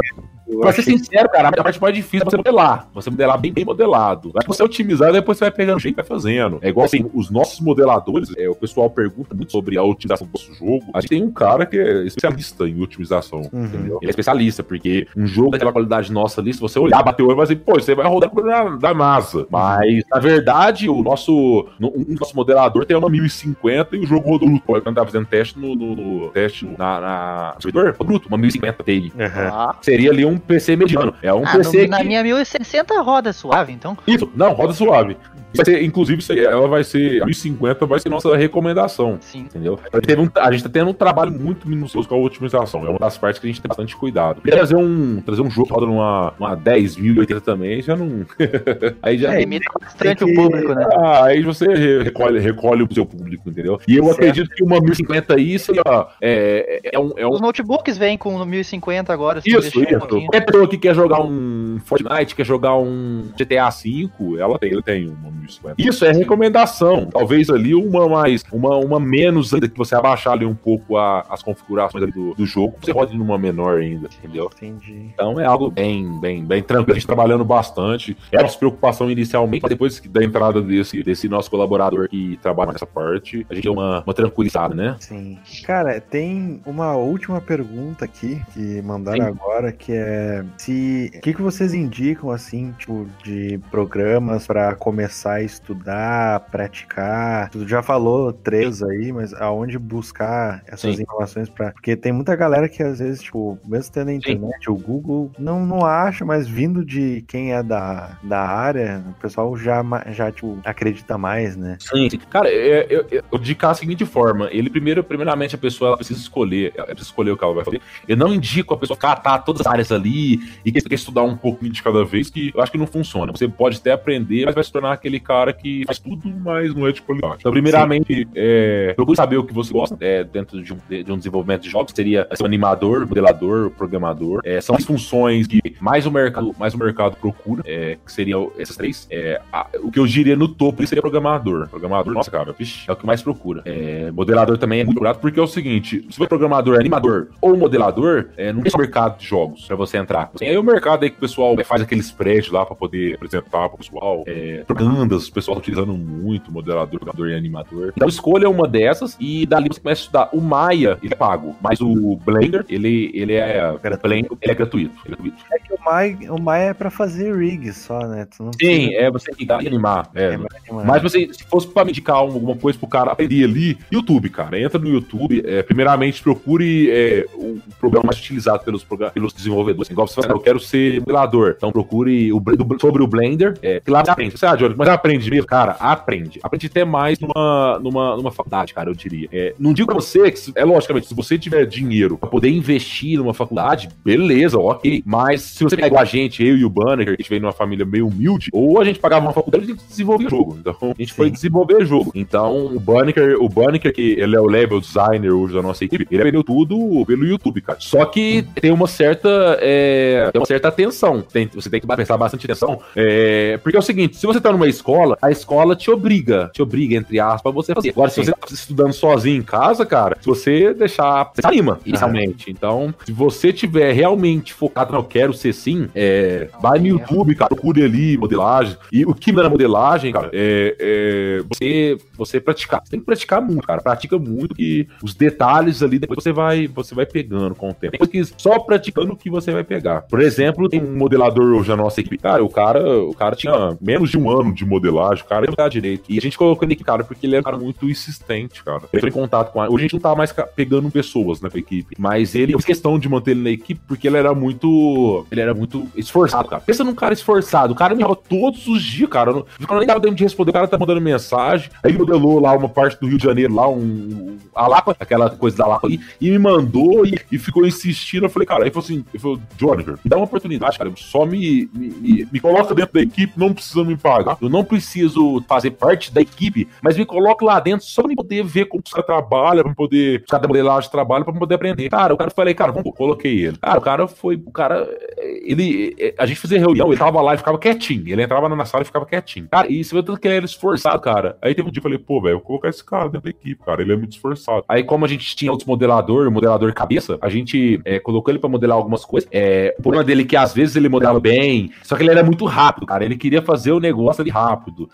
Eu 0.48 0.60
Pra 0.60 0.72
ser 0.72 0.82
achei- 0.82 0.96
sincero, 0.96 1.28
cara, 1.28 1.48
a 1.48 1.52
parte 1.64 1.82
mais 1.82 1.92
difícil 1.92 2.24
é 2.24 2.30
você 2.30 2.36
modelar. 2.36 2.88
Você 2.94 3.10
modelar 3.10 3.36
bem, 3.36 3.52
bem 3.52 3.64
modelado. 3.64 4.30
Aí 4.36 4.46
você 4.46 4.62
otimizar, 4.62 5.12
depois 5.12 5.36
você 5.38 5.44
vai 5.44 5.50
pegando 5.50 5.80
jeito 5.80 5.96
e 5.96 5.96
vai 5.96 6.04
fazendo. 6.04 6.60
É 6.62 6.68
igual 6.68 6.86
assim, 6.86 7.10
os 7.12 7.30
nossos 7.30 7.58
modeladores, 7.60 8.32
é, 8.36 8.48
o 8.48 8.54
pessoal 8.54 8.88
pergunta 8.88 9.34
muito 9.34 9.50
sobre 9.50 9.76
a 9.76 9.82
otimização 9.82 10.24
do 10.24 10.30
nosso 10.32 10.54
jogo. 10.54 10.84
A 10.94 11.00
gente 11.00 11.10
tem 11.10 11.22
um 11.24 11.32
cara 11.32 11.66
que 11.66 11.76
é 11.76 12.04
especialista 12.04 12.68
em 12.68 12.80
otimização. 12.80 13.40
Uhum. 13.52 13.64
Entendeu? 13.64 13.98
Ele 14.00 14.08
é 14.08 14.10
especialista, 14.10 14.62
porque 14.62 15.08
um 15.16 15.26
jogo 15.26 15.50
daquela 15.50 15.72
qualidade 15.72 16.12
nossa 16.12 16.40
ali, 16.40 16.54
se 16.54 16.60
você 16.60 16.78
olhar, 16.78 17.02
bater 17.02 17.24
o 17.24 17.26
olho, 17.26 17.36
vai 17.36 17.46
dizer, 17.46 17.56
pô, 17.56 17.74
você 17.74 17.96
vai 17.96 18.06
rodar 18.06 18.30
com 18.30 18.40
o 18.40 18.44
da, 18.44 18.64
da 18.76 18.94
NASA. 18.94 19.48
Mas, 19.50 20.04
na 20.08 20.20
verdade, 20.20 20.88
o 20.88 21.02
nosso, 21.02 21.66
no- 21.80 21.88
um 21.88 22.14
nosso 22.20 22.36
modelador 22.36 22.86
tem 22.86 22.96
uma 22.96 23.10
1050 23.10 23.96
e 23.96 23.98
o 23.98 24.06
jogo 24.06 24.30
rodou 24.30 24.48
bruto. 24.48 24.64
Quando 24.64 24.94
tava 24.94 25.06
fazendo 25.06 25.26
teste 25.26 25.58
no, 25.58 25.74
no- 25.74 25.96
no- 25.96 26.28
teste 26.28 26.64
na, 26.78 27.00
na 27.00 27.52
no 27.56 27.62
servidor, 27.62 27.90
rodou 27.98 28.06
bruto, 28.06 28.28
uma 28.28 28.38
1050 28.38 28.84
Ti. 28.84 29.12
Aham. 29.18 29.50
Ah, 29.52 29.76
Seria 29.96 30.10
ali 30.10 30.26
um 30.26 30.36
PC 30.36 30.76
mediano. 30.76 31.14
É 31.22 31.32
um 31.32 31.42
ah, 31.42 31.52
PC 31.56 31.84
no- 31.84 31.88
na 31.88 31.98
que... 31.98 32.04
minha 32.04 32.22
1060 32.22 33.00
roda 33.00 33.32
suave, 33.32 33.72
então. 33.72 33.96
Isso, 34.06 34.30
não, 34.36 34.52
roda 34.52 34.74
suave. 34.74 35.16
Vai 35.54 35.64
ser, 35.64 35.82
inclusive, 35.82 36.22
ela 36.44 36.68
vai 36.68 36.84
ser. 36.84 37.22
A 37.22 37.26
1050 37.26 37.86
vai 37.86 37.98
ser 38.00 38.08
nossa 38.08 38.36
recomendação. 38.36 39.18
Sim. 39.20 39.40
Entendeu? 39.40 39.78
A 39.92 39.96
gente, 39.96 40.06
teve 40.06 40.20
um- 40.22 40.28
a 40.36 40.50
gente 40.52 40.62
tá 40.64 40.68
tendo 40.68 40.90
um 40.90 40.94
trabalho 40.94 41.32
muito 41.32 41.68
minucioso 41.68 42.08
com 42.08 42.14
a 42.14 42.18
otimização. 42.18 42.84
É 42.86 42.90
uma 42.90 42.98
das 42.98 43.16
partes 43.16 43.40
que 43.40 43.46
a 43.46 43.50
gente 43.50 43.60
tem 43.62 43.68
bastante 43.68 43.96
cuidado. 43.96 44.40
E 44.44 44.50
trazer 44.50 44.76
um, 44.76 45.20
trazer 45.22 45.42
um 45.42 45.50
jogo 45.50 45.68
que 45.68 45.74
roda 45.74 45.86
numa, 45.86 46.34
numa 46.38 46.56
10.080 46.56 47.40
também, 47.40 47.80
já 47.82 47.96
não. 47.96 48.26
aí 49.02 49.18
já. 49.18 49.34
É, 49.34 49.40
Limita 49.40 49.66
bastante 49.80 50.24
o 50.24 50.34
público, 50.34 50.74
né? 50.74 50.86
Ah, 50.98 51.24
aí 51.24 51.42
você 51.42 51.66
re- 51.66 52.02
recolhe, 52.02 52.38
recolhe 52.38 52.82
o 52.82 52.88
seu 52.94 53.06
público, 53.06 53.48
entendeu? 53.48 53.80
E 53.88 53.96
eu 53.96 54.04
Certo. 54.04 54.16
acredito 54.18 54.50
que 54.50 54.62
uma 54.62 54.80
1050 54.80 55.34
aí 55.34 55.58
seria. 55.58 55.82
É, 56.20 56.80
é, 56.92 56.98
um, 56.98 57.12
é 57.16 57.26
um 57.26 57.30
Os 57.30 57.40
notebooks 57.40 57.96
vêm 57.96 58.18
com 58.18 58.44
1050 58.44 59.12
agora. 59.12 59.40
se 59.40 59.48
isso, 59.50 59.78
um 59.78 59.82
isso. 59.82 59.98
pouquinho. 59.98 60.22
Qualquer 60.26 60.44
pessoa 60.44 60.68
que 60.68 60.78
quer 60.78 60.94
jogar 60.94 61.20
um 61.22 61.78
Fortnite, 61.84 62.34
quer 62.34 62.44
jogar 62.44 62.76
um 62.76 63.24
GTA 63.38 63.70
V, 63.70 64.38
ela 64.38 64.58
tem, 64.58 64.70
ele 64.72 64.82
tem 64.82 65.08
uma 65.08 65.30
1050. 65.36 65.74
Isso 65.78 66.04
é 66.04 66.12
recomendação. 66.12 67.06
Talvez 67.06 67.50
ali 67.50 67.74
uma 67.74 68.08
mais, 68.08 68.42
uma, 68.52 68.76
uma 68.76 68.98
menos 69.00 69.52
ainda, 69.52 69.68
que 69.68 69.76
você 69.76 69.94
abaixar 69.94 70.32
ali 70.34 70.44
um 70.46 70.54
pouco 70.54 70.96
a- 70.96 71.24
as 71.30 71.42
configurações 71.42 72.02
ali 72.02 72.12
do, 72.12 72.34
do 72.34 72.46
jogo, 72.46 72.76
você 72.80 72.92
pode 72.92 73.14
ir 73.14 73.18
numa 73.18 73.38
menor 73.38 73.78
ainda, 73.80 74.08
entendeu? 74.18 74.50
Entendi. 74.56 75.10
Então 75.14 75.38
é 75.40 75.44
algo 75.44 75.70
bem, 75.70 76.18
bem, 76.20 76.44
bem 76.44 76.62
tranquilo. 76.62 76.92
A 76.92 76.98
gente 76.98 77.06
trabalhando 77.06 77.44
bastante. 77.44 78.16
É 78.32 78.38
a 78.38 78.42
nossa 78.42 78.58
preocupação 78.58 79.10
inicialmente, 79.10 79.62
mas 79.62 79.70
depois 79.70 80.00
da 80.00 80.22
entrada 80.24 80.60
desse, 80.62 81.02
desse 81.02 81.28
nosso 81.28 81.50
colaborador 81.50 82.08
que 82.08 82.38
trabalha 82.42 82.72
nessa 82.72 82.86
parte, 82.86 83.46
a 83.50 83.54
gente 83.54 83.64
deu 83.64 83.72
uma, 83.72 84.02
uma 84.06 84.14
tranquilizada, 84.14 84.74
né? 84.74 84.96
Sim. 85.00 85.38
Cara, 85.64 86.00
tem 86.00 86.60
uma 86.66 86.94
última 86.96 87.40
pergunta 87.40 88.04
aqui 88.04 88.40
que 88.52 88.80
mandaram 88.82 89.24
Sim. 89.24 89.28
agora, 89.30 89.72
que 89.72 89.92
é 89.92 90.44
se 90.56 91.10
o 91.16 91.20
que, 91.20 91.34
que 91.34 91.42
vocês 91.42 91.74
indicam 91.74 92.30
assim, 92.30 92.74
tipo, 92.78 93.06
de 93.22 93.58
programas 93.70 94.46
pra 94.46 94.74
começar 94.74 95.25
a 95.34 95.42
estudar, 95.42 96.40
praticar? 96.50 97.50
Tu 97.50 97.66
já 97.66 97.82
falou 97.82 98.32
três 98.32 98.82
aí, 98.82 99.12
mas 99.12 99.32
aonde 99.34 99.78
buscar 99.78 100.62
essas 100.66 100.96
Sim. 100.96 101.02
informações 101.02 101.48
para? 101.48 101.72
Porque 101.72 101.96
tem 101.96 102.12
muita 102.12 102.34
galera 102.36 102.68
que 102.68 102.82
às 102.82 102.98
vezes, 102.98 103.22
tipo, 103.22 103.58
mesmo 103.64 103.92
tendo 103.92 104.08
a 104.08 104.14
internet, 104.14 104.70
o 104.70 104.76
Google 104.76 105.30
não 105.38 105.64
não 105.66 105.84
acha, 105.84 106.24
mas 106.24 106.46
vindo 106.46 106.84
de 106.84 107.22
quem 107.26 107.52
é 107.52 107.62
da, 107.62 108.18
da 108.22 108.40
área, 108.40 109.04
o 109.08 109.20
pessoal 109.20 109.56
já 109.56 109.82
já 110.12 110.30
tipo 110.30 110.58
acredita 110.64 111.18
mais, 111.18 111.56
né? 111.56 111.76
Sim, 111.80 112.08
sim. 112.10 112.18
Cara, 112.30 112.50
eu, 112.50 113.06
eu, 113.10 113.22
eu 113.32 113.38
indicar 113.38 113.70
da 113.70 113.74
seguinte 113.74 114.04
forma: 114.04 114.48
ele 114.50 114.70
primeiro, 114.70 115.02
primeiramente, 115.02 115.54
a 115.54 115.58
pessoa 115.58 115.88
ela 115.88 115.96
precisa 115.96 116.20
escolher, 116.20 116.72
ela 116.76 116.86
precisa 116.86 117.08
escolher 117.08 117.30
o 117.30 117.36
que 117.36 117.44
ela 117.44 117.54
vai 117.54 117.64
fazer. 117.64 117.80
Eu 118.06 118.16
não 118.16 118.32
indico 118.32 118.74
a 118.74 118.76
pessoa 118.76 118.96
catar 118.96 119.38
todas 119.38 119.60
as 119.60 119.66
áreas 119.66 119.92
ali 119.92 120.40
e 120.64 120.72
que 120.72 120.80
quer 120.80 120.94
estudar 120.94 121.22
um 121.22 121.36
pouquinho 121.36 121.72
de 121.72 121.82
cada 121.82 122.04
vez, 122.04 122.30
que 122.30 122.52
eu 122.54 122.60
acho 122.60 122.72
que 122.72 122.78
não 122.78 122.86
funciona. 122.86 123.32
Você 123.32 123.48
pode 123.48 123.78
até 123.78 123.92
aprender, 123.92 124.44
mas 124.44 124.54
vai 124.54 124.64
se 124.64 124.72
tornar 124.72 124.92
aquele 124.92 125.15
cara 125.20 125.52
que 125.52 125.84
faz 125.86 125.98
tudo, 125.98 126.28
mas 126.44 126.74
não 126.74 126.86
é 126.86 126.92
de 126.92 127.02
qualidade. 127.02 127.36
Então, 127.40 127.52
primeiramente, 127.52 128.28
é, 128.34 128.92
procure 128.94 129.16
saber 129.16 129.36
o 129.36 129.44
que 129.44 129.52
você 129.54 129.72
gosta 129.72 129.96
é, 130.00 130.24
dentro 130.24 130.62
de 130.62 130.72
um, 130.72 130.78
de 130.88 131.12
um 131.12 131.16
desenvolvimento 131.16 131.62
de 131.62 131.70
jogos. 131.70 131.92
Seria 131.94 132.26
ser 132.34 132.42
um 132.42 132.46
animador, 132.46 133.06
modelador, 133.06 133.70
programador. 133.70 134.40
É, 134.44 134.60
são 134.60 134.74
as 134.76 134.84
funções 134.84 135.46
que 135.46 135.60
mais 135.80 136.06
o 136.06 136.10
mercado, 136.10 136.54
mais 136.58 136.74
o 136.74 136.78
mercado 136.78 137.16
procura, 137.16 137.62
é, 137.66 137.96
que 138.04 138.12
seriam 138.12 138.50
essas 138.58 138.76
três. 138.76 139.06
É, 139.10 139.40
a- 139.52 139.66
o 139.82 139.90
que 139.90 139.98
eu 139.98 140.06
diria 140.06 140.36
no 140.36 140.48
topo 140.48 140.86
seria 140.86 141.02
programador. 141.02 141.68
Programador, 141.68 142.12
nossa, 142.12 142.30
cara, 142.30 142.52
vixe, 142.52 142.88
é 142.88 142.92
o 142.92 142.96
que 142.96 143.06
mais 143.06 143.22
procura. 143.22 143.62
É, 143.64 144.10
modelador 144.12 144.58
também 144.58 144.80
é 144.80 144.84
muito 144.84 144.94
procurado, 144.96 145.18
porque 145.18 145.38
é 145.38 145.42
o 145.42 145.46
seguinte: 145.46 146.06
se 146.10 146.16
for 146.16 146.28
programador, 146.28 146.78
animador 146.78 147.28
ou 147.40 147.56
modelador, 147.56 148.26
é, 148.36 148.52
não 148.52 148.62
tem 148.62 148.70
só 148.70 148.78
mercado 148.78 149.18
de 149.18 149.26
jogos 149.26 149.66
pra 149.66 149.76
você 149.76 149.96
entrar. 149.96 150.30
Tem 150.36 150.48
aí 150.48 150.58
o 150.58 150.62
mercado 150.62 151.02
aí 151.04 151.10
que 151.10 151.16
o 151.16 151.20
pessoal 151.20 151.54
é, 151.58 151.64
faz 151.64 151.82
aqueles 151.82 152.10
prédios 152.10 152.50
lá 152.52 152.64
pra 152.66 152.74
poder 152.76 153.14
apresentar 153.14 153.68
pro 153.68 153.78
pessoal. 153.78 154.24
É, 154.26 154.64
propagandas, 155.06 155.28
o 155.28 155.32
pessoal 155.32 155.56
tá 155.56 155.60
utilizando 155.60 155.92
muito 155.94 156.50
modelador, 156.52 156.98
programador 157.00 157.28
e 157.28 157.34
animador. 157.34 157.92
Então 157.96 158.08
escolha 158.08 158.48
uma 158.48 158.66
dessas 158.68 159.16
e 159.20 159.46
dali 159.46 159.68
você 159.68 159.80
começa 159.80 160.00
a 160.00 160.04
estudar. 160.04 160.28
O 160.32 160.40
Maya, 160.40 160.98
ele 161.02 161.14
é 161.14 161.16
pago, 161.16 161.56
mas 161.60 161.80
o 161.80 162.16
Blender, 162.24 162.64
ele, 162.68 163.10
ele 163.14 163.34
é 163.34 163.72
Blender, 164.02 164.32
ele 164.42 164.52
é 164.52 164.54
gratuito. 164.54 164.94
É 165.04 165.08
gratuito. 165.08 165.36
É 165.52 165.58
que 165.58 165.72
o 165.72 165.78
Mai, 165.84 166.18
o 166.28 166.40
Mai 166.40 166.68
é 166.68 166.74
pra 166.74 166.90
fazer 166.90 167.34
rig 167.36 167.72
só, 167.72 168.00
né? 168.00 168.26
Tu 168.26 168.42
não 168.42 168.52
Sim, 168.52 168.94
é 168.94 169.10
você 169.10 169.30
ligar 169.38 169.62
e 169.62 169.66
animar. 169.68 170.10
É, 170.14 170.34
É. 170.34 170.38
Mas 170.84 171.02
você, 171.02 171.28
se 171.32 171.44
fosse 171.44 171.66
pra 171.68 171.84
me 171.84 171.90
indicar 171.90 172.16
um- 172.24 172.32
alguma 172.36 172.56
coisa 172.56 172.78
pro 172.78 172.88
cara 172.88 173.12
aprender 173.12 173.44
ali, 173.44 173.78
YouTube, 173.90 174.28
cara. 174.28 174.60
Entra 174.60 174.78
no 174.78 174.88
YouTube, 174.88 175.42
é, 175.46 175.62
primeiramente 175.62 176.22
procure 176.22 176.90
é, 176.90 177.24
o 177.34 177.58
programa 177.78 178.06
mais 178.06 178.18
utilizado 178.18 178.64
pelos, 178.64 178.84
pelos 179.14 179.32
desenvolvedores. 179.32 179.90
Igual 179.90 180.06
você 180.06 180.20
fala, 180.20 180.34
eu 180.34 180.40
quero 180.40 180.58
ser 180.60 181.00
modelador. 181.00 181.54
Então 181.56 181.70
procure 181.70 182.32
o, 182.32 182.42
sobre 182.80 183.02
o 183.02 183.06
Blender, 183.06 183.54
é, 183.62 183.80
que 183.80 183.90
lá 183.90 184.04
você 184.04 184.10
aprende. 184.10 184.36
Você, 184.36 184.46
ah, 184.46 184.56
Johnny, 184.56 184.74
mas 184.76 184.88
aprende 184.96 185.30
mesmo? 185.30 185.46
Cara, 185.46 185.76
aprende. 185.78 186.40
Aprende 186.42 186.66
até 186.66 186.84
mais 186.84 187.18
numa, 187.18 187.78
numa, 187.78 188.16
numa 188.16 188.30
faculdade, 188.30 188.74
cara, 188.74 188.90
eu 188.90 188.94
diria. 188.94 189.28
É, 189.32 189.54
não 189.58 189.72
digo 189.72 189.86
pra 189.86 189.96
você 189.96 190.30
que, 190.30 190.52
é 190.54 190.64
logicamente, 190.64 191.06
se 191.06 191.14
você 191.14 191.38
tiver 191.38 191.64
dinheiro 191.66 192.18
pra 192.18 192.28
poder 192.28 192.48
investir 192.48 193.18
numa 193.18 193.34
faculdade, 193.34 193.88
beleza, 194.04 194.58
ok. 194.58 195.02
Mas 195.06 195.42
se 195.42 195.64
você 195.64 195.76
pegar 195.76 196.00
a 196.00 196.04
gente, 196.04 196.44
eu 196.44 196.56
e 196.56 196.64
o 196.64 196.70
Banner, 196.70 197.06
que 197.06 197.12
a 197.12 197.16
gente 197.16 197.28
veio 197.28 197.42
numa 197.42 197.52
família 197.52 197.84
meio 197.84 198.08
humilde, 198.08 198.50
ou 198.52 198.80
a 198.80 198.84
gente 198.84 198.98
pagava 198.98 199.24
uma 199.24 199.32
faculdade 199.32 199.64
e 199.64 199.66
a 199.66 199.74
gente 199.74 199.86
desenvolvia 199.86 200.28
jogo. 200.28 200.56
Então, 200.60 200.76
a 200.82 200.86
gente 200.98 201.10
Sim. 201.10 201.16
foi 201.16 201.30
desenvolver 201.30 201.84
jogo. 201.84 202.10
Então, 202.14 202.66
o 202.66 202.80
Banner, 202.80 203.36
o 203.40 203.48
Banner, 203.48 203.80
que 203.80 204.16
ele 204.18 204.36
é 204.36 204.40
o 204.40 204.46
level 204.46 204.80
designer 204.80 205.32
hoje 205.32 205.54
da 205.54 205.62
nossa 205.62 205.84
equipe, 205.84 206.06
ele 206.10 206.20
aprendeu 206.20 206.42
tudo 206.42 207.04
pelo 207.06 207.24
YouTube, 207.24 207.60
cara. 207.60 207.78
Só 207.80 208.04
que 208.04 208.44
tem 208.60 208.70
uma 208.70 208.86
certa, 208.86 209.58
é, 209.60 210.30
tem 210.32 210.40
uma 210.40 210.46
certa 210.46 210.68
atenção. 210.68 211.22
Tem, 211.22 211.48
você 211.52 211.70
tem 211.70 211.80
que 211.80 211.86
prestar 211.86 212.16
bastante 212.16 212.46
atenção. 212.46 212.80
É, 212.94 213.58
porque 213.62 213.76
é 213.76 213.80
o 213.80 213.82
seguinte, 213.82 214.16
se 214.16 214.26
você 214.26 214.40
tá 214.40 214.52
numa 214.52 214.68
escola, 214.68 214.85
a 215.20 215.30
escola 215.30 215.74
te 215.74 215.90
obriga, 215.90 216.50
te 216.52 216.62
obriga, 216.62 216.96
entre 216.96 217.18
aspas, 217.18 217.52
você 217.52 217.74
fazer. 217.74 217.90
Agora, 217.90 218.10
se 218.10 218.24
você 218.24 218.32
tá 218.32 218.46
estudando 218.50 218.92
sozinho 218.92 219.38
em 219.38 219.42
casa, 219.42 219.84
cara, 219.84 220.16
se 220.20 220.26
você 220.26 220.72
deixar, 220.74 221.30
você 221.34 221.46
anima, 221.46 221.78
inicialmente. 221.84 222.50
Então, 222.50 222.94
se 223.04 223.12
você 223.12 223.52
tiver 223.52 223.92
realmente 223.92 224.52
focado, 224.52 224.92
não, 224.92 225.02
quero 225.02 225.32
ser 225.32 225.52
sim, 225.52 225.88
é, 225.94 226.48
vai 226.60 226.78
no 226.78 226.86
YouTube, 226.86 227.34
cara, 227.34 227.54
procure 227.54 227.82
ali 227.82 228.16
modelagem. 228.16 228.76
E 228.92 229.04
o 229.04 229.14
que 229.14 229.32
na 229.32 229.48
modelagem, 229.48 230.12
cara, 230.12 230.30
é, 230.32 230.76
é 230.78 231.42
você, 231.48 231.98
você 232.16 232.40
praticar. 232.40 232.80
Você 232.84 232.90
tem 232.90 233.00
que 233.00 233.06
praticar 233.06 233.40
muito, 233.42 233.66
cara. 233.66 233.80
Pratica 233.80 234.18
muito 234.18 234.54
que 234.54 234.88
os 235.02 235.14
detalhes 235.14 235.82
ali 235.82 235.98
depois 235.98 236.22
você 236.22 236.32
vai, 236.32 236.66
você 236.66 236.94
vai 236.94 237.06
pegando 237.06 237.54
com 237.54 237.70
o 237.70 237.74
tempo. 237.74 237.98
Tem 237.98 238.08
que 238.08 238.24
só 238.36 238.58
praticando 238.58 239.16
que 239.16 239.30
você 239.30 239.52
vai 239.52 239.64
pegar. 239.64 240.02
Por 240.02 240.20
exemplo, 240.20 240.68
tem 240.68 240.82
um 240.82 240.96
modelador 240.96 241.56
hoje 241.56 241.68
na 241.68 241.76
nossa 241.76 242.00
equipe. 242.00 242.18
Cara, 242.18 242.44
o 242.44 242.48
cara, 242.48 243.00
o 243.04 243.14
cara 243.14 243.36
tinha 243.36 243.76
menos 243.80 244.10
de 244.10 244.18
um 244.18 244.30
ano 244.30 244.54
de 244.54 244.64
modelagem, 244.64 244.75
o 244.76 245.26
cara 245.26 245.46
ia 245.46 245.68
direito. 245.68 246.04
E 246.08 246.18
a 246.18 246.20
gente 246.20 246.38
colocou 246.38 246.66
ele, 246.66 246.76
cara, 246.76 247.02
porque 247.04 247.26
ele 247.26 247.36
é 247.36 247.40
um 247.40 247.42
cara 247.42 247.56
muito 247.56 247.88
insistente, 247.88 248.62
cara. 248.62 248.82
Ele 248.92 248.98
entrou 248.98 249.08
em 249.08 249.12
contato 249.12 249.52
com 249.52 249.60
a... 249.60 249.66
Hoje 249.66 249.76
a 249.76 249.82
gente 249.82 249.94
não 249.94 250.00
tá 250.00 250.14
mais 250.14 250.34
pegando 250.54 250.90
pessoas 250.90 251.40
na 251.40 251.48
equipe, 251.54 251.96
mas 251.98 252.34
ele 252.34 252.52
fez 252.52 252.64
questão 252.64 252.98
de 252.98 253.08
manter 253.08 253.32
ele 253.32 253.42
na 253.42 253.50
equipe 253.50 253.80
porque 253.86 254.06
ele 254.06 254.16
era 254.16 254.34
muito. 254.34 255.26
Ele 255.30 255.40
era 255.40 255.54
muito 255.54 255.86
esforçado, 255.96 256.48
cara. 256.48 256.62
Pensa 256.64 256.84
num 256.84 256.94
cara 256.94 257.14
esforçado. 257.14 257.72
O 257.72 257.76
cara 257.76 257.94
me 257.94 258.02
rala 258.02 258.16
todos 258.16 258.66
os 258.66 258.82
dias, 258.82 259.08
cara. 259.08 259.30
Eu 259.30 259.46
não, 259.68 259.78
nem 259.78 259.86
dava 259.86 260.00
tempo 260.00 260.14
de 260.14 260.24
responder. 260.24 260.50
O 260.50 260.54
cara 260.54 260.68
tá 260.68 260.78
mandando 260.78 261.00
mensagem. 261.00 261.70
Aí 261.82 261.92
modelou 261.92 262.40
lá 262.40 262.52
uma 262.54 262.68
parte 262.68 263.00
do 263.00 263.06
Rio 263.06 263.18
de 263.18 263.24
Janeiro, 263.24 263.54
lá, 263.54 263.68
um. 263.68 264.36
A 264.54 264.66
Lapa, 264.66 264.96
aquela 264.98 265.30
coisa 265.30 265.56
da 265.56 265.66
Lapa 265.66 265.86
aí, 265.88 266.00
e 266.20 266.30
me 266.30 266.38
mandou 266.38 267.06
e, 267.06 267.18
e 267.30 267.38
ficou 267.38 267.66
insistindo. 267.66 268.26
Eu 268.26 268.30
falei, 268.30 268.46
cara, 268.46 268.64
aí 268.64 268.70
falou 268.70 268.84
assim: 268.84 269.04
ele 269.12 269.20
falou, 269.20 269.40
Jordan, 269.58 269.92
me 269.92 270.10
dá 270.10 270.16
uma 270.16 270.24
oportunidade, 270.24 270.78
cara. 270.78 270.90
Só 270.96 271.24
me, 271.24 271.68
me, 271.72 271.88
me, 271.88 272.28
me 272.32 272.40
coloca 272.40 272.74
dentro 272.74 272.94
da 272.94 273.00
equipe, 273.00 273.32
não 273.36 273.52
precisa 273.52 273.84
me 273.84 273.96
pagar. 273.96 274.36
Eu 274.40 274.48
não 274.48 274.64
preciso 274.66 275.42
fazer 275.48 275.72
parte 275.72 276.12
da 276.12 276.20
equipe, 276.20 276.68
mas 276.82 276.96
me 276.96 277.04
coloca 277.04 277.44
lá 277.44 277.60
dentro 277.60 277.86
só 277.86 278.02
pra 278.02 278.14
poder 278.14 278.44
ver 278.44 278.66
como 278.66 278.82
os 278.84 278.92
caras 278.92 279.06
trabalham, 279.06 279.64
pra 279.64 279.74
poder. 279.74 280.20
Os 280.20 280.26
caras 280.26 280.42
da 280.42 280.48
modelagem 280.48 280.90
pra 280.90 281.04
poder 281.32 281.54
aprender. 281.54 281.88
Cara, 281.88 282.14
o 282.14 282.16
cara 282.16 282.30
falei, 282.30 282.54
cara, 282.54 282.72
vamos, 282.72 282.94
coloquei 282.94 283.46
ele. 283.46 283.56
Cara, 283.58 283.78
o 283.78 283.82
cara 283.82 284.08
foi. 284.08 284.36
O 284.36 284.50
cara. 284.50 284.86
Ele. 285.18 286.14
A 286.18 286.26
gente 286.26 286.40
fazia 286.40 286.58
reunião, 286.58 286.88
ele 286.88 286.98
tava 286.98 287.20
lá 287.20 287.34
e 287.34 287.38
ficava 287.38 287.58
quietinho. 287.58 288.08
Ele 288.08 288.22
entrava 288.22 288.48
na 288.48 288.64
sala 288.64 288.82
e 288.82 288.86
ficava 288.86 289.06
quietinho. 289.06 289.48
Cara, 289.50 289.70
e 289.70 289.82
você 289.82 289.94
vê 289.94 290.02
tanto 290.02 290.20
que 290.20 290.28
ele 290.28 290.36
era 290.36 290.44
esforçado, 290.44 291.00
cara. 291.00 291.36
Aí 291.40 291.54
teve 291.54 291.68
um 291.68 291.70
dia 291.70 291.78
eu 291.78 291.82
falei, 291.82 291.98
pô, 291.98 292.20
velho, 292.20 292.36
vou 292.36 292.44
colocar 292.44 292.68
esse 292.68 292.84
cara 292.84 293.04
dentro 293.04 293.22
da 293.22 293.30
equipe, 293.30 293.62
cara. 293.64 293.82
Ele 293.82 293.92
é 293.92 293.96
muito 293.96 294.12
esforçado. 294.12 294.64
Aí, 294.68 294.82
como 294.82 295.04
a 295.04 295.08
gente 295.08 295.34
tinha 295.36 295.50
outros 295.50 295.66
modelador, 295.66 296.30
modelador 296.30 296.72
cabeça, 296.72 297.18
a 297.20 297.28
gente 297.28 297.80
é, 297.84 297.98
colocou 297.98 298.32
ele 298.32 298.38
pra 298.38 298.48
modelar 298.48 298.76
algumas 298.76 299.04
coisas. 299.04 299.28
É, 299.32 299.74
o 299.78 299.82
problema 299.82 300.04
dele 300.04 300.22
é 300.22 300.24
que 300.24 300.36
às 300.36 300.54
vezes 300.54 300.76
ele 300.76 300.88
modelava 300.88 301.20
bem, 301.20 301.70
só 301.82 301.96
que 301.96 302.02
ele 302.02 302.10
era 302.10 302.22
muito 302.22 302.44
rápido, 302.44 302.86
cara. 302.86 303.04
Ele 303.04 303.16
queria 303.16 303.42
fazer 303.42 303.72
o 303.72 303.80
negócio 303.80 304.22
ali 304.22 304.30
rápido. 304.30 304.45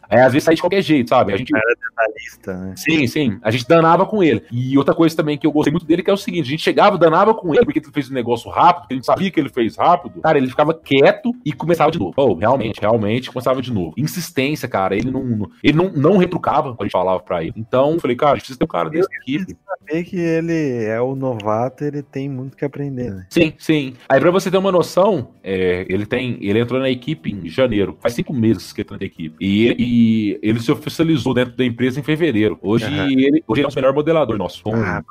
Aí 0.09 0.21
às 0.21 0.33
vezes 0.33 0.45
saía 0.45 0.57
de 0.57 0.63
qualquer 0.63 0.83
jeito, 0.83 1.09
sabe? 1.09 1.33
A 1.33 1.37
gente. 1.37 1.55
Era 1.55 1.75
detalhista, 1.75 2.55
né? 2.55 2.75
Sim, 2.77 3.07
sim. 3.07 3.39
A 3.43 3.51
gente 3.51 3.67
danava 3.67 4.07
com 4.07 4.23
ele. 4.23 4.45
E 4.51 4.77
outra 4.79 4.95
coisa 4.95 5.17
também 5.17 5.37
que 5.37 5.47
eu 5.47 5.53
gostei 5.53 5.73
muito 5.73 5.87
dele 5.87 6.03
que 6.03 6.11
é 6.11 6.15
o 6.15 6.17
seguinte: 6.17 6.47
a 6.47 6.51
gente 6.51 6.63
chegava, 6.63 6.97
danava 6.99 7.35
com 7.35 7.55
ele, 7.55 7.65
porque 7.65 7.79
ele 7.79 7.93
fez 7.93 8.11
um 8.11 8.15
negócio 8.15 8.51
rápido, 8.51 8.89
que 8.89 8.95
a 8.95 8.97
gente 8.97 9.07
sabia 9.07 9.31
que 9.31 9.41
ele 9.41 9.49
fez 9.49 9.77
rápido. 9.77 10.21
Cara, 10.21 10.39
ele 10.39 10.49
ficava 10.49 10.75
quieto 10.75 11.33
e 11.45 11.53
começava 11.53 11.91
de 11.91 11.99
novo. 11.99 12.13
Oh, 12.17 12.35
realmente, 12.35 12.81
realmente, 12.81 13.31
começava 13.31 13.61
de 13.61 13.73
novo. 13.73 13.95
Insistência, 13.97 14.69
cara. 14.69 14.97
Ele 14.97 15.11
não, 15.11 15.51
ele 15.63 15.77
não, 15.77 15.93
não 15.93 16.17
retrucava 16.17 16.71
quando 16.71 16.81
a 16.81 16.85
gente 16.85 16.93
falava 16.93 17.21
pra 17.21 17.43
ele. 17.43 17.55
Então, 17.57 17.93
eu 17.93 18.01
falei, 18.01 18.17
cara, 18.17 18.33
a 18.33 18.35
gente 18.35 18.43
precisa 18.43 18.59
ter 18.59 18.65
um 18.65 18.69
cara 18.69 18.91
desse 18.91 19.09
equipe. 19.17 19.57
saber 19.79 20.05
que 20.05 20.17
ele 20.17 20.85
é 20.85 21.01
o 21.01 21.15
novato, 21.15 21.85
ele 21.85 22.03
tem 22.03 22.29
muito 22.29 22.57
que 22.57 22.65
aprender, 22.65 23.11
né? 23.11 23.27
Sim, 23.31 23.53
sim. 23.59 23.95
Aí, 24.09 24.21
pra 24.21 24.31
você 24.31 24.51
ter 24.51 24.59
uma 24.59 24.73
noção, 24.73 25.31
é, 25.43 25.87
ele 25.89 26.07
tem. 26.07 26.39
Ele 26.41 26.59
entrou 26.59 26.81
na 26.81 26.91
equipe 26.91 27.31
em 27.33 27.49
janeiro. 27.49 27.97
Faz 28.01 28.15
cinco 28.15 28.33
meses 28.33 28.73
que 28.73 28.81
ele 28.81 28.87
entrou 28.87 29.01
na 29.01 29.07
equipe. 29.07 29.42
E, 29.45 29.75
e 29.77 30.39
ele 30.41 30.61
se 30.61 30.71
oficializou 30.71 31.35
dentro 31.35 31.57
da 31.57 31.65
empresa 31.65 31.99
em 31.99 32.03
fevereiro. 32.05 32.57
Hoje, 32.63 32.85
uhum. 32.87 33.07
ele, 33.09 33.43
hoje 33.45 33.61
ele 33.61 33.67
é 33.67 33.69
o 33.69 33.75
melhor 33.75 33.93
modelador 33.93 34.39
nosso. 34.39 34.63
Com, 34.63 34.73
ah, 34.77 35.03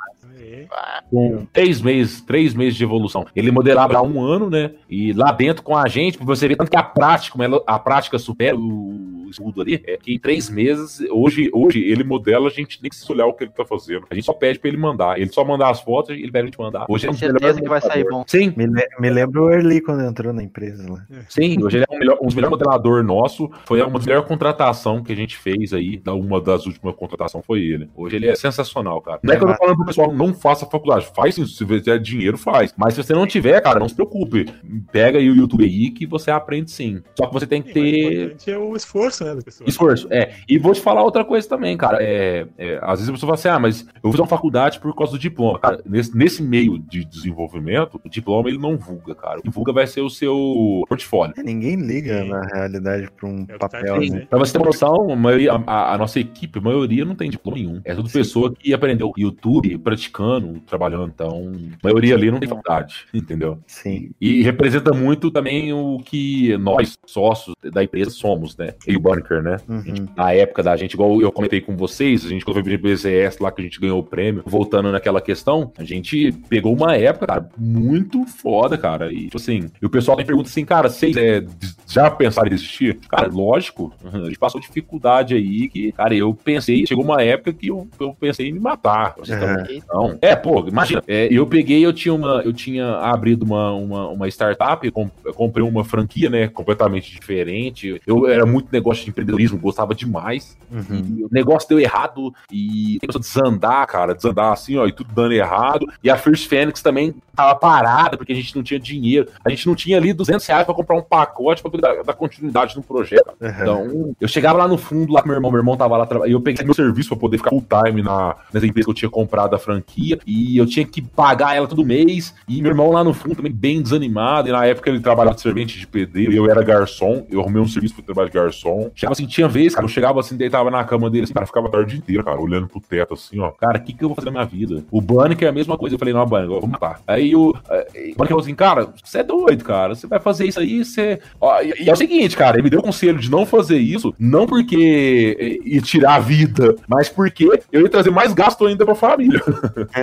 com 1.09 1.45
três 1.51 1.81
meses, 1.81 2.21
três 2.21 2.53
meses 2.53 2.77
de 2.77 2.83
evolução. 2.85 3.25
Ele 3.35 3.51
modelava 3.51 3.97
há 3.97 4.01
um 4.01 4.23
ano, 4.23 4.49
né? 4.49 4.71
E 4.89 5.11
lá 5.11 5.33
dentro 5.33 5.61
com 5.61 5.75
a 5.75 5.85
gente, 5.89 6.17
você 6.17 6.47
vê 6.47 6.55
tanto 6.55 6.71
que 6.71 6.77
a 6.77 6.83
prática, 6.83 7.37
a 7.67 7.77
prática 7.77 8.17
supera 8.17 8.55
o 8.55 9.20
estudo 9.31 9.61
ali, 9.61 9.81
é 9.85 9.97
que 9.97 10.13
em 10.13 10.19
três 10.19 10.49
meses, 10.49 11.01
hoje, 11.09 11.49
hoje 11.53 11.79
ele 11.79 12.03
modela, 12.03 12.47
a 12.47 12.51
gente 12.51 12.81
nem 12.81 12.89
precisa 12.89 13.11
olhar 13.11 13.25
o 13.25 13.33
que 13.33 13.43
ele 13.43 13.51
tá 13.51 13.65
fazendo. 13.65 14.05
A 14.09 14.15
gente 14.15 14.25
só 14.25 14.33
pede 14.33 14.59
pra 14.59 14.67
ele 14.67 14.77
mandar. 14.77 15.19
Ele 15.19 15.31
só 15.31 15.43
mandar 15.43 15.69
as 15.69 15.81
fotos 15.81 16.15
e 16.15 16.21
ele 16.21 16.31
pede 16.31 16.43
a 16.43 16.45
gente 16.45 16.59
mandar. 16.59 16.85
Hoje 16.89 17.07
Tem 17.07 17.15
é 17.15 17.17
certeza 17.17 17.61
que 17.61 17.69
vai 17.69 17.81
sair 17.81 18.05
bom. 18.09 18.23
Sim. 18.27 18.53
Me, 18.55 18.67
me 18.99 19.09
lembro 19.09 19.45
o 19.45 19.51
Early 19.51 19.81
quando 19.81 20.03
entrou 20.03 20.33
na 20.33 20.43
empresa 20.43 20.91
lá. 20.91 21.05
Sim, 21.29 21.63
hoje 21.63 21.77
ele 21.77 21.85
é 21.89 21.95
um, 21.95 21.99
melhor, 21.99 22.17
um 22.21 22.25
dos 22.25 22.35
melhores 22.35 22.57
modeladores 22.57 23.05
nosso. 23.05 23.49
Foi 23.65 23.81
uma 23.81 23.91
das 23.91 24.05
melhores 24.05 24.27
contratação 24.27 25.03
que 25.03 25.11
a 25.11 25.15
gente 25.15 25.37
fez 25.37 25.73
aí. 25.73 26.01
Uma 26.07 26.41
das 26.41 26.65
últimas 26.65 26.95
contratações 26.95 27.45
foi 27.45 27.61
ele. 27.61 27.89
Hoje 27.95 28.15
ele 28.15 28.27
é 28.27 28.35
sensacional, 28.35 29.01
cara. 29.01 29.19
Não 29.23 29.33
é 29.33 29.37
que 29.37 29.43
eu 29.43 29.47
tô 29.47 29.55
falando 29.55 29.75
pro 29.77 29.85
pessoal, 29.85 30.13
não 30.13 30.33
faça 30.33 30.65
faculdade. 30.65 31.07
Faz 31.15 31.35
sim, 31.35 31.45
se 31.45 31.55
tiver 31.55 31.99
dinheiro, 31.99 32.37
faz. 32.37 32.73
Mas 32.77 32.93
se 32.93 33.03
você 33.03 33.13
não 33.13 33.27
tiver, 33.27 33.59
cara, 33.61 33.79
não 33.79 33.89
se 33.89 33.95
preocupe. 33.95 34.45
Pega 34.91 35.19
aí 35.19 35.29
o 35.29 35.35
YouTube 35.35 35.63
aí 35.63 35.91
que 35.91 36.05
você 36.05 36.31
aprende 36.31 36.71
sim. 36.71 37.01
Só 37.17 37.27
que 37.27 37.33
você 37.33 37.47
tem 37.47 37.61
que 37.61 37.73
ter. 37.73 38.35
é 38.47 38.57
o 38.57 38.75
esforço, 38.75 39.20
né, 39.23 39.35
da 39.35 39.41
pessoa. 39.41 39.69
Esforço, 39.69 40.07
é. 40.11 40.33
E 40.47 40.57
vou 40.57 40.73
te 40.73 40.81
falar 40.81 41.03
outra 41.03 41.23
coisa 41.23 41.47
também, 41.47 41.77
cara. 41.77 41.97
É, 42.01 42.47
é, 42.57 42.79
às 42.81 42.99
vezes 42.99 43.09
a 43.09 43.13
pessoa 43.13 43.27
fala 43.27 43.33
assim, 43.33 43.47
ah, 43.49 43.59
mas 43.59 43.81
eu 43.81 44.01
vou 44.03 44.11
fazer 44.11 44.21
uma 44.21 44.27
faculdade 44.27 44.79
por 44.79 44.95
causa 44.95 45.13
do 45.13 45.19
diploma. 45.19 45.59
Cara, 45.59 45.81
nesse, 45.85 46.15
nesse 46.15 46.43
meio 46.43 46.77
de 46.77 47.05
desenvolvimento, 47.05 47.99
o 48.03 48.09
diploma 48.09 48.49
ele 48.49 48.57
não 48.57 48.77
vulga, 48.77 49.15
cara. 49.15 49.39
O 49.45 49.51
vulga 49.51 49.71
vai 49.71 49.87
ser 49.87 50.01
o 50.01 50.09
seu 50.09 50.83
portfólio. 50.87 51.33
É, 51.37 51.43
ninguém 51.43 51.75
liga, 51.75 52.23
na 52.23 52.41
realidade, 52.45 53.09
pra 53.11 53.27
um 53.27 53.45
é 53.47 53.57
papel. 53.57 53.95
Tá 53.95 53.99
né? 53.99 54.27
Pra 54.29 54.39
você 54.39 54.53
ter 54.53 54.59
uma 54.59 54.65
noção, 54.65 55.11
a, 55.11 55.15
maioria, 55.15 55.53
a, 55.53 55.93
a, 55.93 55.97
nossa 55.97 56.19
equipe, 56.19 56.59
a 56.59 56.61
maioria 56.61 57.05
não 57.05 57.15
tem 57.15 57.29
diploma 57.29 57.57
nenhum. 57.57 57.81
É 57.83 57.93
tudo 57.93 58.09
Sim. 58.09 58.19
pessoa 58.19 58.53
que 58.53 58.73
aprendeu 58.73 59.11
YouTube, 59.17 59.77
praticando, 59.77 60.59
trabalhando. 60.61 61.11
Então, 61.13 61.51
a 61.81 61.87
maioria 61.87 62.15
ali 62.15 62.31
não 62.31 62.39
tem 62.39 62.49
faculdade, 62.49 63.05
entendeu? 63.13 63.59
Sim. 63.67 64.11
E 64.19 64.41
representa 64.41 64.93
muito 64.93 65.31
também 65.31 65.73
o 65.73 65.99
que 65.99 66.57
nós, 66.57 66.97
sócios 67.05 67.55
da 67.71 67.83
empresa, 67.83 68.09
somos, 68.09 68.55
né? 68.57 68.73
E 68.87 68.95
o 68.95 68.99
Bunker, 69.15 69.41
né? 69.41 69.57
Uhum. 69.67 70.07
Na 70.15 70.33
época 70.33 70.63
da 70.63 70.75
gente, 70.75 70.93
igual 70.93 71.21
eu 71.21 71.31
comentei 71.31 71.61
com 71.61 71.75
vocês, 71.75 72.25
a 72.25 72.29
gente 72.29 72.45
quando 72.45 72.55
foi 72.55 72.63
pro 72.63 72.89
BCS 72.89 73.39
lá 73.39 73.51
que 73.51 73.61
a 73.61 73.63
gente 73.63 73.79
ganhou 73.79 73.99
o 73.99 74.03
prêmio, 74.03 74.43
voltando 74.45 74.91
naquela 74.91 75.21
questão, 75.21 75.71
a 75.77 75.83
gente 75.83 76.31
pegou 76.49 76.73
uma 76.73 76.95
época, 76.95 77.27
cara, 77.27 77.49
muito 77.57 78.25
foda, 78.25 78.77
cara. 78.77 79.11
E, 79.11 79.25
tipo 79.25 79.37
assim, 79.37 79.69
e 79.81 79.85
o 79.85 79.89
pessoal 79.89 80.17
me 80.17 80.25
pergunta 80.25 80.49
assim, 80.49 80.65
cara, 80.65 80.89
vocês 80.89 81.15
é, 81.17 81.43
já 81.87 82.09
pensaram 82.09 82.47
em 82.47 82.51
desistir? 82.51 82.99
Cara, 83.09 83.27
lógico, 83.27 83.93
a 84.03 84.25
gente 84.25 84.39
passou 84.39 84.61
dificuldade 84.61 85.35
aí 85.35 85.69
que, 85.69 85.91
cara, 85.91 86.13
eu 86.15 86.33
pensei, 86.33 86.85
chegou 86.85 87.03
uma 87.03 87.21
época 87.21 87.53
que 87.53 87.67
eu, 87.67 87.87
eu 87.99 88.13
pensei 88.13 88.49
em 88.49 88.53
me 88.53 88.59
matar. 88.59 89.15
É. 89.27 89.75
Então, 89.75 90.17
é, 90.21 90.35
pô, 90.35 90.67
imagina, 90.67 91.03
é, 91.07 91.27
eu 91.31 91.45
peguei, 91.45 91.85
eu 91.85 91.93
tinha 91.93 92.13
uma, 92.13 92.41
eu 92.43 92.53
tinha 92.53 92.97
abrido 92.97 93.45
uma, 93.45 93.73
uma, 93.73 94.07
uma 94.09 94.27
startup, 94.27 94.89
comprei 95.35 95.65
uma 95.65 95.83
franquia, 95.83 96.29
né, 96.29 96.47
completamente 96.47 97.11
diferente. 97.11 98.01
Eu 98.05 98.27
era 98.27 98.45
muito 98.45 98.69
negócio 98.71 99.00
de 99.03 99.09
empreendedorismo, 99.09 99.57
gostava 99.57 99.93
demais. 99.93 100.57
Uhum. 100.71 101.27
o 101.29 101.29
negócio 101.31 101.67
deu 101.67 101.79
errado 101.79 102.33
e 102.51 102.97
começou 103.01 103.19
a 103.19 103.21
desandar, 103.21 103.87
cara, 103.87 104.15
desandar 104.15 104.53
assim, 104.53 104.77
ó, 104.77 104.87
e 104.87 104.91
tudo 104.91 105.13
dando 105.13 105.33
errado. 105.33 105.85
E 106.03 106.09
a 106.09 106.17
First 106.17 106.47
Phoenix 106.47 106.81
também 106.81 107.13
tava 107.35 107.55
parada 107.55 108.17
porque 108.17 108.31
a 108.31 108.35
gente 108.35 108.55
não 108.55 108.63
tinha 108.63 108.79
dinheiro. 108.79 109.27
A 109.43 109.49
gente 109.49 109.67
não 109.67 109.75
tinha 109.75 109.97
ali 109.97 110.13
200 110.13 110.45
reais 110.45 110.65
pra 110.65 110.73
comprar 110.73 110.95
um 110.95 111.01
pacote 111.01 111.61
pra 111.61 111.71
poder 111.71 111.81
dar, 111.81 112.03
dar 112.03 112.13
continuidade 112.13 112.75
no 112.75 112.83
projeto. 112.83 113.31
Uhum. 113.39 113.49
Então, 113.49 114.15
eu 114.19 114.27
chegava 114.27 114.57
lá 114.57 114.67
no 114.67 114.77
fundo, 114.77 115.11
lá 115.11 115.21
com 115.21 115.27
meu 115.27 115.35
irmão, 115.35 115.51
meu 115.51 115.59
irmão 115.59 115.77
tava 115.77 115.97
lá, 115.97 116.07
e 116.27 116.31
eu 116.31 116.41
peguei 116.41 116.63
meu 116.65 116.73
serviço 116.73 117.09
pra 117.09 117.17
poder 117.17 117.37
ficar 117.37 117.49
full 117.49 117.65
time 117.85 118.01
na, 118.01 118.35
nessa 118.53 118.65
empresa 118.65 118.85
que 118.85 118.91
eu 118.91 118.95
tinha 118.95 119.09
comprado 119.09 119.55
a 119.55 119.59
franquia, 119.59 120.19
e 120.25 120.57
eu 120.57 120.65
tinha 120.65 120.85
que 120.85 121.01
pagar 121.01 121.55
ela 121.55 121.67
todo 121.67 121.85
mês, 121.85 122.33
e 122.47 122.61
meu 122.61 122.71
irmão 122.71 122.91
lá 122.91 123.03
no 123.03 123.13
fundo 123.13 123.35
também 123.35 123.51
bem 123.51 123.81
desanimado, 123.81 124.49
e 124.49 124.51
na 124.51 124.65
época 124.65 124.89
ele 124.89 124.99
trabalhava 124.99 125.35
de 125.35 125.41
servente 125.41 125.79
de 125.79 125.87
pedreiro, 125.87 126.33
eu 126.33 126.49
era 126.49 126.63
garçom, 126.63 127.25
eu 127.29 127.39
arrumei 127.39 127.61
um 127.61 127.67
serviço 127.67 127.95
pro 127.95 128.03
trabalho 128.03 128.29
de 128.29 128.35
garçom, 128.35 128.90
chegava 128.95 129.13
assim, 129.13 129.25
tinha 129.25 129.47
vez, 129.47 129.73
cara, 129.73 129.85
eu 129.85 129.89
chegava 129.89 130.19
assim, 130.19 130.35
deitava 130.35 130.69
na 130.69 130.83
cama 130.83 131.09
dele, 131.09 131.23
assim, 131.23 131.33
cara, 131.33 131.45
ficava 131.45 131.67
a 131.67 131.71
tarde 131.71 131.97
inteira, 131.97 132.23
cara, 132.23 132.39
olhando 132.39 132.67
pro 132.67 132.79
teto, 132.79 133.13
assim, 133.13 133.39
ó. 133.39 133.51
Cara, 133.51 133.77
o 133.77 133.81
que 133.83 133.93
que 133.93 134.03
eu 134.03 134.09
vou 134.09 134.15
fazer 134.15 134.27
na 134.27 134.31
minha 134.31 134.45
vida? 134.45 134.83
O 134.91 135.01
que 135.35 135.45
é 135.45 135.47
a 135.47 135.51
mesma 135.51 135.77
coisa. 135.77 135.95
Eu 135.95 135.99
falei, 135.99 136.13
não, 136.13 136.25
Bunny, 136.25 136.45
eu 136.45 136.59
vou 136.59 136.69
matar. 136.69 137.01
Aí 137.07 137.35
o, 137.35 137.49
o 137.49 138.15
Bunny 138.15 138.29
falou 138.29 138.39
assim, 138.39 138.55
cara, 138.55 138.89
você 139.03 139.19
é 139.19 139.23
doido, 139.23 139.63
cara, 139.63 139.95
você 139.95 140.07
vai 140.07 140.19
fazer 140.19 140.47
isso 140.47 140.59
aí, 140.59 140.83
você... 140.83 141.19
Ó, 141.39 141.61
e, 141.61 141.83
e 141.83 141.89
é 141.89 141.93
o 141.93 141.95
seguinte, 141.95 142.35
cara, 142.35 142.55
ele 142.55 142.63
me 142.63 142.69
deu 142.69 142.79
o 142.79 142.83
conselho 142.83 143.19
de 143.19 143.29
não 143.29 143.45
fazer 143.45 143.77
isso, 143.77 144.13
não 144.19 144.45
porque 144.45 145.61
ia 145.63 145.81
tirar 145.81 146.15
a 146.15 146.19
vida, 146.19 146.75
mas 146.87 147.09
porque 147.09 147.61
eu 147.71 147.81
ia 147.81 147.89
trazer 147.89 148.11
mais 148.11 148.33
gasto 148.33 148.65
ainda 148.65 148.85
pra 148.85 148.95
família. 148.95 149.41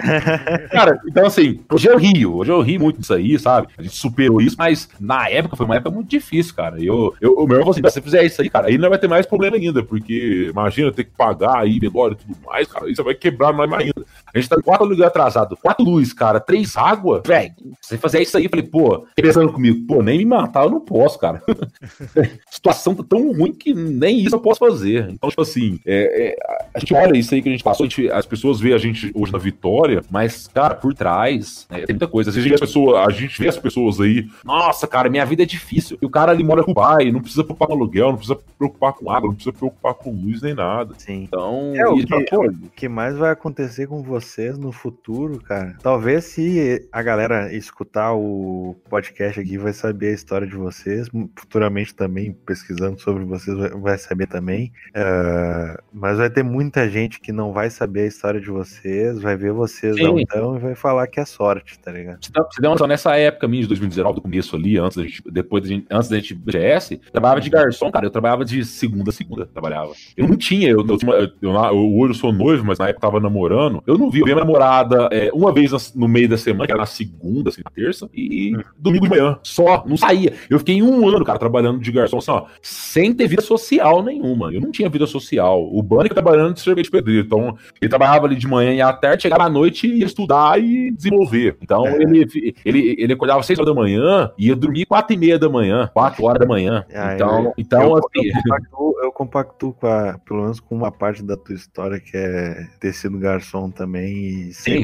cara, 0.71 0.99
então 1.07 1.27
assim, 1.27 1.61
hoje 1.71 1.89
eu 1.89 1.99
rio, 1.99 2.37
hoje 2.37 2.51
eu 2.51 2.61
rio 2.61 2.81
muito 2.81 3.01
disso 3.01 3.15
aí, 3.15 3.39
sabe? 3.39 3.69
A 3.77 3.83
gente 3.83 3.97
superou 3.97 4.41
isso, 4.41 4.57
mas 4.59 4.89
na 5.01 5.29
época 5.29 5.57
foi 5.57 5.67
uma 5.67 5.77
época 5.77 5.91
muito 5.91 6.09
difícil, 6.09 6.55
cara. 6.55 6.83
Eu, 6.83 7.15
eu, 7.21 7.35
o 7.35 7.47
meu 7.47 7.59
irmão 7.59 7.61
falou 7.61 7.71
assim, 7.73 7.83
se 7.83 7.93
você 7.93 8.01
fizer 8.01 8.25
isso 8.25 8.41
aí, 8.41 8.49
cara, 8.49 8.69
aí 8.69 8.78
não 8.83 8.91
vai 8.91 8.99
ter 8.99 9.09
mais 9.09 9.27
problema 9.27 9.57
ainda, 9.57 9.83
porque 9.83 10.49
imagina 10.51 10.93
ter 10.93 11.05
que 11.05 11.11
pagar 11.11 11.59
aí, 11.59 11.79
velório 11.79 12.17
e 12.19 12.25
tudo 12.25 12.37
mais, 12.47 12.69
cara, 12.69 12.87
você 12.87 13.03
vai 13.03 13.15
quebrar 13.15 13.53
mais 13.53 13.71
ainda. 13.73 14.05
A 14.33 14.39
gente 14.39 14.49
tá 14.49 14.61
quatro 14.63 14.87
lugares 14.87 15.09
atrasado, 15.09 15.57
quatro 15.57 15.85
luzes, 15.85 16.13
cara, 16.13 16.41
três 16.41 16.77
água, 16.77 17.23
velho, 17.27 17.55
você 17.81 17.97
fazer 17.97 18.23
isso 18.23 18.37
aí, 18.37 18.45
eu 18.45 18.51
falei, 18.51 18.67
pô, 18.67 19.07
pensando 19.15 19.53
comigo, 19.53 19.87
pô, 19.87 20.03
nem 20.03 20.19
me 20.19 20.25
matar 20.25 20.65
eu 20.65 20.71
não 20.71 20.81
posso, 20.81 21.19
cara. 21.19 21.43
situação 22.51 22.95
tá 22.95 23.05
tão 23.09 23.33
ruim 23.33 23.53
que 23.53 23.73
nem 23.75 24.21
isso 24.21 24.35
eu 24.35 24.41
posso 24.41 24.59
fazer. 24.59 25.09
Então, 25.11 25.31
tipo 25.31 25.43
assim, 25.43 25.79
é, 25.87 26.29
é, 26.29 26.37
a 26.75 26.79
gente 26.79 26.95
olha 26.95 27.17
isso 27.17 27.35
aí 27.35 27.43
que 27.43 27.49
a 27.49 27.53
gente 27.53 27.65
passou, 27.65 27.87
a 27.87 27.89
gente, 27.89 28.11
as 28.11 28.27
pessoas 28.27 28.61
veem 28.61 28.75
a 28.75 28.79
gente 28.79 29.11
hoje 29.15 29.33
na 29.33 29.39
vitória, 29.39 30.03
mas, 30.11 30.49
cara, 30.49 30.75
por 30.75 30.95
trás, 30.95 31.67
né, 31.71 31.79
tem 31.81 31.95
muita 31.95 32.09
coisa. 32.09 32.31
Às 32.31 32.37
vezes 32.37 32.53
a, 32.53 32.59
pessoa, 32.59 33.07
a 33.07 33.11
gente 33.11 33.41
vê 33.41 33.49
as 33.49 33.59
pessoas 33.59 34.01
aí, 34.01 34.27
nossa, 34.45 34.87
cara, 34.87 35.09
minha 35.09 35.25
vida 35.25 35.43
é 35.43 35.47
difícil. 35.47 35.99
E 36.01 36.07
o 36.07 36.11
cara 36.11 36.33
ali 36.33 36.45
mora 36.45 36.63
com 36.63 36.73
o 36.73 36.75
pai, 36.75 37.11
não 37.11 37.21
precisa 37.21 37.45
preocupar 37.45 37.69
com 37.69 37.75
aluguel, 37.75 38.09
não 38.09 38.17
precisa 38.17 38.39
preocupar 38.59 38.93
com 38.93 39.11
água, 39.11 39.29
não 39.29 39.35
precisa 39.35 39.57
preocupar 39.57 39.95
com 39.95 40.11
luz 40.11 40.43
nem 40.43 40.55
nada. 40.55 40.95
Sim. 40.99 41.25
Então, 41.25 41.73
é, 41.77 41.87
o, 41.87 41.97
que, 41.97 42.25
pô, 42.25 42.47
o 42.47 42.71
que 42.75 42.89
mais 42.89 43.17
vai 43.17 43.31
acontecer 43.31 43.87
com 43.87 44.03
vocês 44.03 44.59
no 44.59 44.73
futuro, 44.73 45.41
cara? 45.41 45.77
Talvez 45.81 46.25
se 46.25 46.87
a 46.91 47.03
galera 47.03 47.55
escutar 47.55 48.13
o 48.15 48.75
podcast 48.91 49.41
aqui 49.41 49.57
vai 49.57 49.73
saber 49.73 50.09
a 50.09 50.15
história 50.15 50.47
de 50.47 50.57
vocês, 50.57 51.09
futuramente 51.37 51.95
também 51.95 52.33
pesquisando 52.33 53.01
sobre 53.01 53.25
vocês 53.25 53.57
vai 53.81 53.97
saber 53.97 54.27
também. 54.27 54.73
Uh, 54.89 55.81
mas 55.93 56.19
vai 56.19 56.29
ter 56.29 56.43
muita 56.43 56.89
gente 56.89 57.21
que 57.21 57.33
não 57.33 57.53
vai 57.53 57.71
saber 57.71 58.03
a 58.03 58.07
história 58.07 58.41
de 58.41 58.49
vocês, 58.49 59.21
vai 59.21 59.37
ver 59.37 59.53
vocês 59.53 59.97
então 59.97 60.57
e 60.57 60.59
vai 60.59 60.75
falar 60.75 61.07
que 61.07 61.21
é 61.21 61.25
sorte, 61.25 61.79
tá 61.79 61.93
ligado? 61.93 62.25
Você, 62.25 62.33
você 62.33 62.61
deu 62.61 62.73
uma 62.73 62.87
nessa 62.87 63.17
época 63.17 63.47
minha 63.47 63.63
de 63.63 63.69
2019, 63.69 64.17
do 64.17 64.23
começo 64.23 64.57
ali, 64.57 64.79
antes 64.79 64.97
da 64.97 65.05
gente, 65.05 65.23
depois 65.31 65.63
da 65.63 65.69
gente, 65.69 65.87
antes 65.91 66.09
da 66.09 66.17
gente 66.17 66.35
GS, 66.35 66.99
trabalhava 67.13 67.41
de 67.41 67.51
garçom, 67.51 67.91
cara. 67.91 68.07
Eu 68.07 68.11
trabalhava 68.11 68.45
de 68.49 68.65
segunda 68.65 69.11
a 69.11 69.13
segunda, 69.13 69.47
trabalhava. 69.47 69.93
Eu 70.17 70.27
não 70.27 70.37
tinha, 70.37 70.69
eu, 70.69 70.87
eu, 70.87 70.99
eu, 71.13 71.31
eu, 71.43 71.97
hoje 71.99 72.13
eu 72.13 72.15
sou 72.15 72.33
noivo, 72.33 72.65
mas 72.65 72.79
na 72.79 72.89
época 72.89 73.07
eu 73.07 73.11
tava 73.11 73.21
namorando. 73.21 73.83
Eu 73.87 73.99
não 73.99 74.11
vi, 74.11 74.21
eu 74.21 74.27
vi 74.27 74.33
a 74.33 74.35
minha 74.35 74.45
namorada 74.45 75.09
é, 75.13 75.31
uma 75.33 75.53
vez 75.53 75.95
no 75.95 76.09
meio 76.09 76.29
da 76.29 76.39
semana, 76.39 76.67
que 76.67 76.73
era 76.73 76.81
na 76.81 76.87
segunda, 76.87 77.51
assim, 77.51 77.63
na 77.65 77.71
terça, 77.71 78.09
e 78.15 78.57
hum. 78.57 78.63
domingo 78.79 79.05
de 79.05 79.11
manhã. 79.11 79.39
Só, 79.43 79.85
não 79.87 79.97
saía. 79.97 80.33
Eu 80.49 80.59
fiquei 80.59 80.83
um 80.83 81.09
ano, 81.09 81.25
cara, 81.25 81.39
trabalhando 81.39 81.81
de 81.81 81.93
garçom, 81.93 82.19
assim, 82.19 82.31
ó, 82.31 82.47
sem 82.63 83.13
ter 83.13 83.27
vida 83.27 83.43
social 83.43 84.03
nenhuma. 84.03 84.53
Eu 84.53 84.61
não 84.61 84.71
tinha 84.71 84.89
vida 84.89 85.07
social. 85.07 85.69
O 85.73 85.83
Bunny 85.83 86.09
trabalhando 86.09 86.55
de 86.55 86.63
de 86.83 86.91
pedreiro. 86.91 87.27
Então, 87.27 87.57
ele 87.81 87.89
trabalhava 87.89 88.27
ali 88.27 88.37
de 88.37 88.47
manhã 88.47 88.73
e 88.73 88.81
à 88.81 88.93
tarde, 88.93 89.23
chegava 89.23 89.45
à 89.45 89.49
noite 89.49 89.87
e 89.87 90.01
ia 90.01 90.07
estudar 90.07 90.61
e 90.61 90.91
desenvolver. 90.91 91.57
Então, 91.63 91.87
é. 91.87 92.03
ele, 92.03 92.55
ele, 92.65 92.97
ele 92.99 93.13
acordava 93.13 93.43
seis 93.43 93.59
horas 93.59 93.75
da 93.75 93.81
manhã 93.81 94.31
e 94.39 94.49
ia 94.49 94.57
dormir 94.57 94.87
quatro 94.87 95.15
e 95.15 95.19
meia 95.19 95.39
da 95.39 95.49
manhã, 95.49 95.91
quatro 95.93 96.25
horas 96.25 96.41
da 96.41 96.47
manhã. 96.47 96.85
Ah, 96.95 97.15
então, 97.15 97.53
então 97.57 97.83
eu, 97.83 97.97
assim... 97.97 98.31
eu, 98.39 98.43
compactuo, 98.43 99.01
eu 99.03 99.13
compactuo 99.13 99.73
com 99.75 99.87
a, 99.87 100.19
pelo 100.19 100.43
menos 100.43 100.61
com 100.61 100.75
uma 100.75 100.91
parte 100.91 101.23
da 101.23 101.37
tua 101.37 101.55
história 101.55 102.01
que 102.01 102.17
é 102.17 102.67
ter 102.81 102.93
sido 102.93 103.19
garçom 103.19 103.71
também 103.71 104.49
e 104.49 104.55
ser 104.55 104.83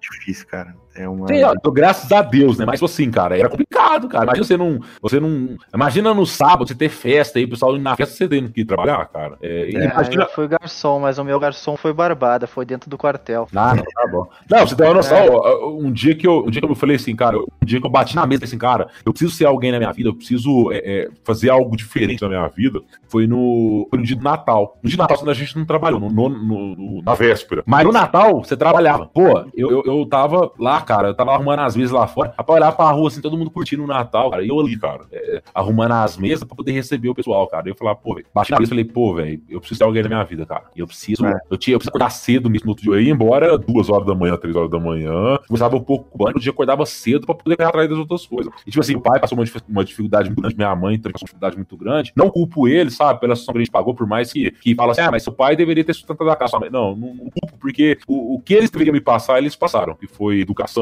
difícil, 0.00 0.46
cara. 0.46 0.76
É 0.98 1.08
uma... 1.08 1.26
Sim, 1.28 1.42
ó, 1.42 1.54
graças 1.70 2.10
a 2.10 2.22
Deus, 2.22 2.58
né? 2.58 2.64
Mas 2.64 2.82
assim, 2.82 3.10
cara, 3.10 3.38
era 3.38 3.48
complicado, 3.48 4.08
cara. 4.08 4.24
Imagina 4.24 4.44
você 4.44 4.56
não. 4.56 4.80
Você 5.02 5.20
não. 5.20 5.56
Imagina 5.74 6.14
no 6.14 6.26
sábado 6.26 6.68
você 6.68 6.74
ter 6.74 6.88
festa 6.88 7.38
aí, 7.38 7.44
o 7.44 7.50
pessoal 7.50 7.76
na 7.78 7.96
festa 7.96 8.14
você 8.14 8.28
tendo 8.28 8.50
que 8.50 8.64
trabalhar, 8.64 9.04
cara. 9.06 9.36
É, 9.42 9.62
é, 9.62 9.84
imagina... 9.84 10.24
Eu 10.24 10.28
fui 10.30 10.48
garçom, 10.48 11.00
mas 11.00 11.18
o 11.18 11.24
meu 11.24 11.38
garçom 11.38 11.76
foi 11.76 11.92
barbada, 11.92 12.46
foi 12.46 12.64
dentro 12.64 12.88
do 12.88 12.96
quartel. 12.96 13.48
Ah, 13.54 13.74
não, 13.74 13.84
tá 13.84 14.06
bom. 14.10 14.28
Não, 14.50 14.66
você 14.66 14.74
tem 14.74 14.86
uma 14.86 14.94
noção, 14.94 15.16
é. 15.16 15.66
um 15.66 15.92
dia 15.92 16.14
que 16.14 16.26
eu. 16.26 16.44
Um 16.46 16.50
dia 16.50 16.60
que 16.60 16.68
eu 16.68 16.74
falei 16.74 16.96
assim, 16.96 17.14
cara, 17.14 17.38
um 17.38 17.64
dia 17.64 17.80
que 17.80 17.86
eu 17.86 17.90
bati 17.90 18.16
na 18.16 18.26
mesa 18.26 18.44
assim, 18.44 18.58
cara, 18.58 18.88
eu 19.04 19.12
preciso 19.12 19.34
ser 19.34 19.46
alguém 19.46 19.72
na 19.72 19.78
minha 19.78 19.92
vida, 19.92 20.08
eu 20.08 20.14
preciso 20.14 20.70
é, 20.72 20.78
é, 20.78 21.08
fazer 21.24 21.50
algo 21.50 21.76
diferente 21.76 22.22
na 22.22 22.28
minha 22.28 22.48
vida. 22.48 22.80
Foi 23.08 23.26
no, 23.26 23.86
foi 23.90 23.98
no 23.98 24.04
dia 24.04 24.16
do 24.16 24.22
Natal. 24.22 24.78
No 24.82 24.88
dia 24.88 24.96
do 24.96 25.00
Natal, 25.00 25.28
a 25.28 25.34
gente 25.34 25.56
não 25.56 25.64
trabalhou, 25.64 26.00
no, 26.00 26.08
no, 26.08 26.28
no, 26.28 27.02
na 27.02 27.14
véspera. 27.14 27.62
Mas 27.66 27.84
no 27.84 27.92
Natal, 27.92 28.42
você 28.42 28.56
trabalhava. 28.56 29.06
Pô, 29.06 29.44
eu, 29.54 29.70
eu, 29.70 29.82
eu 29.84 30.06
tava 30.06 30.50
lá, 30.58 30.80
cara, 30.86 31.08
eu 31.08 31.14
tava 31.14 31.32
arrumando 31.32 31.60
as 31.60 31.76
mesas 31.76 31.90
lá 31.90 32.06
fora, 32.06 32.30
pra 32.30 32.54
olhar 32.54 32.72
pra 32.72 32.90
rua 32.90 33.08
assim, 33.08 33.20
todo 33.20 33.36
mundo 33.36 33.50
curtindo 33.50 33.84
o 33.84 33.86
Natal, 33.86 34.30
cara, 34.30 34.42
e 34.42 34.48
eu 34.48 34.58
ali, 34.58 34.78
cara, 34.78 35.02
é, 35.12 35.42
arrumando 35.54 35.92
as 35.92 36.16
mesas 36.16 36.44
pra 36.44 36.56
poder 36.56 36.72
receber 36.72 37.08
o 37.08 37.14
pessoal, 37.14 37.46
cara. 37.46 37.68
E 37.68 37.70
eu 37.70 37.74
falava, 37.74 37.96
pô, 37.96 38.14
velho, 38.14 38.26
baixei 38.34 38.54
na 38.54 38.60
mesa 38.60 38.68
e 38.68 38.74
falei, 38.74 38.84
pô, 38.84 39.14
velho, 39.14 39.42
eu 39.48 39.60
preciso 39.60 39.78
ter 39.78 39.84
alguém 39.84 40.02
na 40.02 40.08
minha 40.08 40.24
vida, 40.24 40.46
cara. 40.46 40.64
Eu 40.74 40.86
preciso, 40.86 41.26
é. 41.26 41.38
eu 41.50 41.56
tinha, 41.56 41.74
eu 41.74 41.78
preciso 41.78 41.90
acordar 41.90 42.10
cedo 42.10 42.48
mesmo 42.48 42.66
no 42.66 42.70
outro 42.70 42.84
dia. 42.84 42.92
Eu 42.92 43.00
ia 43.00 43.12
embora 43.12 43.58
duas 43.58 43.90
horas 43.90 44.06
da 44.06 44.14
manhã, 44.14 44.36
três 44.36 44.56
horas 44.56 44.70
da 44.70 44.78
manhã, 44.78 45.38
começava 45.46 45.76
um 45.76 45.80
pouco 45.80 46.06
no 46.32 46.40
dia 46.40 46.50
acordava 46.50 46.84
cedo 46.86 47.26
pra 47.26 47.34
poder 47.34 47.56
correr 47.56 47.68
atrás 47.68 47.88
das 47.88 47.98
outras 47.98 48.26
coisas. 48.26 48.52
E 48.66 48.70
tipo 48.70 48.80
assim, 48.80 48.96
o 48.96 49.00
pai 49.00 49.20
passou 49.20 49.38
uma, 49.38 49.44
uma 49.68 49.84
dificuldade 49.84 50.28
muito 50.28 50.40
grande, 50.40 50.56
minha 50.56 50.74
mãe 50.74 50.98
também 50.98 51.12
passou 51.12 51.24
uma 51.24 51.26
dificuldade 51.26 51.56
muito 51.56 51.76
grande. 51.76 52.12
Não 52.16 52.30
culpo 52.30 52.68
ele, 52.68 52.90
sabe, 52.90 53.20
pela 53.20 53.34
situação 53.34 53.52
que 53.52 53.58
a 53.58 53.64
gente 53.64 53.72
pagou, 53.72 53.94
por 53.94 54.06
mais 54.06 54.32
que, 54.32 54.50
que 54.50 54.74
fala 54.74 54.92
assim, 54.92 55.02
ah, 55.02 55.10
mas 55.10 55.22
seu 55.22 55.32
pai 55.32 55.56
deveria 55.56 55.84
ter 55.84 55.94
sustentado 55.94 56.28
a 56.30 56.36
casa. 56.36 56.58
Não, 56.70 56.96
não, 56.96 57.14
não 57.14 57.30
culpo, 57.30 57.58
porque 57.60 57.98
o, 58.06 58.36
o 58.36 58.40
que 58.40 58.54
eles 58.54 58.70
deveriam 58.70 58.92
me 58.92 59.00
passar, 59.00 59.38
eles 59.38 59.56
passaram, 59.56 59.94
que 59.94 60.06
foi 60.06 60.40
educação 60.40 60.75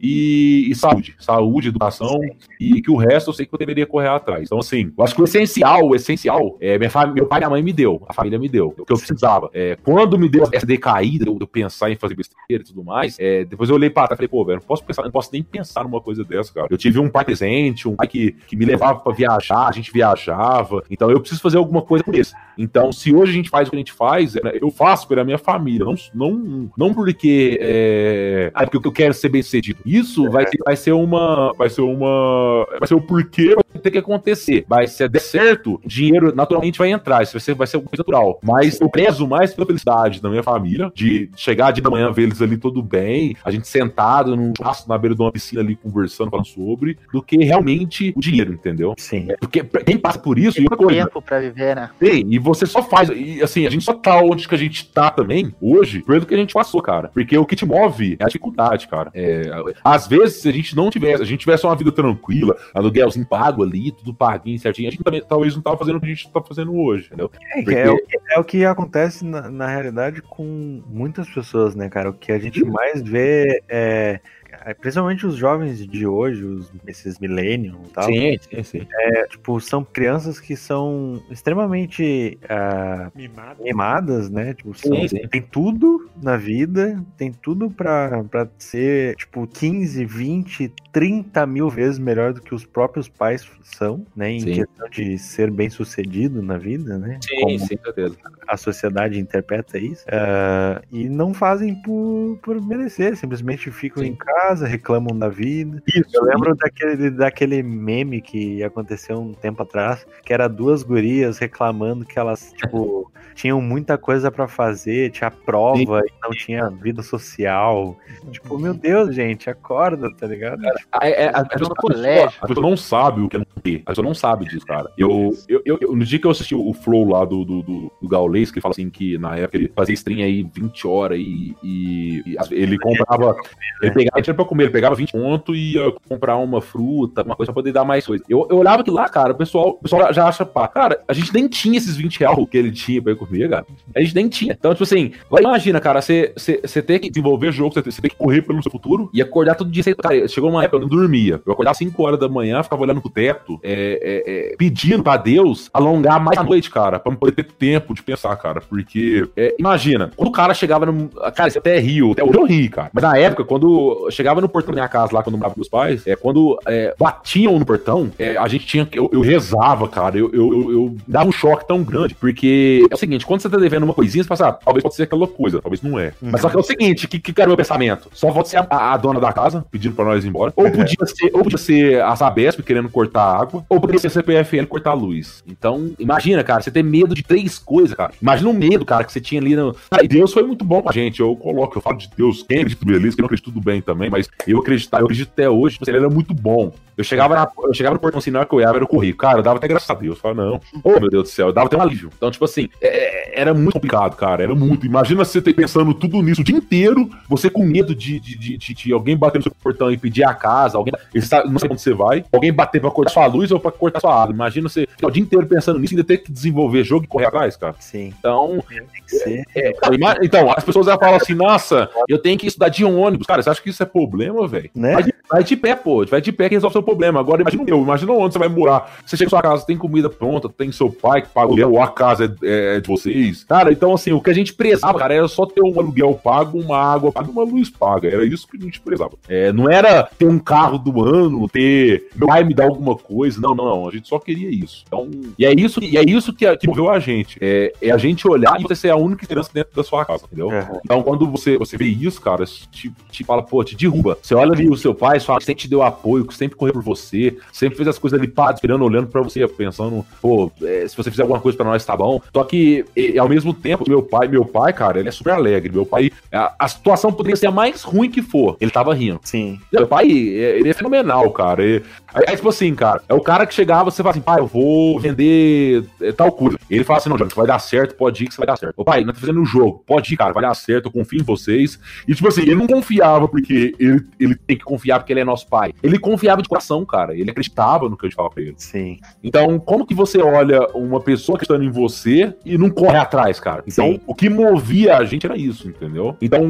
e, 0.00 0.68
e 0.70 0.74
saúde. 0.74 1.14
Saúde, 1.18 1.68
educação 1.68 2.20
e 2.58 2.82
que 2.82 2.90
o 2.90 2.96
resto 2.96 3.30
eu 3.30 3.34
sei 3.34 3.46
que 3.46 3.54
eu 3.54 3.58
deveria 3.58 3.86
correr 3.86 4.08
atrás. 4.08 4.42
Então, 4.44 4.58
assim, 4.58 4.92
eu 4.96 5.04
acho 5.04 5.14
que 5.14 5.20
o 5.20 5.24
essencial, 5.24 5.88
o 5.88 5.94
essencial, 5.94 6.56
é, 6.60 6.78
minha 6.78 6.90
meu 7.14 7.26
pai 7.26 7.38
e 7.38 7.40
minha 7.40 7.50
mãe 7.50 7.62
me 7.62 7.72
deu, 7.72 8.02
a 8.08 8.12
família 8.12 8.38
me 8.38 8.48
deu, 8.48 8.74
o 8.76 8.84
que 8.84 8.92
eu 8.92 8.98
precisava. 8.98 9.50
É, 9.52 9.76
quando 9.82 10.18
me 10.18 10.28
deu 10.28 10.48
essa 10.52 10.66
decaída, 10.66 11.28
eu, 11.28 11.36
eu 11.40 11.46
pensar 11.46 11.90
em 11.90 11.96
fazer 11.96 12.14
besteira 12.14 12.62
e 12.62 12.66
tudo 12.66 12.84
mais, 12.84 13.16
é, 13.18 13.44
depois 13.44 13.70
eu 13.70 13.76
olhei 13.76 13.90
pra 13.90 14.06
trás 14.06 14.16
e 14.16 14.18
falei, 14.18 14.28
pô, 14.28 14.44
velho, 14.44 14.60
não 14.60 14.66
posso 14.66 14.84
pensar, 14.84 15.02
não 15.02 15.10
posso 15.10 15.30
nem 15.32 15.42
pensar 15.42 15.84
numa 15.84 16.00
coisa 16.00 16.24
dessa, 16.24 16.52
cara. 16.52 16.68
Eu 16.70 16.78
tive 16.78 16.98
um 16.98 17.08
pai 17.08 17.24
presente, 17.24 17.88
um 17.88 17.96
pai 17.96 18.06
que, 18.06 18.32
que 18.46 18.56
me 18.56 18.64
levava 18.64 19.00
pra 19.00 19.12
viajar, 19.12 19.66
a 19.66 19.72
gente 19.72 19.92
viajava, 19.92 20.82
então 20.90 21.10
eu 21.10 21.20
preciso 21.20 21.40
fazer 21.40 21.58
alguma 21.58 21.82
coisa 21.82 22.04
por 22.04 22.14
isso. 22.14 22.34
Então, 22.58 22.92
se 22.92 23.14
hoje 23.14 23.32
a 23.32 23.34
gente 23.34 23.48
faz 23.48 23.68
o 23.68 23.70
que 23.70 23.76
a 23.76 23.78
gente 23.78 23.92
faz, 23.92 24.36
é, 24.36 24.58
eu 24.60 24.70
faço 24.70 25.08
pela 25.08 25.24
minha 25.24 25.38
família, 25.38 25.84
não, 25.84 25.94
não, 26.14 26.70
não 26.76 26.94
porque, 26.94 27.58
é, 27.60 28.50
ah, 28.54 28.66
porque 28.66 28.86
eu 28.86 28.92
quero 28.92 29.14
ser 29.14 29.28
bem 29.28 29.39
sucedido. 29.42 29.80
Isso 29.84 30.30
vai, 30.30 30.44
vai 30.64 30.76
ser 30.76 30.92
uma. 30.92 31.52
Vai 31.56 31.70
ser 31.70 31.82
uma. 31.82 32.66
Vai 32.78 32.88
ser 32.88 32.94
o 32.94 33.00
porquê 33.00 33.54
vai 33.72 33.82
ter 33.82 33.90
que 33.90 33.98
acontecer. 33.98 34.64
Vai 34.68 34.86
ser 34.86 35.08
der 35.08 35.20
certo, 35.20 35.80
dinheiro 35.84 36.34
naturalmente 36.34 36.78
vai 36.78 36.90
entrar. 36.90 37.22
Isso 37.22 37.32
vai 37.32 37.40
ser, 37.40 37.54
vai 37.54 37.66
ser 37.66 37.76
uma 37.76 37.84
coisa 37.84 38.00
natural. 38.00 38.38
Mas 38.42 38.80
eu 38.80 38.88
prezo 38.88 39.26
mais 39.26 39.54
pela 39.54 39.66
felicidade 39.66 40.20
da 40.20 40.28
minha 40.28 40.42
família, 40.42 40.90
de 40.94 41.30
chegar 41.36 41.70
de 41.70 41.82
manhã, 41.82 42.12
ver 42.12 42.22
eles 42.22 42.42
ali 42.42 42.56
tudo 42.56 42.82
bem, 42.82 43.36
a 43.44 43.50
gente 43.50 43.68
sentado 43.68 44.36
num 44.36 44.52
churrasco 44.56 44.88
na 44.88 44.98
beira 44.98 45.14
de 45.14 45.22
uma 45.22 45.32
piscina 45.32 45.60
ali 45.60 45.76
conversando, 45.76 46.30
falando 46.30 46.46
sobre, 46.46 46.98
do 47.12 47.22
que 47.22 47.36
realmente 47.38 48.12
o 48.16 48.20
dinheiro, 48.20 48.52
entendeu? 48.52 48.94
Sim. 48.98 49.26
É, 49.30 49.36
porque 49.36 49.62
quem 49.62 49.98
passa 49.98 50.18
por 50.18 50.38
isso. 50.38 50.56
Tem 50.56 50.66
coisa, 50.66 51.04
tempo 51.04 51.22
pra 51.22 51.40
viver, 51.40 51.76
né? 51.76 51.90
Tem, 51.98 52.26
e 52.28 52.38
você 52.38 52.66
só 52.66 52.82
faz. 52.82 53.08
E 53.10 53.42
assim, 53.42 53.66
a 53.66 53.70
gente 53.70 53.84
só 53.84 53.92
tá 53.92 54.20
onde 54.20 54.48
que 54.48 54.54
a 54.54 54.58
gente 54.58 54.86
tá 54.88 55.10
também, 55.10 55.54
hoje, 55.60 56.02
por 56.02 56.18
do 56.18 56.26
que 56.26 56.34
a 56.34 56.38
gente 56.38 56.54
passou, 56.54 56.82
cara. 56.82 57.08
Porque 57.08 57.36
o 57.36 57.46
que 57.46 57.56
te 57.56 57.64
move 57.64 58.16
é 58.18 58.24
a 58.24 58.26
dificuldade, 58.26 58.88
cara. 58.88 59.10
É, 59.20 59.74
às 59.84 60.06
vezes, 60.06 60.40
se 60.40 60.48
a 60.48 60.52
gente 60.52 60.74
não 60.74 60.88
tivesse, 60.88 61.22
a 61.22 61.26
gente 61.26 61.40
tivesse 61.40 61.66
uma 61.66 61.76
vida 61.76 61.92
tranquila, 61.92 62.56
aluguelzinho 62.74 63.26
pago 63.26 63.62
ali, 63.62 63.92
tudo 63.92 64.14
paguinho 64.14 64.58
certinho, 64.58 64.88
a 64.88 64.90
gente 64.90 65.04
também 65.04 65.22
talvez 65.26 65.54
não 65.54 65.62
tava 65.62 65.76
fazendo 65.76 65.96
o 65.96 66.00
que 66.00 66.06
a 66.06 66.08
gente 66.08 66.32
tá 66.32 66.42
fazendo 66.42 66.74
hoje, 66.74 67.06
entendeu? 67.06 67.30
É, 67.54 67.62
Porque... 67.62 67.74
é, 67.74 67.90
o, 67.90 67.96
que, 67.96 68.18
é 68.30 68.38
o 68.38 68.44
que 68.44 68.64
acontece 68.64 69.24
na, 69.24 69.50
na 69.50 69.66
realidade 69.66 70.22
com 70.22 70.82
muitas 70.86 71.28
pessoas, 71.28 71.74
né, 71.74 71.88
cara? 71.88 72.10
O 72.10 72.14
que 72.14 72.32
a 72.32 72.38
gente 72.38 72.64
mais 72.64 73.02
vê 73.02 73.62
é 73.68 74.20
é, 74.64 74.74
principalmente 74.74 75.26
os 75.26 75.36
jovens 75.36 75.86
de 75.86 76.06
hoje, 76.06 76.44
os, 76.44 76.70
esses 76.86 77.18
millennials 77.18 77.88
e 77.88 77.92
tal. 77.92 78.04
Sim, 78.04 78.38
sim, 78.40 78.62
sim. 78.62 78.86
É, 78.92 79.26
tipo, 79.26 79.60
são 79.60 79.82
crianças 79.82 80.38
que 80.38 80.54
são 80.54 81.22
extremamente 81.30 82.38
uh, 82.44 83.62
mimadas, 83.62 84.28
né? 84.28 84.52
Tipo, 84.52 84.76
são, 84.76 84.94
sim, 84.96 85.08
sim. 85.08 85.28
tem 85.28 85.40
tudo 85.40 86.10
na 86.22 86.36
vida, 86.36 87.02
tem 87.16 87.32
tudo 87.32 87.70
pra, 87.70 88.22
pra 88.24 88.48
ser, 88.58 89.16
tipo, 89.16 89.46
15, 89.46 90.04
20, 90.04 90.72
30 90.92 91.46
mil 91.46 91.70
vezes 91.70 91.98
melhor 91.98 92.32
do 92.32 92.42
que 92.42 92.54
os 92.54 92.64
próprios 92.64 93.08
pais 93.08 93.48
são, 93.62 94.04
né? 94.14 94.30
Em 94.30 94.40
sim. 94.40 94.54
questão 94.54 94.88
de 94.90 95.18
ser 95.18 95.50
bem 95.50 95.70
sucedido 95.70 96.42
na 96.42 96.58
vida, 96.58 96.98
né? 96.98 97.18
Sim, 97.22 97.40
Como 97.40 97.58
sim, 97.58 97.78
certeza. 97.82 98.16
A 98.46 98.56
sociedade 98.56 99.18
interpreta 99.18 99.78
isso. 99.78 100.04
Uh, 100.04 100.84
e 100.90 101.08
não 101.08 101.32
fazem 101.32 101.74
por, 101.82 102.38
por 102.42 102.60
merecer, 102.60 103.16
simplesmente 103.16 103.70
ficam 103.70 104.02
em 104.02 104.14
casa 104.14 104.49
casa, 104.50 104.66
reclamam 104.66 105.16
da 105.16 105.28
vida. 105.28 105.82
Isso, 105.94 106.10
Eu 106.14 106.24
lembro 106.24 106.54
daquele, 106.56 107.10
daquele 107.10 107.62
meme 107.62 108.20
que 108.20 108.62
aconteceu 108.62 109.20
um 109.20 109.32
tempo 109.32 109.62
atrás, 109.62 110.06
que 110.24 110.32
era 110.32 110.48
duas 110.48 110.82
gurias 110.82 111.38
reclamando 111.38 112.04
que 112.04 112.18
elas, 112.18 112.52
tipo, 112.56 113.10
tinham 113.34 113.60
muita 113.60 113.96
coisa 113.96 114.30
pra 114.30 114.48
fazer, 114.48 115.10
tinha 115.12 115.30
prova 115.30 115.78
e 115.80 116.12
não 116.22 116.30
tinha 116.32 116.68
vida 116.68 117.02
social. 117.02 117.96
Tipo, 118.30 118.58
meu 118.58 118.74
Deus, 118.74 119.14
gente, 119.14 119.48
acorda, 119.48 120.12
tá 120.14 120.26
ligado? 120.26 120.60
A, 120.92 121.08
é, 121.08 121.28
a, 121.28 121.38
a, 121.40 121.44
pessoa, 121.44 121.74
colégio. 121.76 122.38
a 122.42 122.46
pessoa 122.46 122.68
não 122.68 122.76
sabe 122.76 123.20
o 123.20 123.28
que 123.28 123.36
é 123.36 123.38
não 123.38 123.46
ter. 123.62 123.82
A 123.86 123.90
pessoa 123.90 124.04
não 124.06 124.14
sabe 124.14 124.44
disso, 124.46 124.66
cara. 124.66 124.90
Eu, 124.98 125.32
eu, 125.48 125.62
eu- 125.64 125.78
eu- 125.80 125.96
no 125.96 126.04
dia 126.04 126.18
que 126.18 126.26
eu 126.26 126.30
assisti 126.30 126.54
o 126.54 126.72
Flow 126.74 127.08
lá 127.08 127.24
do, 127.24 127.44
do, 127.44 127.62
do, 127.62 127.92
do 128.02 128.08
Gaules, 128.08 128.50
que 128.50 128.56
ele 128.58 128.62
fala 128.62 128.72
assim 128.72 128.90
que 128.90 129.16
na 129.18 129.36
época 129.36 129.56
ele 129.56 129.72
fazia 129.74 129.94
stream 129.94 130.20
aí 130.24 130.42
20 130.42 130.86
horas 130.86 131.18
e, 131.18 131.54
e- 131.62 132.22
e 132.26 132.36
ele 132.50 132.78
comprava. 132.78 133.36
Ele 133.82 133.92
pegava 133.92 134.20
dinheiro 134.20 134.34
pra 134.40 134.48
comer, 134.48 134.64
ele 134.64 134.72
pegava 134.72 134.94
20 134.94 135.12
pontos 135.12 135.56
e 135.56 135.74
ia 135.74 135.92
comprar 136.08 136.36
uma 136.36 136.60
fruta, 136.60 137.22
uma 137.22 137.36
coisa 137.36 137.52
pra 137.52 137.60
poder 137.62 137.72
dar 137.72 137.84
mais 137.84 138.06
coisa. 138.06 138.22
Eu, 138.28 138.46
eu 138.50 138.56
olhava 138.58 138.82
que 138.84 138.90
lá, 138.90 139.08
cara, 139.08 139.32
o 139.32 139.36
pessoal, 139.36 139.70
o 139.70 139.74
pessoal 139.82 140.12
já 140.12 140.26
acha, 140.26 140.44
pá, 140.44 140.66
cara, 140.68 141.00
a 141.08 141.12
gente 141.12 141.32
nem 141.32 141.48
tinha 141.48 141.76
esses 141.78 141.96
20 141.96 142.18
reais 142.20 142.38
que 142.50 142.56
ele 142.56 142.70
tinha 142.72 143.02
pra 143.02 143.12
ir 143.12 143.16
comer, 143.16 143.48
cara. 143.50 143.66
A 143.94 144.00
gente 144.00 144.14
nem 144.14 144.28
tinha. 144.28 144.52
Então, 144.58 144.72
tipo 144.72 144.84
assim, 144.84 145.12
imagina, 145.40 145.80
cara, 145.80 146.00
você 146.00 146.32
você- 146.36 146.60
você 146.64 146.82
ter 146.82 146.98
que 146.98 147.08
desenvolver 147.10 147.52
jogo, 147.52 147.74
você 147.74 147.82
ter, 147.82 147.90
você 147.92 148.02
que 148.08 148.16
correr 148.16 148.42
pelo 148.42 148.62
seu 148.62 148.70
futuro 148.70 149.10
e 149.12 149.20
acordar 149.22 149.54
todo 149.54 149.70
dia. 149.70 149.82
Você, 149.82 149.94
cara, 149.94 150.26
chegou 150.28 150.50
uma 150.50 150.62
época 150.64 150.76
eu 150.76 150.80
não 150.80 150.88
dormia. 150.88 151.40
Eu 151.44 151.52
acordava 151.52 151.74
5 151.76 152.02
horas 152.02 152.18
da 152.18 152.28
manhã, 152.28 152.62
ficava 152.62 152.82
olhando 152.82 153.00
pro 153.00 153.10
teto, 153.10 153.58
é, 153.62 153.72
é, 154.02 154.52
é, 154.52 154.56
pedindo 154.56 155.02
pra 155.02 155.16
Deus 155.16 155.68
alongar 155.72 156.22
mais 156.22 156.38
a 156.38 156.42
noite, 156.42 156.70
cara, 156.70 156.98
pra 156.98 157.12
poder 157.12 157.32
ter 157.32 157.44
tempo 157.44 157.94
de 157.94 158.02
pensar, 158.02 158.34
cara. 158.36 158.60
Porque, 158.60 159.28
é, 159.36 159.54
imagina, 159.58 160.10
quando 160.16 160.28
o 160.28 160.32
cara 160.32 160.54
chegava 160.54 160.86
no. 160.86 161.08
Cara, 161.34 161.48
isso 161.48 161.58
até 161.58 161.78
rio, 161.78 162.12
até 162.12 162.22
hoje 162.24 162.36
eu 162.38 162.44
ri, 162.44 162.68
cara. 162.68 162.90
Mas 162.92 163.02
na 163.02 163.16
época, 163.16 163.44
quando 163.44 164.04
eu 164.06 164.10
chegava 164.30 164.40
no 164.40 164.48
portão 164.48 164.72
da 164.72 164.80
minha 164.80 164.88
casa 164.88 165.12
lá, 165.12 165.22
quando 165.22 165.34
eu 165.34 165.38
morava 165.38 165.54
com 165.54 165.60
meus 165.60 165.68
pais, 165.68 166.06
é, 166.06 166.14
quando 166.14 166.58
é, 166.66 166.94
batiam 166.98 167.58
no 167.58 167.66
portão, 167.66 168.10
é, 168.18 168.36
a 168.36 168.46
gente 168.46 168.66
tinha. 168.66 168.88
Eu, 168.92 169.10
eu 169.12 169.20
rezava, 169.20 169.88
cara. 169.88 170.16
Eu, 170.16 170.30
eu, 170.32 170.52
eu, 170.52 170.72
eu 170.72 170.96
dava 171.06 171.28
um 171.28 171.32
choque 171.32 171.66
tão 171.66 171.82
grande. 171.82 172.14
Porque 172.14 172.86
é 172.90 172.94
o 172.94 172.98
seguinte, 172.98 173.26
quando 173.26 173.40
você 173.40 173.48
tá 173.48 173.56
devendo 173.56 173.82
uma 173.82 173.94
coisinha, 173.94 174.22
você 174.22 174.28
pensa, 174.28 174.48
ah, 174.48 174.52
talvez 174.52 174.82
pode 174.82 174.94
ser 174.94 175.04
aquela 175.04 175.26
coisa, 175.26 175.60
talvez 175.60 175.82
não 175.82 175.98
é. 175.98 176.12
Mas 176.20 176.40
só 176.40 176.48
que 176.48 176.56
é 176.56 176.58
o 176.58 176.62
seguinte, 176.62 177.08
que, 177.08 177.18
que 177.18 177.40
era 177.40 177.48
o 177.48 177.50
meu 177.50 177.56
pensamento? 177.56 178.08
Só 178.12 178.30
pode 178.30 178.48
ser 178.48 178.58
a, 178.58 178.92
a 178.92 178.96
dona 178.96 179.20
da 179.20 179.32
casa 179.32 179.64
pedindo 179.70 179.94
pra 179.94 180.04
nós 180.04 180.24
ir 180.24 180.28
embora. 180.28 180.52
Ou 180.54 180.70
podia 180.70 181.06
ser, 181.06 181.30
ou 181.32 181.42
podia 181.42 181.58
ser 181.58 182.02
a 182.02 182.14
Sabesp 182.14 182.62
querendo 182.62 182.88
cortar 182.88 183.22
a 183.22 183.40
água, 183.40 183.64
ou 183.68 183.80
podia 183.80 183.98
ser 183.98 184.08
a 184.08 184.10
CPFL 184.10 184.66
cortar 184.66 184.90
a 184.90 184.94
luz. 184.94 185.42
Então, 185.46 185.92
imagina, 185.98 186.44
cara, 186.44 186.62
você 186.62 186.70
ter 186.70 186.84
medo 186.84 187.14
de 187.14 187.22
três 187.22 187.58
coisas, 187.58 187.94
cara. 187.94 188.12
Imagina 188.20 188.50
o 188.50 188.54
medo, 188.54 188.84
cara, 188.84 189.04
que 189.04 189.12
você 189.12 189.20
tinha 189.20 189.40
ali 189.40 189.56
no. 189.56 189.74
Cara, 189.90 190.04
e 190.04 190.08
Deus 190.08 190.32
foi 190.32 190.42
muito 190.42 190.64
bom 190.64 190.82
com 190.82 190.88
a 190.88 190.92
gente. 190.92 191.20
Eu 191.20 191.34
coloco, 191.36 191.76
eu 191.76 191.82
falo 191.82 191.96
de 191.96 192.08
Deus. 192.16 192.42
Quem 192.42 192.58
acredita 192.58 192.84
beleza, 192.84 193.16
quem 193.16 193.22
não 193.22 193.26
acredita 193.26 193.50
tudo 193.50 193.60
bem 193.60 193.80
também, 193.80 194.10
mas 194.10 194.19
eu 194.46 194.58
acredito, 194.58 194.92
eu 194.92 195.04
acredito 195.04 195.30
até 195.32 195.48
hoje, 195.48 195.78
ele 195.86 195.96
era 195.96 196.10
muito 196.10 196.32
bom. 196.34 196.72
Eu 196.96 197.04
chegava, 197.04 197.34
na- 197.34 197.48
eu 197.64 197.72
chegava 197.72 197.94
no 197.94 198.00
portão 198.00 198.18
assim, 198.18 198.30
na 198.30 198.40
hora 198.40 198.48
que 198.48 198.54
eu 198.54 198.60
ia, 198.60 198.66
era 198.66 198.84
o 198.84 198.86
correio. 198.86 199.16
Cara, 199.16 199.38
eu 199.38 199.42
dava 199.42 199.56
até 199.56 199.66
graças 199.66 199.88
a 199.88 199.94
Deus. 199.94 200.16
Eu 200.16 200.20
falava, 200.20 200.44
não. 200.44 200.60
Oh, 200.84 201.00
meu 201.00 201.08
Deus 201.08 201.22
do 201.24 201.28
céu, 201.30 201.46
eu 201.46 201.52
dava 201.52 201.66
até 201.66 201.76
um 201.76 201.80
alívio. 201.80 202.10
Então, 202.14 202.30
tipo 202.30 202.44
assim, 202.44 202.68
é- 202.80 203.40
era 203.40 203.54
muito 203.54 203.72
complicado, 203.72 204.16
cara. 204.16 204.42
Era 204.42 204.54
muito. 204.54 204.84
Imagina 204.84 205.24
você 205.24 205.40
ter 205.40 205.54
pensando 205.54 205.94
tudo 205.94 206.20
nisso 206.20 206.42
o 206.42 206.44
dia 206.44 206.54
inteiro, 206.56 207.08
você 207.26 207.48
com 207.48 207.64
medo 207.64 207.94
de, 207.94 208.20
de, 208.20 208.36
de, 208.36 208.56
de- 208.58 208.74
de 208.74 208.92
alguém 208.92 209.16
bater 209.16 209.38
no 209.38 209.44
seu 209.44 209.52
portão 209.62 209.90
e 209.90 209.96
pedir 209.96 210.24
a 210.24 210.34
casa, 210.34 210.76
alguém. 210.76 210.92
sabe- 211.22 211.48
não 211.50 211.58
sei 211.58 211.70
onde 211.70 211.80
você 211.80 211.94
vai, 211.94 212.22
alguém 212.30 212.52
bater 212.52 212.80
pra 212.82 212.90
cortar 212.90 213.12
sua 213.12 213.26
luz 213.26 213.50
ou 213.50 213.58
pra 213.58 213.70
cortar 213.72 214.00
sua 214.00 214.22
água. 214.22 214.34
Imagina 214.34 214.68
você 214.68 214.86
ficar 214.86 215.06
o 215.08 215.10
dia 215.10 215.22
inteiro 215.22 215.46
pensando 215.46 215.78
nisso 215.78 215.94
e 215.94 215.96
ainda 215.96 216.04
ter 216.06 216.18
que 216.18 216.30
desenvolver 216.30 216.84
jogo 216.84 217.04
e 217.04 217.08
correr 217.08 217.26
atrás, 217.26 217.56
cara. 217.56 217.74
Sim, 217.78 218.12
Então, 218.18 218.62
tem 218.68 219.02
que 219.06 219.16
ser. 219.16 219.44
é, 219.54 219.72
cara, 219.72 219.94
ima- 219.94 220.16
então, 220.22 220.52
as 220.54 220.62
pessoas 220.64 220.84
já 220.84 220.98
falam 220.98 221.16
assim, 221.16 221.34
nossa, 221.34 221.88
eu 222.06 222.18
tenho 222.18 222.36
que 222.38 222.46
estudar 222.46 222.68
de 222.68 222.84
ônibus. 222.84 223.26
Cara, 223.26 223.42
você 223.42 223.48
acha 223.48 223.62
que 223.62 223.70
isso 223.70 223.82
é 223.82 223.86
problema, 224.10 224.46
velho? 224.46 224.70
Né? 224.74 224.94
Vai, 224.94 225.02
de, 225.02 225.14
vai 225.30 225.44
de 225.44 225.56
pé, 225.56 225.74
pô. 225.74 226.04
Vai 226.04 226.20
de 226.20 226.32
pé 226.32 226.48
que 226.48 226.54
resolve 226.54 226.72
seu 226.72 226.82
problema. 226.82 227.20
Agora, 227.20 227.42
imagina 227.42 227.62
o 227.62 227.66
meu. 227.66 227.82
Imagina 227.82 228.12
onde 228.12 228.32
você 228.32 228.38
vai 228.38 228.48
morar. 228.48 229.00
Você 229.04 229.16
chega 229.16 229.26
na 229.26 229.30
sua 229.30 229.42
casa, 229.42 229.66
tem 229.66 229.76
comida 229.76 230.10
pronta, 230.10 230.48
tem 230.48 230.70
seu 230.72 230.90
pai 230.90 231.22
que 231.22 231.28
paga 231.28 231.46
o 231.46 231.50
aluguel, 231.50 231.72
ou 231.72 231.82
a 231.82 231.88
casa 231.88 232.36
é, 232.42 232.76
é 232.76 232.80
de 232.80 232.88
vocês. 232.88 233.44
Cara, 233.44 233.72
então, 233.72 233.94
assim, 233.94 234.12
o 234.12 234.20
que 234.20 234.30
a 234.30 234.34
gente 234.34 234.52
prezava, 234.54 234.98
cara, 234.98 235.14
era 235.14 235.28
só 235.28 235.46
ter 235.46 235.62
um 235.62 235.78
aluguel 235.78 236.14
pago, 236.14 236.58
uma 236.58 236.78
água 236.78 237.12
paga, 237.12 237.30
uma 237.30 237.44
luz 237.44 237.70
paga. 237.70 238.08
Era 238.08 238.24
isso 238.24 238.46
que 238.48 238.56
a 238.56 238.60
gente 238.60 238.80
prezava. 238.80 239.12
É, 239.28 239.52
não 239.52 239.70
era 239.70 240.02
ter 240.04 240.26
um 240.26 240.38
carro 240.38 240.78
do 240.78 241.02
ano, 241.02 241.48
ter 241.48 242.08
meu 242.14 242.28
pai 242.28 242.44
me 242.44 242.54
dar 242.54 242.64
alguma 242.64 242.96
coisa. 242.96 243.40
Não, 243.40 243.54
não, 243.54 243.64
não. 243.64 243.88
A 243.88 243.92
gente 243.92 244.08
só 244.08 244.18
queria 244.18 244.50
isso. 244.50 244.84
Então, 244.86 245.08
e 245.38 245.46
é 245.46 245.52
isso, 245.52 245.82
e 245.82 245.96
é 245.96 246.02
isso 246.02 246.32
que, 246.32 246.56
que 246.56 246.66
moveu 246.66 246.90
a 246.90 246.98
gente. 246.98 247.38
É, 247.40 247.72
é 247.80 247.90
a 247.90 247.98
gente 247.98 248.26
olhar 248.26 248.58
e 248.60 248.62
você 248.62 248.74
ser 248.74 248.90
a 248.90 248.96
única 248.96 249.22
esperança 249.22 249.50
dentro 249.52 249.74
da 249.74 249.84
sua 249.84 250.04
casa, 250.04 250.24
entendeu? 250.24 250.48
Uhum. 250.48 250.80
Então, 250.84 251.02
quando 251.02 251.26
você, 251.26 251.56
você 251.56 251.76
vê 251.76 251.86
isso, 251.86 252.20
cara, 252.20 252.44
te, 252.44 252.92
te 253.10 253.24
fala, 253.24 253.42
pô, 253.42 253.62
te 253.62 253.76
derruba. 253.76 253.99
Você 254.22 254.34
olha 254.34 254.52
ali 254.52 254.68
o 254.68 254.76
seu 254.76 254.94
pai, 254.94 255.18
sua 255.20 255.34
mãe 255.34 255.42
sempre 255.44 255.62
te 255.62 255.68
deu 255.68 255.82
apoio, 255.82 256.24
que 256.24 256.34
sempre 256.34 256.56
correu 256.56 256.72
por 256.74 256.82
você, 256.82 257.36
sempre 257.52 257.76
fez 257.76 257.88
as 257.88 257.98
coisas 257.98 258.18
ali, 258.18 258.28
pá, 258.28 258.52
esperando, 258.52 258.84
olhando 258.84 259.06
pra 259.08 259.22
você, 259.22 259.46
pensando, 259.48 260.04
pô, 260.20 260.50
é, 260.62 260.86
se 260.88 260.96
você 260.96 261.10
fizer 261.10 261.22
alguma 261.22 261.40
coisa 261.40 261.56
pra 261.56 261.66
nós, 261.66 261.84
tá 261.84 261.96
bom. 261.96 262.20
Só 262.34 262.44
que, 262.44 262.84
e, 262.96 263.18
ao 263.18 263.28
mesmo 263.28 263.52
tempo, 263.52 263.84
meu 263.88 264.02
pai, 264.02 264.28
meu 264.28 264.44
pai, 264.44 264.72
cara, 264.72 264.98
ele 265.00 265.08
é 265.08 265.12
super 265.12 265.32
alegre. 265.32 265.72
Meu 265.72 265.84
pai, 265.86 266.10
a, 266.32 266.54
a 266.58 266.68
situação 266.68 267.12
poderia 267.12 267.36
ser 267.36 267.46
a 267.46 267.50
mais 267.52 267.82
ruim 267.82 268.10
que 268.10 268.22
for. 268.22 268.56
Ele 268.60 268.70
tava 268.70 268.94
rindo. 268.94 269.20
Sim. 269.22 269.58
Meu 269.72 269.86
pai, 269.86 270.06
é- 270.08 270.58
ele 270.58 270.68
é 270.70 270.74
fenomenal, 270.74 271.30
cara. 271.30 271.64
E- 271.64 271.82
Aí, 272.12 272.24
aí, 272.26 272.34
tipo 272.36 272.48
assim, 272.48 272.74
cara, 272.74 273.00
é 273.08 273.14
o 273.14 273.20
cara 273.20 273.46
que 273.46 273.54
chegava, 273.54 273.88
você 273.88 274.02
fala 274.02 274.10
assim, 274.10 274.20
pai, 274.20 274.40
eu 274.40 274.46
vou 274.48 274.98
vender 274.98 275.84
é, 276.00 276.10
tal 276.10 276.32
coisa. 276.32 276.58
Ele 276.68 276.82
fala 276.82 276.98
assim, 276.98 277.08
não, 277.08 277.16
Jorge, 277.16 277.34
vai 277.36 277.46
dar 277.46 277.58
certo, 277.60 277.94
pode 277.94 278.24
ir 278.24 278.26
que 278.26 278.34
você 278.34 278.38
vai 278.38 278.48
dar 278.48 278.56
certo. 278.56 278.74
Ô, 278.76 278.84
pai, 278.84 279.04
nós 279.04 279.14
tá 279.14 279.20
fazendo 279.20 279.40
um 279.40 279.46
jogo, 279.46 279.84
pode 279.86 280.12
ir, 280.12 280.16
cara, 280.16 280.32
vai 280.32 280.42
dar 280.42 280.54
certo, 280.54 280.86
eu 280.86 280.90
confio 280.90 281.20
em 281.20 281.22
vocês. 281.24 281.78
E, 282.08 282.14
tipo 282.14 282.26
assim, 282.26 282.42
ele 282.42 282.56
não 282.56 282.66
confiava 282.66 283.28
porque 283.28 283.74
ele, 283.80 284.00
ele 284.18 284.34
tem 284.34 284.56
que 284.56 284.64
confiar 284.64 284.98
porque 284.98 285.12
ele 285.12 285.20
é 285.20 285.24
nosso 285.24 285.48
pai. 285.48 285.72
Ele 285.82 285.98
confiava 285.98 286.42
de 286.42 286.48
coração, 286.48 286.84
cara. 286.84 287.16
Ele 287.16 287.30
acreditava 287.30 287.88
no 287.88 287.96
que 287.96 288.06
a 288.06 288.08
gente 288.08 288.16
falava 288.16 288.34
pra 288.34 288.42
ele. 288.42 288.54
Sim. 288.56 288.98
Então, 289.24 289.58
como 289.58 289.86
que 289.86 289.94
você 289.94 290.18
olha 290.20 290.66
uma 290.74 291.00
pessoa 291.00 291.36
acreditando 291.36 291.64
em 291.64 291.70
você 291.70 292.34
e 292.44 292.56
não 292.58 292.70
corre 292.70 292.96
atrás, 292.98 293.40
cara? 293.40 293.62
Então, 293.66 293.86
Sim. 293.92 294.00
o 294.06 294.14
que 294.14 294.28
movia 294.28 294.96
a 294.98 295.04
gente 295.04 295.24
era 295.26 295.36
isso, 295.36 295.68
entendeu? 295.68 296.16
Então, 296.20 296.42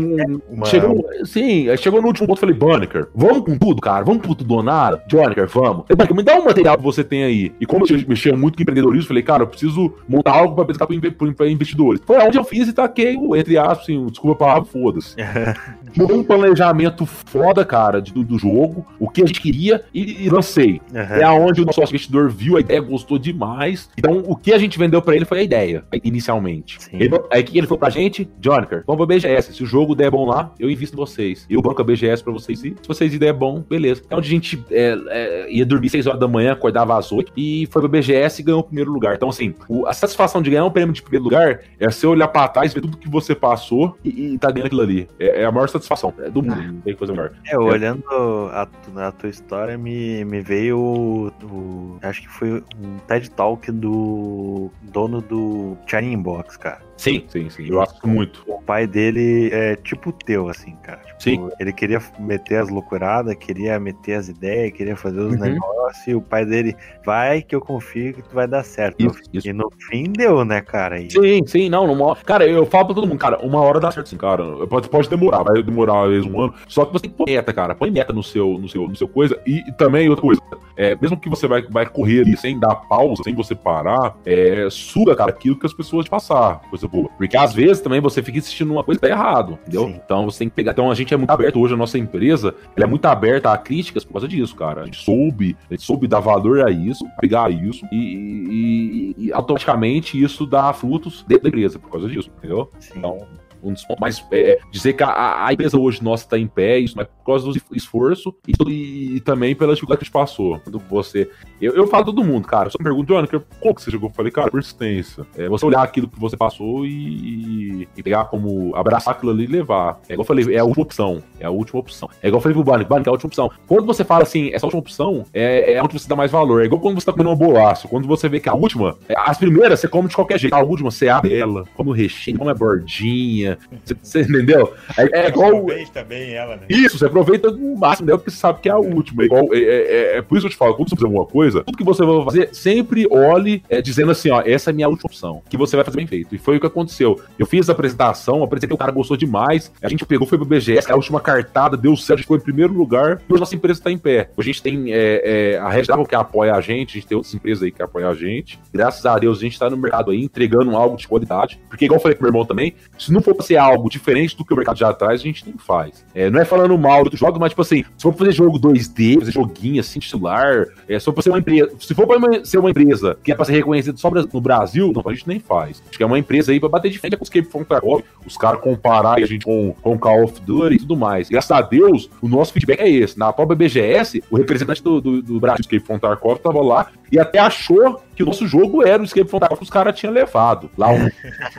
Uma- 0.48 0.66
chegou, 0.66 1.04
sim, 1.24 1.68
aí 1.68 1.78
chegou 1.78 2.00
no 2.00 2.08
último 2.08 2.26
ponto, 2.26 2.40
falei, 2.40 2.54
Banneker, 2.54 3.08
vamos 3.14 3.40
com 3.44 3.56
tudo, 3.58 3.80
cara, 3.80 4.04
vamos 4.04 4.26
com 4.26 4.34
tudo 4.34 4.54
ou 4.54 4.62
nada? 4.62 5.02
Banneker, 5.10 5.46
vamos. 5.48 5.82
Falei, 5.86 5.96
Banneker, 5.96 6.16
me 6.16 6.22
dá 6.22 6.36
um 6.36 6.44
material 6.44 6.76
que 6.76 6.82
você 6.82 7.04
tem 7.04 7.22
aí. 7.24 7.52
E 7.60 7.66
como 7.66 7.84
eu 7.88 7.98
mexia 8.08 8.36
muito 8.36 8.56
com 8.56 8.62
empreendedorismo, 8.62 9.08
falei, 9.08 9.22
cara, 9.22 9.42
eu 9.42 9.46
preciso 9.46 9.94
montar 10.08 10.32
algo 10.32 10.54
pra 10.54 10.62
apresentar 10.64 10.86
pra 10.86 10.96
inve- 10.96 11.10
pra- 11.12 11.32
pra 11.32 11.48
investidores. 11.48 12.00
Foi 12.04 12.18
onde 12.18 12.38
eu 12.38 12.44
fiz 12.44 12.68
e 12.68 12.72
taquei, 12.72 13.16
entre 13.36 13.56
aspas, 13.58 13.80
assim, 13.82 14.06
desculpa 14.06 14.32
a 14.44 14.46
palavra, 14.48 14.64
foda-se. 14.64 15.14
Um 15.98 16.22
planejamento 16.22 17.04
foda, 17.26 17.64
cara, 17.64 18.00
de- 18.00 18.12
do, 18.12 18.22
do 18.24 18.38
jogo, 18.38 18.86
o 18.98 19.08
que 19.08 19.22
a 19.22 19.26
gente 19.26 19.40
queria 19.40 19.82
e, 19.94 20.24
e 20.26 20.30
lancei. 20.30 20.80
É 20.92 21.24
Aham. 21.24 21.34
onde 21.46 21.60
o 21.62 21.64
nosso 21.64 21.80
investidor 21.82 22.30
viu 22.30 22.56
a 22.56 22.60
ideia, 22.60 22.80
gostou 22.80 23.18
demais. 23.18 23.88
Então, 23.96 24.22
o 24.26 24.34
que 24.36 24.52
a 24.52 24.58
gente 24.58 24.78
vendeu 24.78 25.00
pra 25.02 25.14
ele 25.16 25.24
foi 25.24 25.40
a 25.40 25.42
ideia, 25.42 25.84
inicialmente. 26.04 26.78
Ele, 26.92 27.18
aí 27.30 27.42
que 27.42 27.56
ele 27.56 27.66
falou 27.66 27.78
pra 27.78 27.90
gente? 27.90 28.28
Johnker, 28.40 28.82
vamos 28.86 29.04
pra 29.06 29.14
BGS. 29.16 29.52
Se 29.54 29.62
o 29.62 29.66
jogo 29.66 29.94
der 29.94 30.10
bom 30.10 30.24
lá, 30.26 30.52
eu 30.58 30.70
invisto 30.70 30.94
em 30.94 30.98
vocês. 30.98 31.46
Eu 31.48 31.62
banco 31.62 31.80
a 31.80 31.84
BGS 31.84 32.22
pra 32.22 32.32
vocês. 32.32 32.62
E 32.64 32.70
se 32.80 32.88
vocês 32.88 33.16
der 33.18 33.32
bom, 33.32 33.62
beleza. 33.68 34.02
É 34.10 34.16
onde 34.16 34.26
a 34.28 34.30
gente 34.30 34.62
é, 34.70 34.96
é, 35.08 35.52
ia 35.52 35.64
dormir 35.66 35.88
6 35.88 36.06
horas 36.06 36.20
da 36.20 36.28
manhã, 36.28 36.52
acordava 36.52 36.96
às 36.96 37.10
8 37.12 37.32
e 37.36 37.66
foi 37.70 37.82
pra 37.82 37.88
BGS 37.88 38.40
e 38.40 38.44
ganhou 38.44 38.60
o 38.60 38.64
primeiro 38.64 38.90
lugar. 38.92 39.14
Então, 39.14 39.28
assim, 39.28 39.54
o- 39.68 39.86
a 39.86 39.92
satisfação 39.92 40.40
de 40.42 40.50
ganhar 40.50 40.64
um 40.64 40.70
prêmio 40.70 40.92
de 40.94 41.02
primeiro 41.02 41.24
lugar 41.24 41.60
é 41.78 41.90
você 41.90 42.06
olhar 42.06 42.28
pra 42.28 42.48
trás, 42.48 42.72
ver 42.72 42.80
tudo 42.80 42.96
que 42.96 43.08
você 43.08 43.34
passou 43.34 43.96
e, 44.04 44.34
e 44.34 44.38
tá 44.38 44.50
ganhando 44.50 44.66
aquilo 44.66 44.82
ali. 44.82 45.08
É, 45.18 45.42
é 45.42 45.44
a 45.44 45.52
maior 45.52 45.68
satisfação 45.68 46.12
é 46.20 46.30
do 46.30 46.42
mundo. 46.42 46.60
Não 46.72 46.80
tem 46.80 46.94
coisa 46.94 47.09
É, 47.46 47.58
olhando 47.58 48.04
a, 48.52 48.66
tu- 48.66 48.98
a 48.98 49.12
tua 49.12 49.28
história, 49.28 49.76
me, 49.78 50.24
me 50.24 50.40
veio 50.40 50.78
o, 50.78 51.26
o- 51.44 51.98
Acho 52.02 52.22
que 52.22 52.28
foi 52.28 52.62
um 52.78 52.98
TED 53.06 53.30
Talk 53.30 53.70
do 53.72 54.70
dono 54.82 55.20
do 55.20 55.76
Shining 55.86 56.20
Box, 56.22 56.56
cara. 56.58 56.80
Sim, 57.00 57.24
sim, 57.28 57.48
sim. 57.48 57.66
Eu 57.66 57.80
acho 57.80 57.94
muito. 58.06 58.42
O 58.46 58.60
pai 58.60 58.86
dele 58.86 59.48
é 59.52 59.74
tipo 59.74 60.12
teu, 60.12 60.48
assim, 60.50 60.76
cara. 60.82 60.98
Tipo, 60.98 61.22
Sim. 61.22 61.48
Ele 61.58 61.72
queria 61.72 61.98
meter 62.18 62.56
as 62.56 62.68
loucuradas, 62.68 63.34
queria 63.36 63.80
meter 63.80 64.14
as 64.16 64.28
ideias, 64.28 64.70
queria 64.72 64.94
fazer 64.94 65.20
os 65.20 65.32
Uhum. 65.32 65.40
negócios, 65.40 66.06
e 66.06 66.14
o 66.14 66.20
pai 66.20 66.44
dele, 66.44 66.76
vai 67.04 67.40
que 67.40 67.54
eu 67.54 67.60
confio 67.60 68.12
que 68.12 68.20
tu 68.22 68.34
vai 68.34 68.46
dar 68.46 68.62
certo. 68.62 69.00
Isso, 69.00 69.18
isso. 69.32 69.48
E 69.48 69.52
no 69.52 69.70
fim 69.88 70.04
deu, 70.12 70.44
né, 70.44 70.60
cara? 70.60 71.00
E, 71.00 71.10
Sim, 71.10 71.42
sim, 71.46 71.68
não, 71.70 71.86
numa 71.86 72.14
Cara, 72.16 72.46
eu 72.46 72.66
falo 72.66 72.86
pra 72.86 72.94
todo 72.94 73.06
mundo, 73.06 73.18
cara, 73.18 73.38
uma 73.42 73.60
hora 73.60 73.80
dá 73.80 73.90
certo 73.90 74.10
sim, 74.10 74.18
cara. 74.18 74.66
Pode, 74.66 74.88
pode 74.90 75.08
demorar, 75.08 75.42
vai 75.42 75.62
demorar 75.62 76.04
às 76.04 76.10
vezes 76.10 76.30
um 76.30 76.38
ano. 76.38 76.54
Só 76.68 76.84
que 76.84 76.92
você 76.92 77.02
tem 77.04 77.10
que 77.10 77.16
pôr 77.16 77.24
meta, 77.26 77.50
cara. 77.52 77.74
Põe 77.74 77.90
meta 77.90 78.12
no 78.12 78.22
seu, 78.22 78.58
no 78.58 78.68
seu, 78.68 78.86
no 78.86 78.94
seu 78.94 79.08
coisa. 79.08 79.40
E, 79.46 79.66
e 79.66 79.72
também 79.72 80.06
outra 80.10 80.22
coisa, 80.22 80.40
é, 80.76 80.94
mesmo 81.00 81.18
que 81.18 81.30
você 81.30 81.46
vai, 81.48 81.62
vai 81.62 81.86
correr 81.86 82.20
ali 82.20 82.36
sem 82.36 82.58
dar 82.58 82.74
pausa, 82.74 83.22
sem 83.22 83.34
você 83.34 83.54
parar, 83.54 84.16
é, 84.26 84.68
suga, 84.70 85.16
cara, 85.16 85.30
aquilo 85.30 85.58
que 85.58 85.66
as 85.66 85.72
pessoas 85.72 86.04
te 86.04 86.10
passar, 86.10 86.60
coisa 86.68 86.89
boa. 86.90 87.08
Porque 87.16 87.36
às 87.36 87.54
vezes 87.54 87.80
também 87.80 88.00
você 88.00 88.22
fica 88.22 88.38
insistindo 88.38 88.68
numa 88.68 88.82
coisa 88.84 89.00
que 89.00 89.06
tá 89.06 89.12
errado, 89.12 89.58
entendeu? 89.62 89.86
Sim. 89.88 90.00
Então 90.04 90.24
você 90.24 90.40
tem 90.40 90.48
que 90.48 90.54
pegar. 90.54 90.72
Então 90.72 90.90
a 90.90 90.94
gente 90.94 91.12
é 91.12 91.16
muito 91.16 91.30
aberto 91.30 91.60
hoje, 91.60 91.74
a 91.74 91.76
nossa 91.76 91.98
empresa, 91.98 92.54
ela 92.76 92.84
é 92.86 92.88
muito 92.88 93.04
aberta 93.06 93.52
a 93.52 93.58
críticas 93.58 94.04
por 94.04 94.12
causa 94.14 94.28
disso, 94.28 94.54
cara. 94.56 94.82
A 94.82 94.84
gente 94.84 94.98
soube, 95.04 95.56
a 95.70 95.74
gente 95.74 95.84
soube 95.84 96.06
dar 96.06 96.20
valor 96.20 96.66
a 96.66 96.70
isso, 96.70 97.04
pegar 97.20 97.50
isso 97.50 97.86
e, 97.92 99.14
e- 99.18 99.26
e 99.26 99.32
automaticamente 99.32 100.20
isso 100.22 100.46
dá 100.46 100.72
frutos 100.72 101.24
dentro 101.26 101.44
da 101.44 101.48
empresa 101.48 101.78
por 101.78 101.90
causa 101.90 102.08
disso, 102.08 102.30
entendeu? 102.38 102.70
sim. 102.78 102.94
Então, 102.98 103.18
um 103.62 103.72
dos 103.72 103.84
pontos 103.84 104.00
mais. 104.00 104.24
É, 104.32 104.58
dizer 104.70 104.94
que 104.94 105.02
a, 105.02 105.46
a, 105.46 105.52
empresa 105.52 105.78
hoje 105.78 106.02
nossa 106.02 106.24
está 106.24 106.38
em 106.38 106.46
pé, 106.46 106.78
isso 106.78 106.96
não 106.96 107.02
é 107.02 107.06
por 107.06 107.24
causa 107.24 107.44
do 107.44 107.58
esforço 107.72 108.34
e, 108.46 109.16
e, 109.16 109.20
também 109.20 109.54
pela 109.54 109.74
dificuldade 109.74 109.98
que 109.98 110.04
a 110.04 110.06
gente 110.06 110.12
passou. 110.12 110.58
Quando 110.60 110.78
você. 110.78 111.30
Eu, 111.60 111.74
eu 111.74 111.86
falo 111.86 112.04
todo 112.04 112.24
mundo, 112.24 112.46
cara. 112.46 112.70
Só 112.70 112.76
me 112.78 112.84
pergunto, 112.84 113.08
Joana, 113.08 113.28
como 113.60 113.74
que 113.74 113.82
você 113.82 113.90
jogou? 113.90 114.10
Eu 114.10 114.14
falei, 114.14 114.32
cara, 114.32 114.50
persistência. 114.50 115.26
É 115.36 115.48
você 115.48 115.66
olhar 115.66 115.82
aquilo 115.82 116.08
que 116.08 116.18
você 116.18 116.36
passou 116.36 116.86
e, 116.86 117.88
e 117.96 118.02
pegar 118.02 118.24
como. 118.26 118.74
abraçar 118.76 119.14
aquilo 119.14 119.32
ali 119.32 119.44
e 119.44 119.48
levar. 119.48 120.00
É 120.08 120.14
igual 120.14 120.22
eu 120.22 120.24
falei, 120.24 120.54
é 120.54 120.58
a 120.58 120.64
última 120.64 120.84
opção. 120.84 121.22
É 121.38 121.46
a 121.46 121.50
última 121.50 121.80
opção. 121.80 122.08
É 122.22 122.28
igual 122.28 122.38
eu 122.38 122.42
falei 122.42 122.54
pro 122.54 122.64
Barney, 122.64 122.86
Barney, 122.86 123.04
é 123.06 123.10
a 123.10 123.12
última 123.12 123.28
opção. 123.28 123.50
Quando 123.66 123.86
você 123.86 124.04
fala 124.04 124.22
assim, 124.22 124.50
essa 124.52 124.66
última 124.66 124.80
opção 124.80 125.24
é, 125.32 125.74
é 125.74 125.82
onde 125.82 125.98
você 125.98 126.08
dá 126.08 126.16
mais 126.16 126.30
valor. 126.30 126.62
É 126.62 126.66
igual 126.66 126.80
quando 126.80 127.00
você 127.00 127.06
tá 127.06 127.12
comendo 127.12 127.30
uma 127.30 127.36
bolacha. 127.36 127.88
Quando 127.88 128.06
você 128.06 128.28
vê 128.28 128.40
que 128.40 128.48
a 128.48 128.54
última, 128.54 128.96
é, 129.08 129.14
as 129.16 129.38
primeiras 129.38 129.80
você 129.80 129.88
come 129.88 130.08
de 130.08 130.14
qualquer 130.14 130.38
jeito. 130.38 130.54
A 130.54 130.62
última 130.62 130.90
você 130.90 131.08
abre 131.08 131.34
ela, 131.34 131.64
come 131.74 131.90
o 131.90 131.92
recheio, 131.92 132.38
come 132.38 132.50
a 132.50 132.54
bordinha. 132.54 133.49
Você, 133.84 133.96
você 134.02 134.20
entendeu? 134.22 134.72
É, 134.96 135.26
é 135.26 135.28
igual. 135.28 135.66
também 135.92 136.34
ela, 136.34 136.56
né? 136.56 136.62
Isso, 136.68 136.98
você 136.98 137.06
aproveita 137.06 137.48
o 137.50 137.78
máximo 137.78 138.06
dela 138.06 138.18
porque 138.18 138.30
você 138.30 138.36
sabe 138.36 138.60
que 138.60 138.68
é 138.68 138.72
a 138.72 138.78
última. 138.78 139.22
É, 139.22 139.26
igual, 139.26 139.48
é, 139.52 139.58
é, 139.58 140.16
é, 140.18 140.22
por 140.22 140.36
isso 140.36 140.46
que 140.46 140.52
eu 140.52 140.56
te 140.56 140.56
falo, 140.56 140.74
quando 140.74 140.88
você 140.88 140.96
fizer 140.96 141.06
alguma 141.06 141.26
coisa, 141.26 141.62
tudo 141.64 141.76
que 141.76 141.84
você 141.84 142.04
vai 142.04 142.24
fazer, 142.24 142.48
sempre 142.52 143.06
olhe 143.10 143.62
é, 143.68 143.80
dizendo 143.82 144.12
assim, 144.12 144.30
ó, 144.30 144.42
essa 144.44 144.70
é 144.70 144.72
a 144.72 144.74
minha 144.74 144.88
última 144.88 145.06
opção, 145.06 145.42
que 145.48 145.56
você 145.56 145.76
vai 145.76 145.84
fazer 145.84 145.96
bem 145.96 146.06
feito. 146.06 146.34
E 146.34 146.38
foi 146.38 146.56
o 146.56 146.60
que 146.60 146.66
aconteceu. 146.66 147.20
Eu 147.38 147.46
fiz 147.46 147.68
a 147.68 147.72
apresentação, 147.72 148.42
apresentei, 148.42 148.74
o 148.74 148.78
cara 148.78 148.92
gostou 148.92 149.16
demais, 149.16 149.72
a 149.82 149.88
gente 149.88 150.04
pegou, 150.04 150.26
foi 150.26 150.38
pro 150.38 150.46
BGS, 150.46 150.90
a 150.90 150.96
última 150.96 151.20
cartada, 151.20 151.76
deu 151.76 151.96
certo, 151.96 152.14
a 152.14 152.16
gente 152.18 152.28
foi 152.28 152.38
em 152.38 152.42
primeiro 152.42 152.72
lugar, 152.72 153.20
e 153.28 153.32
hoje 153.32 153.40
nossa 153.40 153.54
empresa 153.54 153.80
está 153.80 153.90
em 153.90 153.98
pé. 153.98 154.30
A 154.36 154.42
gente 154.42 154.62
tem 154.62 154.86
é, 154.88 155.58
a 155.58 155.68
Red 155.68 155.84
que 156.08 156.14
apoia 156.14 156.54
a 156.54 156.60
gente, 156.60 156.90
a 156.90 157.00
gente 157.00 157.06
tem 157.06 157.16
outras 157.16 157.34
empresas 157.34 157.62
aí 157.62 157.70
que 157.70 157.82
apoiam 157.82 158.10
a 158.10 158.14
gente. 158.14 158.58
Graças 158.72 159.04
a 159.04 159.18
Deus, 159.18 159.38
a 159.38 159.42
gente 159.42 159.52
está 159.52 159.68
no 159.68 159.76
mercado 159.76 160.10
aí, 160.10 160.22
entregando 160.22 160.76
algo 160.76 160.96
de 160.96 161.06
qualidade. 161.06 161.60
Porque, 161.68 161.84
igual 161.84 161.98
eu 161.98 162.02
falei 162.02 162.16
pro 162.16 162.24
meu 162.24 162.30
irmão 162.30 162.44
também, 162.44 162.74
se 162.98 163.12
não 163.12 163.20
for 163.20 163.34
ser 163.40 163.56
algo 163.56 163.88
diferente 163.88 164.36
do 164.36 164.44
que 164.44 164.52
o 164.52 164.56
mercado 164.56 164.78
já 164.78 164.92
traz, 164.92 165.20
a 165.20 165.24
gente 165.24 165.44
nem 165.46 165.56
faz. 165.56 166.04
É, 166.14 166.30
não 166.30 166.40
é 166.40 166.44
falando 166.44 166.76
mal 166.78 167.04
do 167.04 167.16
jogo, 167.16 167.38
mas, 167.38 167.50
tipo 167.50 167.62
assim, 167.62 167.84
se 167.96 168.02
for 168.02 168.14
fazer 168.14 168.32
jogo 168.32 168.58
2D, 168.58 169.18
fazer 169.18 169.32
joguinho 169.32 169.80
assim, 169.80 170.00
celular, 170.00 170.66
é, 170.88 170.98
se 170.98 171.04
for 171.04 171.12
pra 171.12 171.22
ser 171.22 171.30
uma 171.30 171.38
empresa, 171.38 171.70
se 171.78 171.94
for 171.94 172.06
pra 172.06 172.44
ser 172.44 172.58
uma 172.58 172.70
empresa 172.70 173.16
que 173.22 173.32
é 173.32 173.34
pra 173.34 173.44
ser 173.44 173.52
reconhecida 173.52 173.96
só 173.96 174.10
no 174.10 174.40
Brasil, 174.40 174.92
não, 174.92 175.02
a 175.06 175.14
gente 175.14 175.28
nem 175.28 175.38
faz. 175.38 175.82
Acho 175.88 175.96
que 175.96 176.02
é 176.02 176.06
uma 176.06 176.18
empresa 176.18 176.52
aí 176.52 176.60
pra 176.60 176.68
bater 176.68 176.90
de 176.90 176.98
frente 176.98 177.16
com 177.16 177.22
o 177.22 177.24
Escape 177.24 177.48
from 177.48 177.64
Tarkov, 177.64 178.02
os 178.26 178.36
caras 178.36 178.60
comparar 178.60 179.18
a 179.18 179.26
gente 179.26 179.44
com, 179.44 179.74
com 179.80 179.98
Call 179.98 180.24
of 180.24 180.40
Duty 180.40 180.74
e 180.74 180.78
tudo 180.78 180.96
mais. 180.96 181.28
Graças 181.28 181.50
a 181.50 181.60
Deus, 181.60 182.10
o 182.20 182.28
nosso 182.28 182.52
feedback 182.52 182.80
é 182.80 182.88
esse. 182.88 183.18
Na 183.18 183.32
própria 183.32 183.56
BGS, 183.56 184.22
o 184.30 184.36
representante 184.36 184.82
do, 184.82 185.00
do, 185.00 185.22
do 185.22 185.40
Brasil 185.40 185.60
Escape 185.60 185.84
from 185.84 185.98
Tarkov 185.98 186.38
tava 186.38 186.62
lá 186.62 186.88
e 187.10 187.18
até 187.18 187.38
achou 187.38 188.00
que 188.20 188.22
o 188.22 188.26
nosso 188.26 188.46
jogo 188.46 188.86
era 188.86 189.02
o 189.02 189.04
Escape 189.04 189.30
from 189.30 189.40
que 189.40 189.62
os 189.62 189.70
caras 189.70 189.98
tinham 189.98 190.12
levado. 190.12 190.70
Lá, 190.76 190.90
um, 190.90 191.08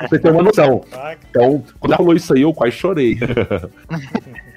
você 0.07 0.19
ter 0.19 0.31
uma 0.31 0.43
noção. 0.43 0.83
Então, 1.29 1.63
quando 1.79 1.93
ela 1.93 1.97
falou 1.97 2.13
isso 2.13 2.33
aí, 2.33 2.43
eu 2.43 2.53
quase 2.53 2.73
chorei. 2.73 3.17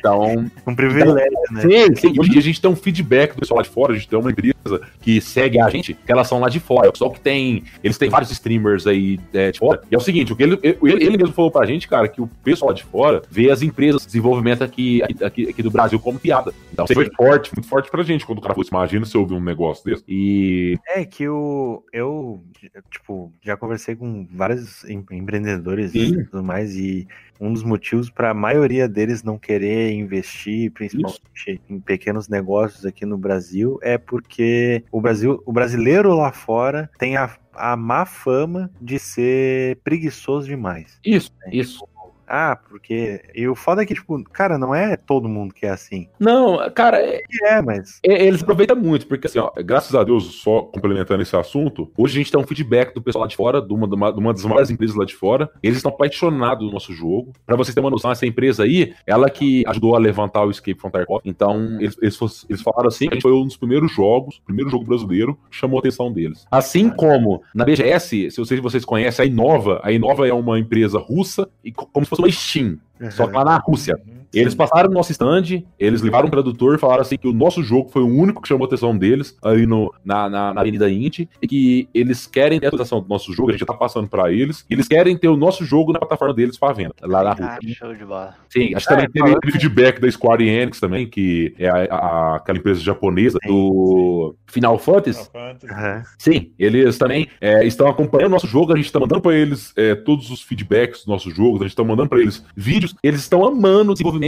Então. 0.05 0.51
Um 0.67 0.75
privilégio, 0.75 1.33
então, 1.51 1.55
né? 1.55 1.63
Sim, 1.63 1.97
sim. 1.97 2.15
Hoje 2.19 2.29
em 2.29 2.33
dia 2.33 2.41
a 2.41 2.45
gente 2.45 2.61
tem 2.61 2.71
um 2.71 2.77
feedback 2.77 3.33
do 3.33 3.41
pessoal 3.41 3.57
lá 3.57 3.63
de 3.63 3.71
fora, 3.71 3.93
a 3.93 3.97
gente 3.97 4.07
tem 4.07 4.19
uma 4.19 4.31
empresa 4.31 4.55
que 5.01 5.19
segue 5.21 5.59
a 5.59 5.71
gente, 5.71 5.95
que 5.95 6.13
elas 6.13 6.29
são 6.29 6.41
lá 6.41 6.51
de 6.51 6.61
fora. 6.61 6.93
Só 6.95 7.09
que 7.09 7.21
tem. 7.21 7.65
Eles 7.83 7.97
têm 7.97 8.11
vários 8.11 8.31
streamers 8.31 8.87
aí 8.87 9.19
é, 9.33 9.51
de 9.51 9.59
fora. 9.59 9.81
E 9.91 9.95
é 9.95 9.99
o 9.99 10.01
seguinte, 10.01 10.31
o 10.33 10.37
que 10.37 10.43
ele, 10.43 10.59
ele, 10.63 10.79
ele, 10.83 11.17
mesmo 11.17 11.33
falou 11.33 11.51
pra 11.51 11.65
gente, 11.65 11.89
cara, 11.89 12.07
que 12.07 12.21
o 12.21 12.27
pessoal 12.43 12.71
lá 12.71 12.75
de 12.75 12.85
fora 12.85 13.23
vê 13.31 13.51
as 13.51 13.63
empresas 13.63 14.03
de 14.03 14.09
desenvolvimento 14.09 14.63
aqui, 14.63 15.03
aqui, 15.03 15.49
aqui 15.49 15.63
do 15.63 15.71
Brasil 15.71 15.99
como 15.99 16.19
piada. 16.19 16.53
Então 16.71 16.87
foi 16.87 17.11
forte, 17.17 17.51
muito 17.55 17.69
forte 17.69 17.91
pra 17.91 18.03
gente 18.03 18.27
quando 18.27 18.39
o 18.39 18.43
cara 18.43 18.53
falou 18.53 18.63
isso. 18.63 18.75
Imagina 18.75 19.07
se 19.07 19.17
eu 19.17 19.23
ouvir 19.23 19.35
um 19.35 19.41
negócio 19.41 19.85
desse. 19.85 20.05
E. 20.07 20.79
É 20.87 21.05
que 21.05 21.27
o, 21.27 21.83
eu, 21.93 22.43
tipo, 22.91 23.33
já 23.43 23.57
conversei 23.57 23.97
com 23.97 24.27
vários 24.31 24.85
empreendedores 24.85 25.93
sim. 25.93 26.21
e 26.21 26.25
tudo 26.25 26.43
mais, 26.43 26.77
e 26.77 27.07
um 27.41 27.53
dos 27.53 27.63
motivos 27.63 28.11
para 28.11 28.31
a 28.31 28.35
maioria 28.35 28.89
deles 28.89 29.23
não 29.23 29.39
querer 29.39 29.93
investir, 29.95 30.73
principalmente 30.73 31.23
Isso. 31.47 31.61
em 31.69 31.81
pequenos 31.81 32.29
negócios 32.29 32.85
aqui 32.85 33.05
no 33.05 33.17
Brasil, 33.17 33.79
é 33.83 33.99
porque 33.99 34.85
o 34.91 35.01
Brasil, 35.01 35.43
o 35.45 35.53
brasileiro 35.53 36.15
lá 36.15 36.33
fora 36.33 36.91
tem 36.99 37.17
a, 37.17 37.37
a 37.55 37.77
má 37.77 38.05
fama 38.05 38.71
de 38.81 38.99
ser 38.99 39.77
preguiçoso 39.85 40.47
demais. 40.47 40.99
Isso, 41.05 41.31
né? 41.41 41.51
isso. 41.53 41.87
Ah, 42.27 42.59
porque. 42.69 43.23
E 43.35 43.47
o 43.49 43.55
foda 43.55 43.83
é 43.83 43.87
que, 43.87 43.95
tipo, 43.95 44.23
cara, 44.25 44.59
não 44.59 44.75
é 44.75 44.97
todo 44.97 45.29
mundo 45.29 45.55
que 45.55 45.67
é 45.67 45.71
assim. 45.71 46.09
Não, 46.19 46.59
cara. 46.71 46.99
É, 47.01 47.23
é 47.43 47.63
mas. 47.63 48.01
É, 48.05 48.27
eles 48.27 48.43
aproveitam 48.43 48.77
muito, 48.77 49.07
porque, 49.07 49.27
assim, 49.27 49.39
ó, 49.39 49.51
graças 49.65 49.95
a 49.95 50.03
Deus, 50.03 50.25
só 50.37 50.63
complementando 50.63 51.23
esse 51.23 51.37
assunto, 51.37 51.91
hoje 51.97 52.15
a 52.15 52.19
gente 52.19 52.31
tem 52.31 52.41
um 52.41 52.47
feedback 52.47 52.95
do 52.95 53.03
pessoal 53.03 53.23
lá 53.23 53.29
de 53.29 53.37
fora, 53.37 53.61
de 53.61 53.73
uma, 53.73 53.89
de 53.89 53.95
uma, 53.95 54.13
de 54.13 54.19
uma 54.19 54.33
das 54.33 54.45
maiores 54.45 54.71
empresas 54.71 54.97
lá 54.97 55.05
de 55.05 55.15
fora. 55.15 55.51
Eles 55.63 55.79
estão 55.79 55.93
apaixonados 55.93 56.67
no 56.67 56.73
nosso 56.73 56.93
jogo. 56.93 57.33
Pra 57.47 57.57
vocês 57.57 57.75
terem 57.75 57.85
uma 57.85 57.91
noção, 57.91 58.11
essa 58.11 58.27
empresa 58.27 58.65
aí, 58.65 58.95
ela 59.07 59.29
que 59.31 59.65
ajudou 59.67 59.95
a 59.95 59.99
levantar 59.99 60.45
o 60.45 60.51
Escape 60.51 60.81
from 60.81 60.91
Tarkov. 60.91 61.21
Então, 61.25 61.81
eles, 61.81 61.97
eles, 62.01 62.47
eles 62.49 62.63
falaram 62.63 62.89
assim 62.89 63.07
que 63.07 63.13
a 63.13 63.15
gente 63.15 63.23
foi 63.23 63.33
um 63.33 63.45
dos 63.45 63.57
primeiros 63.57 63.93
jogos, 63.93 64.41
primeiro 64.45 64.71
jogo 64.71 64.85
brasileiro, 64.85 65.39
chamou 65.51 65.79
a 65.79 65.81
atenção 65.81 66.13
deles. 66.13 66.47
Assim 66.51 66.91
como 66.91 67.43
na 67.55 67.65
BGS, 67.65 68.31
se 68.31 68.37
vocês, 68.37 68.61
vocês 68.61 68.85
conhecem 68.85 69.25
a 69.25 69.27
Inova, 69.27 69.81
a 69.83 69.93
Inova 69.93 70.27
é 70.27 70.33
uma 70.33 70.59
empresa 70.59 70.99
russa, 70.99 71.49
e 71.65 71.73
como 71.73 72.05
se 72.05 72.11
fosse 72.17 72.23
uma 72.23 72.31
Steam, 72.31 72.79
uhum. 73.01 73.11
só 73.11 73.27
que 73.27 73.33
lá 73.33 73.45
na 73.45 73.57
Rússia. 73.59 74.01
Uhum. 74.07 74.24
Eles 74.35 74.55
passaram 74.55 74.89
no 74.89 74.95
nosso 74.95 75.13
stand, 75.13 75.63
eles 75.79 76.03
levaram 76.03 76.27
um 76.29 76.31
tradutor 76.31 76.75
e 76.75 76.79
falaram 76.79 77.03
assim 77.03 77.17
que 77.17 77.29
o 77.29 77.33
nosso 77.33 77.63
jogo 77.63 77.91
foi 77.91 78.03
o 78.03 78.07
único 78.07 78.43
que 78.43 78.49
chamou 78.49 78.65
a 78.65 78.67
atenção 78.67 78.97
deles 78.97 79.37
aí 79.43 79.67
no, 79.67 79.93
na, 80.05 80.29
na, 80.29 80.55
na 80.55 80.61
Avenida 80.61 80.91
Indy 80.91 81.29
e 81.41 81.47
que 81.47 81.89
eles 81.95 82.27
querem 82.27 82.59
ter 82.59 82.67
a 82.67 82.69
atualização 82.69 83.01
do 83.01 83.09
nosso 83.09 83.33
jogo, 83.33 83.51
a 83.51 83.53
gente 83.53 83.61
já 83.61 83.67
tá 83.67 83.75
passando 83.75 84.09
pra 84.09 84.33
eles, 84.33 84.65
e 84.69 84.75
eles 84.75 84.89
querem 84.89 85.17
ter 85.17 85.29
o 85.29 85.37
nosso 85.37 85.65
jogo 85.65 85.93
na 85.93 85.99
plataforma 85.99 86.35
deles 86.35 86.59
pra 86.59 86.73
venda, 86.73 86.95
lá 87.03 87.23
na 87.23 87.31
Rússia. 87.31 87.59
Ah, 87.63 87.75
show 87.75 87.95
de 87.95 88.05
bola. 88.05 88.35
Sim, 88.49 88.75
acho 88.75 88.87
que 88.87 88.95
é, 88.95 89.09
também 89.09 89.39
teve 89.41 89.53
feedback 89.53 90.01
da 90.01 90.11
Square 90.11 90.47
Enix 90.47 90.81
também, 90.81 91.07
que 91.07 91.55
é 91.59 91.69
a, 91.69 91.95
a, 91.95 92.37
aquela 92.37 92.59
empresa 92.59 92.81
japonesa 92.81 93.39
do 93.47 94.35
Final 94.47 94.79
Fantasy. 94.79 95.29
Final 95.31 95.49
Fantasy. 95.49 95.73
Uhum. 95.73 96.03
Sim, 96.19 96.53
eles 96.59 96.99
também 96.99 97.29
é, 97.41 97.65
estão 97.67 97.89
acompanhando 97.89 98.29
o 98.29 98.35
nosso 98.35 98.47
jogo, 98.47 98.73
a 98.73 98.77
gente 98.77 98.91
tá 98.91 99.01
mandando 99.01 99.21
pra 99.21 99.35
eles 99.35 99.73
é, 99.77 99.95
todos 99.95 100.31
os 100.31 100.43
feedbacks 100.43 101.01
dos 101.01 101.07
nossos 101.07 101.35
jogos, 101.35 101.61
a 101.61 101.65
gente 101.65 101.77
tá 101.77 101.85
mandando 101.85 102.09
pra 102.09 102.21
eles 102.21 102.45
vídeos, 102.57 102.95
eles 103.03 103.21
estão 103.21 103.45
amando 103.45 103.93
o 103.93 103.95
desenvolvimento. 103.95 104.24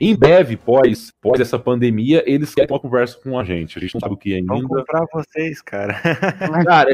Em 0.00 0.14
breve, 0.14 0.56
pós, 0.56 1.12
pós 1.20 1.40
essa 1.40 1.58
pandemia, 1.58 2.22
eles 2.26 2.54
querem 2.54 2.72
uma 2.72 2.80
conversa 2.80 3.18
com 3.22 3.38
a 3.38 3.44
gente. 3.44 3.78
A 3.78 3.80
gente 3.80 3.94
não 3.94 4.00
sabe 4.00 4.14
o 4.14 4.16
que 4.16 4.34
ainda. 4.34 4.54
Vamos 4.54 4.68
comprar 4.68 5.04
vocês, 5.12 5.60
cara. 5.62 5.94
Cara, 6.64 6.90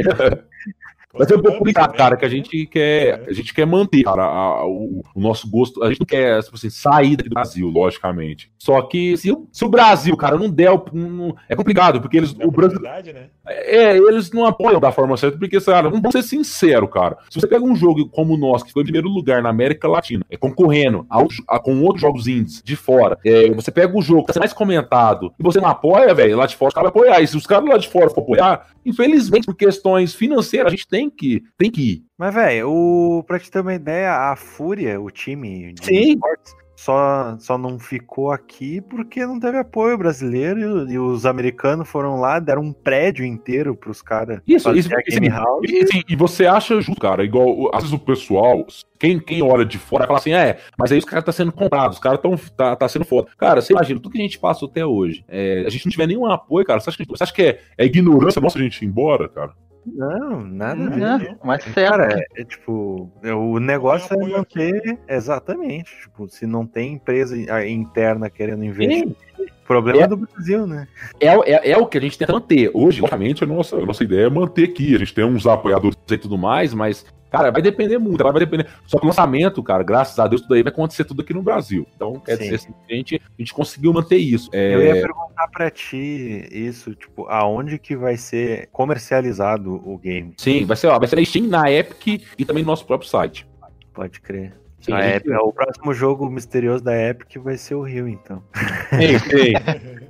Vai 1.16 1.26
ser 1.26 1.36
um 1.36 1.42
pouco 1.42 1.58
complicado, 1.58 1.94
cara, 1.94 2.16
que 2.16 2.24
a 2.24 2.28
gente 2.28 2.66
quer, 2.66 3.24
a 3.28 3.32
gente 3.32 3.54
quer 3.54 3.66
manter, 3.66 4.02
cara, 4.02 4.24
a, 4.24 4.66
o, 4.66 5.02
o, 5.14 5.20
nosso 5.20 5.48
gosto. 5.48 5.82
A 5.82 5.88
gente 5.88 6.00
não 6.00 6.06
quer, 6.06 6.42
tipo 6.42 6.56
assim, 6.56 6.70
sair 6.70 7.16
do 7.16 7.30
Brasil, 7.30 7.68
logicamente. 7.68 8.50
Só 8.58 8.82
que 8.82 9.16
se, 9.16 9.34
se 9.52 9.64
o 9.64 9.68
Brasil, 9.68 10.16
cara, 10.16 10.36
não 10.36 10.50
der, 10.50 10.70
não, 10.92 11.34
é 11.48 11.54
complicado, 11.54 12.00
porque 12.00 12.16
eles, 12.16 12.32
o 12.32 12.50
Brasil, 12.50 12.80
né? 12.80 13.28
é, 13.46 13.96
eles 13.96 14.30
não 14.32 14.46
apoiam 14.46 14.80
da 14.80 14.90
forma 14.90 15.16
certa, 15.16 15.38
porque, 15.38 15.60
cara, 15.60 15.88
vamos 15.88 16.10
ser 16.12 16.22
sincero, 16.22 16.88
cara. 16.88 17.16
Se 17.30 17.40
você 17.40 17.46
pega 17.46 17.64
um 17.64 17.76
jogo 17.76 18.08
como 18.08 18.34
o 18.34 18.36
nosso, 18.36 18.64
que 18.64 18.70
ficou 18.70 18.82
em 18.82 18.86
primeiro 18.86 19.08
lugar 19.08 19.42
na 19.42 19.50
América 19.50 19.88
Latina, 19.88 20.24
é 20.30 20.36
concorrendo 20.36 21.06
a, 21.08 21.22
a, 21.48 21.58
com 21.58 21.80
outros 21.82 22.00
jogos 22.00 22.26
indies 22.26 22.62
de 22.62 22.76
fora, 22.76 23.18
é, 23.24 23.50
você 23.50 23.70
pega 23.70 23.96
o 23.96 24.02
jogo 24.02 24.26
que 24.26 24.32
tá 24.32 24.40
mais 24.40 24.52
comentado 24.52 25.32
e 25.38 25.42
você 25.42 25.60
não 25.60 25.68
apoia, 25.68 26.14
velho, 26.14 26.36
lá 26.36 26.46
de 26.46 26.56
fora 26.56 26.68
os 26.68 26.74
caras 26.74 26.92
vão 26.92 27.02
apoiar. 27.02 27.20
E 27.20 27.26
se 27.26 27.36
os 27.36 27.46
caras 27.46 27.68
lá 27.68 27.76
de 27.76 27.88
fora 27.88 28.10
for 28.10 28.20
apoiar, 28.20 28.66
infelizmente, 28.84 29.46
por 29.46 29.54
questões 29.54 30.14
financeiras, 30.14 30.68
a 30.68 30.70
gente 30.70 30.88
tem 30.88 31.03
tem 31.04 31.10
que, 31.10 31.42
tem 31.58 31.70
que 31.70 31.92
ir. 31.92 32.04
Mas, 32.16 32.34
velho, 32.34 32.70
o... 32.70 33.24
pra 33.24 33.38
te 33.38 33.50
ter 33.50 33.60
uma 33.60 33.74
ideia, 33.74 34.30
a 34.30 34.36
Fúria, 34.36 35.00
o 35.00 35.10
time 35.10 35.72
de 35.74 35.84
Sim. 35.84 36.12
esportes, 36.12 36.54
só, 36.76 37.36
só 37.38 37.56
não 37.56 37.78
ficou 37.78 38.30
aqui 38.30 38.80
porque 38.80 39.24
não 39.24 39.38
teve 39.38 39.58
apoio 39.58 39.96
brasileiro 39.96 40.90
e, 40.90 40.98
os 40.98 41.24
americanos 41.24 41.88
foram 41.88 42.20
lá, 42.20 42.38
deram 42.38 42.62
um 42.62 42.72
prédio 42.72 43.24
inteiro 43.24 43.76
pros 43.76 44.02
caras. 44.02 44.40
Isso, 44.46 44.70
isso, 44.72 44.90
e, 44.92 46.04
e, 46.12 46.16
você 46.16 46.46
acha 46.46 46.80
justo, 46.80 47.00
cara, 47.00 47.24
igual 47.24 47.70
às 47.74 47.84
vezes 47.84 47.94
o 47.94 47.98
pessoal, 47.98 48.66
quem, 48.98 49.18
quem 49.18 49.40
olha 49.40 49.64
de 49.64 49.78
fora 49.78 50.06
fala 50.06 50.18
assim, 50.18 50.32
é, 50.32 50.58
mas 50.76 50.90
aí 50.90 50.98
os 50.98 51.04
caras 51.04 51.24
tá 51.24 51.32
sendo 51.32 51.52
comprados, 51.52 51.96
os 51.96 52.02
caras 52.02 52.20
tão 52.20 52.36
tá, 52.36 52.74
tá 52.76 52.88
sendo 52.88 53.04
foda. 53.04 53.28
Cara, 53.38 53.62
você 53.62 53.72
imagina, 53.72 54.00
tudo 54.00 54.12
que 54.12 54.18
a 54.18 54.22
gente 54.22 54.38
passou 54.38 54.68
até 54.68 54.84
hoje, 54.84 55.24
é, 55.28 55.64
a 55.66 55.70
gente 55.70 55.86
não 55.86 55.92
tiver 55.92 56.06
nenhum 56.06 56.26
apoio, 56.26 56.66
cara, 56.66 56.80
você 56.80 56.90
acha 56.90 56.98
que, 56.98 57.08
você 57.08 57.22
acha 57.22 57.32
que 57.32 57.42
é, 57.42 57.60
é 57.78 57.86
ignorância 57.86 58.40
nossa 58.40 58.58
a 58.58 58.62
gente 58.62 58.84
ir 58.84 58.88
embora, 58.88 59.28
cara? 59.28 59.52
Não, 59.86 60.40
nada 60.40 60.84
a 60.84 61.18
ver. 61.18 61.38
Mas 61.44 61.64
cara, 61.64 62.18
é, 62.18 62.40
é, 62.40 62.44
tipo, 62.44 63.10
o 63.22 63.58
negócio 63.58 64.14
é 64.14 64.28
manter. 64.28 64.98
Exatamente. 65.08 65.94
Tipo, 66.02 66.28
se 66.28 66.46
não 66.46 66.66
tem 66.66 66.94
empresa 66.94 67.36
interna 67.66 68.30
querendo 68.30 68.64
investir. 68.64 69.08
Sim. 69.08 69.16
O 69.64 69.66
problema 69.66 70.02
é, 70.02 70.06
do 70.06 70.16
Brasil, 70.18 70.66
né? 70.66 70.86
É, 71.18 71.28
é, 71.28 71.70
é, 71.70 71.78
o 71.78 71.86
que 71.86 71.96
a 71.96 72.00
gente 72.00 72.18
tenta 72.18 72.34
manter. 72.34 72.70
Hoje, 72.74 73.00
logicamente, 73.00 73.42
a 73.42 73.46
nossa, 73.46 73.76
a 73.76 73.86
nossa 73.86 74.04
ideia 74.04 74.26
é 74.26 74.30
manter 74.30 74.64
aqui. 74.64 74.94
A 74.94 74.98
gente 74.98 75.14
tem 75.14 75.24
uns 75.24 75.46
apoiadores 75.46 75.96
e 76.10 76.18
tudo 76.18 76.36
mais, 76.36 76.74
mas 76.74 77.04
Cara, 77.34 77.50
vai 77.50 77.60
depender 77.60 77.98
muito, 77.98 78.22
vai 78.22 78.32
depender. 78.34 78.68
Só 78.86 78.96
que 78.96 79.04
o 79.04 79.08
lançamento, 79.08 79.60
cara, 79.60 79.82
graças 79.82 80.16
a 80.20 80.28
Deus, 80.28 80.40
tudo 80.42 80.54
aí 80.54 80.62
vai 80.62 80.70
acontecer 80.72 81.04
tudo 81.04 81.20
aqui 81.20 81.34
no 81.34 81.42
Brasil. 81.42 81.84
Então, 81.96 82.20
quer 82.20 82.36
Sim. 82.36 82.44
dizer, 82.44 82.54
assim, 82.54 82.74
a, 82.88 82.94
gente, 82.94 83.16
a 83.16 83.42
gente 83.42 83.52
conseguiu 83.52 83.92
manter 83.92 84.18
isso. 84.18 84.48
É... 84.52 84.72
Eu 84.72 84.82
ia 84.84 84.92
perguntar 84.92 85.48
pra 85.48 85.68
ti 85.68 86.46
isso, 86.48 86.94
tipo, 86.94 87.26
aonde 87.26 87.76
que 87.76 87.96
vai 87.96 88.16
ser 88.16 88.68
comercializado 88.70 89.82
o 89.84 89.98
game? 89.98 90.32
Sim, 90.36 90.64
vai 90.64 90.76
ser, 90.76 90.86
ó, 90.86 90.96
vai 90.96 91.08
ser 91.08 91.16
na 91.16 91.24
Steam, 91.24 91.48
na 91.48 91.68
Epic 91.68 92.22
e 92.38 92.44
também 92.44 92.62
no 92.62 92.68
nosso 92.68 92.86
próprio 92.86 93.10
site. 93.10 93.44
Pode 93.92 94.20
crer. 94.20 94.54
Sim, 94.84 94.92
A 94.92 94.98
a 94.98 95.02
gente- 95.02 95.16
Epic- 95.28 95.40
o 95.40 95.52
próximo 95.52 95.94
jogo 95.94 96.28
misterioso 96.28 96.84
da 96.84 96.94
Epic 96.94 97.36
vai 97.42 97.56
ser 97.56 97.74
o 97.74 97.82
Rio, 97.82 98.06
então. 98.06 98.42
Sim, 98.90 99.18
sim. 99.18 99.52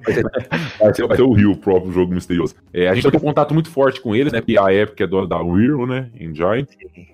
Vai 0.05 0.15
ser, 0.15 0.23
vai 0.81 0.95
ser- 0.95 1.07
vai 1.07 1.17
ser 1.17 1.23
o 1.23 1.33
Rio, 1.33 1.53
o 1.53 1.57
próprio 1.57 1.93
jogo 1.93 2.13
misterioso. 2.13 2.55
É, 2.73 2.89
a 2.89 2.95
gente 2.95 3.09
tem 3.09 3.19
um 3.19 3.23
contato 3.23 3.55
muito 3.55 3.71
forte 3.71 4.01
com 4.01 4.15
eles, 4.17 4.33
né? 4.33 4.41
Porque 4.41 4.59
a 4.59 4.73
Epic 4.75 5.01
é 5.01 5.07
dona 5.07 5.27
da 5.29 5.41
Unreal, 5.41 5.87
né? 5.87 6.11
Engine. 6.19 6.67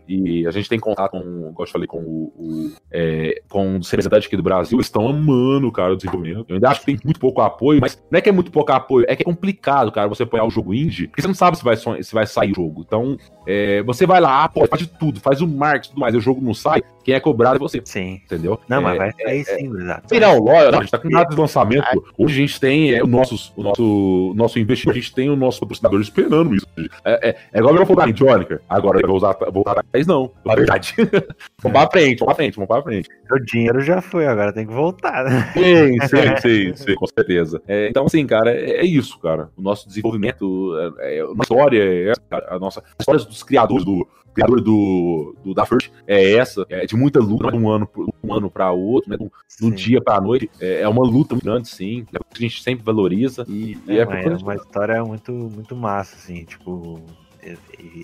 E 0.08 0.46
a 0.46 0.50
gente 0.50 0.68
tem 0.68 0.78
contato 0.78 1.12
com, 1.12 1.20
como 1.20 1.54
eu 1.58 1.66
falei, 1.66 1.86
com 1.86 1.98
o, 1.98 2.32
o, 2.36 2.72
é, 2.90 3.42
com 3.48 3.76
os 3.78 3.88
representantes 3.90 4.26
aqui 4.26 4.36
do 4.36 4.42
Brasil. 4.42 4.76
Eles 4.76 4.86
estão 4.86 5.06
amando, 5.08 5.70
cara, 5.70 5.92
o 5.92 5.96
desenvolvimento. 5.96 6.46
Eu 6.48 6.54
ainda 6.54 6.70
acho 6.70 6.80
que 6.80 6.86
tem 6.86 6.98
muito 7.04 7.20
pouco 7.20 7.40
apoio, 7.42 7.80
mas 7.80 8.02
não 8.10 8.18
é 8.18 8.20
que 8.20 8.28
é 8.28 8.32
muito 8.32 8.50
pouco 8.50 8.72
apoio, 8.72 9.04
é 9.08 9.14
que 9.14 9.22
é 9.22 9.24
complicado, 9.24 9.92
cara, 9.92 10.08
você 10.08 10.22
apoiar 10.24 10.44
o 10.44 10.50
jogo 10.50 10.74
indie, 10.74 11.06
porque 11.06 11.22
você 11.22 11.28
não 11.28 11.34
sabe 11.34 11.58
se 11.58 11.64
vai, 11.64 11.76
se 11.76 12.12
vai 12.14 12.26
sair 12.26 12.52
o 12.52 12.54
jogo. 12.56 12.82
Então, 12.86 13.16
é, 13.46 13.82
você 13.82 14.04
vai 14.06 14.20
lá, 14.20 14.44
apoia, 14.44 14.66
faz 14.66 14.82
de 14.82 14.88
tudo, 14.88 15.20
faz 15.20 15.40
o 15.40 15.46
marketing 15.46 15.88
e 15.88 15.90
tudo 15.90 16.00
mais, 16.00 16.14
e 16.14 16.18
o 16.18 16.20
jogo 16.20 16.40
não 16.40 16.54
sai, 16.54 16.82
quem 17.04 17.14
é 17.14 17.20
cobrado 17.20 17.49
é 17.56 17.58
você, 17.58 17.80
Sim. 17.84 18.20
entendeu? 18.24 18.60
Não, 18.68 18.78
É, 18.78 18.80
mas 18.80 18.98
vai 18.98 19.12
sair 19.12 19.44
sim, 19.44 19.76
exato. 19.76 20.02
Sim, 20.08 20.20
não, 20.20 20.38
lógico, 20.38 20.76
a 20.76 20.80
gente 20.80 20.90
tá 20.90 20.98
com 20.98 21.08
nada 21.08 21.30
de 21.30 21.40
lançamento. 21.40 22.04
Hoje 22.18 22.34
a 22.34 22.46
gente 22.46 22.60
tem 22.60 22.92
é, 22.92 23.02
o, 23.02 23.06
nossos, 23.06 23.52
o 23.56 23.62
nosso, 23.62 24.32
nosso 24.36 24.58
investimento, 24.58 24.98
a 24.98 25.00
gente 25.00 25.14
tem 25.14 25.30
o 25.30 25.36
nosso 25.36 25.60
patrocinador 25.60 26.00
esperando 26.00 26.54
isso. 26.54 26.66
É, 27.04 27.30
é, 27.30 27.36
é 27.52 27.58
igual 27.58 27.74
eu 27.76 27.86
falar 27.86 28.08
em 28.08 28.16
Jonica. 28.16 28.60
Agora 28.68 29.00
eu 29.00 29.06
vou 29.06 29.16
usar, 29.16 29.36
voltar 29.52 29.78
atrás, 29.78 30.06
não. 30.06 30.30
Na 30.44 30.54
verdade. 30.54 30.94
vamos 31.62 31.78
pra 31.78 31.90
frente, 31.90 32.18
vamos 32.20 32.34
pra 32.34 32.34
frente, 32.34 32.54
vamos 32.54 32.68
pra 32.68 32.82
frente. 32.82 33.08
O 33.30 33.38
dinheiro 33.38 33.80
já 33.80 34.00
foi, 34.00 34.26
agora 34.26 34.52
tem 34.52 34.66
que 34.66 34.72
voltar, 34.72 35.24
né? 35.24 35.52
Sim, 35.52 36.00
sim, 36.08 36.36
sim, 36.40 36.74
sim, 36.74 36.94
com 36.94 37.06
certeza. 37.06 37.62
É, 37.66 37.88
então, 37.88 38.06
assim, 38.06 38.26
cara, 38.26 38.52
é, 38.52 38.78
é 38.78 38.84
isso, 38.84 39.18
cara. 39.18 39.50
O 39.56 39.62
nosso 39.62 39.86
desenvolvimento, 39.88 40.76
é, 40.98 41.18
é, 41.18 41.20
a 41.20 41.26
nossa 41.26 41.42
história 41.42 42.10
é 42.10 42.12
a 42.30 42.58
nossa 42.58 42.82
história 42.98 43.24
dos 43.24 43.42
criadores 43.42 43.84
do. 43.84 44.06
Criador 44.34 44.60
do, 44.60 45.34
do 45.44 45.54
da 45.54 45.66
First 45.66 45.90
é 46.06 46.34
essa, 46.34 46.64
é 46.68 46.86
de 46.86 46.94
muita 46.96 47.18
luta, 47.20 47.50
de 47.50 47.56
um 47.58 47.68
ano, 47.68 47.88
um 48.22 48.32
ano 48.34 48.50
para 48.50 48.70
outro, 48.70 49.10
né? 49.10 49.16
de 49.16 49.24
um 49.24 49.30
Sim. 49.70 49.74
dia 49.74 50.00
pra 50.00 50.20
noite. 50.20 50.48
É, 50.60 50.82
é 50.82 50.88
uma 50.88 51.04
luta 51.04 51.34
muito 51.34 51.44
grande, 51.44 51.68
sim. 51.68 52.06
É 52.14 52.18
que 52.18 52.44
a 52.44 52.48
gente 52.48 52.62
sempre 52.62 52.84
valoriza. 52.84 53.44
E, 53.48 53.76
e 53.86 53.98
É, 53.98 54.02
é, 54.02 54.36
uma 54.36 54.54
história 54.54 55.02
muito, 55.04 55.32
muito 55.32 55.74
massa, 55.74 56.16
assim, 56.16 56.44
tipo, 56.44 57.00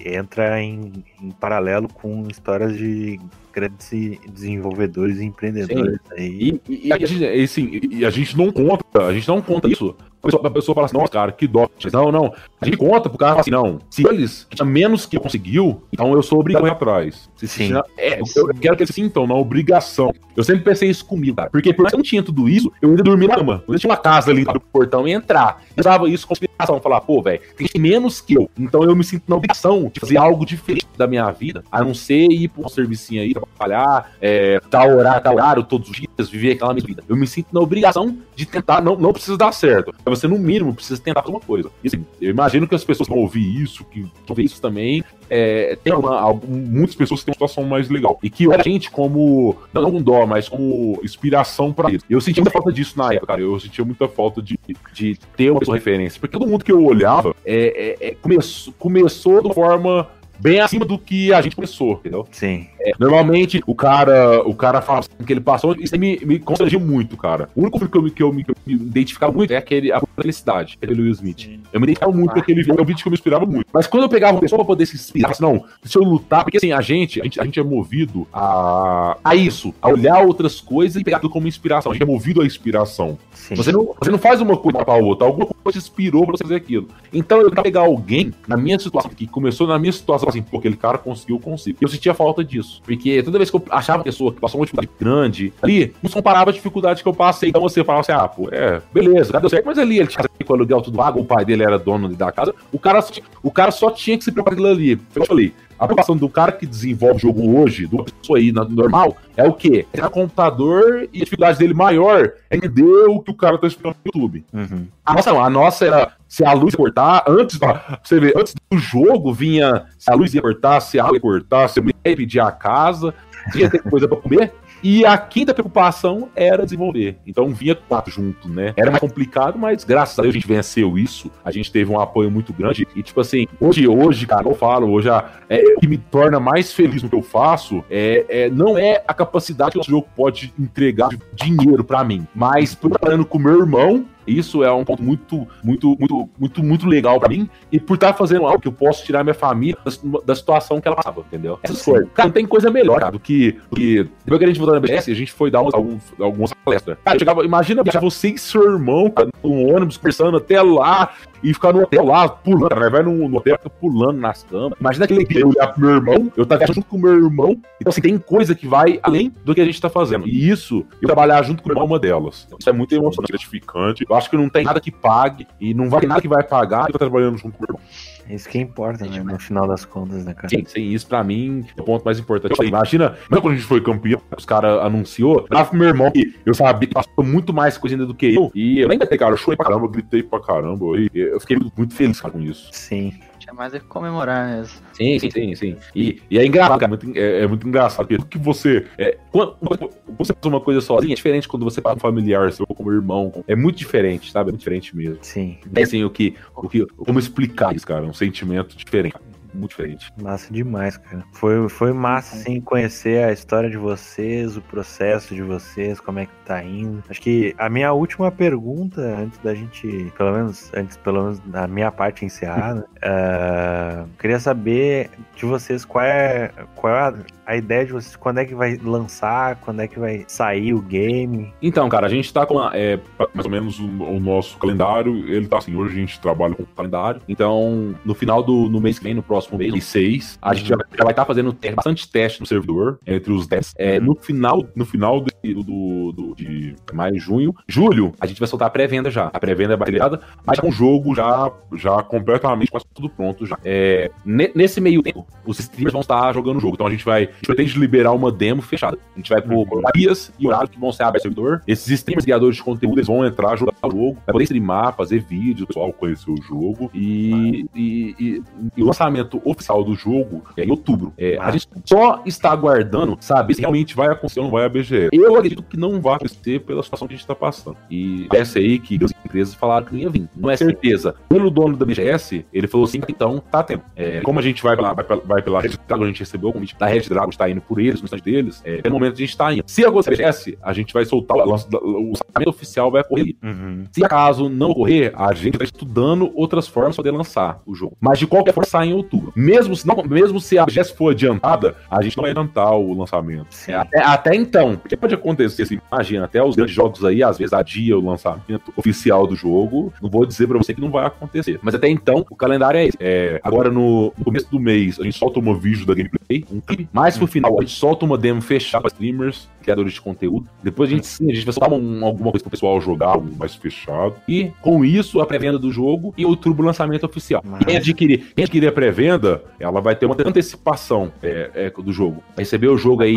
entra 0.05 0.61
em, 0.63 0.93
em 1.23 1.31
paralelo 1.31 1.89
com 1.89 2.27
histórias 2.29 2.77
de 2.77 3.19
grandes 3.53 3.91
desenvolvedores 4.31 5.19
e 5.19 5.25
empreendedores 5.25 5.99
aí. 6.11 6.61
E, 6.69 6.73
e- 6.73 6.89
e 6.89 6.93
a 6.93 6.99
gente, 6.99 7.25
assim, 7.25 7.81
e 7.91 8.05
a 8.05 8.11
gente 8.11 8.37
não 8.37 8.51
conta, 8.53 9.07
a 9.07 9.15
gente 9.15 9.27
não 9.29 9.41
conta 9.41 9.69
isso. 9.69 9.95
Pessoa, 10.27 10.47
a 10.47 10.51
pessoa 10.51 10.75
fala 10.75 10.87
assim, 10.87 10.97
nossa, 10.99 11.13
cara, 11.13 11.33
que 11.33 11.47
dó. 11.47 11.69
Não, 11.93 12.13
não. 12.13 12.35
A 12.61 12.65
gente 12.65 12.77
conta 12.77 13.09
pro 13.09 13.19
cara 13.19 13.41
assim, 13.41 13.51
não. 13.51 13.79
Se 13.91 14.07
eles, 14.07 14.47
tinha 14.51 14.67
menos 14.67 15.07
que 15.07 15.17
eu 15.17 15.21
conseguiu, 15.21 15.83
então 15.93 16.13
eu 16.13 16.23
sou 16.23 16.41
obrigado 16.41 16.65
a 16.65 16.69
ir 16.69 16.73
atrás. 16.73 17.31
Se- 17.37 17.47
Sim. 17.49 17.73
é, 17.99 18.21
eu 18.21 18.47
quero 18.61 18.77
que 18.77 18.83
eles 18.83 18.95
sintam 18.95 19.27
na 19.27 19.35
obrigação. 19.35 20.15
Eu 20.37 20.45
sempre 20.45 20.63
pensei 20.65 20.89
isso 20.91 21.05
comigo, 21.05 21.37
cara. 21.37 21.51
Porque 21.51 21.73
por 21.73 21.83
mais 21.83 21.91
que 21.91 21.97
eu 21.97 21.99
não 21.99 22.05
tinha 22.05 22.23
tudo 22.23 22.49
isso, 22.49 22.71
eu 22.81 22.91
ainda 22.91 23.03
dormia 23.03 23.29
na 23.29 23.35
cama. 23.37 23.65
Eu 23.69 23.79
tinha 23.79 23.91
uma 23.91 23.97
casa 23.97 24.31
ali 24.31 24.45
do 24.45 24.61
portão 24.61 25.07
e 25.09 25.13
entrar. 25.13 25.63
Eu 25.77 25.81
usava 25.81 26.09
isso 26.11 26.27
como 26.27 26.35
inspiração. 26.37 26.81
Falar, 26.81 27.01
pô, 27.01 27.23
velho, 27.23 27.41
tem 27.57 27.67
gente 27.67 27.79
menos 27.79 28.21
que 28.21 28.35
eu. 28.35 28.51
Então 28.59 28.83
eu 28.85 28.95
me 28.97 29.05
sinto 29.05 29.25
na 29.29 29.37
obrigação 29.37 29.91
de 29.93 30.01
fazer 30.01 30.17
algo 30.17 30.45
diferente 30.45 30.87
da 30.97 31.07
minha 31.07 31.31
vida, 31.31 31.63
a 31.71 31.83
não 31.85 31.95
ser 31.95 32.27
ir 32.31 32.49
pra 32.49 32.65
um 32.67 32.69
servicinho 32.69 33.23
aí, 33.23 33.35
trabalhar, 33.35 34.13
é, 34.21 34.61
tal 34.71 34.89
horário, 34.91 35.23
tal 35.23 35.35
horário, 35.35 35.63
todos 35.63 35.91
os 35.91 35.97
dias, 35.97 36.29
viver 36.31 36.53
aquela 36.53 36.73
mesma 36.75 36.87
vida. 36.87 37.03
Eu 37.09 37.17
me 37.17 37.27
sinto 37.27 37.49
na 37.53 37.61
obrigação 37.61 38.17
de 38.35 38.47
tentar, 38.47 38.81
não, 38.83 38.97
não 38.97 39.13
precisa 39.13 39.37
dar 39.37 39.53
certo. 39.53 39.95
Você, 40.05 40.27
no 40.27 40.39
mínimo, 40.39 40.75
precisa 40.75 41.01
tentar 41.01 41.23
fazer 41.23 41.35
uma 41.35 41.41
coisa. 41.41 41.71
Assim, 41.85 42.05
eu 42.21 42.31
imagino 42.31 42.67
que 42.67 42.75
as 42.75 42.85
pessoas 42.85 43.09
vão 43.09 43.19
ouvir 43.19 43.63
isso, 43.63 43.85
que 43.85 44.01
vão 44.27 44.35
ver 44.35 44.45
isso 44.45 44.61
também, 44.61 45.03
é, 45.29 45.77
tem 45.83 45.93
uma, 45.93 46.33
muitas 46.33 46.95
pessoas 46.95 47.21
que 47.21 47.27
têm 47.27 47.33
uma 47.33 47.35
situação 47.35 47.65
mais 47.65 47.89
legal. 47.89 48.19
E 48.23 48.31
que 48.31 48.53
a 48.53 48.63
gente 48.63 48.91
como, 48.91 49.57
não, 49.73 49.91
com 49.91 50.03
dó, 50.03 50.27
mas 50.27 50.49
como 50.49 50.99
inspiração 51.03 51.73
pra 51.73 51.89
eles. 51.89 52.03
Eu 52.09 52.21
senti 52.21 52.41
muita 52.41 52.51
falta 52.51 52.73
disso 52.73 52.99
na 52.99 53.13
época, 53.13 53.27
cara. 53.27 53.41
Eu 53.41 53.59
sentia 53.59 53.85
muita 53.85 54.09
falta 54.09 54.41
de, 54.43 54.59
de 54.93 55.19
ter 55.37 55.51
uma 55.51 55.61
pessoa 55.61 55.77
referência. 55.77 56.21
Porque 56.21 56.39
todo 56.39 56.49
mundo 56.49 56.65
que 56.65 56.73
eu 56.73 56.85
olhava 56.85 57.35
é, 57.45 57.97
é, 58.01 58.09
é, 58.09 58.15
começou, 58.15 58.73
começou 58.79 59.41
de 59.41 59.49
uma 59.49 59.55
forma 59.55 60.09
bem 60.39 60.61
acima 60.61 60.85
do 60.85 60.99
que 60.99 61.33
a 61.33 61.41
gente 61.41 61.57
começou, 61.57 61.95
entendeu? 61.95 62.27
Sim. 62.31 62.69
Normalmente, 62.99 63.63
o 63.67 63.75
cara, 63.75 64.43
o 64.47 64.55
cara 64.55 64.81
fala 64.81 65.01
assim, 65.01 65.11
que 65.27 65.33
ele 65.33 65.41
passou, 65.41 65.75
isso 65.79 65.97
me, 65.99 66.19
me 66.25 66.39
constrangiu 66.39 66.81
muito, 66.81 67.17
cara. 67.17 67.49
O 67.55 67.63
único 67.63 67.79
filme 67.79 67.91
que 67.91 67.97
eu, 67.97 68.03
me- 68.03 68.11
que 68.11 68.23
eu, 68.23 68.33
me, 68.33 68.45
que 68.45 68.51
eu 68.51 68.57
me 68.67 68.75
identificava 68.75 69.33
muito 69.33 69.53
é 69.53 69.57
aquele 69.57 69.93
A 69.93 70.01
Felicidade, 70.21 70.79
aquele 70.81 71.03
Will 71.03 71.13
Smith. 71.13 71.41
Sim. 71.41 71.61
Eu 71.73 71.81
me 71.81 71.85
identificava 71.87 72.13
muito 72.13 72.33
com 72.33 72.39
aquele 72.41 72.63
vídeo, 72.63 72.79
é 72.79 72.83
um 72.83 72.85
vídeo 72.85 73.03
que 73.03 73.09
eu 73.09 73.11
me 73.11 73.17
inspirava 73.17 73.47
muito. 73.47 73.67
Mas 73.73 73.87
quando 73.87 74.05
eu 74.05 74.09
pegava 74.09 74.35
uma 74.35 74.41
pessoa 74.41 74.59
pra 74.59 74.67
poder 74.67 74.87
se 74.87 74.95
inspirar, 74.97 75.31
assim, 75.31 75.43
não, 75.43 75.65
deixa 75.83 75.99
eu 75.99 76.03
lutar, 76.03 76.45
porque 76.45 76.57
assim, 76.59 76.73
a 76.73 76.81
gente, 76.81 77.21
a 77.21 77.25
gente, 77.25 77.41
a 77.41 77.45
gente 77.45 77.61
é 77.61 77.63
movido 77.63 78.27
a, 78.33 79.17
a 79.25 79.35
isso, 79.35 79.75
a 79.81 79.89
olhar 79.89 80.21
outras 80.25 80.61
coisas 80.61 81.01
e 81.01 81.05
pegar 81.05 81.19
tudo 81.19 81.31
como 81.33 81.47
inspiração. 81.49 81.93
A 81.93 81.95
gente 81.95 82.03
é 82.03 82.07
movido 82.07 82.41
à 82.41 82.47
inspiração. 82.47 83.19
Sim. 83.33 83.55
Você 83.55 83.73
não, 83.73 83.95
você 84.01 84.11
não 84.11 84.19
faz 84.19 84.41
uma 84.41 84.57
coisa 84.57 84.85
pra 84.85 84.95
outra, 84.95 85.27
alguma 85.27 85.47
coisa 85.47 85.79
inspirou 85.79 86.25
pra 86.27 86.37
você 86.37 86.45
fazer 86.45 86.57
aquilo. 86.57 86.89
Então 87.13 87.41
eu 87.41 87.51
pegar 87.51 87.81
alguém 87.81 88.33
na 88.47 88.57
minha 88.57 88.79
situação, 88.79 89.11
que 89.11 89.27
começou 89.27 89.67
na 89.67 89.79
minha 89.79 89.93
situação 89.93 90.29
assim, 90.29 90.43
pô, 90.43 90.59
aquele 90.59 90.77
cara 90.77 90.99
conseguiu, 90.99 91.37
eu 91.37 91.41
consigo. 91.41 91.79
E 91.81 91.85
eu 91.85 91.89
sentia 91.89 92.15
falta 92.15 92.43
disso. 92.45 92.76
Porque 92.85 93.23
toda 93.23 93.39
vez 93.39 93.51
que 93.51 93.57
eu 93.57 93.63
achava 93.71 93.99
uma 93.99 94.05
pessoa 94.05 94.33
que 94.33 94.41
passou 94.41 94.61
uma 94.61 94.67
dificuldade 94.67 94.93
grande, 94.99 95.53
ali, 95.63 95.95
não 96.03 96.11
comparava 96.11 96.51
a 96.51 96.53
dificuldade 96.53 97.03
que 97.03 97.09
eu 97.09 97.15
passei. 97.15 97.49
Então 97.49 97.61
você 97.61 97.83
falava 97.85 98.01
assim, 98.01 98.13
ah, 98.13 98.29
pô, 98.29 98.49
é, 98.53 98.81
beleza, 98.93 99.33
já 99.33 99.39
deu 99.39 99.51
certo, 99.51 99.65
mas 99.67 99.79
ali 99.79 99.99
ele 99.99 100.09
tinha 100.09 100.25
com 100.45 100.55
aluguel 100.55 100.81
tudo 100.81 100.97
pago, 100.97 101.21
o 101.21 101.25
pai 101.25 101.45
dele 101.45 101.65
era 101.65 101.79
dono 101.79 102.09
da 102.09 102.31
casa, 102.31 102.55
o 102.73 102.79
cara, 102.79 103.05
o 103.43 103.51
cara 103.51 103.71
só 103.71 103.91
tinha 103.91 104.17
que 104.17 104.25
se 104.25 104.33
preocupar 104.33 104.57
com 104.57 104.63
aquilo 104.63 104.75
ali. 104.75 105.01
Eu 105.15 105.25
falei. 105.27 105.53
A 105.79 105.85
preocupação 105.87 106.17
do 106.17 106.29
cara 106.29 106.53
que 106.53 106.67
desenvolve 106.67 107.17
o 107.17 107.19
jogo 107.19 107.59
hoje, 107.59 107.87
do 107.87 108.03
pessoa 108.03 108.39
aí 108.39 108.51
normal, 108.51 109.17
é 109.37 109.45
o 109.45 109.53
quê? 109.53 109.87
É 109.93 110.01
ter 110.01 110.09
computador 110.09 111.09
e 111.13 111.21
a 111.21 111.25
dificuldade 111.25 111.59
dele 111.59 111.75
maior 111.75 112.33
é 112.49 112.57
entender 112.57 112.83
o 112.83 113.21
que 113.21 113.31
o 113.31 113.35
cara 113.35 113.59
tá 113.59 113.67
explicando 113.67 113.97
no 114.05 114.11
YouTube. 114.13 114.45
Uhum. 114.53 114.87
A 115.05 115.15
nossa 115.15 115.31
a 115.31 115.51
nossa 115.51 115.85
era 115.85 116.13
se 116.27 116.45
a 116.45 116.53
luz 116.53 116.73
ia 116.73 116.79
cortar, 116.79 117.25
antes, 117.29 117.59
pra 117.59 117.99
você 118.03 118.19
ver, 118.19 118.33
antes 118.37 118.55
do 118.71 118.79
jogo 118.79 119.33
vinha 119.33 119.85
se 119.99 120.11
a 120.11 120.15
luz 120.15 120.33
ia 120.35 120.41
cortar, 120.41 120.81
se 120.81 120.99
a 120.99 121.05
água 121.05 121.17
ia 121.17 121.21
cortar, 121.21 121.69
se 121.69 121.79
eu 121.79 121.87
ia 121.87 122.17
pedir 122.17 122.41
a 122.41 122.51
casa, 122.51 123.15
ia 123.55 123.71
ter 123.71 123.83
coisa 123.83 124.09
pra 124.09 124.17
comer. 124.17 124.53
E 124.89 125.05
a 125.05 125.19
quinta 125.19 125.53
preocupação 125.53 126.29
era 126.37 126.63
desenvolver. 126.63 127.17
Então 127.27 127.49
vinha 127.53 127.75
quatro 127.75 128.13
junto, 128.13 128.49
né? 128.49 128.73
Era 128.77 128.89
mais 128.93 129.01
complicado, 129.01 129.59
mas 129.59 129.83
graças 129.83 130.17
a 130.17 130.23
Deus 130.23 130.33
a 130.33 130.39
gente 130.39 130.47
venceu 130.47 130.97
isso. 130.97 131.29
A 131.45 131.51
gente 131.51 131.73
teve 131.73 131.91
um 131.91 131.99
apoio 131.99 132.31
muito 132.31 132.53
grande. 132.53 132.87
E, 132.95 133.03
tipo 133.03 133.21
assim, 133.21 133.49
hoje, 133.59 133.89
hoje, 133.89 134.25
cara, 134.29 134.47
eu 134.49 134.55
falo, 134.55 134.89
hoje 134.93 135.11
a- 135.11 135.29
é, 135.49 135.61
o 135.75 135.81
que 135.81 135.89
me 135.89 135.99
torna 135.99 136.39
mais 136.39 136.73
feliz 136.73 137.03
no 137.03 137.09
que 137.09 137.17
eu 137.17 137.23
faço 137.23 137.83
é, 137.91 138.25
é- 138.29 138.49
não 138.49 138.79
é 138.79 139.03
a 139.09 139.13
capacidade 139.13 139.73
que 139.73 139.81
o 139.81 139.83
jogo 139.83 140.07
pode 140.15 140.55
entregar 140.57 141.09
de 141.09 141.19
dinheiro 141.35 141.83
pra 141.83 142.05
mim, 142.05 142.25
mas 142.33 142.77
trabalhando 142.77 143.25
com 143.27 143.41
meu 143.41 143.59
irmão. 143.59 144.05
Isso 144.27 144.65
é 144.65 144.73
um 144.73 144.85
ponto 144.85 145.03
muito, 145.03 145.47
muito, 145.63 145.97
muito, 145.99 146.29
muito, 146.39 146.63
muito 146.63 146.87
legal 146.87 147.19
pra 147.21 147.29
mim. 147.29 147.49
E 147.71 147.79
por 147.79 147.95
estar 147.95 148.13
fazendo 148.15 148.47
algo 148.47 148.61
que 148.61 148.69
eu 148.69 148.73
posso 148.73 149.05
tirar 149.05 149.23
minha 149.23 149.35
família 149.35 149.77
da, 149.85 150.21
da 150.27 150.35
situação 150.35 150.81
que 150.81 150.89
ela 150.89 150.97
passava, 150.97 151.21
entendeu? 151.21 151.59
Essas 151.63 151.79
Sim. 151.79 151.91
coisas. 151.93 152.09
Cara, 152.13 152.29
não 152.29 152.33
tem 152.33 152.47
coisa 152.47 152.71
melhor 152.71 153.01
cara, 153.01 153.13
do 153.13 153.21
que. 153.21 153.53
Do 153.71 153.77
que 153.77 154.09
depois 154.25 154.39
que 154.39 154.45
a 154.45 154.49
gente 154.49 154.59
voltou 154.59 154.75
na 154.75 154.81
BS, 154.81 155.11
a 155.11 155.15
gente 155.15 155.33
foi 155.33 155.51
dar 155.51 155.63
uns, 155.63 155.75
alguns, 155.75 156.03
algumas 156.19 156.53
palestras. 156.53 156.99
Cara, 157.05 157.19
chegava, 157.19 157.45
imagina 157.45 157.83
você 158.01 158.29
e 158.31 158.39
seu 158.39 158.73
irmão, 158.73 159.11
cara, 159.11 159.29
no 159.43 159.75
ônibus, 159.75 159.97
conversando 159.97 160.37
até 160.37 160.61
lá 160.61 161.13
e 161.43 161.53
ficar 161.53 161.73
no 161.73 161.83
hotel 161.83 162.05
lá, 162.05 162.29
pulando, 162.29 162.69
cara, 162.69 162.91
vai 162.91 163.03
no, 163.03 163.29
no 163.29 163.37
hotel, 163.39 163.57
fica 163.57 163.71
pulando 163.71 164.19
nas 164.19 164.43
camas. 164.43 164.79
Imagina 164.81 165.05
aquele 165.05 165.25
dia 165.25 165.41
eu 165.41 165.49
olhar 165.49 165.67
pro 165.69 165.81
meu 165.81 165.91
irmão, 165.91 166.33
eu 166.37 166.47
tava 166.47 166.67
junto 166.67 166.85
com 166.85 166.97
o 166.97 167.01
meu 167.01 167.15
irmão. 167.15 167.61
Então, 167.81 167.91
assim, 167.91 168.01
tem 168.01 168.19
coisa 168.19 168.55
que 168.55 168.67
vai 168.67 168.99
além 169.03 169.33
do 169.45 169.55
que 169.55 169.61
a 169.61 169.65
gente 169.65 169.81
tá 169.81 169.89
fazendo. 169.89 170.27
E 170.27 170.49
isso, 170.49 170.85
eu 171.01 171.07
trabalhar 171.07 171.43
junto 171.43 171.63
com 171.63 171.69
o 171.69 171.73
meu 171.73 171.75
irmão 171.75 171.87
é 171.87 171.91
uma 171.93 171.99
delas. 171.99 172.49
Isso 172.59 172.69
é 172.69 172.73
muito 172.73 172.95
emocionante, 172.95 173.33
gratificante. 173.33 174.07
Eu 174.09 174.17
acho 174.17 174.31
que 174.31 174.37
não 174.37 174.49
tem 174.49 174.65
nada 174.65 174.81
que 174.81 174.91
pague 174.91 175.47
e 175.61 175.75
não 175.75 175.89
vai 175.89 176.01
ter 176.01 176.07
nada 176.07 176.21
que 176.21 176.29
vai 176.29 176.43
pagar 176.43 176.87
eu 176.87 176.93
tô 176.93 176.99
trabalhando 176.99 177.39
junto 177.39 177.57
com 177.57 177.65
o 177.65 177.67
meu 177.69 177.77
irmão. 177.77 178.16
É 178.29 178.35
isso 178.35 178.49
que 178.49 178.59
importa, 178.59 179.07
né? 179.07 179.23
No 179.23 179.39
final 179.39 179.69
das 179.69 179.85
contas, 179.85 180.25
né, 180.25 180.35
cara? 180.35 180.49
Sim, 180.49 180.65
sim, 180.67 180.91
isso 180.91 181.07
pra 181.07 181.23
mim 181.23 181.65
é 181.77 181.81
o 181.81 181.85
ponto 181.85 182.05
mais 182.05 182.19
importante. 182.19 182.55
Imagina, 182.61 183.17
imagina 183.29 183.41
quando 183.41 183.55
a 183.55 183.57
gente 183.57 183.67
foi 183.67 183.81
campeão, 183.81 184.21
os 184.37 184.45
caras 184.45 184.81
anunciou, 184.83 185.47
eu 185.51 185.65
pro 185.65 185.79
meu 185.79 185.89
irmão 185.89 186.11
que 186.11 186.35
eu 186.45 186.55
sabia 186.55 186.89
que 186.89 186.95
passou 186.95 187.25
muito 187.25 187.53
mais 187.53 187.79
coisa 187.79 187.95
ainda 187.95 188.07
do 188.07 188.15
que 188.15 188.35
eu. 188.35 188.51
E 188.55 188.81
eu 188.81 188.89
gritei, 188.89 189.19
cara, 189.19 189.33
eu 189.33 189.37
chorei 189.37 189.57
pra 189.57 189.67
caramba, 189.67 189.87
eu 189.87 189.91
gritei 189.91 190.23
pra 190.23 190.41
caramba. 190.41 190.99
E 190.99 191.11
eu 191.15 191.41
fiquei 191.41 191.57
muito, 191.57 191.73
muito 191.77 191.95
feliz 191.95 192.21
cara, 192.21 192.33
com 192.33 192.41
isso. 192.41 192.69
Sim. 192.73 193.13
Tinha 193.47 193.55
mais 193.55 193.73
é 193.73 193.79
comemorar 193.79 194.49
mesmo. 194.57 194.81
Sim, 194.93 195.21
sim, 195.21 195.31
sim, 195.31 195.55
sim. 195.55 195.77
E, 195.95 196.21
e 196.29 196.37
é 196.37 196.45
engraçado, 196.45 196.81
cara, 196.81 196.89
muito- 196.89 197.17
é, 197.17 197.43
é 197.43 197.47
muito 197.47 197.67
engraçado. 197.69 198.09
Porque 198.09 198.37
você. 198.39 198.85
É, 198.99 199.17
quando, 199.31 199.55
quando 199.55 199.91
você 200.19 200.33
faz 200.33 200.45
uma 200.47 200.61
coisa 200.61 200.81
sozinho, 200.81 201.13
é 201.13 201.15
diferente 201.15 201.47
quando 201.47 201.63
você 201.63 201.81
faz 201.81 201.97
um 201.97 202.01
familiar, 202.01 202.51
seu, 202.53 202.67
como 202.67 202.93
irmão. 202.93 203.45
É 203.47 203.55
muito 203.55 203.77
diferente, 203.77 204.33
sabe? 204.33 204.49
É 204.49 204.53
muito 204.53 204.59
diferente 204.59 204.97
mesmo. 204.97 205.19
Sim. 205.23 205.59
Tem 205.73 205.85
assim 205.85 206.03
o 206.03 206.11
que, 206.11 206.35
o 206.57 206.69
que. 206.69 206.85
Como 206.87 207.21
explicar 207.21 207.73
isso, 207.73 207.87
cara? 207.87 208.05
É 208.05 208.09
um 208.09 208.13
sentimento 208.13 208.77
diferente. 208.77 209.15
Muito 209.57 209.71
diferente. 209.71 210.13
Massa 210.21 210.53
demais, 210.53 210.97
cara. 210.97 211.25
Foi, 211.33 211.69
foi 211.69 211.93
massa, 211.93 212.37
assim, 212.37 212.61
conhecer 212.61 213.25
a 213.25 213.33
história 213.33 213.69
de 213.71 213.77
vocês, 213.77 214.57
o 214.57 214.63
processo 214.63 215.35
de 215.35 215.43
vocês, 215.43 215.99
como 216.01 216.19
é 216.19 216.27
que 216.27 216.33
tá 216.45 216.63
indo. 216.63 217.03
Acho 217.09 217.21
que 217.21 217.55
a 217.59 217.69
minha 217.69 217.93
última 217.93 218.31
pergunta, 218.31 219.01
antes 219.01 219.39
da 219.39 219.55
gente, 219.55 220.13
pelo 220.17 220.33
menos, 220.33 220.71
antes, 220.75 220.97
pelo 220.97 221.23
menos, 221.23 221.41
da 221.41 221.67
minha 221.67 221.91
parte 221.91 222.25
encerrada, 222.25 222.87
uh, 222.97 224.09
queria 224.19 224.39
saber 224.39 225.11
de 225.35 225.45
vocês 225.45 225.85
qual 225.85 226.05
é, 226.05 226.51
qual 226.75 226.95
é 226.95 227.01
a, 227.01 227.15
a 227.47 227.57
ideia 227.57 227.87
de 227.87 227.93
vocês, 227.93 228.17
quando 228.17 228.39
é 228.39 228.45
que 228.45 228.55
vai 228.55 228.77
lançar, 228.77 229.57
quando 229.57 229.81
é 229.81 229.89
que 229.89 229.99
vai 229.99 230.25
sair 230.27 230.75
o 230.75 230.81
game. 230.81 231.53
Então, 231.63 231.89
cara, 231.89 232.07
a 232.07 232.11
gente 232.11 232.33
tá 232.33 232.45
com 232.45 232.61
é, 232.73 232.99
mais 233.33 233.45
ou 233.45 233.51
menos 233.51 233.79
o, 233.79 233.85
o, 233.85 234.21
nosso 234.21 234.59
calendário, 234.59 235.29
ele 235.29 235.47
tá 235.47 235.59
assim, 235.59 235.77
hoje 235.77 235.95
a 235.95 236.01
gente 236.01 236.21
trabalha 236.21 236.55
com 236.55 236.65
o 236.65 236.67
calendário, 236.67 237.21
então 237.29 237.95
no 238.05 238.15
final 238.15 238.43
do 238.43 238.69
no 238.69 238.81
mês 238.81 238.99
que 238.99 239.05
vem, 239.05 239.15
no 239.15 239.23
próximo 239.23 239.59
mês, 239.59 239.85
6, 239.85 240.39
a 240.41 240.55
gente 240.55 240.69
já, 240.69 240.77
já 240.77 241.05
vai 241.05 241.13
estar 241.13 241.23
tá 241.23 241.27
fazendo 241.27 241.57
bastante 241.75 242.11
teste 242.11 242.41
no 242.41 242.47
servidor, 242.47 242.99
entre 243.07 243.33
os 243.33 243.47
10. 243.47 243.75
É, 243.77 244.01
no 244.01 244.15
final, 244.15 244.65
no 244.75 244.85
final 244.85 245.23
de, 245.23 245.55
do, 245.55 246.13
do, 246.13 246.35
de 246.35 246.75
maio, 246.93 247.19
junho, 247.19 247.55
julho, 247.69 248.13
a 248.21 248.27
gente 248.27 248.39
vai 248.39 248.49
soltar 248.49 248.69
a 248.69 248.71
pré-venda 248.71 249.11
já. 249.11 249.27
A 249.33 249.39
pré-venda 249.39 249.75
é 249.75 249.77
bateriada, 249.77 250.21
mas 250.45 250.59
com 250.59 250.69
o 250.69 250.73
jogo 250.73 251.15
já, 251.15 251.53
já 251.75 252.03
completamente 252.03 252.71
quase 252.71 252.87
tudo 252.93 253.09
pronto 253.09 253.47
já. 253.47 253.59
É, 253.65 254.11
nesse 254.25 254.81
meio 254.81 255.03
tempo, 255.03 255.27
os 255.45 255.59
streamers 255.61 255.93
vão 255.93 256.01
estar 256.01 256.33
jogando 256.33 256.57
o 256.57 256.61
jogo, 256.61 256.75
então 256.75 256.87
a 256.87 256.91
gente 256.91 257.05
vai, 257.05 257.29
gente 257.37 257.47
pretende 257.47 257.79
liberar 257.79 258.13
uma 258.13 258.31
demo 258.31 258.63
fechada. 258.63 258.99
A 259.15 259.19
gente 259.19 259.29
vai 259.31 259.41
pôr 259.41 259.57
uhum. 259.57 259.83
dias 259.95 260.33
e 260.39 260.47
horários 260.47 260.71
que 260.71 260.79
vão 260.79 260.93
ser 260.93 261.05
abertos 261.05 261.27
ao 261.27 261.33
servidor. 261.33 261.63
Esses 261.67 261.89
streamers 261.89 262.25
criadores 262.25 262.57
de 262.57 262.63
conteúdo, 262.63 262.99
eles 262.99 263.07
vão 263.07 263.25
entrar, 263.25 263.57
jogar 263.57 263.75
o 263.83 263.91
jogo, 263.91 264.19
vai 264.27 264.33
poder 264.33 264.45
streamar, 264.45 264.95
fazer 264.95 265.21
vídeos, 265.21 265.63
o 265.63 265.67
pessoal 265.67 265.93
conhecer 265.93 266.31
o 266.31 266.43
jogo 266.43 266.91
e, 266.95 267.67
e, 267.75 268.15
e, 268.19 268.43
e 268.77 268.83
o 268.83 268.87
lançamento 268.87 269.41
oficial 269.45 269.83
do 269.85 269.95
jogo 269.95 270.43
é 270.57 270.65
em 270.65 270.71
outubro. 270.71 271.13
É, 271.17 271.39
a 271.39 271.51
gente 271.51 271.69
só 271.85 272.23
está 272.25 272.51
aguardando 272.51 273.17
saber 273.21 273.55
se 273.55 273.61
realmente 273.61 273.95
vai 273.95 274.09
acontecer 274.09 274.41
ou 274.41 274.45
não 274.45 274.53
vai 274.53 274.65
a 274.65 274.69
BGS. 274.69 275.11
Eu 275.13 275.37
acredito 275.37 275.63
que 275.63 275.77
não 275.77 276.01
vai 276.01 276.17
acontecer 276.17 276.61
pela 276.61 276.83
situação 276.83 277.07
que 277.07 277.15
a 277.15 277.17
gente 277.17 277.25
está 277.25 277.35
passando. 277.35 277.77
E 277.91 278.27
parece 278.29 278.59
aí 278.59 278.79
que 278.79 278.99
as 279.03 279.13
empresas 279.25 279.55
falaram 279.55 279.87
que 279.87 279.97
ia 279.97 280.11
vir. 280.11 280.29
Não 280.37 280.51
é 280.51 280.57
certeza. 280.57 281.15
Pelo 281.29 281.51
dono 281.51 281.77
da 281.77 281.85
BGS, 281.85 282.45
ele 282.53 282.67
falou 282.67 282.87
assim, 282.87 283.01
então 283.09 283.39
tá 283.39 283.63
tempo. 283.63 283.85
É, 283.95 284.21
como 284.21 284.39
a 284.39 284.43
gente 284.43 284.63
vai 284.63 284.77
pela, 284.77 284.93
vai 284.93 285.05
pela, 285.05 285.21
vai 285.23 285.43
pela 285.43 285.61
Red 285.61 285.71
Dragon, 285.87 286.05
a 286.05 286.07
gente 286.09 286.21
recebeu 286.21 286.51
o 286.51 286.53
convite 286.53 286.77
da 286.79 286.87
Red 286.87 287.03
Dragon, 287.03 287.26
está 287.35 287.49
indo 287.49 287.61
por 287.61 287.81
eles, 287.81 288.01
no 288.01 288.05
instante 288.05 288.23
deles, 288.23 288.63
é, 288.65 288.83
pelo 288.83 288.95
momento 288.95 289.15
a 289.15 289.19
gente 289.19 289.31
está 289.31 289.53
indo. 289.53 289.65
Se 289.67 289.85
a 289.85 289.91
BGS, 289.91 290.59
a 290.63 290.73
gente 290.73 290.93
vai 290.93 291.05
soltar 291.05 291.37
o, 291.37 291.43
o 291.43 291.47
lançamento 291.47 292.49
oficial 292.49 292.91
vai 292.91 293.03
ocorrer. 293.03 293.35
Uhum. 293.43 293.85
Se 293.91 294.05
acaso 294.05 294.49
não 294.49 294.71
ocorrer, 294.71 295.13
a 295.17 295.33
gente 295.35 295.55
está 295.55 295.65
estudando 295.65 296.31
outras 296.35 296.67
formas 296.69 296.97
para 296.97 297.05
poder 297.05 297.17
lançar 297.17 297.61
o 297.67 297.75
jogo. 297.75 297.97
Mas 298.01 298.19
de 298.19 298.27
qualquer 298.27 298.53
forma 298.53 298.69
sai 298.69 298.89
em 298.89 298.95
outubro. 298.95 299.33
Mesmo 299.35 299.75
se, 299.77 299.87
não, 299.87 300.03
mesmo 300.05 300.41
se 300.41 300.59
a 300.59 300.67
BGS 300.67 300.95
for 300.95 301.13
adiantada, 301.13 301.77
a 301.91 302.03
gente 302.03 302.17
não 302.17 302.23
vai 302.23 302.31
adiantar 302.31 302.73
o 302.75 302.97
lançamento. 302.99 303.49
É, 303.69 303.75
até, 303.75 304.03
até, 304.03 304.35
então, 304.35 304.77
porque 304.77 304.97
pode 304.97 305.15
acontecer, 305.15 305.63
assim, 305.63 305.79
imagina, 305.91 306.25
até 306.25 306.43
os 306.43 306.57
grandes 306.57 306.75
jogos 306.75 307.05
aí, 307.05 307.23
às 307.23 307.39
vezes 307.39 307.53
adia 307.53 307.97
o 307.97 308.05
lançamento 308.05 308.73
oficial 308.77 309.27
do 309.27 309.35
jogo. 309.35 309.93
Não 310.03 310.11
vou 310.11 310.27
dizer 310.27 310.47
pra 310.47 310.59
você 310.59 310.75
que 310.75 310.81
não 310.81 310.91
vai 310.91 311.07
acontecer. 311.07 311.59
Mas 311.63 311.75
até 311.75 311.89
então, 311.89 312.25
o 312.31 312.37
calendário 312.37 312.79
é 312.79 312.87
esse. 312.87 312.97
É, 313.01 313.41
agora, 313.43 313.71
no, 313.71 314.13
no, 314.17 314.25
começo 314.25 314.51
do 314.51 314.61
mês, 314.61 314.99
a 315.01 315.05
gente 315.05 315.19
solta 315.19 315.39
uma 315.39 315.57
vídeo 315.59 315.87
da 315.87 315.95
gameplay, 315.95 316.45
um 316.51 316.61
clipe. 316.61 316.89
Mais 316.93 317.16
pro 317.19 317.27
final, 317.27 317.59
a 317.59 317.63
gente 317.63 317.79
solta 317.79 318.05
uma 318.05 318.17
demo 318.17 318.41
fechada 318.41 318.83
pra 318.83 318.89
streamers, 318.89 319.49
criadores 319.63 319.95
de 319.95 320.01
conteúdo. 320.01 320.49
Depois 320.63 320.91
a 320.91 320.95
gente 320.95 321.07
sim, 321.07 321.31
a 321.31 321.35
gente 321.35 321.45
vai 321.45 321.53
soltar 321.53 321.73
um, 321.73 322.05
alguma 322.05 322.31
coisa 322.31 322.43
pro 322.43 322.51
pessoal 322.51 322.81
jogar, 322.81 323.19
um 323.19 323.33
mais 323.37 323.55
fechado. 323.55 324.15
E 324.29 324.53
com 324.61 324.85
isso, 324.85 325.21
a 325.21 325.27
pré-venda 325.27 325.59
do 325.59 325.71
jogo 325.71 326.15
e 326.17 326.25
o 326.25 326.37
lançamento 326.59 327.05
oficial. 327.05 327.43
Mas... 327.45 327.65
Quem 327.65 327.77
adquirir, 327.77 328.33
quem 328.35 328.45
adquirir 328.45 328.69
a 328.69 328.73
pré-venda, 328.73 329.43
ela 329.59 329.81
vai 329.81 329.95
ter 329.97 330.07
uma 330.07 330.17
antecipação 330.19 331.13
é, 331.23 331.51
é, 331.55 331.71
do 331.71 331.93
jogo. 331.93 332.23
Vai 332.35 332.45
receber 332.45 332.69
o 332.69 332.79
jogo 332.79 333.03
aí. 333.03 333.17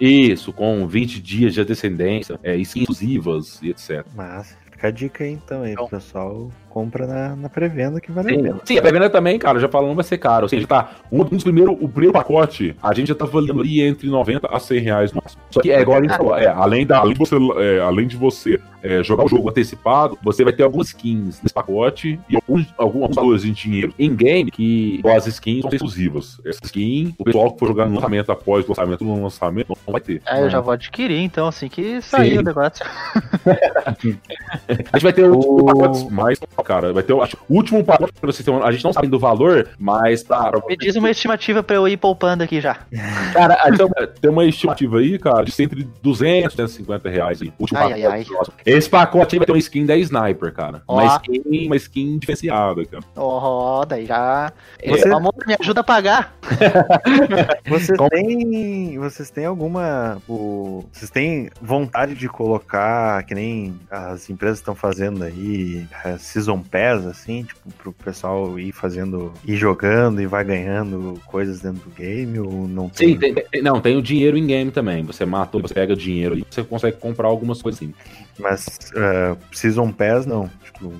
Isso, 0.00 0.52
com 0.52 0.86
20 0.86 1.20
dias 1.20 1.54
de 1.54 1.60
antecedência, 1.60 2.38
é, 2.42 2.56
exclusivas 2.56 3.60
e 3.62 3.70
etc. 3.70 4.04
Mas 4.14 4.56
fica 4.70 4.88
a 4.88 4.90
dica 4.90 5.24
aí 5.24 5.32
então 5.32 5.62
aí, 5.62 5.72
então, 5.72 5.88
pessoal 5.88 6.50
compra 6.72 7.06
na, 7.06 7.36
na 7.36 7.48
pré-venda 7.50 8.00
que 8.00 8.10
vale 8.10 8.30
Sim. 8.30 8.40
a 8.40 8.42
pena. 8.42 8.60
Sim, 8.64 8.78
a 8.78 8.82
pré-venda 8.82 9.10
também, 9.10 9.38
cara, 9.38 9.60
já 9.60 9.68
falando, 9.68 9.94
vai 9.94 10.04
ser 10.04 10.16
caro. 10.16 10.44
Ou 10.44 10.48
seja, 10.48 10.66
tá. 10.66 10.90
Um, 11.12 11.22
dos 11.22 11.44
primeiros, 11.44 11.76
o 11.78 11.88
primeiro 11.88 12.14
pacote, 12.14 12.74
a 12.82 12.94
gente 12.94 13.08
já 13.08 13.14
tá 13.14 13.26
valendo 13.26 13.60
ali 13.60 13.82
entre 13.82 14.08
90 14.08 14.46
a 14.46 14.58
100 14.58 14.80
reais. 14.80 15.12
Só 15.50 15.60
que 15.60 15.70
é 15.70 15.80
igual 15.80 15.98
a 15.98 16.02
gente 16.02 16.16
falou, 16.16 16.36
é, 16.36 16.46
além, 16.46 16.86
da, 16.86 16.98
além 16.98 17.12
de 17.12 17.18
você, 17.18 17.36
é, 17.58 17.80
além 17.80 18.06
de 18.06 18.16
você 18.16 18.58
é, 18.82 19.02
jogar 19.02 19.24
o 19.24 19.28
jogo 19.28 19.48
antecipado, 19.48 20.18
você 20.22 20.42
vai 20.42 20.52
ter 20.52 20.62
algumas 20.62 20.88
skins 20.88 21.40
nesse 21.42 21.54
pacote 21.54 22.18
e 22.28 22.36
alguns, 22.36 22.66
alguns 22.76 23.14
valores 23.14 23.44
em 23.44 23.52
dinheiro 23.52 23.94
em 23.98 24.14
game 24.14 24.50
que 24.50 25.00
as 25.04 25.26
skins 25.26 25.62
são 25.62 25.70
exclusivas. 25.70 26.40
Essa 26.44 26.60
skin, 26.64 27.14
o 27.18 27.24
pessoal 27.24 27.52
que 27.52 27.58
for 27.58 27.68
jogar 27.68 27.86
no 27.86 27.94
lançamento 27.94 28.32
após 28.32 28.64
o 28.64 28.68
lançamento 28.68 29.04
no 29.04 29.22
lançamento 29.22 29.68
não 29.68 29.92
vai 29.92 30.00
ter. 30.00 30.22
É, 30.26 30.42
eu 30.42 30.50
já 30.50 30.60
vou 30.60 30.72
adquirir, 30.72 31.20
então, 31.20 31.46
assim 31.46 31.68
que 31.68 32.00
sair 32.02 32.32
Sim. 32.32 32.38
o 32.38 32.42
negócio. 32.42 32.84
a 33.86 34.98
gente 34.98 35.02
vai 35.02 35.12
ter 35.12 35.30
o... 35.30 35.64
pacotes 35.64 36.10
mais 36.10 36.38
cara. 36.62 36.92
Vai 36.92 37.02
ter, 37.02 37.18
acho, 37.20 37.36
o 37.48 37.54
último 37.54 37.84
pacote 37.84 38.12
pra 38.20 38.32
vocês 38.32 38.44
terem 38.44 38.62
A 38.62 38.72
gente 38.72 38.84
não 38.84 38.92
sabe 38.92 39.08
do 39.08 39.18
valor, 39.18 39.68
mas 39.78 40.22
pra. 40.22 40.52
Me 40.68 40.76
diz 40.76 40.96
uma 40.96 41.10
estimativa 41.10 41.62
pra 41.62 41.76
eu 41.76 41.88
ir 41.88 41.96
poupando 41.96 42.42
aqui 42.42 42.60
já. 42.60 42.78
Cara, 43.32 43.58
então, 43.66 43.88
tem 44.20 44.30
uma 44.30 44.44
estimativa 44.44 44.98
aí, 44.98 45.18
cara, 45.18 45.44
de 45.44 45.62
entre 45.62 45.88
200 46.02 46.52
e 46.52 46.56
250 46.56 47.08
reais. 47.08 47.42
Aí. 47.42 47.52
Último 47.58 47.78
ai, 47.78 47.88
pacote. 47.88 48.06
Ai, 48.06 48.26
ai. 48.28 48.46
Esse 48.66 48.90
pacote 48.90 49.34
aí 49.34 49.38
vai 49.38 49.46
ter 49.46 49.52
uma 49.52 49.58
skin 49.58 49.86
da 49.86 49.96
Sniper, 49.96 50.52
cara. 50.52 50.82
Uma, 50.86 51.16
skin, 51.16 51.66
uma 51.66 51.76
skin 51.76 52.18
diferenciada, 52.18 52.84
cara. 52.84 53.02
Ó, 53.16 53.80
oh, 53.80 53.84
daí 53.86 54.06
já. 54.06 54.52
Você... 54.86 55.08
Amor, 55.08 55.34
me 55.46 55.56
ajuda 55.58 55.80
a 55.80 55.84
pagar. 55.84 56.34
vocês 57.66 57.98
têm. 58.10 58.98
Vocês 58.98 59.30
têm 59.30 59.46
alguma. 59.46 60.18
O... 60.28 60.84
Vocês 60.92 61.10
têm 61.10 61.50
vontade 61.60 62.14
de 62.14 62.28
colocar, 62.28 63.22
que 63.24 63.34
nem 63.34 63.78
as 63.90 64.28
empresas 64.28 64.58
estão 64.58 64.74
fazendo 64.74 65.24
aí, 65.24 65.86
é, 66.04 66.16
Season 66.18 66.51
Season 66.52 66.62
Pass, 66.62 67.06
assim, 67.06 67.44
tipo, 67.44 67.70
pro 67.78 67.92
pessoal 67.92 68.58
ir 68.58 68.72
fazendo, 68.72 69.32
ir 69.44 69.56
jogando 69.56 70.20
e 70.20 70.26
vai 70.26 70.44
ganhando 70.44 71.20
coisas 71.26 71.60
dentro 71.60 71.88
do 71.88 71.90
game, 71.90 72.38
ou 72.38 72.68
não 72.68 72.88
tem? 72.88 73.08
Sim, 73.08 73.18
tem, 73.18 73.34
tem, 73.34 73.62
não, 73.62 73.80
tem 73.80 73.96
o 73.96 74.02
dinheiro 74.02 74.36
em 74.36 74.46
game 74.46 74.70
também. 74.70 75.02
Você 75.04 75.24
matou, 75.24 75.60
você 75.60 75.74
pega 75.74 75.96
dinheiro 75.96 76.38
e 76.38 76.44
você 76.48 76.62
consegue 76.62 76.96
comprar 76.98 77.28
algumas 77.28 77.62
coisas 77.62 77.80
assim. 77.80 77.94
Mas 78.38 78.66
uh, 78.94 79.36
Season 79.52 79.90
Pass 79.92 80.26
não. 80.26 80.50
Tipo, 80.64 80.92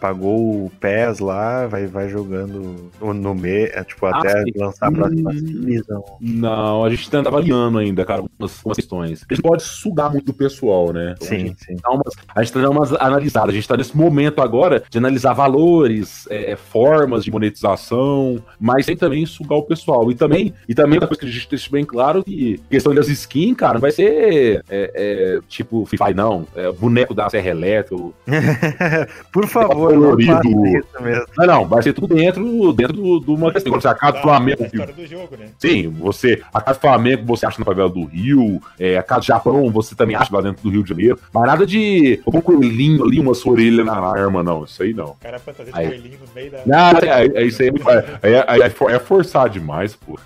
pagou 0.00 0.66
o 0.66 0.72
PES 0.80 1.20
lá, 1.20 1.66
vai, 1.66 1.86
vai 1.86 2.08
jogando 2.08 2.90
no 3.00 3.34
mês, 3.34 3.70
é, 3.72 3.84
tipo, 3.84 4.04
ah, 4.06 4.18
até 4.18 4.42
sim. 4.42 4.52
lançar 4.56 4.88
a 4.88 4.92
próxima 4.92 5.30
hum, 5.30 5.62
season. 5.64 6.04
Não, 6.20 6.84
a 6.84 6.90
gente 6.90 7.10
tá 7.10 7.20
avaliando 7.20 7.78
ainda, 7.78 8.04
cara, 8.04 8.20
algumas, 8.20 8.58
algumas 8.58 8.76
questões. 8.76 9.24
A 9.28 9.34
gente 9.34 9.42
pode 9.42 9.62
sugar 9.62 10.10
muito 10.10 10.26
do 10.26 10.34
pessoal, 10.34 10.92
né? 10.92 11.14
Então, 11.16 11.28
sim, 11.28 11.34
a 11.34 11.38
gente, 11.38 11.64
sim. 11.64 11.76
Umas, 11.86 12.14
a 12.34 12.42
gente 12.42 12.52
tá 12.52 12.60
dando 12.60 12.72
umas 12.72 12.92
analisadas. 12.92 13.50
A 13.50 13.52
gente 13.52 13.68
tá 13.68 13.76
nesse 13.76 13.96
momento 13.96 14.42
agora 14.42 14.82
de 14.90 14.98
analisar 14.98 15.32
valores, 15.32 16.26
é, 16.28 16.52
é, 16.52 16.56
formas 16.56 17.24
de 17.24 17.30
monetização, 17.30 18.42
mas 18.58 18.86
tem 18.86 18.96
também 18.96 19.24
sugar 19.26 19.56
o 19.58 19.62
pessoal. 19.62 20.10
E 20.10 20.14
também, 20.14 20.52
e 20.68 20.74
também 20.74 20.94
outra 20.94 21.08
coisa 21.08 21.20
que 21.20 21.26
a 21.26 21.30
gente 21.30 21.48
deixa 21.48 21.70
bem 21.70 21.84
claro 21.84 22.24
que 22.24 22.60
questão 22.68 22.94
das 22.94 23.08
skins, 23.08 23.56
cara, 23.56 23.74
não 23.74 23.80
vai 23.80 23.90
ser 23.90 24.62
é, 24.68 24.90
é, 24.94 25.40
tipo 25.48 25.86
FIFA, 25.86 26.12
não. 26.14 26.46
É, 26.54 26.63
boneco 26.72 27.14
da 27.14 27.28
Serra 27.30 27.50
Elétrica. 27.50 27.96
Por 29.32 29.46
favor, 29.46 29.92
colorido. 29.92 30.40
Não, 30.44 31.36
não, 31.36 31.46
não, 31.46 31.68
vai 31.68 31.82
ser 31.82 31.92
tudo 31.92 32.14
dentro, 32.14 32.72
dentro 32.72 33.20
de 33.20 33.30
uma 33.30 33.52
questão. 33.52 33.72
Você 33.72 33.88
a 33.88 33.94
casa 33.94 34.18
do 34.18 34.22
Flamengo. 34.22 34.64
Do 34.94 35.06
jogo, 35.06 35.36
né? 35.36 35.48
Sim, 35.58 35.88
você. 35.88 36.42
A 36.52 36.60
casa 36.60 36.78
do 36.78 36.82
Flamengo 36.82 37.24
você 37.26 37.46
acha 37.46 37.58
na 37.58 37.64
favela 37.64 37.88
do 37.88 38.04
Rio, 38.04 38.60
é, 38.78 38.96
a 38.96 39.02
casa 39.02 39.20
do 39.20 39.26
Japão 39.26 39.70
você 39.70 39.94
também 39.94 40.16
acha 40.16 40.34
lá 40.34 40.40
dentro 40.40 40.62
do 40.62 40.70
Rio 40.70 40.82
de 40.82 40.88
Janeiro. 40.88 41.18
Mas 41.32 41.46
nada 41.46 41.66
de 41.66 42.20
um 42.26 42.40
coelhinho 42.40 43.04
ali, 43.04 43.20
uma 43.20 43.32
orelhas 43.44 43.84
na 43.84 43.98
arma, 43.98 44.42
não. 44.42 44.64
Isso 44.64 44.82
aí 44.82 44.92
não. 44.92 45.10
O 45.10 45.16
cara 45.16 45.38
fantasia 45.38 45.72
de 45.72 45.88
coelhinho 45.88 46.18
no 46.18 46.34
meio 46.34 46.50
da. 46.50 46.62
Não, 46.64 46.98
é, 46.98 47.26
é, 47.26 47.44
isso 47.44 47.62
aí 47.62 47.68
é, 48.22 48.30
é, 48.30 48.62
é, 48.62 48.94
é 48.94 48.98
forçar 48.98 49.48
demais, 49.48 49.94
pô. 49.96 50.18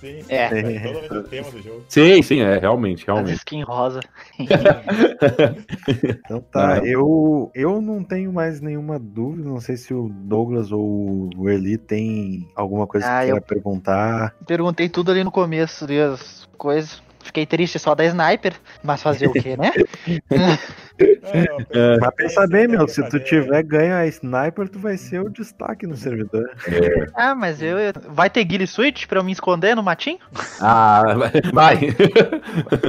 Sim, 0.00 0.24
é. 0.28 0.44
é 0.44 0.92
totalmente 0.92 1.16
o 1.16 1.22
tema 1.24 1.50
do 1.50 1.62
jogo. 1.62 1.84
Sim, 1.88 2.22
sim, 2.22 2.40
é, 2.40 2.58
realmente, 2.58 3.04
realmente. 3.06 3.32
As 3.32 3.38
skin 3.38 3.62
rosa. 3.62 4.00
então 5.88 6.40
tá, 6.52 6.78
eu, 6.84 7.50
eu 7.54 7.80
não 7.80 8.02
tenho 8.02 8.32
mais 8.32 8.60
nenhuma 8.60 8.98
dúvida. 8.98 9.48
Não 9.48 9.60
sei 9.60 9.76
se 9.76 9.92
o 9.92 10.08
Douglas 10.08 10.72
ou 10.72 11.30
o 11.36 11.48
Eli 11.48 11.76
tem 11.76 12.48
alguma 12.54 12.86
coisa 12.86 13.06
ah, 13.06 13.20
que 13.20 13.26
queira 13.26 13.40
perguntar. 13.40 14.34
Perguntei 14.46 14.88
tudo 14.88 15.10
ali 15.10 15.24
no 15.24 15.32
começo 15.32 15.86
das 15.86 16.48
coisas. 16.56 17.02
Fiquei 17.22 17.46
triste 17.46 17.78
só 17.78 17.94
da 17.94 18.04
sniper, 18.04 18.54
mas 18.82 19.02
fazer 19.02 19.28
o 19.28 19.32
quê, 19.32 19.56
né? 19.56 19.72
É, 21.70 21.96
Mas 22.00 22.14
pensa 22.14 22.46
bem, 22.46 22.68
meu, 22.68 22.86
se 22.88 23.02
tu 23.08 23.18
tiver 23.20 23.62
ganho 23.62 23.94
a 23.94 24.06
sniper, 24.06 24.68
tu 24.68 24.78
vai 24.78 24.96
ser 24.96 25.20
o 25.20 25.28
destaque 25.30 25.86
no 25.86 25.96
servidor. 25.96 26.50
Ah, 27.14 27.34
mas 27.34 27.62
eu. 27.62 27.78
eu- 27.78 27.92
Vai 28.08 28.28
ter 28.30 28.44
Guile 28.44 28.66
Switch 28.66 29.06
pra 29.06 29.20
eu 29.20 29.24
me 29.24 29.32
esconder 29.32 29.74
no 29.74 29.82
matinho? 29.82 30.18
Ah, 30.60 31.02
vai. 31.52 31.76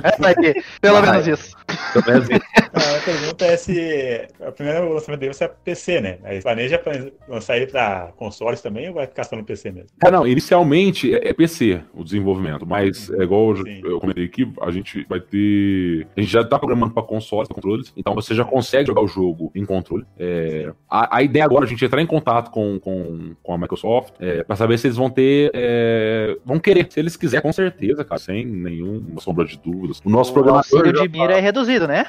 É, 0.04 0.22
vai 0.22 0.36
ter. 0.36 0.64
Pelo 0.82 1.02
Vai. 1.02 1.12
menos 1.12 1.28
isso. 1.28 1.56
Pelo 1.94 2.06
menos 2.08 2.30
isso. 2.30 2.42
A 2.74 3.00
pergunta 3.06 3.46
é 3.46 3.58
se 3.58 4.28
a 4.46 4.52
primeira 4.52 4.80
lançamento 4.82 5.20
dele 5.20 5.32
vai 5.32 5.38
ser 5.38 5.52
PC, 5.64 6.02
né? 6.02 6.18
Aí 6.24 6.42
planeja 6.42 6.78
pra 6.80 6.94
lançar 7.28 7.58
ele 7.58 7.68
pra 7.68 8.12
consoles 8.18 8.62
também 8.62 8.88
ou 8.90 8.96
vai 8.96 9.08
ficar 9.08 9.24
só 9.24 9.36
no 9.36 9.44
PC 9.44 9.72
mesmo? 9.72 9.90
Ah, 10.04 10.12
não, 10.12 10.28
inicialmente 10.28 11.14
é 11.14 11.24
é 11.30 11.34
PC 11.34 11.82
o 11.94 12.04
desenvolvimento, 12.04 12.66
mas 12.66 13.10
é 13.10 13.24
igual 13.24 13.56
eu, 13.56 13.66
eu 13.92 14.00
comentei 14.00 14.26
aqui, 14.26 14.52
a 14.62 14.70
gente 14.72 15.06
vai 15.10 15.20
ter. 15.20 16.06
A 16.16 16.22
gente 16.22 16.32
já 16.32 16.44
tá 16.44 16.60
programando 16.60 16.94
para 16.94 17.02
consoles, 17.04 17.48
pra 17.48 17.56
controles, 17.56 17.94
então 18.04 18.14
você 18.14 18.36
já 18.36 18.44
consegue 18.44 18.88
jogar 18.88 19.02
o 19.02 19.08
jogo 19.08 19.50
em 19.56 19.64
controle. 19.66 20.06
É, 20.20 20.74
a, 20.90 21.18
a 21.18 21.24
ideia 21.24 21.46
agora 21.46 21.64
é 21.64 21.68
a 21.68 21.70
gente 21.70 21.86
entrar 21.86 22.02
em 22.02 22.06
contato 22.06 22.52
com, 22.52 22.78
com, 22.78 23.34
com 23.42 23.54
a 23.54 23.58
Microsoft 23.58 24.16
é, 24.20 24.44
para 24.44 24.58
saber 24.58 24.78
se 24.78 24.88
eles 24.88 24.98
vão 24.98 25.10
ter. 25.10 25.50
é, 25.54 26.38
vão 26.46 26.60
querer. 26.60 26.86
Se 26.90 27.00
eles 27.00 27.16
quiserem, 27.16 27.42
com 27.42 27.54
certeza, 27.54 28.04
cara, 28.04 28.20
sem 28.20 28.46
nenhuma 28.46 29.22
sombra 29.22 29.46
de 29.46 29.58
dúvidas. 29.58 30.02
O 30.04 30.10
nosso 30.10 30.32
O 30.32 30.34
programador. 30.34 30.86
já 30.94 31.04
de 31.04 31.08
mira 31.08 31.34
é 31.38 31.40
reduzido, 31.40 31.88
né? 31.88 32.06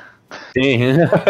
Tem. 0.52 0.80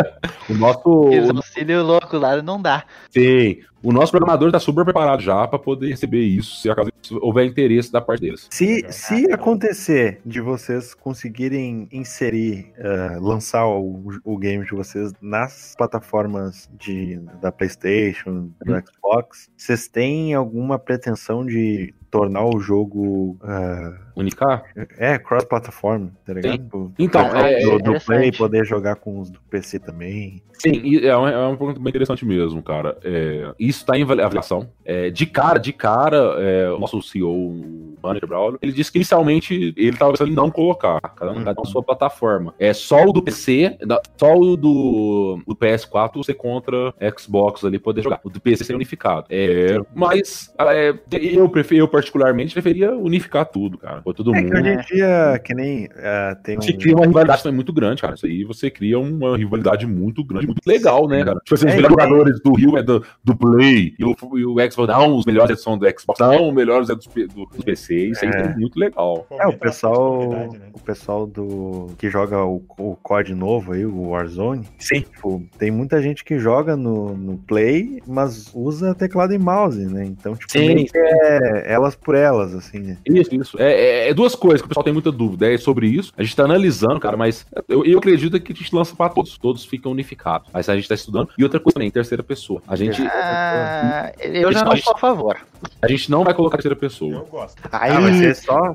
o 0.51 0.55
nosso. 0.55 1.09
Esse 1.13 1.31
auxílio 1.31 1.83
louco 1.83 2.17
lá 2.17 2.41
não 2.43 2.61
dá. 2.61 2.85
Sim. 3.11 3.59
O 3.83 3.93
nosso 3.93 4.13
programador 4.13 4.49
está 4.49 4.59
super 4.59 4.83
preparado 4.83 5.21
já 5.21 5.47
para 5.47 5.59
poder 5.59 5.91
receber 5.91 6.23
isso, 6.23 6.57
se 6.57 6.71
acaso 6.71 6.91
houver 7.21 7.45
interesse 7.45 7.93
da 7.93 8.01
parte 8.01 8.23
deles. 8.23 8.47
Se, 8.51 8.77
Legal. 8.77 8.93
se 8.93 9.31
acontecer 9.31 10.21
de 10.25 10.41
vocês 10.41 10.95
conseguirem 10.95 11.87
inserir, 11.93 12.73
eh, 12.79 13.19
lançar 13.21 13.67
o, 13.67 14.09
o 14.25 14.39
game 14.39 14.65
de 14.65 14.71
vocês 14.71 15.13
nas 15.21 15.75
plataformas 15.77 16.67
de, 16.79 17.21
da 17.43 17.53
PlayStation, 17.53 18.49
do 18.65 18.73
Uhum. 18.73 18.81
Xbox, 18.87 19.51
vocês 19.55 19.87
têm 19.87 20.33
alguma 20.33 20.79
pretensão 20.79 21.45
de 21.45 21.95
tornar 22.11 22.47
o 22.47 22.59
jogo 22.59 23.37
eh, 23.45 24.04
Unificar? 24.17 24.65
é 24.99 25.19
cross-plataforma, 25.19 26.13
tá 26.25 26.33
ligado? 26.33 26.93
Então, 26.99 27.25
Pegar 27.29 27.51
é- 27.51 27.61
do, 27.61 27.73
é 27.73 27.79
do 27.79 28.05
Play 28.05 28.33
poder 28.33 28.65
jogar 28.65 28.97
com 28.97 29.21
os 29.21 29.31
do 29.31 29.41
PC 29.51 29.79
também. 29.79 30.43
Sim, 30.59 31.05
é 31.05 31.17
uma, 31.17 31.31
é 31.31 31.37
uma 31.37 31.57
pergunta 31.57 31.81
bem 31.81 31.91
interessante 31.91 32.25
mesmo, 32.25 32.63
cara. 32.63 32.97
É, 33.03 33.53
isso 33.59 33.81
está 33.81 33.99
em 33.99 34.03
avaliação. 34.03 34.69
É, 34.85 35.11
de 35.11 35.27
cara, 35.27 35.59
de 35.59 35.73
cara, 35.73 36.17
é, 36.39 36.71
o 36.71 36.79
nosso 36.79 37.03
CEO, 37.03 37.31
o 37.31 37.99
Manager 38.03 38.29
Braulio, 38.29 38.59
ele 38.63 38.73
disse 38.73 38.91
que 38.91 38.99
inicialmente 38.99 39.75
ele 39.77 39.91
estava 39.91 40.13
pensando 40.13 40.31
em 40.31 40.35
não 40.35 40.51
colocar, 40.51 41.01
cada 41.01 41.33
um 41.33 41.41
na 41.41 41.55
sua 41.65 41.83
plataforma. 41.83 42.55
É 42.59 42.73
só 42.73 43.05
o 43.05 43.13
do 43.13 43.23
PC, 43.23 43.77
só 44.19 44.35
o 44.35 44.57
do, 44.57 45.41
do 45.47 45.57
PS4 45.57 46.17
você 46.17 46.33
contra 46.33 46.95
Xbox 47.19 47.65
ali 47.65 47.79
poder 47.79 48.03
jogar. 48.03 48.21
O 48.23 48.31
do 48.31 48.41
PC 48.41 48.65
ser 48.65 48.75
unificado. 48.75 49.27
É, 49.31 49.79
mas 49.95 50.53
é, 50.59 50.95
eu, 51.13 51.49
prefer, 51.49 51.77
eu 51.77 51.89
particularmente 51.89 52.53
preferia 52.53 52.95
unificar 52.95 53.47
tudo, 53.47 53.77
cara. 53.79 54.03
Pô, 54.05 54.13
todo 54.13 54.35
É 54.35 54.39
que 54.39 54.45
mundo. 54.45 54.57
hoje 54.59 54.69
em 54.69 54.81
dia, 54.83 55.41
que 55.43 55.55
nem 55.55 55.89
eh, 55.97 56.37
tem 56.45 56.57
Você 56.57 56.73
um... 56.73 56.79
cria 56.79 56.95
uma 56.95 57.07
rivalidade 57.07 57.43
também 57.43 57.55
muito 57.57 57.73
grande, 57.73 58.03
cara. 58.03 58.15
Isso 58.15 58.27
aí 58.27 58.45
você 58.45 58.71
cria 58.71 58.99
uma 58.99 59.35
rivalidade 59.37 59.87
muito 59.87 60.23
grande, 60.23 60.47
muito 60.47 60.61
legal, 60.67 61.09
né, 61.09 61.25
cara? 61.25 61.41
Tipo 61.43 61.55
assim, 61.55 61.67
os 61.69 61.73
É, 61.73 61.77
melhores 61.77 61.97
e- 61.97 62.01
jogadores 62.03 62.41
do 62.43 62.53
Rio 62.53 62.77
é 62.77 62.83
do, 62.83 63.03
do 63.25 63.35
Play, 63.35 63.95
e 63.99 64.05
o, 64.05 64.15
e 64.37 64.45
o 64.45 64.71
Xbox 64.71 64.89
não, 64.89 65.17
os 65.17 65.25
melhores 65.25 65.63
são 65.63 65.79
do 65.79 65.87
Xbox, 65.99 66.21
não, 66.21 66.49
os 66.51 66.55
melhores 66.55 66.91
é 66.91 66.95
do, 66.95 67.01
do, 67.01 67.47
do 67.47 67.65
PC. 67.65 68.09
Isso 68.09 68.25
aí 68.27 68.31
É. 68.31 68.41
é 68.43 68.55
muito 68.57 68.79
legal. 68.79 69.27
É, 69.31 69.47
o 69.47 69.57
pessoal, 69.57 70.29
né? 70.29 70.49
o 70.75 70.81
pessoal 70.81 71.27
do 71.27 71.87
que 71.97 72.11
joga 72.11 72.45
o, 72.45 72.63
o 72.79 72.97
COD 73.03 73.35
novo 73.35 73.73
aí, 73.73 73.87
o 73.87 74.09
Warzone, 74.11 74.69
Sim. 74.79 75.01
tipo, 75.01 75.43
tem 75.59 75.71
muita 75.71 76.03
gente 76.03 76.23
que 76.25 76.39
joga 76.39 76.77
no, 76.77 77.17
no 77.17 77.39
Play, 77.39 78.03
mas 78.07 78.51
usa 78.55 78.95
teclado 78.95 79.33
e 79.33 79.39
mouse, 79.39 79.83
né? 79.87 80.05
Então, 80.05 80.37
tipo, 80.37 80.53
Sim, 80.53 80.85
que 80.85 80.99
é 80.99 81.73
elas 81.73 81.95
por 81.97 82.15
elas, 82.15 82.55
assim, 82.55 82.81
né? 82.81 82.99
Isso, 83.07 83.35
isso. 83.35 83.57
É, 83.59 83.73
é- 83.73 83.94
é 84.11 84.15
duas 84.15 84.35
coisas 84.35 84.61
que 84.61 84.67
o 84.67 84.69
pessoal 84.69 84.85
tem 84.85 84.93
muita 84.93 85.11
dúvida. 85.13 85.53
É 85.53 85.57
sobre 85.59 85.87
isso. 85.87 86.13
A 86.17 86.23
gente 86.23 86.35
tá 86.37 86.45
analisando, 86.45 86.99
cara, 87.01 87.17
mas 87.17 87.47
eu, 87.69 87.85
eu 87.85 87.99
acredito 87.99 88.39
que 88.41 88.53
a 88.53 88.57
gente 88.57 88.75
lança 88.75 88.95
pra 88.95 89.09
todos. 89.09 89.37
Todos 89.39 89.65
ficam 89.65 89.93
unificados. 89.93 90.49
Mas 90.53 90.69
a 90.69 90.75
gente 90.77 90.89
tá 90.89 90.95
estudando. 90.95 91.29
E 91.39 91.43
outra 91.45 91.61
coisa 91.61 91.75
também, 91.75 91.91
terceira 91.91 92.23
pessoa. 92.23 92.63
A 92.67 92.77
gente, 92.77 93.03
Ah, 93.03 94.13
eu 94.19 94.53
já 94.53 94.65
não 94.65 94.77
sou 94.77 94.95
a 94.95 94.99
favor. 94.99 95.37
a 95.83 95.89
gente 95.89 96.11
não 96.11 96.25
vai 96.25 96.35
colocar 96.35 96.57
terceira 96.57 96.77
pessoa. 96.77 97.13
Eu 97.15 97.25
gosto. 97.27 97.61
Aí, 97.73 97.91
Ah, 97.93 98.01
vai 98.01 98.13
ser 98.15 98.35
só. 98.37 98.55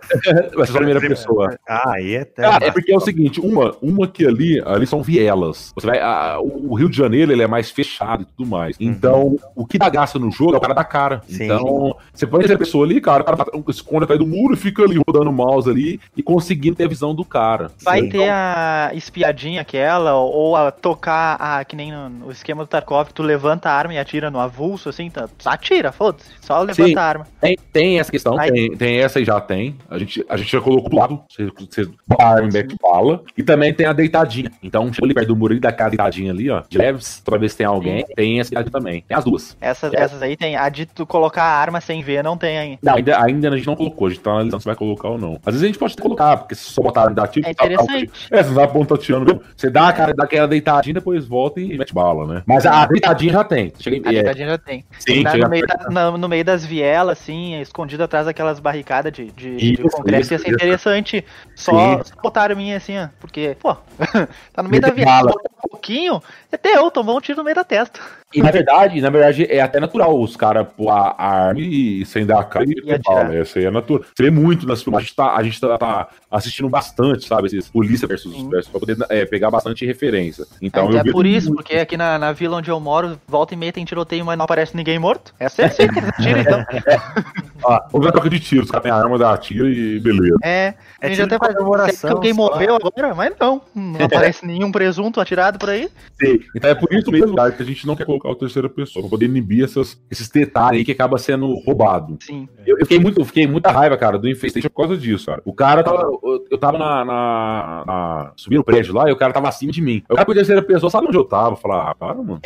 Vai 0.56 0.66
ser 0.66 0.72
só 0.72 0.74
a 0.74 0.78
primeira 0.78 1.00
pessoa. 1.02 1.58
Ah, 1.68 1.91
aí 1.94 2.16
é 2.16 2.22
até. 2.22 2.41
Cara, 2.44 2.66
é 2.66 2.72
porque 2.72 2.91
é 2.91 2.98
o 2.98 3.00
seguinte, 3.00 3.40
uma, 3.40 3.76
uma 3.82 4.08
que 4.08 4.26
ali, 4.26 4.62
ali 4.66 4.86
são 4.86 5.02
vielas. 5.02 5.72
Você 5.76 5.86
vai, 5.88 6.00
a- 6.00 6.38
o 6.41 6.74
Rio 6.76 6.90
de 6.90 6.98
Janeiro 6.98 7.32
ele 7.32 7.41
é 7.41 7.48
mais 7.48 7.70
fechado 7.72 8.24
e 8.24 8.26
tudo 8.26 8.48
mais. 8.50 8.76
Então, 8.80 9.38
o 9.56 9.66
que 9.66 9.78
dá 9.78 9.90
graça 9.90 10.18
no 10.20 10.32
jogo 10.32 10.54
é 10.54 10.58
o 10.58 10.62
cara 10.62 10.74
da 10.74 10.84
cara. 10.84 11.22
Sim. 11.28 11.46
Então, 11.46 11.96
você 12.14 12.28
põe 12.28 12.44
essa 12.44 12.58
pessoa 12.58 12.86
ali, 12.86 13.00
cara, 13.02 13.24
o 13.24 13.26
cara 13.26 13.46
esconde 13.70 14.04
atrás 14.04 14.20
do 14.20 14.28
muro 14.28 14.54
e 14.54 14.58
fica 14.58 14.84
ali 14.84 15.00
rodando 15.11 15.30
o 15.30 15.34
mouse 15.34 15.69
ali 15.69 15.99
e 16.15 16.23
conseguindo 16.23 16.76
ter 16.76 16.86
a 16.86 16.88
visão 16.88 17.14
do 17.14 17.23
cara. 17.26 17.72
vai 17.84 18.02
Sim. 18.02 18.10
ter 18.10 18.30
a 18.30 18.91
espiadinha 18.94 19.61
aquela, 19.61 20.15
ou 20.15 20.56
a 20.56 20.72
tocar 20.72 21.36
a. 21.40 21.64
Que 21.65 21.76
nem 21.76 21.91
no, 21.91 22.10
no 22.10 22.31
esquema 22.31 22.64
do 22.64 22.68
Tarkov, 22.68 23.07
que 23.07 23.14
tu 23.14 23.23
levanta 23.23 23.69
a 23.69 23.73
arma 23.73 23.94
e 23.94 23.98
atira 23.98 24.30
no 24.31 24.40
avulso, 24.40 24.90
assim, 24.90 25.10
tá, 25.10 25.27
atira, 25.45 25.91
foda-se. 25.91 26.30
Só 26.41 26.60
levanta 26.60 26.86
Sim. 26.86 26.95
a 26.98 27.02
arma. 27.03 27.27
Tem, 27.41 27.57
tem 27.72 27.99
essa 27.99 28.11
questão, 28.11 28.40
Aí- 28.40 28.52
tem, 28.52 28.77
tem 28.77 28.98
essa 28.99 29.19
e 29.19 29.26
já 29.26 29.40
tem. 29.40 29.76
A 29.90 29.98
gente, 29.98 30.26
a 30.30 30.38
gente 30.38 30.52
já 30.52 30.61
colocou 30.61 30.90
do 30.90 30.95
lado, 30.95 31.22
você, 31.30 31.88
arma 32.19 32.49
back 32.49 32.76
bala. 32.81 33.22
E 33.38 33.44
também 33.44 33.73
tem 33.73 33.86
a 33.86 33.94
deitadinha. 33.94 34.52
Então, 34.64 34.91
chega 34.94 35.06
ali 35.06 35.14
perto 35.14 35.27
do 35.27 35.36
muro 35.36 35.53
e 35.53 35.60
dá 35.60 35.69
aquela 35.69 35.90
deitadinha 35.90 36.31
ali, 36.31 36.49
ó, 36.49 36.61
de 36.68 36.77
leves, 36.77 37.22
pra 37.23 37.38
ver 37.38 37.49
se 37.49 37.57
tem 37.57 37.65
alguém. 37.65 38.06
Tem 38.15 38.40
essa 38.40 38.64
também. 38.65 39.03
Tem 39.07 39.15
as 39.18 39.23
duas. 39.23 39.57
Essas, 39.61 39.94
É. 39.94 40.02
essas 40.02 40.22
aí 40.22 40.36
tem. 40.36 40.56
A 40.56 40.68
de 40.69 40.86
tu 40.86 41.06
colocar 41.06 41.44
a 41.44 41.57
arma 41.60 41.80
sem 41.81 42.02
ver, 42.02 42.23
não 42.23 42.38
tem 42.38 42.57
ainda. 42.57 42.80
Não, 42.84 42.95
ainda, 42.95 43.23
ainda 43.23 43.49
a 43.49 43.57
gente 43.57 43.68
não 43.68 43.76
colocou, 43.76 44.07
a 44.07 44.10
gente 44.10 44.19
tá 44.22 44.31
analisando 44.31 44.60
se 44.61 44.65
vai 44.65 44.76
colocar 44.76 44.99
ou 45.08 45.18
não. 45.18 45.34
Às 45.46 45.54
vezes 45.54 45.64
a 45.64 45.68
gente 45.68 45.80
pode 45.80 45.96
colocar, 45.98 46.38
porque 46.38 46.56
se 46.56 46.64
só 46.72 46.82
botar 46.82 47.08
dar 47.08 47.28
tiro, 47.28 47.48
É 47.48 47.54
tá- 47.54 47.66
tá- 47.68 47.74
interessante. 47.74 48.12
É, 48.32 48.44
você 48.44 48.54
vai 48.54 48.68
pontateando. 48.68 49.42
Você 49.56 49.70
dá, 49.70 49.88
a 49.90 49.94
cara, 49.94 50.14
dá 50.14 50.24
aquela 50.26 50.48
deitadinha, 50.48 50.94
depois 50.96 51.26
volta 51.26 51.60
e 51.60 51.78
mete 51.78 51.94
bala, 51.94 52.26
né? 52.28 52.44
Mas 52.46 52.66
a 52.66 52.86
deitadinha 52.86 53.34
já 53.34 53.44
tem. 53.44 53.72
Chega 53.80 53.96
A 54.10 54.12
é, 54.12 54.16
deitadinha 54.16 54.48
já 54.50 54.58
tem. 54.58 54.86
sim, 55.00 55.24
chega 55.30 55.38
no, 55.38 55.50
meio 55.50 55.66
da- 55.66 56.12
no 56.18 56.30
meio 56.30 56.44
das 56.46 56.66
vielas, 56.66 57.20
assim, 57.20 57.60
escondido 57.62 58.04
atrás 58.04 58.26
daquelas 58.26 58.60
barricadas 58.60 59.12
de, 59.14 59.26
de, 59.32 59.56
de 59.58 59.74
Isso, 59.74 59.84
concreto, 59.84 60.22
isso, 60.22 60.34
ia 60.34 60.40
ser 60.40 60.52
interessante. 60.52 61.26
Só, 61.56 61.72
Sim. 61.72 62.04
só 62.04 62.22
botar 62.22 62.42
a 62.42 62.44
arminha 62.46 62.78
assim, 62.78 62.98
ó. 62.98 63.08
Porque, 63.20 63.56
pô, 63.60 63.76
tá 64.54 64.64
no 64.64 64.70
meio 64.70 64.82
da 64.82 64.92
viela, 64.92 65.32
um 65.64 65.70
pouquinho, 65.70 66.22
até 66.52 66.78
eu 66.78 66.90
tomou 66.92 67.18
um 67.18 67.22
tiro 67.22 67.38
no 67.38 67.44
meio 67.44 67.56
da 67.56 67.64
testa. 67.64 68.00
E 68.34 68.41
na 68.43 68.51
verdade, 68.51 69.01
na 69.01 69.10
verdade, 69.10 69.47
é 69.49 69.60
até 69.60 69.80
natural 69.80 70.19
os 70.22 70.35
caras 70.35 70.68
pôr 70.77 70.89
a 70.89 71.15
arma 71.18 71.60
e 71.60 72.06
sem 72.06 72.26
dar 72.26 72.39
a 72.39 72.43
cara 72.43 72.64
e 72.65 72.72
E 72.72 72.97
bala. 72.99 73.35
Essa 73.35 73.57
aí 73.57 73.65
é 73.65 73.72
natural. 73.72 74.03
Você 74.15 74.23
vê 74.23 74.30
muito 74.30 74.68
nas 74.68 74.84
filmes. 74.84 74.99
A 74.99 75.01
gente 75.01 75.15
tá, 75.15 75.35
a 75.35 75.41
gente 75.43 75.60
tá, 75.60 75.77
tá 75.77 76.07
assistindo 76.30 76.69
bastante, 76.69 77.26
sabe? 77.27 77.47
Esses 77.47 77.68
polícia 77.69 78.07
versus, 78.07 78.31
Sim. 78.31 78.47
versus 78.49 78.69
pra 78.69 78.80
poder 78.80 78.97
é, 79.10 79.26
pegar 79.26 79.49
bastante 79.49 79.84
referência. 79.85 80.45
Então 80.61 80.91
eu 80.91 80.99
é 80.99 81.03
vejo 81.03 81.14
por 81.14 81.26
isso, 81.26 81.47
muito. 81.47 81.64
porque 81.64 81.77
aqui 81.77 81.97
na, 81.97 82.19
na 82.19 82.31
vila 82.31 82.57
onde 82.57 82.69
eu 82.69 82.80
moro, 82.80 83.19
volta 83.27 83.56
e 83.56 83.57
meia 83.57 83.73
tem 83.73 83.84
tiroteio, 83.84 84.23
mas 84.23 84.38
não 84.38 84.45
aparece 84.45 84.76
ninguém 84.77 84.99
morto. 84.99 85.34
Essa 85.39 85.64
é 85.64 85.65
assim, 85.65 85.88
tira 86.22 86.39
então. 86.41 86.65
Ah, 87.68 87.85
houve 87.91 88.07
a 88.07 88.11
troca 88.14 88.30
de 88.30 88.39
tiros, 88.39 88.65
os 88.68 88.72
caras 88.72 88.84
têm 88.84 88.91
a 88.91 88.95
arma, 88.95 89.18
dá 89.18 89.38
tiro 89.38 89.68
e 89.69 89.99
beleza. 89.99 90.38
É, 90.41 90.73
É 91.01 91.07
a 91.07 91.07
gente 91.07 91.15
tiro 91.18 91.27
até 91.27 91.38
faz. 91.38 91.53
comemoração, 91.57 92.10
que 92.10 92.15
alguém 92.15 92.31
morreu 92.31 92.76
agora? 92.76 93.14
Mas 93.14 93.34
não, 93.38 93.61
não 93.76 94.06
aparece 94.06 94.45
nenhum 94.45 94.72
presunto 94.72 95.19
atirado 95.19 95.60
por 95.60 95.69
aí. 95.69 95.89
Sim. 96.22 96.39
Então 96.56 96.69
é 96.69 96.73
por 96.76 96.93
isso 96.93 97.11
mesmo, 97.11 97.35
cara, 97.35 97.51
que 97.51 97.61
a 97.61 97.65
gente 97.65 97.85
não 97.85 97.97
quer 97.97 98.06
colocar 98.20 98.38
o 98.38 98.40
terceira 98.40 98.70
pessoa, 98.70 99.04
pra 99.04 99.10
poder 99.10 99.26
inibir 99.26 99.64
essas, 99.64 100.00
esses 100.10 100.30
detalhes 100.30 100.80
aí 100.80 100.86
que 100.86 100.91
acaba 100.91 101.18
sendo 101.18 101.54
roubado. 101.66 102.18
Sim. 102.22 102.48
Eu, 102.66 102.78
eu 102.78 102.86
fiquei 102.86 103.00
muito, 103.00 103.20
eu 103.20 103.26
fiquei 103.26 103.48
muita 103.48 103.72
raiva, 103.72 103.98
cara, 103.98 104.18
do 104.20 104.30
Infestation 104.30 104.70
por 104.70 104.84
causa 104.84 104.98
disso, 104.98 105.26
cara. 105.26 105.41
O 105.46 105.54
cara 105.54 105.84
tava. 105.84 106.02
Eu, 106.04 106.46
eu 106.52 106.58
tava 106.58 106.78
na, 106.78 107.06
na, 107.06 107.84
na- 107.86 108.32
Subindo 108.36 108.60
o 108.60 108.64
prédio 108.64 108.94
lá 108.94 109.10
e 109.10 109.12
o 109.12 109.18
cara 109.18 109.34
tava 109.34 109.48
acima 109.50 109.72
de 109.72 109.82
mim. 109.82 110.04
O 110.10 110.16
cara 110.16 110.26
por 110.26 110.36
terceira 110.36 110.62
pessoa, 110.62 110.90
sabe 110.90 111.08
onde 111.08 111.18
eu 111.18 111.24
tava? 111.26 111.56
Falar, 111.56 111.90
ah, 111.91 111.96
para, 111.96 112.16
mano. 112.16 112.40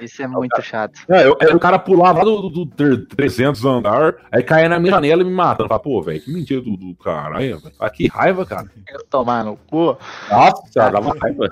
Isso 0.00 0.22
é 0.22 0.26
muito 0.26 0.60
chato. 0.62 1.00
É, 1.08 1.26
eu- 1.26 1.36
eu- 1.40 1.56
o 1.56 1.60
cara 1.60 1.78
pulava 1.78 2.18
lá 2.18 2.24
do, 2.24 2.48
do, 2.48 2.64
do 2.64 3.06
300 3.06 3.64
andar, 3.64 4.16
aí 4.30 4.42
caía 4.42 4.68
na 4.68 4.78
minha 4.78 4.92
janela 4.92 5.22
e 5.22 5.24
me 5.24 5.30
matando. 5.32 5.68
Fala, 5.68 5.80
pô, 5.80 6.02
velho, 6.02 6.20
que 6.20 6.32
mentira 6.32 6.60
do, 6.60 6.76
do 6.76 6.94
caralho, 6.96 7.58
velho. 7.60 7.74
Ah, 7.78 7.90
que 7.90 8.06
raiva, 8.08 8.44
cara. 8.46 8.66
Eu 8.88 9.04
tomar 9.08 9.44
no 9.44 9.56
cu. 9.56 9.96
Nossa, 10.30 10.90
dava 10.90 11.14
raiva. 11.20 11.48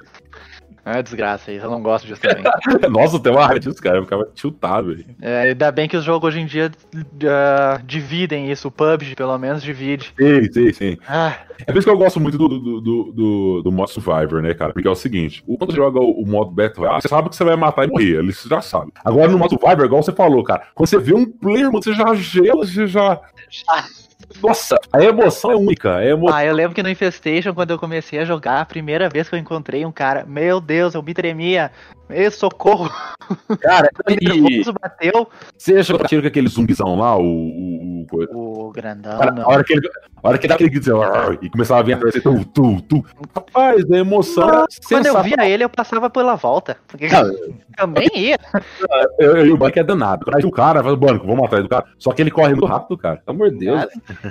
É 0.84 1.00
desgraça 1.00 1.52
isso, 1.52 1.64
eu 1.64 1.70
não 1.70 1.80
gosto 1.80 2.06
disso 2.06 2.20
também. 2.20 2.42
Nossa, 2.90 3.20
tem 3.20 3.30
uma 3.32 3.46
raiva 3.46 3.60
disso, 3.60 3.80
cara. 3.80 3.98
Eu 3.98 4.02
ficava 4.02 4.28
tiltado, 4.34 4.88
velho. 4.88 5.04
É, 5.20 5.42
ainda 5.42 5.70
bem 5.70 5.88
que 5.88 5.96
os 5.96 6.04
jogos 6.04 6.28
hoje 6.28 6.40
em 6.40 6.46
dia 6.46 6.72
ah, 7.24 7.80
dividem 7.84 8.50
isso, 8.50 8.66
o 8.66 8.70
PUBG 8.70 9.14
pelo 9.14 9.38
menos 9.38 9.62
divide. 9.62 10.12
Sim, 10.18 10.52
sim, 10.52 10.72
sim. 10.72 10.98
Ah, 11.06 11.36
É 11.60 11.66
por 11.66 11.76
isso 11.78 11.86
que 11.86 11.92
eu 11.92 11.96
gosto 11.98 12.18
muito 12.18 12.36
do, 12.36 12.48
do, 12.48 12.80
do, 12.80 13.12
do, 13.12 13.62
do 13.62 13.72
modo 13.72 13.90
Survivor, 13.90 14.42
né, 14.42 14.54
cara? 14.54 14.72
Porque 14.72 14.88
é 14.88 14.90
o 14.90 14.94
seguinte: 14.96 15.44
quando 15.46 15.70
você 15.70 15.76
joga 15.76 16.00
o, 16.00 16.22
o 16.22 16.26
modo 16.26 16.50
Battle 16.50 16.80
Royale, 16.84 17.00
você 17.00 17.09
sabe 17.09 17.28
que 17.28 17.36
você 17.36 17.44
vai 17.44 17.54
matar 17.54 17.84
e 17.86 17.90
morrer, 17.90 18.18
ali 18.18 18.32
você 18.32 18.48
já 18.48 18.60
sabe. 18.60 18.90
Agora 19.04 19.30
no 19.30 19.38
modo 19.38 19.50
Survivor, 19.50 19.84
igual 19.84 20.02
você 20.02 20.12
falou, 20.12 20.42
cara, 20.42 20.64
quando 20.74 20.88
você 20.88 20.98
vê 20.98 21.14
um 21.14 21.26
player, 21.30 21.66
mano, 21.66 21.82
você 21.82 21.94
já 21.94 22.12
gela, 22.14 22.66
você 22.66 22.88
já. 22.88 23.20
Nossa, 24.40 24.78
a 24.92 25.02
emoção 25.02 25.50
é 25.50 25.56
única. 25.56 25.96
A 25.96 26.06
emo... 26.06 26.32
Ah, 26.32 26.44
eu 26.44 26.54
lembro 26.54 26.74
que 26.74 26.82
no 26.82 26.88
Infestation, 26.88 27.54
quando 27.54 27.70
eu 27.70 27.78
comecei 27.78 28.18
a 28.18 28.24
jogar, 28.24 28.60
a 28.60 28.64
primeira 28.64 29.09
vez 29.09 29.28
que 29.28 29.34
eu 29.34 29.38
encontrei 29.38 29.84
um 29.84 29.92
cara, 29.92 30.24
meu 30.24 30.60
Deus, 30.60 30.94
eu 30.94 31.02
me 31.02 31.12
tremia. 31.14 31.70
Meu 32.09 32.30
socorro. 32.30 32.90
Cara, 33.60 33.90
O 34.06 34.72
bateu. 34.72 35.28
você 35.56 35.76
achou 35.76 35.98
que 35.98 36.09
tiro 36.09 36.22
com 36.22 36.28
aquele 36.28 36.48
zumbizão 36.48 36.96
lá, 36.96 37.16
o. 37.16 37.22
o, 37.22 38.06
o... 38.12 38.66
O 38.68 38.72
grandão, 38.72 39.18
Cara, 39.18 39.30
não. 39.32 39.42
a, 39.42 39.48
hora 39.48 39.64
que 39.64 39.72
ele, 39.72 39.88
a 40.22 40.28
hora 40.28 40.38
que 40.38 40.46
dá 40.46 40.54
aquele 40.54 40.70
grito 40.70 40.90
e 41.40 41.50
começava 41.50 41.80
a 41.80 41.82
vir 41.82 41.94
atrás, 41.94 42.14
tu, 42.22 42.44
tu, 42.46 42.80
tu. 42.82 43.04
Rapaz, 43.34 43.84
da 43.86 43.98
emoção. 43.98 44.48
era 44.48 44.66
Quando 44.88 45.06
eu 45.06 45.22
via 45.22 45.48
ele, 45.48 45.64
eu 45.64 45.68
passava 45.68 46.08
pela 46.08 46.34
volta. 46.36 46.76
Porque 46.86 47.08
Cara, 47.08 47.28
eu 47.78 47.86
nem 47.86 48.08
ia. 48.14 48.38
eu, 49.18 49.36
eu, 49.38 49.54
o 49.54 49.56
banco 49.56 49.78
é 49.78 49.82
danado. 49.84 50.22
Atrás 50.22 50.44
do 50.44 50.50
cara, 50.50 50.82
vai 50.82 50.92
do 50.92 50.96
banco, 50.98 51.26
vamos 51.26 51.44
atrás 51.44 51.62
do 51.64 51.68
cara. 51.68 51.84
Só 51.98 52.12
que 52.12 52.22
ele 52.22 52.30
corre 52.30 52.50
muito 52.50 52.66
rápido, 52.66 52.96
cara. 52.96 53.16
Pelo 53.24 53.36
amor 53.36 53.50
de 53.50 53.58
Deus. 53.58 53.86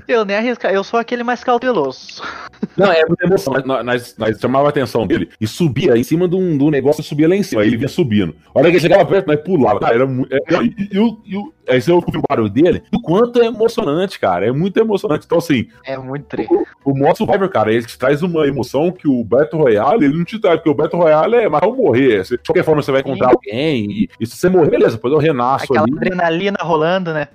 Eu 0.08 0.24
nem 0.26 0.38
arriscar. 0.38 0.74
Eu 0.74 0.84
sou 0.84 1.00
aquele 1.00 1.24
mais 1.24 1.44
cauteloso. 1.44 2.22
Não, 2.78 2.92
é 2.92 3.06
muita 3.06 3.26
emoção. 3.26 3.54
Nós, 3.66 3.86
nós, 3.86 4.16
nós 4.18 4.40
chamava 4.40 4.68
a 4.68 4.70
atenção 4.70 5.06
dele 5.06 5.30
e 5.42 5.48
subia 5.48 5.98
em 5.98 6.04
cima 6.04 6.28
de 6.28 6.36
um, 6.36 6.58
de 6.58 6.64
um 6.64 6.70
negócio 6.70 7.02
e 7.02 7.04
subia 7.04 7.28
lá 7.28 7.36
em 7.36 7.44
cima. 7.44 7.62
Aí 7.62 7.68
ele 7.68 7.78
vinha 7.78 7.90
subindo. 7.90 8.36
A 8.54 8.60
hora 8.60 8.68
que 8.70 8.74
ele 8.76 8.80
chegava 8.82 9.06
perto, 9.06 9.28
nós 9.28 9.40
pulava. 9.42 9.80
Cara, 9.80 9.96
era 9.96 10.08
muito. 10.08 10.34
É, 10.34 10.38
e, 10.64 10.90
e, 10.94 11.00
o- 11.00 11.22
e, 11.26 11.38
o- 11.38 11.54
aí 11.68 11.82
você 11.82 11.92
ouve 11.92 12.18
o 12.18 12.22
barulho 12.30 12.50
dele. 12.50 12.84
O 12.94 13.02
quanto 13.02 13.42
é 13.42 13.46
emocionante, 13.46 14.20
cara. 14.20 14.46
É 14.48 14.52
muito 14.52 14.78
emocionante. 14.78 15.26
Então, 15.26 15.38
assim, 15.40 15.68
É 15.86 15.98
muito 15.98 16.26
tri. 16.26 16.48
o 16.84 16.94
modo 16.98 17.18
Survivor, 17.18 17.50
cara, 17.50 17.72
ele 17.74 17.86
te 17.86 17.98
traz 17.98 18.22
uma 18.22 18.48
emoção 18.48 18.92
que 18.92 19.08
o 19.08 19.24
Battle 19.24 19.62
Royale 19.62 20.06
ele 20.06 20.18
não 20.18 20.26
te 20.26 20.40
traz, 20.40 20.58
porque 20.58 20.70
o 20.70 20.74
Battle 20.74 21.02
Royale 21.02 21.36
é 21.36 21.50
matar 21.50 21.68
ou 21.68 21.76
morrer. 21.76 22.24
Você- 22.26 22.38
de 22.38 22.44
qualquer 22.44 22.64
forma, 22.64 22.82
você 22.82 22.92
vai 22.92 23.02
encontrar 23.02 23.30
alguém. 23.30 23.86
E, 23.92 24.10
e 24.20 24.26
se 24.26 24.36
você 24.38 24.50
morrer, 24.50 24.70
beleza, 24.72 24.96
depois 24.96 25.14
eu 25.14 25.20
renasço 25.20 25.66
Aquela 25.66 25.82
ali. 25.84 25.94
adrenalina 25.96 26.58
rolando, 26.62 27.14
né? 27.14 27.28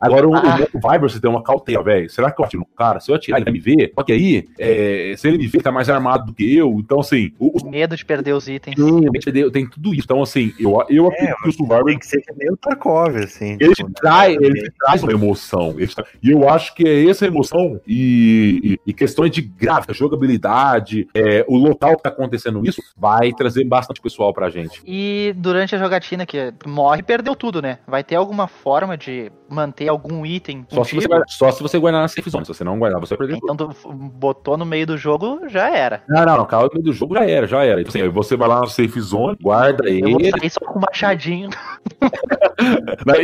Agora, 0.00 0.28
o, 0.28 0.34
Ah. 0.34 0.58
o 0.62 0.80
Survivor, 0.80 1.10
você 1.10 1.20
tem 1.20 1.30
uma 1.30 1.42
cautela, 1.42 1.82
velho. 1.82 2.08
Será 2.10 2.30
que 2.30 2.40
eu 2.40 2.44
atiro 2.44 2.60
no 2.60 2.76
cara? 2.76 3.00
Se 3.00 3.10
eu 3.10 3.14
atirar, 3.14 3.38
ele 3.38 3.44
vai 3.44 3.52
me 3.52 3.60
ver? 3.60 3.92
Só 3.94 4.02
que 4.02 4.12
aí, 4.12 4.48
é, 4.58 5.14
se 5.16 5.28
ele 5.28 5.38
me 5.38 5.46
ver, 5.46 5.58
ele 5.58 5.64
tá 5.64 5.72
mais 5.72 5.88
armado 5.88 6.26
do 6.26 6.34
que 6.34 6.56
eu. 6.56 6.70
Então, 6.78 7.00
assim, 7.00 7.32
o, 7.38 7.58
o 7.62 7.70
Medo 7.70 7.96
de 7.96 8.04
perder 8.04 8.32
os 8.34 8.48
itens. 8.48 8.76
Sim, 8.76 9.08
o 9.08 9.10
BTD 9.12 9.50
tem 9.50 9.66
tudo 9.68 9.94
isso. 9.94 10.04
Então, 10.04 10.22
assim, 10.22 10.52
eu, 10.58 10.82
eu 10.90 11.06
acredito 11.08 11.36
que 11.42 11.48
o 11.48 11.52
Survivor 11.52 11.84
Tem 11.86 11.98
que 11.98 12.06
ser 12.06 12.20
que 12.20 12.32
nem 12.36 12.50
o 12.50 12.56
Tarkov, 12.56 13.16
assim. 13.16 13.56
ele 13.60 13.74
tipo, 13.74 13.88
te 13.90 13.94
traz, 14.00 14.36
né? 14.38 14.46
ele 14.46 14.62
te 14.62 14.72
traz 14.78 15.02
uma 15.02 15.12
emoção. 15.12 15.74
Ele 15.76 15.86
tra- 15.86 16.04
E 16.22 16.30
eu 16.30 16.48
acho 16.48 16.74
que 16.74 16.86
é 16.86 17.08
essa 17.08 17.26
emoção 17.26 17.80
e, 17.86 18.60
e- 18.86 18.90
e 18.90 18.92
questões 18.92 19.30
de 19.30 19.42
gráfica, 19.42 19.92
jogabilidade, 19.94 21.06
é, 21.14 21.44
o 21.48 21.56
local 21.56 21.96
que 21.96 22.02
tá 22.02 22.08
acontecendo 22.08 22.64
isso, 22.66 22.82
vai 22.96 23.32
trazer 23.32 23.64
bastante 23.64 24.00
pessoal 24.00 24.32
pra 24.32 24.50
gente. 24.50 24.80
E 24.86 25.32
durante 25.36 25.74
a 25.74 25.78
jogatina 25.78 26.24
que 26.26 26.52
morre, 26.66 27.02
perdeu 27.02 27.34
tudo, 27.36 27.60
né? 27.62 27.78
Vai 27.86 28.02
ter 28.04 28.16
alguma 28.16 28.46
forma 28.46 28.96
de 28.96 29.30
manter 29.48 29.88
algum 29.88 30.24
item 30.24 30.64
Só 30.70 30.82
se, 30.84 30.94
você 30.94 31.06
guardar, 31.06 31.28
só 31.28 31.50
se 31.50 31.62
você 31.62 31.78
guardar 31.78 32.00
na 32.02 32.08
safe 32.08 32.28
zone. 32.30 32.44
Se 32.46 32.54
você 32.54 32.64
não 32.64 32.78
guardar, 32.78 33.00
você 33.00 33.14
vai 33.16 33.26
perder 33.26 33.40
tudo. 33.40 33.52
Então 33.52 33.68
tu 33.68 33.72
f- 33.74 33.88
botou 33.92 34.56
no 34.56 34.64
meio 34.64 34.86
do 34.86 34.96
jogo, 34.96 35.40
já 35.48 35.68
era. 35.74 36.02
Não, 36.08 36.24
não, 36.24 36.38
não. 36.38 36.46
Calma, 36.46 36.66
no 36.68 36.72
meio 36.74 36.84
do 36.84 36.92
jogo 36.92 37.14
já 37.14 37.24
era, 37.28 37.46
já 37.46 37.62
era. 37.64 37.80
Então, 37.80 37.90
assim, 37.90 38.00
aí 38.02 38.08
você 38.08 38.36
vai 38.36 38.48
lá 38.48 38.60
na 38.60 38.66
safe 38.66 39.00
zone, 39.00 39.36
guarda 39.40 39.88
Eu 39.88 40.10
vou 40.12 40.20
ele. 40.20 40.30
sair 40.30 40.50
só 40.50 40.60
com 40.60 40.78
o 40.78 40.82
machadinho. 40.82 41.50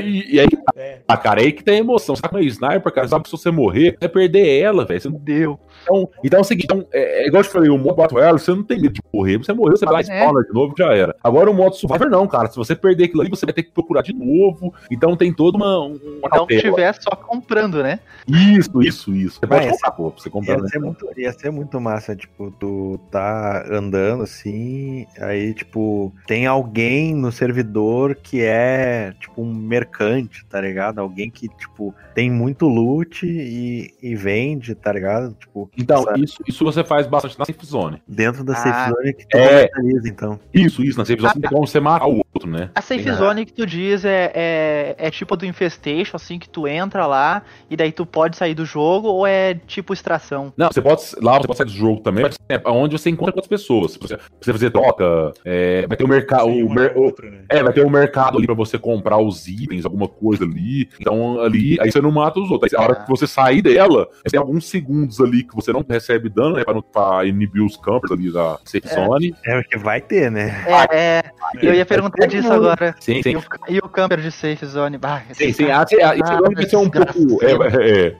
E, 0.05 0.35
e 0.37 0.41
aí, 0.41 0.49
É. 0.77 0.99
ah, 1.09 1.17
cara, 1.17 1.41
aí 1.41 1.53
que 1.53 1.63
tem 1.65 1.79
emoção. 1.79 2.15
Você 2.15 2.23
tá 2.23 2.29
com 2.29 2.37
uma 2.37 2.43
sniper, 2.45 2.93
cara, 2.93 3.09
sabe 3.09 3.25
que 3.25 3.31
se 3.31 3.37
você 3.37 3.51
morrer, 3.51 3.93
você 3.93 3.99
vai 4.01 4.09
perder 4.09 4.47
ela, 4.49 4.85
velho. 4.85 5.11
Deu. 5.19 5.59
Então, 5.89 6.11
então 6.23 6.39
é 6.39 6.41
o 6.43 6.45
seguinte, 6.45 6.65
então, 6.67 6.85
é, 6.93 7.25
é 7.25 7.27
igual 7.29 7.41
eu 7.43 7.47
te 7.47 7.53
falei, 7.53 7.71
o 7.71 7.79
modo 7.79 7.97
Battle 7.97 8.21
Royale, 8.21 8.39
você 8.39 8.51
não 8.51 8.63
tem 8.63 8.81
medo 8.81 8.93
de 8.95 9.01
morrer. 9.13 9.39
Você 9.39 9.53
morreu, 9.53 9.77
você 9.77 9.85
vai 9.85 9.95
lá 9.95 10.01
e 10.03 10.11
É. 10.11 10.27
de 10.43 10.53
novo, 10.53 10.75
já 10.77 10.95
era. 10.95 11.17
Agora 11.23 11.51
o 11.51 11.55
modo 11.55 11.75
Survivor 11.77 12.11
não, 12.11 12.27
cara. 12.27 12.49
Se 12.51 12.57
você 12.57 12.75
perder 12.77 13.05
aquilo 13.05 13.23
ali, 13.23 13.31
você 13.31 13.47
vai 13.47 13.53
ter 13.55 13.63
que 13.63 13.71
procurar 13.71 14.03
de 14.03 14.13
novo. 14.13 14.75
Então 14.91 15.17
tem 15.17 15.33
toda 15.33 15.57
uma, 15.57 15.79
uma 15.87 15.97
Então 15.97 16.31
cautela. 16.31 16.61
tiver 16.61 16.93
só 17.01 17.11
comprando, 17.11 17.83
né? 17.83 18.01
Isso, 18.27 18.83
isso, 18.83 19.15
isso. 19.15 19.39
Você 19.41 19.47
pode 19.47 19.63
Mas- 19.67 19.73
comprar, 19.73 19.91
pô, 19.93 20.11
pra 20.11 20.23
você 20.23 20.31
comprar. 20.31 20.57
Ia 20.57 20.63
né? 20.63 20.69
ser, 20.69 20.79
muito, 20.79 21.09
ia 21.17 21.33
ser 21.33 21.51
muito 21.51 21.81
massa, 21.81 22.15
tipo, 22.17 22.51
tu 22.59 23.01
tá 23.11 23.65
andando 23.71 24.23
assim, 24.23 25.07
aí, 25.21 25.55
tipo, 25.55 26.13
tem 26.27 26.47
alguém 26.47 27.15
no 27.15 27.33
servidor 27.33 28.15
que 28.15 28.43
é, 28.43 29.13
tipo, 29.21 29.43
um 29.43 29.53
mercante, 29.55 30.45
tá 30.47 30.61
ligado? 30.61 30.99
Alguém 30.99 31.31
que, 31.31 31.49
tipo, 31.49 31.95
tem 32.15 32.31
muito 32.31 32.67
loot 32.67 33.27
e, 33.27 33.95
e 34.03 34.15
vende, 34.15 34.75
tá 34.75 34.93
ligado? 34.93 35.35
Tipo, 35.35 35.71
Então, 35.79 36.03
sabe? 36.03 36.25
isso, 36.25 36.37
isso 36.47 36.65
você 36.65 36.83
faz 36.83 37.07
bastante 37.07 37.39
na 37.39 37.45
safe 37.45 37.65
zone. 37.65 38.03
dentro 38.07 38.43
da 38.43 38.53
Ah, 38.55 38.57
safe 38.57 38.91
zone 38.91 39.13
que 39.15 39.29
tu 39.29 39.37
é. 39.37 39.71
então. 40.07 40.41
Isso, 40.53 40.83
isso, 40.83 40.99
na 40.99 41.05
safe 41.05 41.21
zone 41.21 41.35
tem 41.41 41.51
como 41.51 41.67
você 41.67 41.79
matar 41.79 42.09
o 42.09 42.21
outro, 42.35 42.51
né? 42.51 42.71
A 42.75 42.81
safe 42.83 43.05
Tem- 43.05 43.13
zone 43.15 43.45
que 43.47 43.53
tu 43.53 43.67
diz 43.67 44.05
é, 44.05 44.31
é, 44.35 44.95
é 44.99 45.11
tipo 45.11 45.37
do 45.37 45.47
Infestation, 45.47 46.17
assim, 46.17 46.39
que 46.39 46.49
tu 46.49 46.67
entra 46.69 47.07
lá 47.07 47.43
e 47.71 47.77
daí 47.77 47.91
tu 47.93 48.05
pode 48.07 48.37
sair 48.37 48.55
do 48.55 48.65
jogo 48.65 49.09
ou 49.09 49.27
é 49.27 49.55
tipo 49.67 49.93
extração? 49.93 50.53
Não, 50.57 50.69
você 50.69 50.81
pode. 50.81 51.03
Lá 51.23 51.39
você 51.39 51.47
pode 51.47 51.57
sair 51.57 51.67
do 51.67 51.73
jogo 51.73 52.01
também, 52.01 52.25
mas 52.25 52.39
é 52.49 52.61
onde 52.67 52.97
você 52.99 53.11
encontra 53.11 53.33
com 53.33 53.39
outras 53.39 53.49
pessoas. 53.49 53.93
Se 53.93 53.99
você, 53.99 54.19
você 54.41 54.53
fazer 54.53 54.71
troca, 54.71 55.33
é, 55.45 55.87
vai 55.87 55.97
ter 55.97 56.05
o 56.05 56.09
mercado. 56.09 56.47
Um 56.47 56.69
mer- 56.73 56.95
é 56.97 57.31
né? 57.31 57.45
É, 57.49 57.63
vai 57.63 57.73
ter 57.73 57.85
um 57.85 57.91
mercado 57.91 58.37
ali 58.39 58.47
pra 58.47 58.55
você 58.55 58.79
comprar 58.79 59.19
os 59.19 59.47
itens, 59.49 59.85
alguma 59.85 60.09
coisa 60.09 60.45
ali. 60.45 60.89
Então, 61.01 61.41
ali, 61.41 61.79
aí 61.81 61.91
você 61.91 62.01
não 62.01 62.11
mata 62.11 62.39
os 62.41 62.51
outros. 62.51 62.73
Aí, 62.73 62.79
a 62.79 62.83
hora 62.83 62.93
Ah. 62.93 63.05
que 63.05 63.09
você 63.11 63.27
sair 63.27 63.63
dela, 63.63 64.07
tem 64.31 64.39
alguns 64.39 64.67
segundos 64.69 65.21
ali 65.21 65.43
que 65.45 65.55
você 65.55 65.73
não 65.73 65.85
recebe 65.89 66.29
dano, 66.29 66.57
né? 66.57 66.65
Pra, 66.65 66.75
não, 66.75 66.83
pra 66.83 67.25
inibir 67.25 67.65
os 67.65 67.77
campers 67.77 68.13
ali 68.13 68.33
da 68.33 68.59
safe 68.65 68.87
É. 68.89 68.95
zone. 68.95 69.35
É 69.45 69.61
porque 69.63 69.79
vai 69.79 70.01
ter, 70.01 70.31
né? 70.31 70.65
É, 70.91 70.97
é, 70.97 71.23
eu 71.63 71.75
ia 71.75 71.87
perguntar 71.87 72.18
disso 72.27 72.53
agora. 72.53 72.95
Sim, 73.01 73.19
E 73.19 73.23
sim. 73.23 73.37
o, 73.37 73.43
e 73.69 73.79
o 73.79 73.89
camper 73.89 74.21
de 74.21 74.31
safe 74.31 74.65
zone? 74.67 74.99
Bah, 74.99 75.23
Sim, 75.33 75.45
esse 75.45 75.65
sim. 75.65 75.71
Ah, 75.71 75.87
sim, 75.87 75.97
ah, 76.03 76.15
isso 76.15 76.25
Ah, 76.25 76.37
agora 76.37 76.55
vai 76.55 76.67
ser 76.69 76.77
um 76.77 76.91
pouco. 76.91 77.45
É, 77.45 77.53
é, 77.53 78.17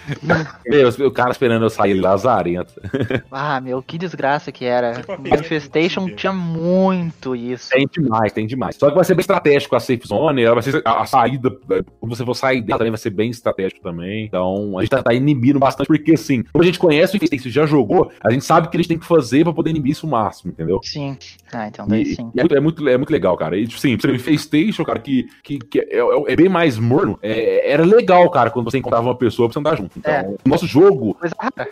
é. 0.69 0.83
É, 0.83 1.05
o 1.05 1.11
cara 1.11 1.31
esperando 1.31 1.65
eu 1.65 1.71
sair 1.71 1.95
lazarento. 1.95 2.75
Ah, 3.31 3.61
meu, 3.61 3.83
que 3.83 3.99
desgraça 3.99 4.51
que 4.51 4.65
era. 4.65 4.95
Tipo 4.95 5.13
a 5.13 5.17
do 5.17 6.11
tinha 6.15 6.33
muito 6.33 7.35
isso. 7.37 7.71
Tem 7.71 7.87
demais, 7.91 8.33
tem 8.33 8.47
demais. 8.47 8.77
Só 8.77 8.89
que 8.89 8.95
vai 8.95 9.05
ser 9.05 9.15
bem 9.15 9.21
estratégico 9.21 9.77
a 9.77 9.81
safe 9.81 10.07
zone, 10.07 10.43
ela 10.43 10.55
vai 10.55 10.63
ser 10.63 10.83
a, 10.85 11.03
a 11.03 11.07
saída, 11.07 11.49
é, 11.71 11.83
quando 12.01 12.17
você 12.17 12.25
for 12.25 12.35
sair 12.35 12.63
dela 12.63 12.79
também 12.79 12.91
vai 12.91 12.99
ser 12.99 13.11
bem 13.11 13.31
estratégico 13.31 13.81
também. 13.81 14.27
Então, 14.27 14.77
a 14.79 14.81
gente 14.83 14.91
tá, 14.91 15.03
tá 15.03 15.15
inibindo 15.15 15.59
bastante, 15.59 15.87
porque 15.87 16.13
assim, 16.13 16.43
como 16.53 16.63
a 16.63 16.67
gente 16.67 16.79
conhece 16.79 17.15
o 17.15 17.17
Infestation, 17.17 17.51
já 17.51 17.67
jogou, 17.67 18.11
a 18.23 18.31
gente 18.31 18.45
sabe 18.45 18.67
o 18.67 18.71
que 18.71 18.77
a 18.77 18.81
gente 18.81 18.89
tem 18.89 18.99
que 18.99 19.07
fazer 19.07 19.45
pra 19.45 19.53
poder 19.53 19.71
inibir 19.71 19.93
isso 19.93 20.07
o 20.07 20.11
máximo, 20.11 20.53
entendeu? 20.53 20.81
Sim. 20.83 21.17
Ah, 21.53 21.69
então 21.69 21.87
daí 21.87 22.03
E, 22.03 22.15
sim. 22.17 22.31
é, 22.37 22.41
muito, 22.41 22.55
é, 22.57 22.61
muito, 22.61 22.89
é 22.89 22.97
muito 22.97 23.11
legal, 23.11 23.37
cara. 23.37 23.57
E, 23.57 23.67
tipo, 23.67 23.81
sim, 23.91 23.97
pra 23.97 24.11
você 24.11 24.17
ver, 24.17 24.19
Infestation, 24.19 24.85
cara, 24.85 24.99
que, 24.99 25.29
que, 25.43 25.59
que 25.59 25.81
é, 25.81 25.99
é- 25.99 26.33
é 26.33 26.37
bem 26.37 26.49
mais 26.49 26.79
morno, 26.79 27.19
é- 27.23 27.73
era 27.73 27.85
legal, 27.85 28.29
cara, 28.31 28.51
quando 28.51 28.71
você 28.71 28.79
encontrava 28.79 29.07
uma 29.07 29.15
pessoa 29.15 29.49
pra 29.49 29.53
você 29.55 29.59
andar 29.59 29.77
junto. 29.77 29.99
Então, 29.99 30.13
É. 30.13 30.35
o 30.45 30.49
nosso 30.49 30.67
jogo, 30.67 31.17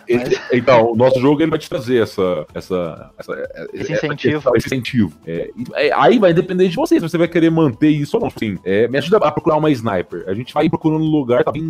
ele- 0.07 0.37
então, 0.53 0.91
o 0.91 0.95
nosso 0.95 1.19
jogo 1.19 1.41
ele 1.41 1.49
vai 1.49 1.59
te 1.59 1.69
trazer 1.69 2.01
essa, 2.03 2.45
essa, 2.53 3.11
essa- 3.17 3.33
Esse 3.73 3.93
essa 3.93 4.05
incentivo. 4.07 4.33
questão, 4.35 4.55
esse 4.55 4.67
incentivo. 4.67 5.13
É, 5.25 5.49
é, 5.75 5.91
aí 5.93 6.19
vai 6.19 6.33
depender 6.33 6.67
de 6.67 6.75
você, 6.75 6.95
se 6.95 7.01
você 7.01 7.17
vai 7.17 7.27
querer 7.27 7.49
manter 7.49 7.89
isso 7.89 8.17
ou 8.17 8.21
não. 8.21 8.27
Assim, 8.35 8.57
é, 8.63 8.87
me 8.87 8.97
ajuda 8.97 9.17
a 9.17 9.31
procurar 9.31 9.57
uma 9.57 9.69
sniper. 9.71 10.23
A 10.27 10.33
gente 10.33 10.53
vai 10.53 10.69
procurando 10.69 11.03
um 11.03 11.09
lugar, 11.09 11.43
tá 11.43 11.51
bem. 11.51 11.63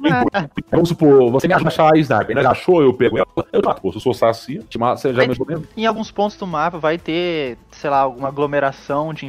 bem 0.00 0.12
Ah. 0.32 0.48
Vamos 0.70 0.88
supor, 0.88 1.30
você 1.30 1.46
me 1.48 1.54
ajuda 1.54 1.68
a 1.68 1.72
achar 1.72 1.94
a 1.94 1.98
sniper. 1.98 2.36
Né? 2.36 2.46
Achou, 2.46 2.82
eu 2.82 2.92
pego 2.92 3.16
ela, 3.18 3.26
eu 3.52 3.62
mato. 3.64 3.80
Pô, 3.80 3.90
se 3.90 3.96
eu 3.98 4.00
sou 4.00 4.12
saci, 4.14 4.58
te 4.68 4.78
mato, 4.78 5.00
você 5.00 5.12
já 5.14 5.22
me 5.22 5.28
mesmo. 5.28 5.66
Em 5.76 5.86
alguns 5.86 6.10
pontos 6.10 6.36
do 6.36 6.46
mapa 6.46 6.78
vai 6.78 6.98
ter, 6.98 7.56
sei 7.70 7.88
lá, 7.90 8.00
alguma 8.00 8.28
aglomeração 8.28 9.14
de 9.14 9.24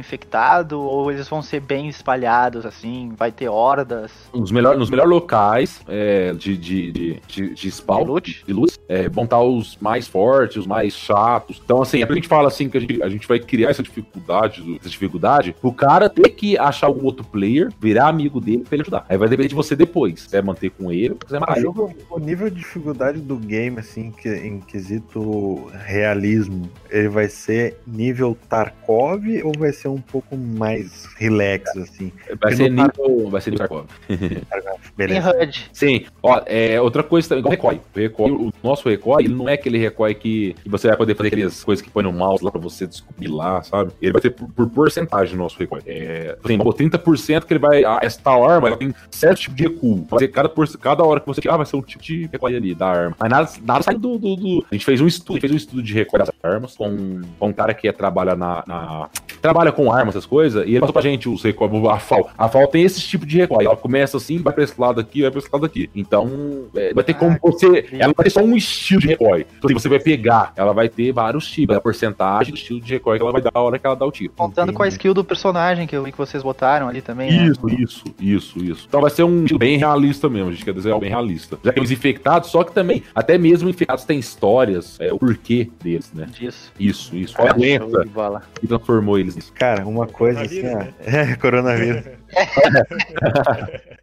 infectado 0.62 0.80
ou 0.80 1.10
eles 1.10 1.28
vão 1.28 1.42
ser 1.42 1.60
bem 1.60 1.88
espalhados, 1.88 2.64
assim, 2.64 3.12
vai 3.16 3.30
ter 3.32 3.48
hordas 3.48 4.12
Nos 4.34 4.50
melhores 4.50 4.78
nos 4.78 4.90
melhores 4.90 5.10
locais 5.10 5.80
é, 5.88 6.32
de, 6.32 6.56
de, 6.56 6.92
de, 6.92 7.20
de, 7.26 7.54
de 7.54 7.54
de 7.54 7.70
spawn, 7.70 8.04
loot. 8.04 8.44
de 8.46 8.52
luz, 8.52 8.78
é, 8.88 9.08
vão 9.08 9.24
estar 9.24 9.40
os 9.40 9.76
mais 9.80 10.06
fortes, 10.06 10.56
os 10.56 10.66
mais 10.66 10.94
chatos. 10.94 11.60
Então, 11.64 11.82
assim, 11.82 12.02
é 12.02 12.04
a 12.04 12.14
gente 12.14 12.28
fala 12.28 12.48
assim 12.48 12.68
que 12.68 12.76
a 12.76 12.80
gente, 12.80 13.02
a 13.02 13.08
gente 13.08 13.26
vai 13.26 13.38
criar 13.38 13.70
essa 13.70 13.82
dificuldade, 13.82 14.76
essa 14.80 14.88
dificuldade, 14.88 15.54
o 15.62 15.72
cara 15.72 16.08
ter 16.08 16.28
que 16.30 16.58
achar 16.58 16.86
algum 16.86 17.04
outro 17.06 17.24
player, 17.24 17.70
virar 17.80 18.08
amigo 18.08 18.40
dele 18.40 18.64
pra 18.64 18.74
ele 18.76 18.82
ajudar. 18.82 19.06
Aí 19.08 19.16
vai 19.16 19.28
depender 19.28 19.48
de 19.48 19.54
você 19.54 19.74
depois. 19.74 20.20
Se 20.20 20.24
quiser 20.26 20.42
manter 20.42 20.70
com 20.70 20.92
ele, 20.92 21.14
se 21.14 21.26
quiser 21.26 21.40
matar 21.40 21.54
Ah, 21.54 21.58
ele. 21.58 21.66
o, 21.68 21.90
o 22.10 22.18
nível 22.18 22.50
de 22.50 22.56
dificuldade 22.56 23.20
do 23.20 23.36
game, 23.36 23.78
assim, 23.78 24.10
que, 24.10 24.28
em 24.28 24.60
quesito 24.60 25.70
realismo, 25.86 26.68
ele 26.90 27.08
vai 27.08 27.28
ser 27.28 27.78
nível 27.86 28.36
Tarkov 28.48 29.22
ou 29.44 29.52
vai 29.58 29.72
ser 29.72 29.88
um 29.88 30.00
pouco 30.00 30.36
mais 30.52 31.06
relax, 31.16 31.76
assim? 31.76 32.12
Vai 32.40 32.54
ser 32.54 32.70
nível. 32.70 33.28
Vai 33.30 33.40
ser 33.40 33.50
nível 33.50 33.68
Tarkov. 33.68 33.86
Tem 34.08 34.42
Beleza. 34.96 35.30
HUD. 35.42 35.70
Sim, 35.72 36.04
ó, 36.22 36.42
é, 36.46 36.80
outra 36.80 37.02
coisa 37.02 37.28
também, 37.28 37.40
igual 37.54 37.54
o 37.54 37.76
Recoil. 37.76 37.80
O, 37.94 37.98
Recoil, 37.98 38.34
o 38.48 38.52
nosso 38.66 38.88
Recoil, 38.88 39.20
ele 39.20 39.34
não 39.34 39.48
é 39.48 39.54
aquele 39.54 39.78
Recoil 39.78 40.14
que, 40.14 40.54
que 40.62 40.68
você 40.68 40.88
vai 40.88 40.96
poder 40.96 41.14
fazer 41.16 41.28
aquelas 41.28 41.64
coisas 41.64 41.82
que 41.82 41.90
põe 41.90 42.02
no 42.04 42.12
mouse 42.12 42.44
lá 42.44 42.50
pra 42.50 42.60
você 42.60 42.86
descobrir 42.86 43.28
lá, 43.28 43.62
sabe? 43.62 43.92
Ele 44.00 44.12
vai 44.12 44.20
ter 44.20 44.30
por, 44.30 44.48
por 44.48 44.68
porcentagem 44.68 45.34
o 45.34 45.38
nosso 45.38 45.58
Recoil. 45.58 45.82
É, 45.86 46.36
assim, 46.44 46.58
pô, 46.58 46.72
30% 46.72 47.44
que 47.44 47.52
ele 47.52 47.60
vai. 47.60 47.84
ah, 47.84 47.98
essa 48.02 48.20
tal 48.22 48.48
arma, 48.48 48.68
ela 48.68 48.76
tem 48.76 48.94
certo 49.10 49.38
tipo 49.40 49.54
de 49.56 49.62
recuo. 49.64 50.06
Vai 50.10 50.18
ser 50.20 50.28
cada, 50.28 50.48
por, 50.48 50.68
cada 50.78 51.02
hora 51.04 51.20
que 51.20 51.26
você 51.26 51.40
tirar, 51.40 51.56
vai 51.56 51.66
ser 51.66 51.76
um 51.76 51.82
tipo 51.82 52.02
de 52.02 52.28
Recoil 52.30 52.56
ali 52.56 52.74
da 52.74 52.86
arma. 52.88 53.16
Mas 53.18 53.30
nada, 53.30 53.50
nada 53.64 53.82
sai 53.82 53.94
do, 53.94 54.18
do, 54.18 54.36
do- 54.36 54.66
A 54.70 54.74
gente 54.74 54.84
fez 54.84 55.00
um 55.00 55.06
estudo, 55.06 55.40
fez 55.40 55.52
um 55.52 55.56
estudo 55.56 55.82
de 55.82 55.92
Recoil 55.94 56.24
das 56.24 56.30
armas 56.42 56.76
com, 56.76 57.20
com 57.38 57.48
um 57.48 57.52
cara 57.52 57.72
que 57.74 57.88
é, 57.88 57.92
trabalha 57.92 58.34
na, 58.34 58.62
na- 58.66 59.08
Trabalha 59.40 59.72
com 59.72 59.90
armas, 59.92 60.14
essas 60.14 60.26
coisas, 60.26 60.41
Beleza, 60.42 60.64
e 60.64 60.70
ele 60.72 60.80
passou 60.80 60.92
pra 60.92 61.02
gente 61.02 61.28
os 61.28 61.42
recoil, 61.42 61.88
a 61.90 61.98
FAL. 61.98 62.30
A 62.36 62.48
FAL 62.48 62.66
tem 62.66 62.82
esse 62.84 63.00
tipo 63.00 63.24
de 63.24 63.38
recoil. 63.38 63.66
Ela 63.68 63.76
começa 63.76 64.16
assim, 64.16 64.38
vai 64.38 64.52
pra 64.52 64.64
esse 64.64 64.80
lado 64.80 65.00
aqui, 65.00 65.22
vai 65.22 65.30
pra 65.30 65.38
esse 65.40 65.48
lado 65.52 65.64
aqui. 65.66 65.88
Então, 65.94 66.64
é, 66.74 66.92
vai 66.92 67.04
ter 67.04 67.14
como 67.14 67.36
você. 67.40 67.86
Ela 67.92 68.12
vai 68.16 68.24
ter 68.24 68.30
só 68.30 68.40
um 68.40 68.56
estilo 68.56 69.00
de 69.00 69.08
recoil. 69.08 69.46
Então, 69.58 69.68
assim, 69.70 69.74
você 69.74 69.88
vai 69.88 69.98
pegar, 70.00 70.52
ela 70.56 70.72
vai 70.72 70.88
ter 70.88 71.12
vários 71.12 71.46
tipos, 71.46 71.76
a 71.76 71.80
porcentagem 71.80 72.52
do 72.52 72.56
estilo 72.56 72.80
de 72.80 72.92
recoil 72.92 73.18
que 73.18 73.22
ela 73.22 73.32
vai 73.32 73.42
dar 73.42 73.50
a 73.54 73.60
hora 73.60 73.78
que 73.78 73.86
ela 73.86 73.96
dá 73.96 74.06
o 74.06 74.10
tiro. 74.10 74.32
Contando 74.36 74.72
com 74.72 74.82
a 74.82 74.88
skill 74.88 75.14
do 75.14 75.24
personagem 75.24 75.86
que 75.86 75.96
eu 75.96 76.02
vi 76.02 76.12
que 76.12 76.18
vocês 76.18 76.42
botaram 76.42 76.88
ali 76.88 77.00
também. 77.00 77.30
né? 77.30 77.46
Isso, 77.46 77.68
isso, 77.68 78.04
isso, 78.20 78.58
isso. 78.64 78.84
Então 78.88 79.00
vai 79.00 79.10
ser 79.10 79.22
um 79.24 79.42
estilo 79.42 79.58
bem 79.58 79.76
realista 79.78 80.28
mesmo, 80.28 80.48
a 80.48 80.52
gente 80.52 80.64
quer 80.64 80.74
desenhar 80.74 80.98
bem 80.98 81.08
realista. 81.10 81.58
Já 81.62 81.72
tem 81.72 81.82
os 81.82 81.90
infectados, 81.90 82.50
só 82.50 82.64
que 82.64 82.72
também, 82.72 83.02
até 83.14 83.38
mesmo 83.38 83.68
infectados 83.68 84.04
têm 84.04 84.18
histórias, 84.18 84.98
é, 85.00 85.12
o 85.12 85.18
porquê 85.18 85.70
deles, 85.82 86.10
né? 86.12 86.26
Disso. 86.32 86.72
Isso, 86.78 87.16
isso. 87.16 87.36
Foi 87.36 87.48
a 87.48 87.52
doença 87.52 88.04
de 88.04 88.08
bola. 88.08 88.42
que 88.60 88.66
transformou 88.66 89.18
eles 89.18 89.36
nisso. 89.36 89.52
Cara, 89.54 89.86
uma 89.86 90.06
coisa 90.06 90.31
assim, 90.38 90.62
Coronavírus, 90.62 90.94
ó. 90.98 91.10
É, 91.10 91.36
coronavírus. 91.36 92.04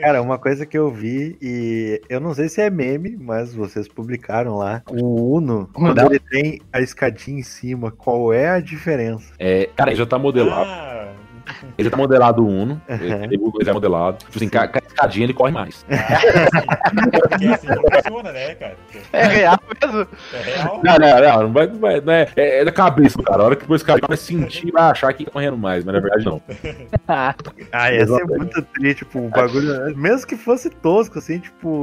Cara, 0.00 0.20
uma 0.20 0.36
coisa 0.36 0.66
que 0.66 0.76
eu 0.76 0.90
vi 0.90 1.38
e 1.40 2.00
eu 2.08 2.20
não 2.20 2.34
sei 2.34 2.48
se 2.48 2.60
é 2.60 2.68
meme, 2.68 3.16
mas 3.16 3.54
vocês 3.54 3.86
publicaram 3.86 4.56
lá. 4.56 4.82
O 4.90 5.36
Uno, 5.36 5.70
quando 5.72 5.96
Não. 5.96 6.06
ele 6.06 6.18
tem 6.18 6.60
a 6.72 6.80
escadinha 6.80 7.38
em 7.38 7.42
cima, 7.42 7.92
qual 7.92 8.32
é 8.32 8.48
a 8.48 8.58
diferença? 8.60 9.32
É, 9.38 9.68
cara, 9.76 9.90
ele 9.90 9.98
já 9.98 10.06
tá 10.06 10.18
modelado. 10.18 10.68
Ah, 10.68 11.12
Ele 11.78 11.90
tá 11.90 11.96
modelado 11.96 12.44
o 12.44 12.48
Uno. 12.48 12.80
Uhum. 12.88 12.96
Ele, 12.96 13.34
ele 13.60 13.70
é 13.70 13.72
modelado. 13.72 14.18
Tipo 14.18 14.36
assim, 14.36 14.48
com 14.48 14.58
a 14.58 14.68
com 14.68 14.78
a 14.78 14.82
escadinha 14.86 15.24
ele 15.24 15.34
corre 15.34 15.52
mais. 15.52 15.84
porque 15.84 17.46
assim 17.52 17.66
não 17.68 17.82
funciona, 17.82 18.32
né, 18.32 18.54
cara? 18.54 18.76
É 19.12 19.26
real 19.26 19.58
mesmo. 19.82 20.08
É 20.32 20.42
real. 20.42 20.80
Não, 20.82 20.98
não, 20.98 21.20
não, 21.20 21.42
não 21.44 21.52
vai, 21.52 21.66
não 21.66 21.78
vai, 21.78 22.00
não 22.00 22.12
é, 22.12 22.28
é, 22.36 22.60
é 22.60 22.64
da 22.64 22.72
cabeça, 22.72 23.22
cara. 23.22 23.42
A 23.42 23.46
hora 23.46 23.56
que 23.56 23.62
depois 23.62 23.82
o 23.82 23.84
cara 23.84 24.00
vai 24.06 24.16
sentir, 24.16 24.70
vai 24.70 24.90
achar 24.90 25.12
que 25.12 25.24
tá 25.24 25.30
correndo 25.30 25.56
mais, 25.56 25.84
mas 25.84 25.94
na 25.94 26.00
verdade 26.00 26.24
não. 26.24 26.40
Ah, 27.72 27.92
ia 27.92 28.06
ser 28.06 28.24
muito 28.24 28.62
triste, 28.62 29.04
tipo, 29.04 29.18
um 29.18 29.28
bagulho. 29.28 29.96
Mesmo 29.96 30.26
que 30.26 30.36
fosse 30.36 30.70
tosco, 30.70 31.18
assim, 31.18 31.38
tipo, 31.38 31.82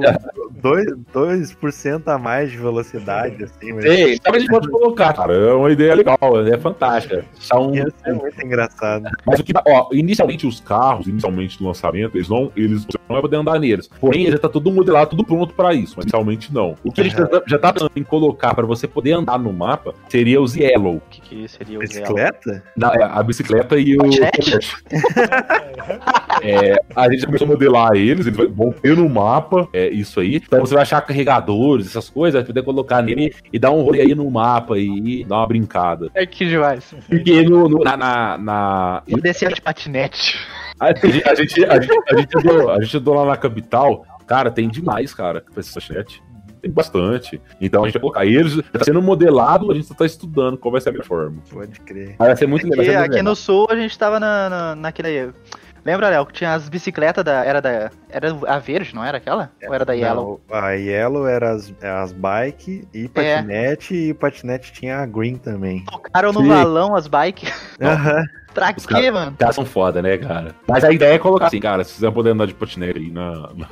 2%, 0.62 1.06
2 1.14 2.08
a 2.08 2.18
mais 2.18 2.52
de 2.52 2.58
velocidade, 2.58 3.44
assim, 3.44 3.74
mas 3.74 3.86
Ei, 3.86 4.20
talvez 4.20 4.44
a 4.44 4.46
gente 4.46 4.52
pode 4.52 4.70
colocar, 4.70 5.14
cara. 5.14 5.34
É 5.34 5.54
uma 5.54 5.72
ideia 5.72 5.96
legal, 5.96 6.18
é 6.46 6.58
fantástica. 6.58 7.26
São, 7.40 7.74
ia 7.76 7.88
ser 8.04 8.14
muito 8.14 8.46
engraçado. 8.46 9.10
Mas 9.26 9.40
o 9.40 9.44
que, 9.44 9.51
ó, 9.68 9.90
inicialmente 9.94 10.46
os 10.48 10.60
carros, 10.60 11.08
inicialmente 11.08 11.62
no 11.62 11.68
lançamento, 11.68 12.16
eles 12.16 12.30
não, 12.30 12.52
eles 12.56 12.86
você 12.86 12.98
não 13.08 13.14
vai 13.16 13.22
poder 13.22 13.38
andar 13.38 13.60
neles. 13.60 13.90
Porém, 14.00 14.30
já 14.32 14.38
tá 14.38 14.50
tudo 14.50 14.72
modelado, 14.72 15.12
tudo 15.12 15.24
pronto 15.26 15.54
pra 15.54 15.74
isso, 15.74 15.94
mas 15.98 16.06
inicialmente 16.06 16.54
não. 16.54 16.76
O 16.84 16.92
que 16.92 17.02
a 17.02 17.04
gente 17.04 17.20
Uhum. 17.22 17.28
já- 17.32 17.42
já 17.48 17.60
tá 17.60 17.74
pensando 17.74 17.92
em 17.96 18.04
colocar 18.04 18.54
pra 18.56 18.66
você 18.66 18.88
poder 18.88 19.14
andar 19.14 19.38
no 19.40 19.52
mapa 19.54 19.94
seria 20.10 20.42
os 20.42 20.56
Yellow. 20.56 20.96
O 20.98 21.02
que, 21.10 21.22
que 21.22 21.48
seria 21.48 21.78
o? 21.78 21.82
Bicicleta? 21.82 22.64
Na- 22.76 22.94
é, 22.94 23.04
a 23.04 23.24
bicicleta 23.24 23.78
e 23.78 23.96
o. 23.98 24.02
É, 26.44 26.76
a 26.96 27.10
gente 27.10 27.20
já 27.22 27.26
começou 27.28 27.46
a 27.46 27.50
modelar 27.52 27.92
eles, 27.96 28.26
eles 28.26 28.38
vão 28.56 28.72
ter 28.72 28.96
no 28.96 29.08
mapa, 29.08 29.68
é 29.74 29.90
isso 29.90 30.20
aí. 30.20 30.38
Então 30.38 30.60
você 30.62 30.74
vai 30.74 30.84
achar 30.84 31.00
carregadores, 31.02 31.88
essas 31.88 32.10
coisas, 32.10 32.40
vai 32.40 32.46
poder 32.46 32.64
colocar 32.64 33.02
nele 33.02 33.34
e 33.52 33.60
dar 33.60 33.72
um 33.72 33.82
rolê 33.84 34.02
aí 34.02 34.16
no 34.16 34.30
mapa 34.30 34.78
e 34.78 35.24
dar 35.26 35.38
uma 35.38 35.48
brincada. 35.48 36.10
É 36.16 36.26
que 36.26 36.46
demais. 36.48 36.94
Porque 37.08 37.44
no, 37.44 37.70
no- 37.70 37.84
na, 37.84 37.96
na, 37.98 38.38
na- 38.38 39.04
Descer 39.42 39.56
de 39.56 39.62
patinete. 39.62 40.38
A 40.82 40.96
gente, 40.96 41.30
a 41.30 41.36
gente, 41.36 41.66
a 41.66 41.80
gente, 41.80 41.94
a 42.10 42.18
gente 42.18 42.38
andou, 42.40 42.72
a 42.72 42.82
gente 42.82 42.98
andou 42.98 43.14
lá 43.14 43.24
na 43.24 43.38
capital, 43.38 44.04
cara, 44.26 44.50
tem 44.50 44.68
demais, 44.68 45.14
cara, 45.14 45.44
chat. 45.80 46.24
Tem 46.60 46.72
bastante. 46.72 47.40
Então 47.62 47.84
a 47.84 47.86
gente 47.86 47.94
vai 47.94 48.02
colocar 48.02 48.26
eles, 48.26 48.56
tá 48.72 48.84
sendo 48.84 49.00
modelado, 49.00 49.72
a 49.72 49.76
gente 49.76 49.86
só 49.86 49.94
tá 49.94 50.08
estudando 50.08 50.58
qual 50.58 50.72
vai 50.72 50.82
ser 50.82 50.90
a 50.90 50.92
melhor 50.92 51.06
forma. 51.06 51.38
Pode 51.52 51.80
crer. 51.82 52.16
Vai 52.18 52.36
ser 52.36 52.48
muito 52.48 52.64
legal. 52.64 52.80
Aqui, 52.80 52.86
ser 52.86 52.98
muito 52.98 53.06
aqui 53.06 53.12
legal. 53.18 53.24
no 53.26 53.36
sul 53.36 53.68
a 53.70 53.76
gente 53.76 53.96
tava 53.96 54.20
na, 54.20 54.50
na, 54.50 54.76
naquele. 54.76 55.32
Lembra, 55.86 56.10
Léo, 56.10 56.26
que 56.26 56.34
tinha 56.34 56.54
as 56.54 56.68
bicicletas 56.68 57.24
da. 57.24 57.46
Era 57.46 57.62
da. 57.62 57.92
Era 58.10 58.36
a 58.48 58.58
verde, 58.58 58.96
não 58.96 59.04
era 59.04 59.18
aquela? 59.18 59.52
Ou 59.68 59.74
era 59.74 59.86
da 59.86 59.94
Yellow? 59.94 60.42
Não, 60.50 60.58
a 60.58 60.72
Yellow 60.72 61.28
era 61.28 61.52
as, 61.52 61.72
as 61.80 62.12
bike 62.12 62.88
e 62.92 63.08
patinete, 63.08 63.94
e 63.94 64.12
o 64.12 64.16
patinete 64.16 64.74
tinha 64.74 64.98
a 64.98 65.06
Green 65.06 65.38
também. 65.38 65.86
Tocaram 65.86 66.34
no 66.34 66.42
Sim. 66.42 66.48
valão 66.48 66.96
as 66.96 67.08
bikes. 67.08 67.52
Aham. 67.80 68.24
Pra 68.54 68.74
Os 68.78 68.86
quê, 68.86 68.94
cara- 68.94 69.12
mano? 69.12 69.32
Os 69.32 69.38
caras 69.38 69.56
são 69.56 69.66
foda, 69.66 70.02
né, 70.02 70.18
cara? 70.18 70.56
Mas 70.68 70.84
a 70.84 70.92
ideia 70.92 71.14
é 71.16 71.20
colocar 71.20 71.48
assim, 71.48 71.60
cara, 71.60 71.84
se 71.84 72.00
você 72.00 72.12
poder 72.12 72.32
andar 72.32 72.48
de 72.48 72.54
patinete 72.54 73.00
aí 73.00 73.12
na, 73.12 73.50
na, 73.56 73.68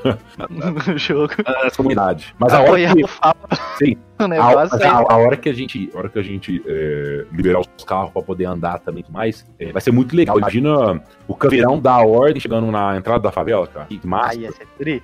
No 0.88 0.97
jogo. 0.97 1.34
na 1.45 1.72
comunidade. 1.72 2.34
Mas 2.39 2.53
a 2.53 2.60
hora 2.61 2.69
Apoiar 2.69 2.95
que. 2.95 3.06
Sim. 3.77 3.97
A, 4.19 4.26
a, 4.26 5.14
a 5.14 5.18
hora 5.18 5.38
que 5.38 5.47
a 5.47 5.53
gente, 5.53 5.89
a 5.95 5.97
hora 5.97 6.10
que 6.10 6.19
a 6.19 6.22
gente 6.22 6.61
é, 6.68 7.23
liberar 7.31 7.61
os 7.61 7.85
carros 7.85 8.11
pra 8.11 8.22
poder 8.22 8.43
andar 8.45 8.77
também 8.80 9.06
e 9.07 9.11
mais, 9.11 9.45
é, 9.57 9.72
vai 9.72 9.81
ser 9.81 9.91
muito 9.91 10.14
legal. 10.14 10.38
Imagina 10.38 11.01
o 11.26 11.34
caveirão 11.34 11.80
da 11.80 11.97
ordem 11.99 12.38
chegando 12.41 12.69
na 12.69 12.97
entrada 12.97 13.22
da 13.22 13.31
favela, 13.31 13.65
cara. 13.65 13.85
Que 13.85 14.06
massa. 14.06 14.31
Aí 14.34 14.41
ia 14.41 14.51
ser 14.51 14.68
tri. 14.77 15.01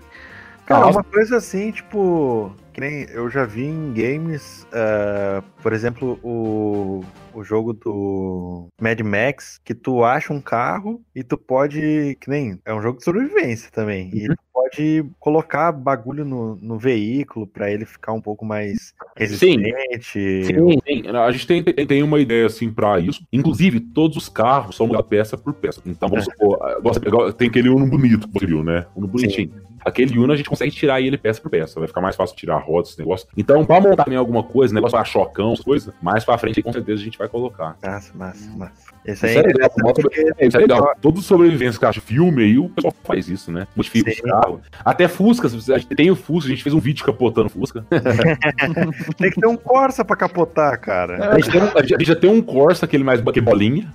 Cara, 0.66 0.88
uma 0.88 1.02
coisa 1.02 1.38
assim, 1.38 1.72
tipo, 1.72 2.52
que 2.76 2.82
nem 2.82 3.08
eu 3.10 3.30
já 3.30 3.46
vi 3.46 3.64
em 3.64 3.94
games, 3.94 4.68
ah, 4.74 5.42
por 5.64 5.72
exemplo, 5.72 6.20
o, 6.22 7.02
o 7.34 7.42
jogo 7.42 7.72
do 7.72 8.68
Mad 8.82 9.00
Max, 9.00 9.62
que 9.64 9.74
tu 9.74 10.04
acha 10.04 10.34
um 10.34 10.42
carro 10.42 11.02
e 11.16 11.24
tu 11.24 11.38
pode, 11.38 12.18
que 12.20 12.30
nem, 12.30 12.60
é 12.66 12.74
um 12.74 12.82
jogo 12.82 12.98
de 12.98 13.06
sobrevivência 13.06 13.72
também, 13.72 14.12
e 14.14 14.28
tu 14.28 14.36
pode 14.54 15.06
colocar 15.22 15.72
bagulho 15.72 16.26
no, 16.26 16.58
no 16.58 16.78
veículo 16.78 17.48
pra 17.48 17.72
ele 17.72 17.86
ficar 17.86 18.12
um 18.12 18.20
pouco 18.22 18.44
mais 18.44 18.94
resistente. 19.16 19.74
Sim, 20.02 20.80
sim. 20.86 21.08
A 21.08 21.32
gente 21.32 21.48
tem, 21.48 21.64
tem, 21.64 22.04
uma 22.04 22.20
ideia 22.20 22.46
assim 22.46 22.70
pra 22.70 23.00
isso. 23.00 23.26
Inclusive, 23.32 23.80
todos 23.80 24.18
os 24.18 24.28
carros 24.28 24.76
são 24.76 24.86
mudados 24.88 25.08
peça 25.08 25.38
por 25.38 25.54
peça. 25.54 25.82
Então, 25.86 26.10
vamos 26.10 26.26
supor, 26.26 26.56
agora- 26.62 27.02
agora 27.08 27.34
tem 27.34 27.48
aquele 27.48 27.70
Uno 27.70 27.88
bonito, 27.88 28.28
você 28.34 28.46
viu, 28.46 28.66
né? 28.66 28.86
Uno 28.94 29.08
bonitinho. 29.08 29.64
Aquele 29.86 30.18
Uno 30.18 30.34
a 30.34 30.36
gente 30.36 30.50
consegue 30.50 30.72
tirar 30.72 31.00
ele 31.00 31.16
peça 31.16 31.40
por 31.40 31.52
peça. 31.52 31.80
Vai 31.80 31.88
ficar 31.88 32.02
mais 32.02 32.16
fácil 32.16 32.36
tirar 32.36 32.58
rodas, 32.66 32.90
esse 32.90 33.00
negócio. 33.00 33.28
Então, 33.38 33.66
pra 33.66 33.80
montar 33.80 34.04
também 34.04 34.18
alguma 34.18 34.44
coisa, 34.44 34.74
negócio 34.74 34.96
pra 34.98 35.06
chocão, 35.06 35.54
essas 35.54 35.64
coisas, 35.66 35.94
mais 36.02 36.24
pra 36.26 36.38
frente, 36.38 36.62
com 36.62 36.72
certeza 36.74 37.02
a 37.02 37.04
gente 37.04 37.18
vai 37.18 37.28
colocar. 37.28 37.76
Massa, 37.84 38.12
massa, 38.16 38.50
massa. 38.58 38.96
Isso 39.06 39.24
Esse 39.26 39.38
aí 39.38 39.44
é 39.44 39.48
legal, 39.48 39.70
porque- 39.70 40.34
É, 40.40 40.48
isso 40.48 40.58
é 40.58 40.60
legal. 40.62 40.96
Todos 41.00 41.22
os 41.22 41.26
sobreviventes 41.28 41.78
que 41.78 41.86
acham 41.86 42.02
filme 42.02 42.44
aí, 42.44 42.58
o 42.58 42.70
pessoal 42.70 42.94
faz 43.04 43.30
isso, 43.30 43.52
né? 43.52 43.68
Modifica 43.76 44.10
os 44.10 44.16
Sim. 44.16 44.24
carros. 44.24 44.60
Até 44.84 45.08
Fusca, 45.08 45.48
tem 45.96 46.10
o 46.10 46.16
Fusca, 46.16 46.48
a 46.48 46.50
gente 46.52 46.64
fez 46.64 46.74
um 46.74 46.80
vídeo 46.80 47.06
capotando 47.06 47.50
Fusca. 47.50 47.86
Tem 49.18 49.30
que 49.30 49.40
ter 49.40 49.48
um 49.48 49.56
Corsa 49.56 50.04
pra 50.04 50.16
capotar, 50.16 50.80
cara. 50.80 51.30
A 51.32 51.40
gente, 51.40 51.52
tem 51.52 51.62
um- 51.62 51.78
a 51.78 51.82
gente 51.84 52.06
já 52.06 52.16
tem 52.16 52.30
um 52.30 52.42
Corsa, 52.42 52.86
aquele 52.86 53.04
mais 53.04 53.20
é 53.20 53.42
bolinha. 53.42 53.94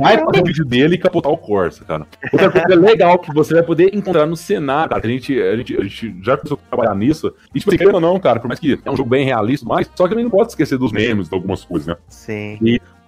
Vai 0.00 0.18
fazer 0.18 0.40
o 0.40 0.44
vídeo 0.44 0.64
dele 0.64 0.94
e 0.94 0.98
capotar 0.98 1.30
o 1.32 1.36
Corsa, 1.36 1.84
cara. 1.84 2.06
Outra 2.32 2.50
coisa 2.50 2.74
legal 2.80 3.18
que 3.18 3.32
você 3.34 3.54
vai 3.54 3.62
poder 3.62 3.94
encontrar 3.94 4.26
no 4.26 4.36
cenário, 4.36 4.90
cara, 4.90 5.02
a 5.04 5.08
gente, 5.08 5.40
a 5.40 5.56
gente, 5.56 5.76
a 5.76 5.82
gente 5.82 6.16
já 6.22 6.36
começou 6.36 6.58
a 6.66 6.68
trabalhar 6.76 6.94
nisso. 7.02 7.34
E, 7.54 7.58
tipo, 7.58 7.70
querendo 7.72 7.94
ou 7.94 8.00
não, 8.00 8.18
cara, 8.18 8.40
por 8.40 8.48
mais 8.48 8.58
que 8.58 8.78
é 8.84 8.90
um 8.90 8.96
jogo 8.96 9.10
bem 9.10 9.24
realista, 9.24 9.66
mas 9.68 9.90
só 9.94 10.04
que 10.04 10.10
também 10.10 10.24
não 10.24 10.30
pode 10.30 10.48
esquecer 10.50 10.78
dos 10.78 10.92
memes, 10.92 11.28
de 11.28 11.34
algumas 11.34 11.64
coisas, 11.64 11.86
né? 11.88 11.96
Sim. 12.08 12.58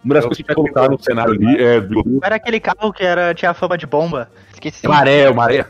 Uma 0.05 0.15
das 0.15 0.25
coisas 0.27 0.45
que 0.45 0.53
a 0.53 0.55
gente 0.55 0.55
vai 0.55 0.55
colocar 0.55 0.91
no 0.91 1.03
cenário 1.03 1.33
ali 1.33 1.63
é 1.63 1.81
do 1.81 2.21
era 2.23 2.37
aquele 2.37 2.61
carro 2.61 2.93
que 2.93 3.03
era, 3.03 3.35
tinha 3.35 3.55
fama 3.55 3.79
de 3.79 3.87
bomba? 3.87 4.29
Esqueci. 4.53 4.87
maré, 4.87 5.31
o 5.31 5.35
maré. 5.35 5.67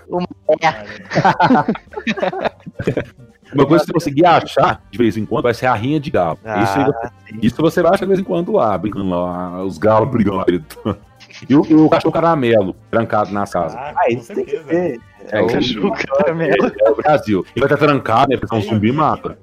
É. 0.61 0.85
Uma 3.55 3.67
coisa 3.67 3.85
que 3.85 3.89
você 3.89 3.93
conseguir 3.93 4.27
achar 4.27 4.83
de 4.91 4.99
vez 4.99 5.17
em 5.17 5.25
quando 5.25 5.45
vai 5.45 5.55
ser 5.55 5.67
a 5.67 5.75
rinha 5.75 6.01
de 6.01 6.11
galo. 6.11 6.39
Ah, 6.45 6.63
isso, 6.63 7.47
isso 7.47 7.63
você 7.63 7.81
vai 7.81 7.93
achar 7.95 8.05
de 8.05 8.09
vez 8.09 8.19
em 8.19 8.25
quando 8.25 8.53
lá, 8.53 8.77
brincando 8.77 9.09
lá, 9.11 9.63
os 9.63 9.79
galos 9.79 10.11
brigando 10.11 10.39
lá. 10.39 10.97
E 11.49 11.55
o, 11.55 11.65
e 11.69 11.75
o 11.75 11.89
cachorro 11.89 12.13
caramelo, 12.13 12.75
trancado 12.91 13.33
nas 13.33 13.53
casas. 13.53 13.77
Ah, 13.77 13.93
Ah, 13.97 14.09
isso 14.11 14.35
tem 14.35 14.45
que 14.45 14.51
certeza. 14.53 14.69
ter. 14.69 15.01
É 15.31 15.41
o, 15.41 15.47
Cachorro 15.47 15.95
caramelo. 16.07 16.73
é 16.81 16.91
o 16.91 16.97
Brasil. 16.97 17.47
Ele 17.57 17.67
vai 17.67 17.75
estar 17.75 17.87
trancado, 17.87 18.29
né? 18.31 18.37
Porque 18.37 18.47
senão 18.47 18.61
o 18.61 18.75
zumbi 18.75 18.93
mata. 18.93 19.39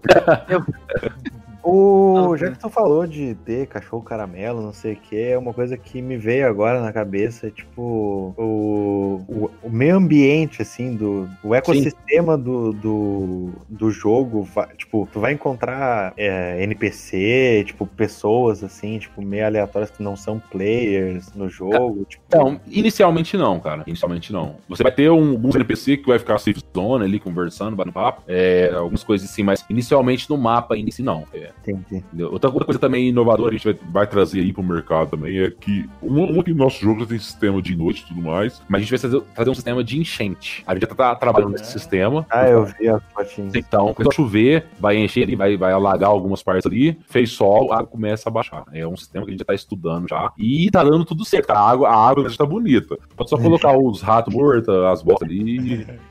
O, 1.64 2.36
já 2.38 2.50
que 2.50 2.60
tu 2.60 2.70
falou 2.70 3.06
de 3.06 3.36
ter 3.46 3.68
cachorro 3.68 4.02
caramelo, 4.02 4.62
não 4.62 4.74
sei 4.74 4.94
o 4.94 4.96
que, 4.96 5.18
é 5.18 5.38
uma 5.38 5.54
coisa 5.54 5.78
que 5.78 6.02
me 6.02 6.18
veio 6.18 6.48
agora 6.48 6.82
na 6.82 6.92
cabeça, 6.92 7.52
tipo, 7.52 8.34
o, 8.38 9.22
o, 9.28 9.52
o 9.64 9.70
meio 9.70 9.96
ambiente, 9.96 10.62
assim, 10.62 10.96
do 10.96 11.30
o 11.44 11.54
ecossistema 11.54 12.38
do, 12.38 12.74
do, 12.74 13.52
do 13.70 13.92
jogo, 13.92 14.48
tipo, 14.78 15.08
tu 15.12 15.20
vai 15.20 15.34
encontrar 15.34 16.14
é, 16.18 16.64
NPC, 16.64 17.64
tipo, 17.68 17.86
pessoas, 17.86 18.64
assim, 18.64 18.98
tipo, 18.98 19.22
meio 19.22 19.46
aleatórias 19.46 19.92
que 19.92 20.02
não 20.02 20.16
são 20.16 20.40
players 20.40 21.34
no 21.34 21.48
jogo, 21.50 22.06
tipo, 22.06 22.24
Então, 22.28 22.60
inicialmente 22.68 23.38
não, 23.38 23.60
cara. 23.60 23.84
Inicialmente 23.86 24.34
não. 24.34 24.56
Você 24.68 24.84
vai 24.84 24.92
ter 24.92 25.10
um, 25.10 25.32
alguns 25.32 25.56
NPC 25.56 25.98
que 25.98 26.08
vai 26.08 26.20
ficar 26.20 26.38
safe 26.38 26.62
zone 26.76 27.06
ali, 27.06 27.20
conversando, 27.20 27.76
batendo 27.76 27.94
papo. 27.94 28.24
É, 28.28 28.72
algumas 28.74 29.04
coisas 29.04 29.30
assim, 29.30 29.44
mas 29.44 29.66
inicialmente 29.70 30.30
no 30.30 30.38
mapa, 30.38 30.78
inicio 30.78 31.04
não. 31.04 31.26
É, 31.34 31.51
Entendi. 31.60 32.04
Outra, 32.24 32.50
outra 32.50 32.66
coisa 32.66 32.80
também 32.80 33.10
inovadora 33.10 33.50
a 33.50 33.54
gente 33.54 33.64
vai, 33.64 33.80
vai 33.92 34.08
trazer 34.08 34.40
aí 34.40 34.54
pro 34.54 34.64
mercado 34.64 35.12
também 35.12 35.40
é 35.40 35.52
que 35.52 35.90
um, 36.02 36.40
um 36.40 36.44
que 36.44 36.54
nosso 36.54 36.80
jogo 36.82 37.02
já 37.02 37.06
tem 37.06 37.20
sistema 37.20 37.62
de 37.62 37.76
noite 37.76 38.04
e 38.04 38.08
tudo 38.08 38.22
mais, 38.22 38.62
mas 38.68 38.80
a 38.80 38.82
gente 38.82 38.92
vai 38.92 39.00
trazer, 39.00 39.22
trazer 39.36 39.50
um 39.50 39.56
sistema 39.56 39.84
de 39.84 40.00
enchente. 40.00 40.64
A 40.66 40.74
gente 40.74 40.82
já 40.82 40.96
tá 40.96 41.16
trabalhando 41.16 41.52
nesse 41.52 41.72
sistema. 41.72 42.26
Ah, 42.30 42.48
eu 42.48 42.66
vi 42.66 42.90
as 42.90 43.02
fotinhas. 43.14 43.56
Então, 43.56 43.96
a 43.98 44.14
chover, 44.14 44.66
vai 44.80 44.98
encher 44.98 45.24
ali, 45.24 45.36
vai, 45.36 45.58
vai 45.58 45.72
alagar 45.72 46.10
algumas 46.10 46.44
partes 46.44 46.66
ali, 46.66 46.98
fez 47.08 47.32
sol, 47.32 47.72
a 47.72 47.78
água 47.78 47.88
começa 47.88 48.30
a 48.30 48.32
baixar. 48.32 48.66
É 48.74 48.86
um 48.88 48.98
sistema 48.98 49.26
que 49.26 49.32
a 49.32 49.34
gente 49.34 49.40
já 49.40 49.46
tá 49.46 49.54
estudando 49.54 50.08
já. 50.08 50.32
E 50.38 50.70
tá 50.72 50.84
dando 50.84 51.06
tudo 51.06 51.24
certo. 51.26 51.52
A 51.52 51.60
água, 51.60 51.90
a 51.90 52.10
água 52.10 52.28
já 52.30 52.38
tá 52.38 52.46
bonita. 52.46 52.98
Pode 53.16 53.30
só 53.30 53.38
colocar 53.38 53.78
os 53.78 54.02
ratos 54.02 54.34
mortos, 54.34 54.70
as 54.70 55.02
botas 55.02 55.28
ali. 55.28 55.88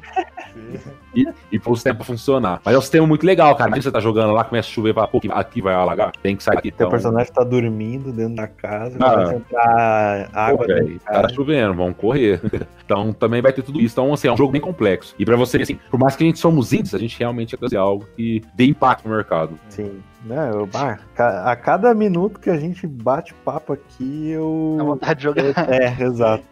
E, 1.15 1.27
e 1.53 1.59
pôr 1.59 1.73
o 1.73 1.75
sistema 1.77 1.97
pra 1.97 2.05
funcionar. 2.05 2.61
Mas 2.65 2.75
é 2.75 2.79
um 2.79 2.81
sistema 2.81 3.07
muito 3.07 3.25
legal, 3.27 3.55
cara. 3.57 3.69
Imagina 3.69 3.83
você 3.85 3.91
tá 3.93 4.01
jogando 4.01 4.33
lá, 4.33 4.45
começa 4.45 4.69
a 4.69 4.71
chover, 4.73 4.95
fala, 4.95 5.09
pô, 5.09 5.21
aqui 5.31 5.61
vai 5.61 5.75
alagar. 5.75 6.13
Tem 6.23 6.37
que 6.37 6.43
sair 6.43 6.59
aqui. 6.59 6.71
Teu 6.71 6.87
Então, 6.87 6.91
personagem 6.91 7.33
tá 7.33 7.43
dormindo 7.45 8.13
dentro 8.13 8.37
da 8.37 8.47
casa, 8.47 8.97
Ah. 9.01 9.25
vai 9.25 9.35
entrar 9.37 10.31
água 10.33 10.67
Pô, 10.67 10.73
de 10.73 10.99
tá 11.01 11.29
chovendo, 11.31 11.75
vamos 11.75 11.97
correr. 11.97 12.41
então 12.85 13.13
também 13.13 13.43
vai 13.43 13.53
ter 13.53 13.63
tudo 13.63 13.81
isso. 13.81 13.95
Então, 13.95 14.13
assim, 14.13 14.29
é 14.29 14.33
um 14.33 14.37
jogo 14.37 14.53
bem 14.53 14.61
complexo. 14.61 15.15
E 15.19 15.25
pra 15.25 15.37
você, 15.37 15.59
assim, 15.63 15.79
por 15.91 15.99
mais 15.99 16.15
que 16.17 16.23
a 16.25 16.27
gente 16.27 16.39
somos 16.39 16.73
indies, 16.73 16.95
a 16.95 16.99
gente 16.99 17.19
realmente 17.19 17.57
quer 17.57 17.61
fazer 17.61 17.77
algo 17.77 18.07
que 18.17 18.43
dê 18.55 18.67
impacto 18.67 19.09
no 19.09 19.15
mercado. 19.15 19.59
Sim. 19.69 20.01
Não, 20.23 20.51
eu, 20.51 20.69
ah, 20.75 20.99
ca- 21.15 21.51
a 21.51 21.57
cada 21.57 21.95
minuto 21.95 22.39
que 22.41 22.51
a 22.51 22.57
gente 22.59 22.87
bate 22.87 23.33
papo 23.43 23.73
aqui, 23.73 24.29
eu. 24.31 24.75
Dá 24.77 24.85
vontade 24.85 25.15
de 25.19 25.23
jogar. 25.25 25.41
É, 25.71 26.03
exato. 26.05 26.45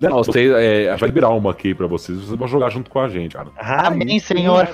Não, 0.00 0.10
você, 0.22 0.48
é, 0.52 0.88
a 0.88 0.92
gente 0.92 1.00
vai 1.00 1.08
liberar 1.08 1.30
uma 1.30 1.50
aqui 1.50 1.74
pra 1.74 1.88
vocês, 1.88 2.18
vocês 2.20 2.38
vão 2.38 2.46
jogar 2.46 2.70
junto 2.70 2.88
com 2.88 3.00
a 3.00 3.08
gente, 3.08 3.34
cara. 3.34 3.48
Amém, 3.90 4.18
Senhor. 4.18 4.68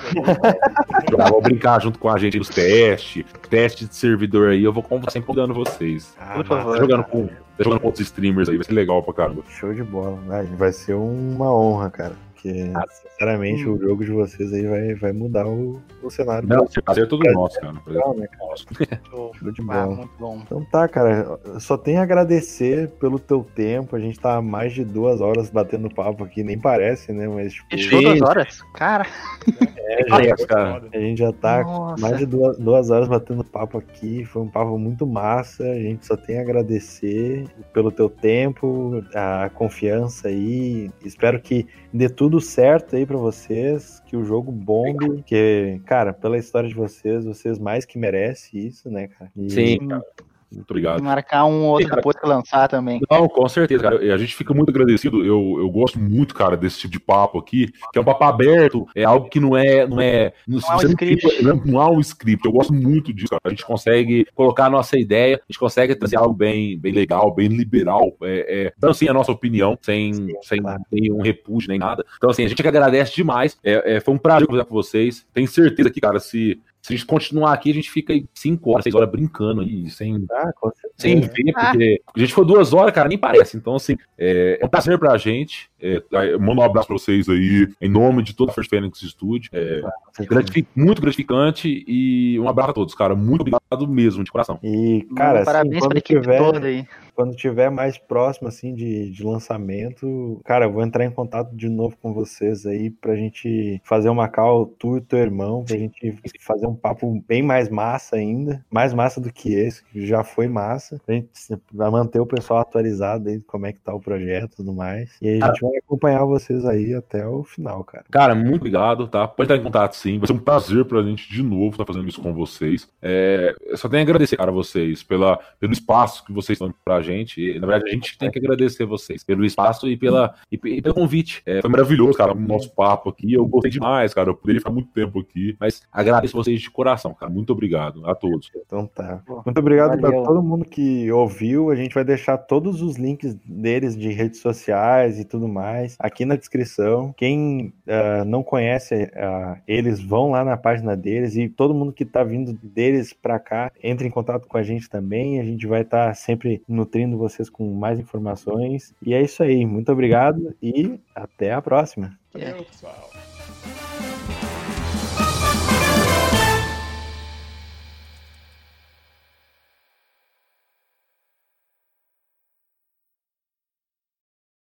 Jogar, 1.09 1.29
vão 1.29 1.41
brincar 1.41 1.81
junto 1.81 1.99
com 1.99 2.09
a 2.09 2.17
gente 2.17 2.37
nos 2.37 2.49
testes, 2.49 3.25
teste 3.49 3.85
de 3.85 3.95
servidor 3.95 4.49
aí, 4.49 4.63
eu 4.63 4.73
vou 4.73 4.83
conversar 4.83 5.11
sempre 5.11 5.27
convidando 5.27 5.53
vocês. 5.53 6.15
Ah, 6.19 6.35
Por 6.35 6.45
favor. 6.45 6.73
Tá 6.73 6.79
jogando 6.79 7.03
com, 7.05 7.27
tá 7.27 7.63
jogando 7.63 7.79
com 7.79 7.87
outros 7.87 8.05
streamers 8.05 8.49
aí, 8.49 8.55
vai 8.55 8.65
ser 8.65 8.73
legal 8.73 9.01
pra 9.03 9.13
caramba. 9.13 9.43
Show 9.49 9.73
de 9.73 9.83
bola. 9.83 10.19
Vai 10.57 10.71
ser 10.71 10.93
uma 10.93 11.51
honra, 11.53 11.89
cara. 11.89 12.26
Porque, 12.37 12.71
sinceramente, 13.01 13.67
o 13.67 13.79
jogo 13.79 14.05
de 14.05 14.11
vocês 14.11 14.53
aí 14.53 14.67
vai, 14.67 14.93
vai 14.93 15.11
mudar 15.11 15.47
o, 15.47 15.81
o 16.03 16.09
cenário. 16.09 16.47
Não, 16.47 16.65
esse 16.65 16.79
prazer 16.81 17.05
é 17.05 17.07
todo 17.07 17.23
nosso, 17.33 17.59
cara. 17.59 17.73
Legal, 17.87 18.15
né, 18.15 18.27
cara? 18.27 18.49
nosso. 18.49 18.65
Show. 19.09 19.31
Show 19.33 19.51
de 19.51 19.61
Ah, 19.69 19.87
muito 19.87 20.11
bom. 20.19 20.39
Então 20.45 20.63
tá, 20.65 20.87
cara. 20.87 21.39
eu 21.43 21.59
Só 21.59 21.77
tenho 21.77 21.99
a 21.99 22.03
agradecer 22.03 22.89
pelo 22.99 23.17
teu 23.17 23.43
tempo. 23.43 23.95
A 23.95 23.99
gente 23.99 24.19
tá 24.19 24.35
há 24.35 24.41
mais 24.41 24.73
de 24.73 24.85
duas 24.85 25.19
horas 25.19 25.49
batendo 25.49 25.89
papo 25.89 26.23
aqui, 26.23 26.43
nem 26.43 26.59
parece, 26.59 27.11
né? 27.11 27.27
Mas 27.27 27.53
tipo, 27.53 27.75
duas 28.01 28.21
horas? 28.21 28.61
Cara, 28.75 29.07
é, 29.87 30.03
Parece, 30.05 30.45
cara. 30.47 30.83
a 30.93 30.97
gente 30.99 31.19
já 31.19 31.31
tá 31.31 31.63
nossa. 31.63 32.01
mais 32.01 32.17
de 32.17 32.25
duas, 32.25 32.57
duas 32.57 32.89
horas 32.89 33.07
batendo 33.07 33.43
papo 33.43 33.77
aqui. 33.77 34.25
Foi 34.25 34.41
um 34.41 34.49
papo 34.49 34.77
muito 34.77 35.07
massa. 35.07 35.63
A 35.63 35.79
gente 35.79 36.05
só 36.05 36.17
tem 36.17 36.37
a 36.37 36.41
agradecer 36.41 37.45
pelo 37.73 37.91
teu 37.91 38.09
tempo, 38.09 39.03
a 39.15 39.49
confiança 39.53 40.27
aí. 40.27 40.89
Espero 41.05 41.39
que 41.39 41.65
dê 41.93 42.09
tudo 42.09 42.41
certo 42.41 42.95
aí 42.95 43.05
pra 43.05 43.17
vocês, 43.17 44.01
que 44.05 44.17
o 44.17 44.23
jogo 44.25 44.51
bombe. 44.51 45.23
Que, 45.23 45.79
cara, 45.85 46.11
pela 46.13 46.37
história 46.37 46.67
de 46.67 46.75
vocês, 46.75 47.23
vocês 47.25 47.57
mais 47.57 47.85
que 47.85 47.97
merecem 47.97 48.65
isso, 48.67 48.89
né, 48.89 49.07
cara? 49.07 49.31
E- 49.35 49.49
Sim, 49.49 49.87
cara. 49.87 50.03
Muito 50.51 50.69
obrigado. 50.69 51.03
Marcar 51.03 51.45
um 51.45 51.65
outro 51.65 51.83
Sim, 51.83 51.89
cara. 51.89 52.01
depois 52.01 52.15
que 52.15 52.27
lançar 52.27 52.67
também. 52.67 52.99
Não, 53.09 53.27
com 53.27 53.47
certeza, 53.49 53.83
cara. 53.83 54.13
A 54.13 54.17
gente 54.17 54.35
fica 54.35 54.53
muito 54.53 54.69
agradecido. 54.69 55.23
Eu, 55.23 55.57
eu 55.59 55.69
gosto 55.69 55.99
muito, 55.99 56.33
cara, 56.33 56.55
desse 56.55 56.79
tipo 56.79 56.93
de 56.93 56.99
papo 56.99 57.37
aqui, 57.37 57.71
que 57.91 57.99
é 57.99 58.01
um 58.01 58.05
papo 58.05 58.23
aberto, 58.23 58.87
é 58.95 59.03
algo 59.03 59.29
que 59.29 59.39
não 59.39 59.55
é. 59.55 59.85
Não, 59.85 59.99
é, 59.99 60.33
não, 60.47 60.59
Não 60.59 60.69
há 60.69 60.75
um 60.75 60.79
você 60.79 60.87
script. 60.87 61.43
não, 61.43 61.55
não 61.65 61.81
há 61.81 61.89
um 61.89 61.99
script. 61.99 62.45
Eu 62.45 62.51
gosto 62.51 62.73
muito 62.73 63.13
disso, 63.13 63.29
cara. 63.29 63.41
A 63.45 63.49
gente 63.49 63.65
consegue 63.65 64.25
colocar 64.33 64.65
a 64.65 64.69
nossa 64.69 64.97
ideia, 64.97 65.35
a 65.35 65.51
gente 65.51 65.59
consegue 65.59 65.95
trazer 65.95 66.17
algo 66.17 66.33
bem, 66.33 66.77
bem 66.79 66.93
legal, 66.93 67.33
bem 67.33 67.47
liberal. 67.47 68.15
É, 68.23 68.65
é, 68.67 68.73
então, 68.77 68.91
assim, 68.91 69.07
a 69.07 69.13
nossa 69.13 69.31
opinião, 69.31 69.77
sem, 69.81 70.13
Sim, 70.13 70.27
sem 70.43 70.61
claro. 70.61 70.81
nenhum 70.91 71.21
repúdio 71.21 71.69
nem 71.69 71.79
nada. 71.79 72.05
Então, 72.17 72.29
assim, 72.29 72.45
a 72.45 72.47
gente 72.47 72.61
que 72.61 72.67
agradece 72.67 73.15
demais. 73.15 73.57
É, 73.63 73.95
é, 73.95 73.99
foi 73.99 74.13
um 74.13 74.17
prazer 74.17 74.47
conversar 74.47 74.65
com 74.67 74.75
vocês. 74.75 75.25
Tenho 75.33 75.47
certeza 75.47 75.89
que, 75.89 75.99
cara, 76.01 76.19
se. 76.19 76.61
Se 76.87 76.93
a 76.93 76.95
gente 76.95 77.05
continuar 77.05 77.51
aqui, 77.51 77.69
a 77.69 77.73
gente 77.73 77.91
fica 77.91 78.13
aí 78.13 78.25
5 78.33 78.71
horas, 78.71 78.83
6 78.83 78.95
horas 78.95 79.09
brincando 79.11 79.59
aí, 79.59 79.89
sem, 79.89 80.25
Ah, 80.31 80.51
sem 80.95 81.19
ver, 81.19 81.51
porque 81.53 82.01
a 82.15 82.19
gente 82.19 82.33
foi 82.33 82.45
duas 82.45 82.71
horas, 82.71 82.93
cara, 82.93 83.09
nem 83.09 83.17
parece. 83.17 83.57
Então, 83.57 83.75
assim, 83.75 83.97
é, 84.17 84.57
é 84.61 84.65
um 84.65 84.69
prazer 84.69 84.97
pra 84.97 85.17
gente. 85.17 85.69
É, 85.81 86.01
mando 86.37 86.61
um 86.61 86.63
abraço 86.63 86.87
pra 86.87 86.97
vocês 86.97 87.27
aí, 87.27 87.67
em 87.81 87.89
nome 87.89 88.23
de 88.23 88.33
toda 88.33 88.51
a 88.51 88.55
First 88.55 88.69
Phoenix 88.69 88.99
Studio. 89.01 89.49
É, 89.51 89.81
gratifi- 90.29 90.65
muito 90.73 91.01
gratificante 91.01 91.83
e 91.85 92.39
um 92.39 92.47
abraço 92.47 92.71
a 92.71 92.73
todos, 92.73 92.95
cara. 92.95 93.13
Muito 93.15 93.41
obrigado 93.41 93.85
mesmo, 93.85 94.23
de 94.23 94.31
coração. 94.31 94.57
E, 94.63 95.05
cara, 95.13 95.39
assim, 95.39 95.45
Parabéns 95.45 95.85
pra 95.85 95.97
equipe 95.97 96.21
tiver, 96.21 96.37
toda 96.37 96.65
aí. 96.67 96.87
Quando 97.17 97.35
tiver 97.35 97.71
mais 97.71 97.97
próximo, 97.97 98.47
assim, 98.47 98.75
de, 98.75 99.09
de 99.09 99.23
lançamento, 99.23 100.39
cara, 100.45 100.65
eu 100.65 100.71
vou 100.71 100.83
entrar 100.83 101.03
em 101.03 101.09
contato 101.09 101.51
de 101.55 101.67
novo 101.67 101.97
com 101.99 102.13
vocês 102.13 102.63
aí 102.63 102.91
pra 102.91 103.15
gente 103.15 103.81
fazer 103.83 104.09
uma 104.09 104.27
call, 104.27 104.67
tu 104.67 104.97
e 104.97 105.01
teu 105.01 105.17
irmão, 105.17 105.65
pra 105.65 105.75
gente 105.75 106.15
fazer 106.39 106.67
um 106.67 106.75
papo 106.75 107.19
bem 107.27 107.41
mais 107.41 107.69
massa 107.69 108.17
ainda, 108.17 108.63
mais 108.69 108.93
massa 108.93 109.19
do 109.19 109.33
que 109.33 109.51
esse, 109.51 109.83
que 109.85 110.05
já 110.05 110.23
foi 110.23 110.47
massa, 110.47 111.01
pra 111.03 111.15
gente 111.15 111.31
pra 111.75 111.89
manter 111.89 112.19
o 112.19 112.25
pessoal 112.27 112.59
atualizado 112.59 113.29
aí 113.29 113.41
como 113.41 113.65
é 113.65 113.73
que 113.73 113.79
tá 113.79 113.95
o 113.95 113.99
projeto 113.99 114.53
e 114.53 114.57
tudo 114.57 114.71
mais. 114.71 115.17
E 115.19 115.27
aí 115.27 115.41
a 115.41 115.47
gente 115.47 115.61
vai 115.61 115.77
acompanhar 115.77 116.23
vocês 116.23 116.65
aí 116.65 116.93
até 116.93 117.25
o 117.25 117.43
final, 117.43 117.83
cara. 117.83 118.05
Cara, 118.11 118.35
muito 118.35 118.57
obrigado, 118.57 119.07
tá? 119.07 119.27
Pode 119.27 119.51
estar 119.51 119.59
em 119.59 119.65
contato 119.65 119.95
sim. 119.95 120.19
Vai 120.19 120.27
ser 120.27 120.33
um 120.33 120.39
prazer 120.39 120.85
pra 120.85 121.01
gente 121.01 121.27
de 121.31 121.41
novo 121.41 121.71
estar 121.71 121.85
fazendo 121.85 122.07
isso 122.07 122.21
com 122.21 122.31
vocês. 122.31 122.87
É, 123.01 123.55
eu 123.65 123.75
só 123.75 123.89
tenho 123.89 124.01
a 124.01 124.03
agradecer, 124.03 124.37
cara, 124.37 124.51
a 124.51 124.53
vocês 124.53 125.01
pela, 125.01 125.39
pelo 125.59 125.73
espaço 125.73 126.23
que 126.23 126.31
vocês 126.31 126.57
estão 126.57 126.71
pra 126.85 127.01
gente. 127.01 127.06
E, 127.13 127.59
na 127.59 127.67
verdade, 127.67 127.89
a 127.89 127.93
gente 127.93 128.17
tem 128.17 128.31
que 128.31 128.39
agradecer 128.39 128.85
vocês 128.85 129.23
pelo 129.23 129.45
espaço 129.45 129.87
e, 129.87 129.97
pela, 129.97 130.35
e, 130.51 130.59
e 130.63 130.81
pelo 130.81 130.95
convite. 130.95 131.41
É, 131.45 131.61
foi 131.61 131.69
maravilhoso, 131.69 132.17
cara, 132.17 132.33
o 132.33 132.39
nosso 132.39 132.73
papo 132.73 133.09
aqui. 133.09 133.33
Eu 133.33 133.45
gostei 133.45 133.71
demais, 133.71 134.13
cara. 134.13 134.29
Eu 134.29 134.35
poderia 134.35 134.59
ficar 134.59 134.71
muito 134.71 134.89
tempo 134.91 135.19
aqui. 135.19 135.55
Mas 135.59 135.81
agradeço 135.91 136.35
vocês 136.35 136.61
de 136.61 136.69
coração, 136.69 137.13
cara. 137.13 137.31
Muito 137.31 137.51
obrigado 137.53 138.05
a 138.05 138.15
todos. 138.15 138.49
Então 138.65 138.87
tá. 138.87 139.21
Muito 139.45 139.59
obrigado 139.59 139.99
para 139.99 140.11
todo 140.23 140.41
mundo 140.41 140.65
que 140.65 141.11
ouviu. 141.11 141.69
A 141.69 141.75
gente 141.75 141.93
vai 141.93 142.03
deixar 142.03 142.37
todos 142.37 142.81
os 142.81 142.97
links 142.97 143.35
deles 143.45 143.97
de 143.97 144.09
redes 144.09 144.39
sociais 144.39 145.19
e 145.19 145.25
tudo 145.25 145.47
mais 145.47 145.95
aqui 145.99 146.25
na 146.25 146.35
descrição. 146.35 147.13
Quem 147.15 147.73
ah, 147.87 148.23
não 148.25 148.43
conhece 148.43 149.09
ah, 149.15 149.57
eles, 149.67 150.01
vão 150.01 150.31
lá 150.31 150.43
na 150.43 150.57
página 150.57 150.95
deles 150.95 151.35
e 151.35 151.49
todo 151.49 151.73
mundo 151.73 151.93
que 151.93 152.05
tá 152.05 152.23
vindo 152.23 152.53
deles 152.61 153.13
para 153.13 153.39
cá, 153.39 153.71
entre 153.83 154.07
em 154.07 154.11
contato 154.11 154.47
com 154.47 154.57
a 154.57 154.63
gente 154.63 154.89
também. 154.89 155.39
A 155.39 155.43
gente 155.43 155.65
vai 155.65 155.81
estar 155.81 156.13
sempre 156.15 156.61
nutrindo 156.97 157.17
vocês 157.17 157.49
com 157.49 157.71
mais 157.73 157.99
informações. 157.99 158.93
E 159.05 159.13
é 159.13 159.21
isso 159.21 159.43
aí. 159.43 159.65
Muito 159.65 159.91
obrigado 159.91 160.55
e 160.61 160.99
até 161.15 161.53
a 161.53 161.61
próxima. 161.61 162.17
Valeu, 162.33 162.63
pessoal. 162.63 163.26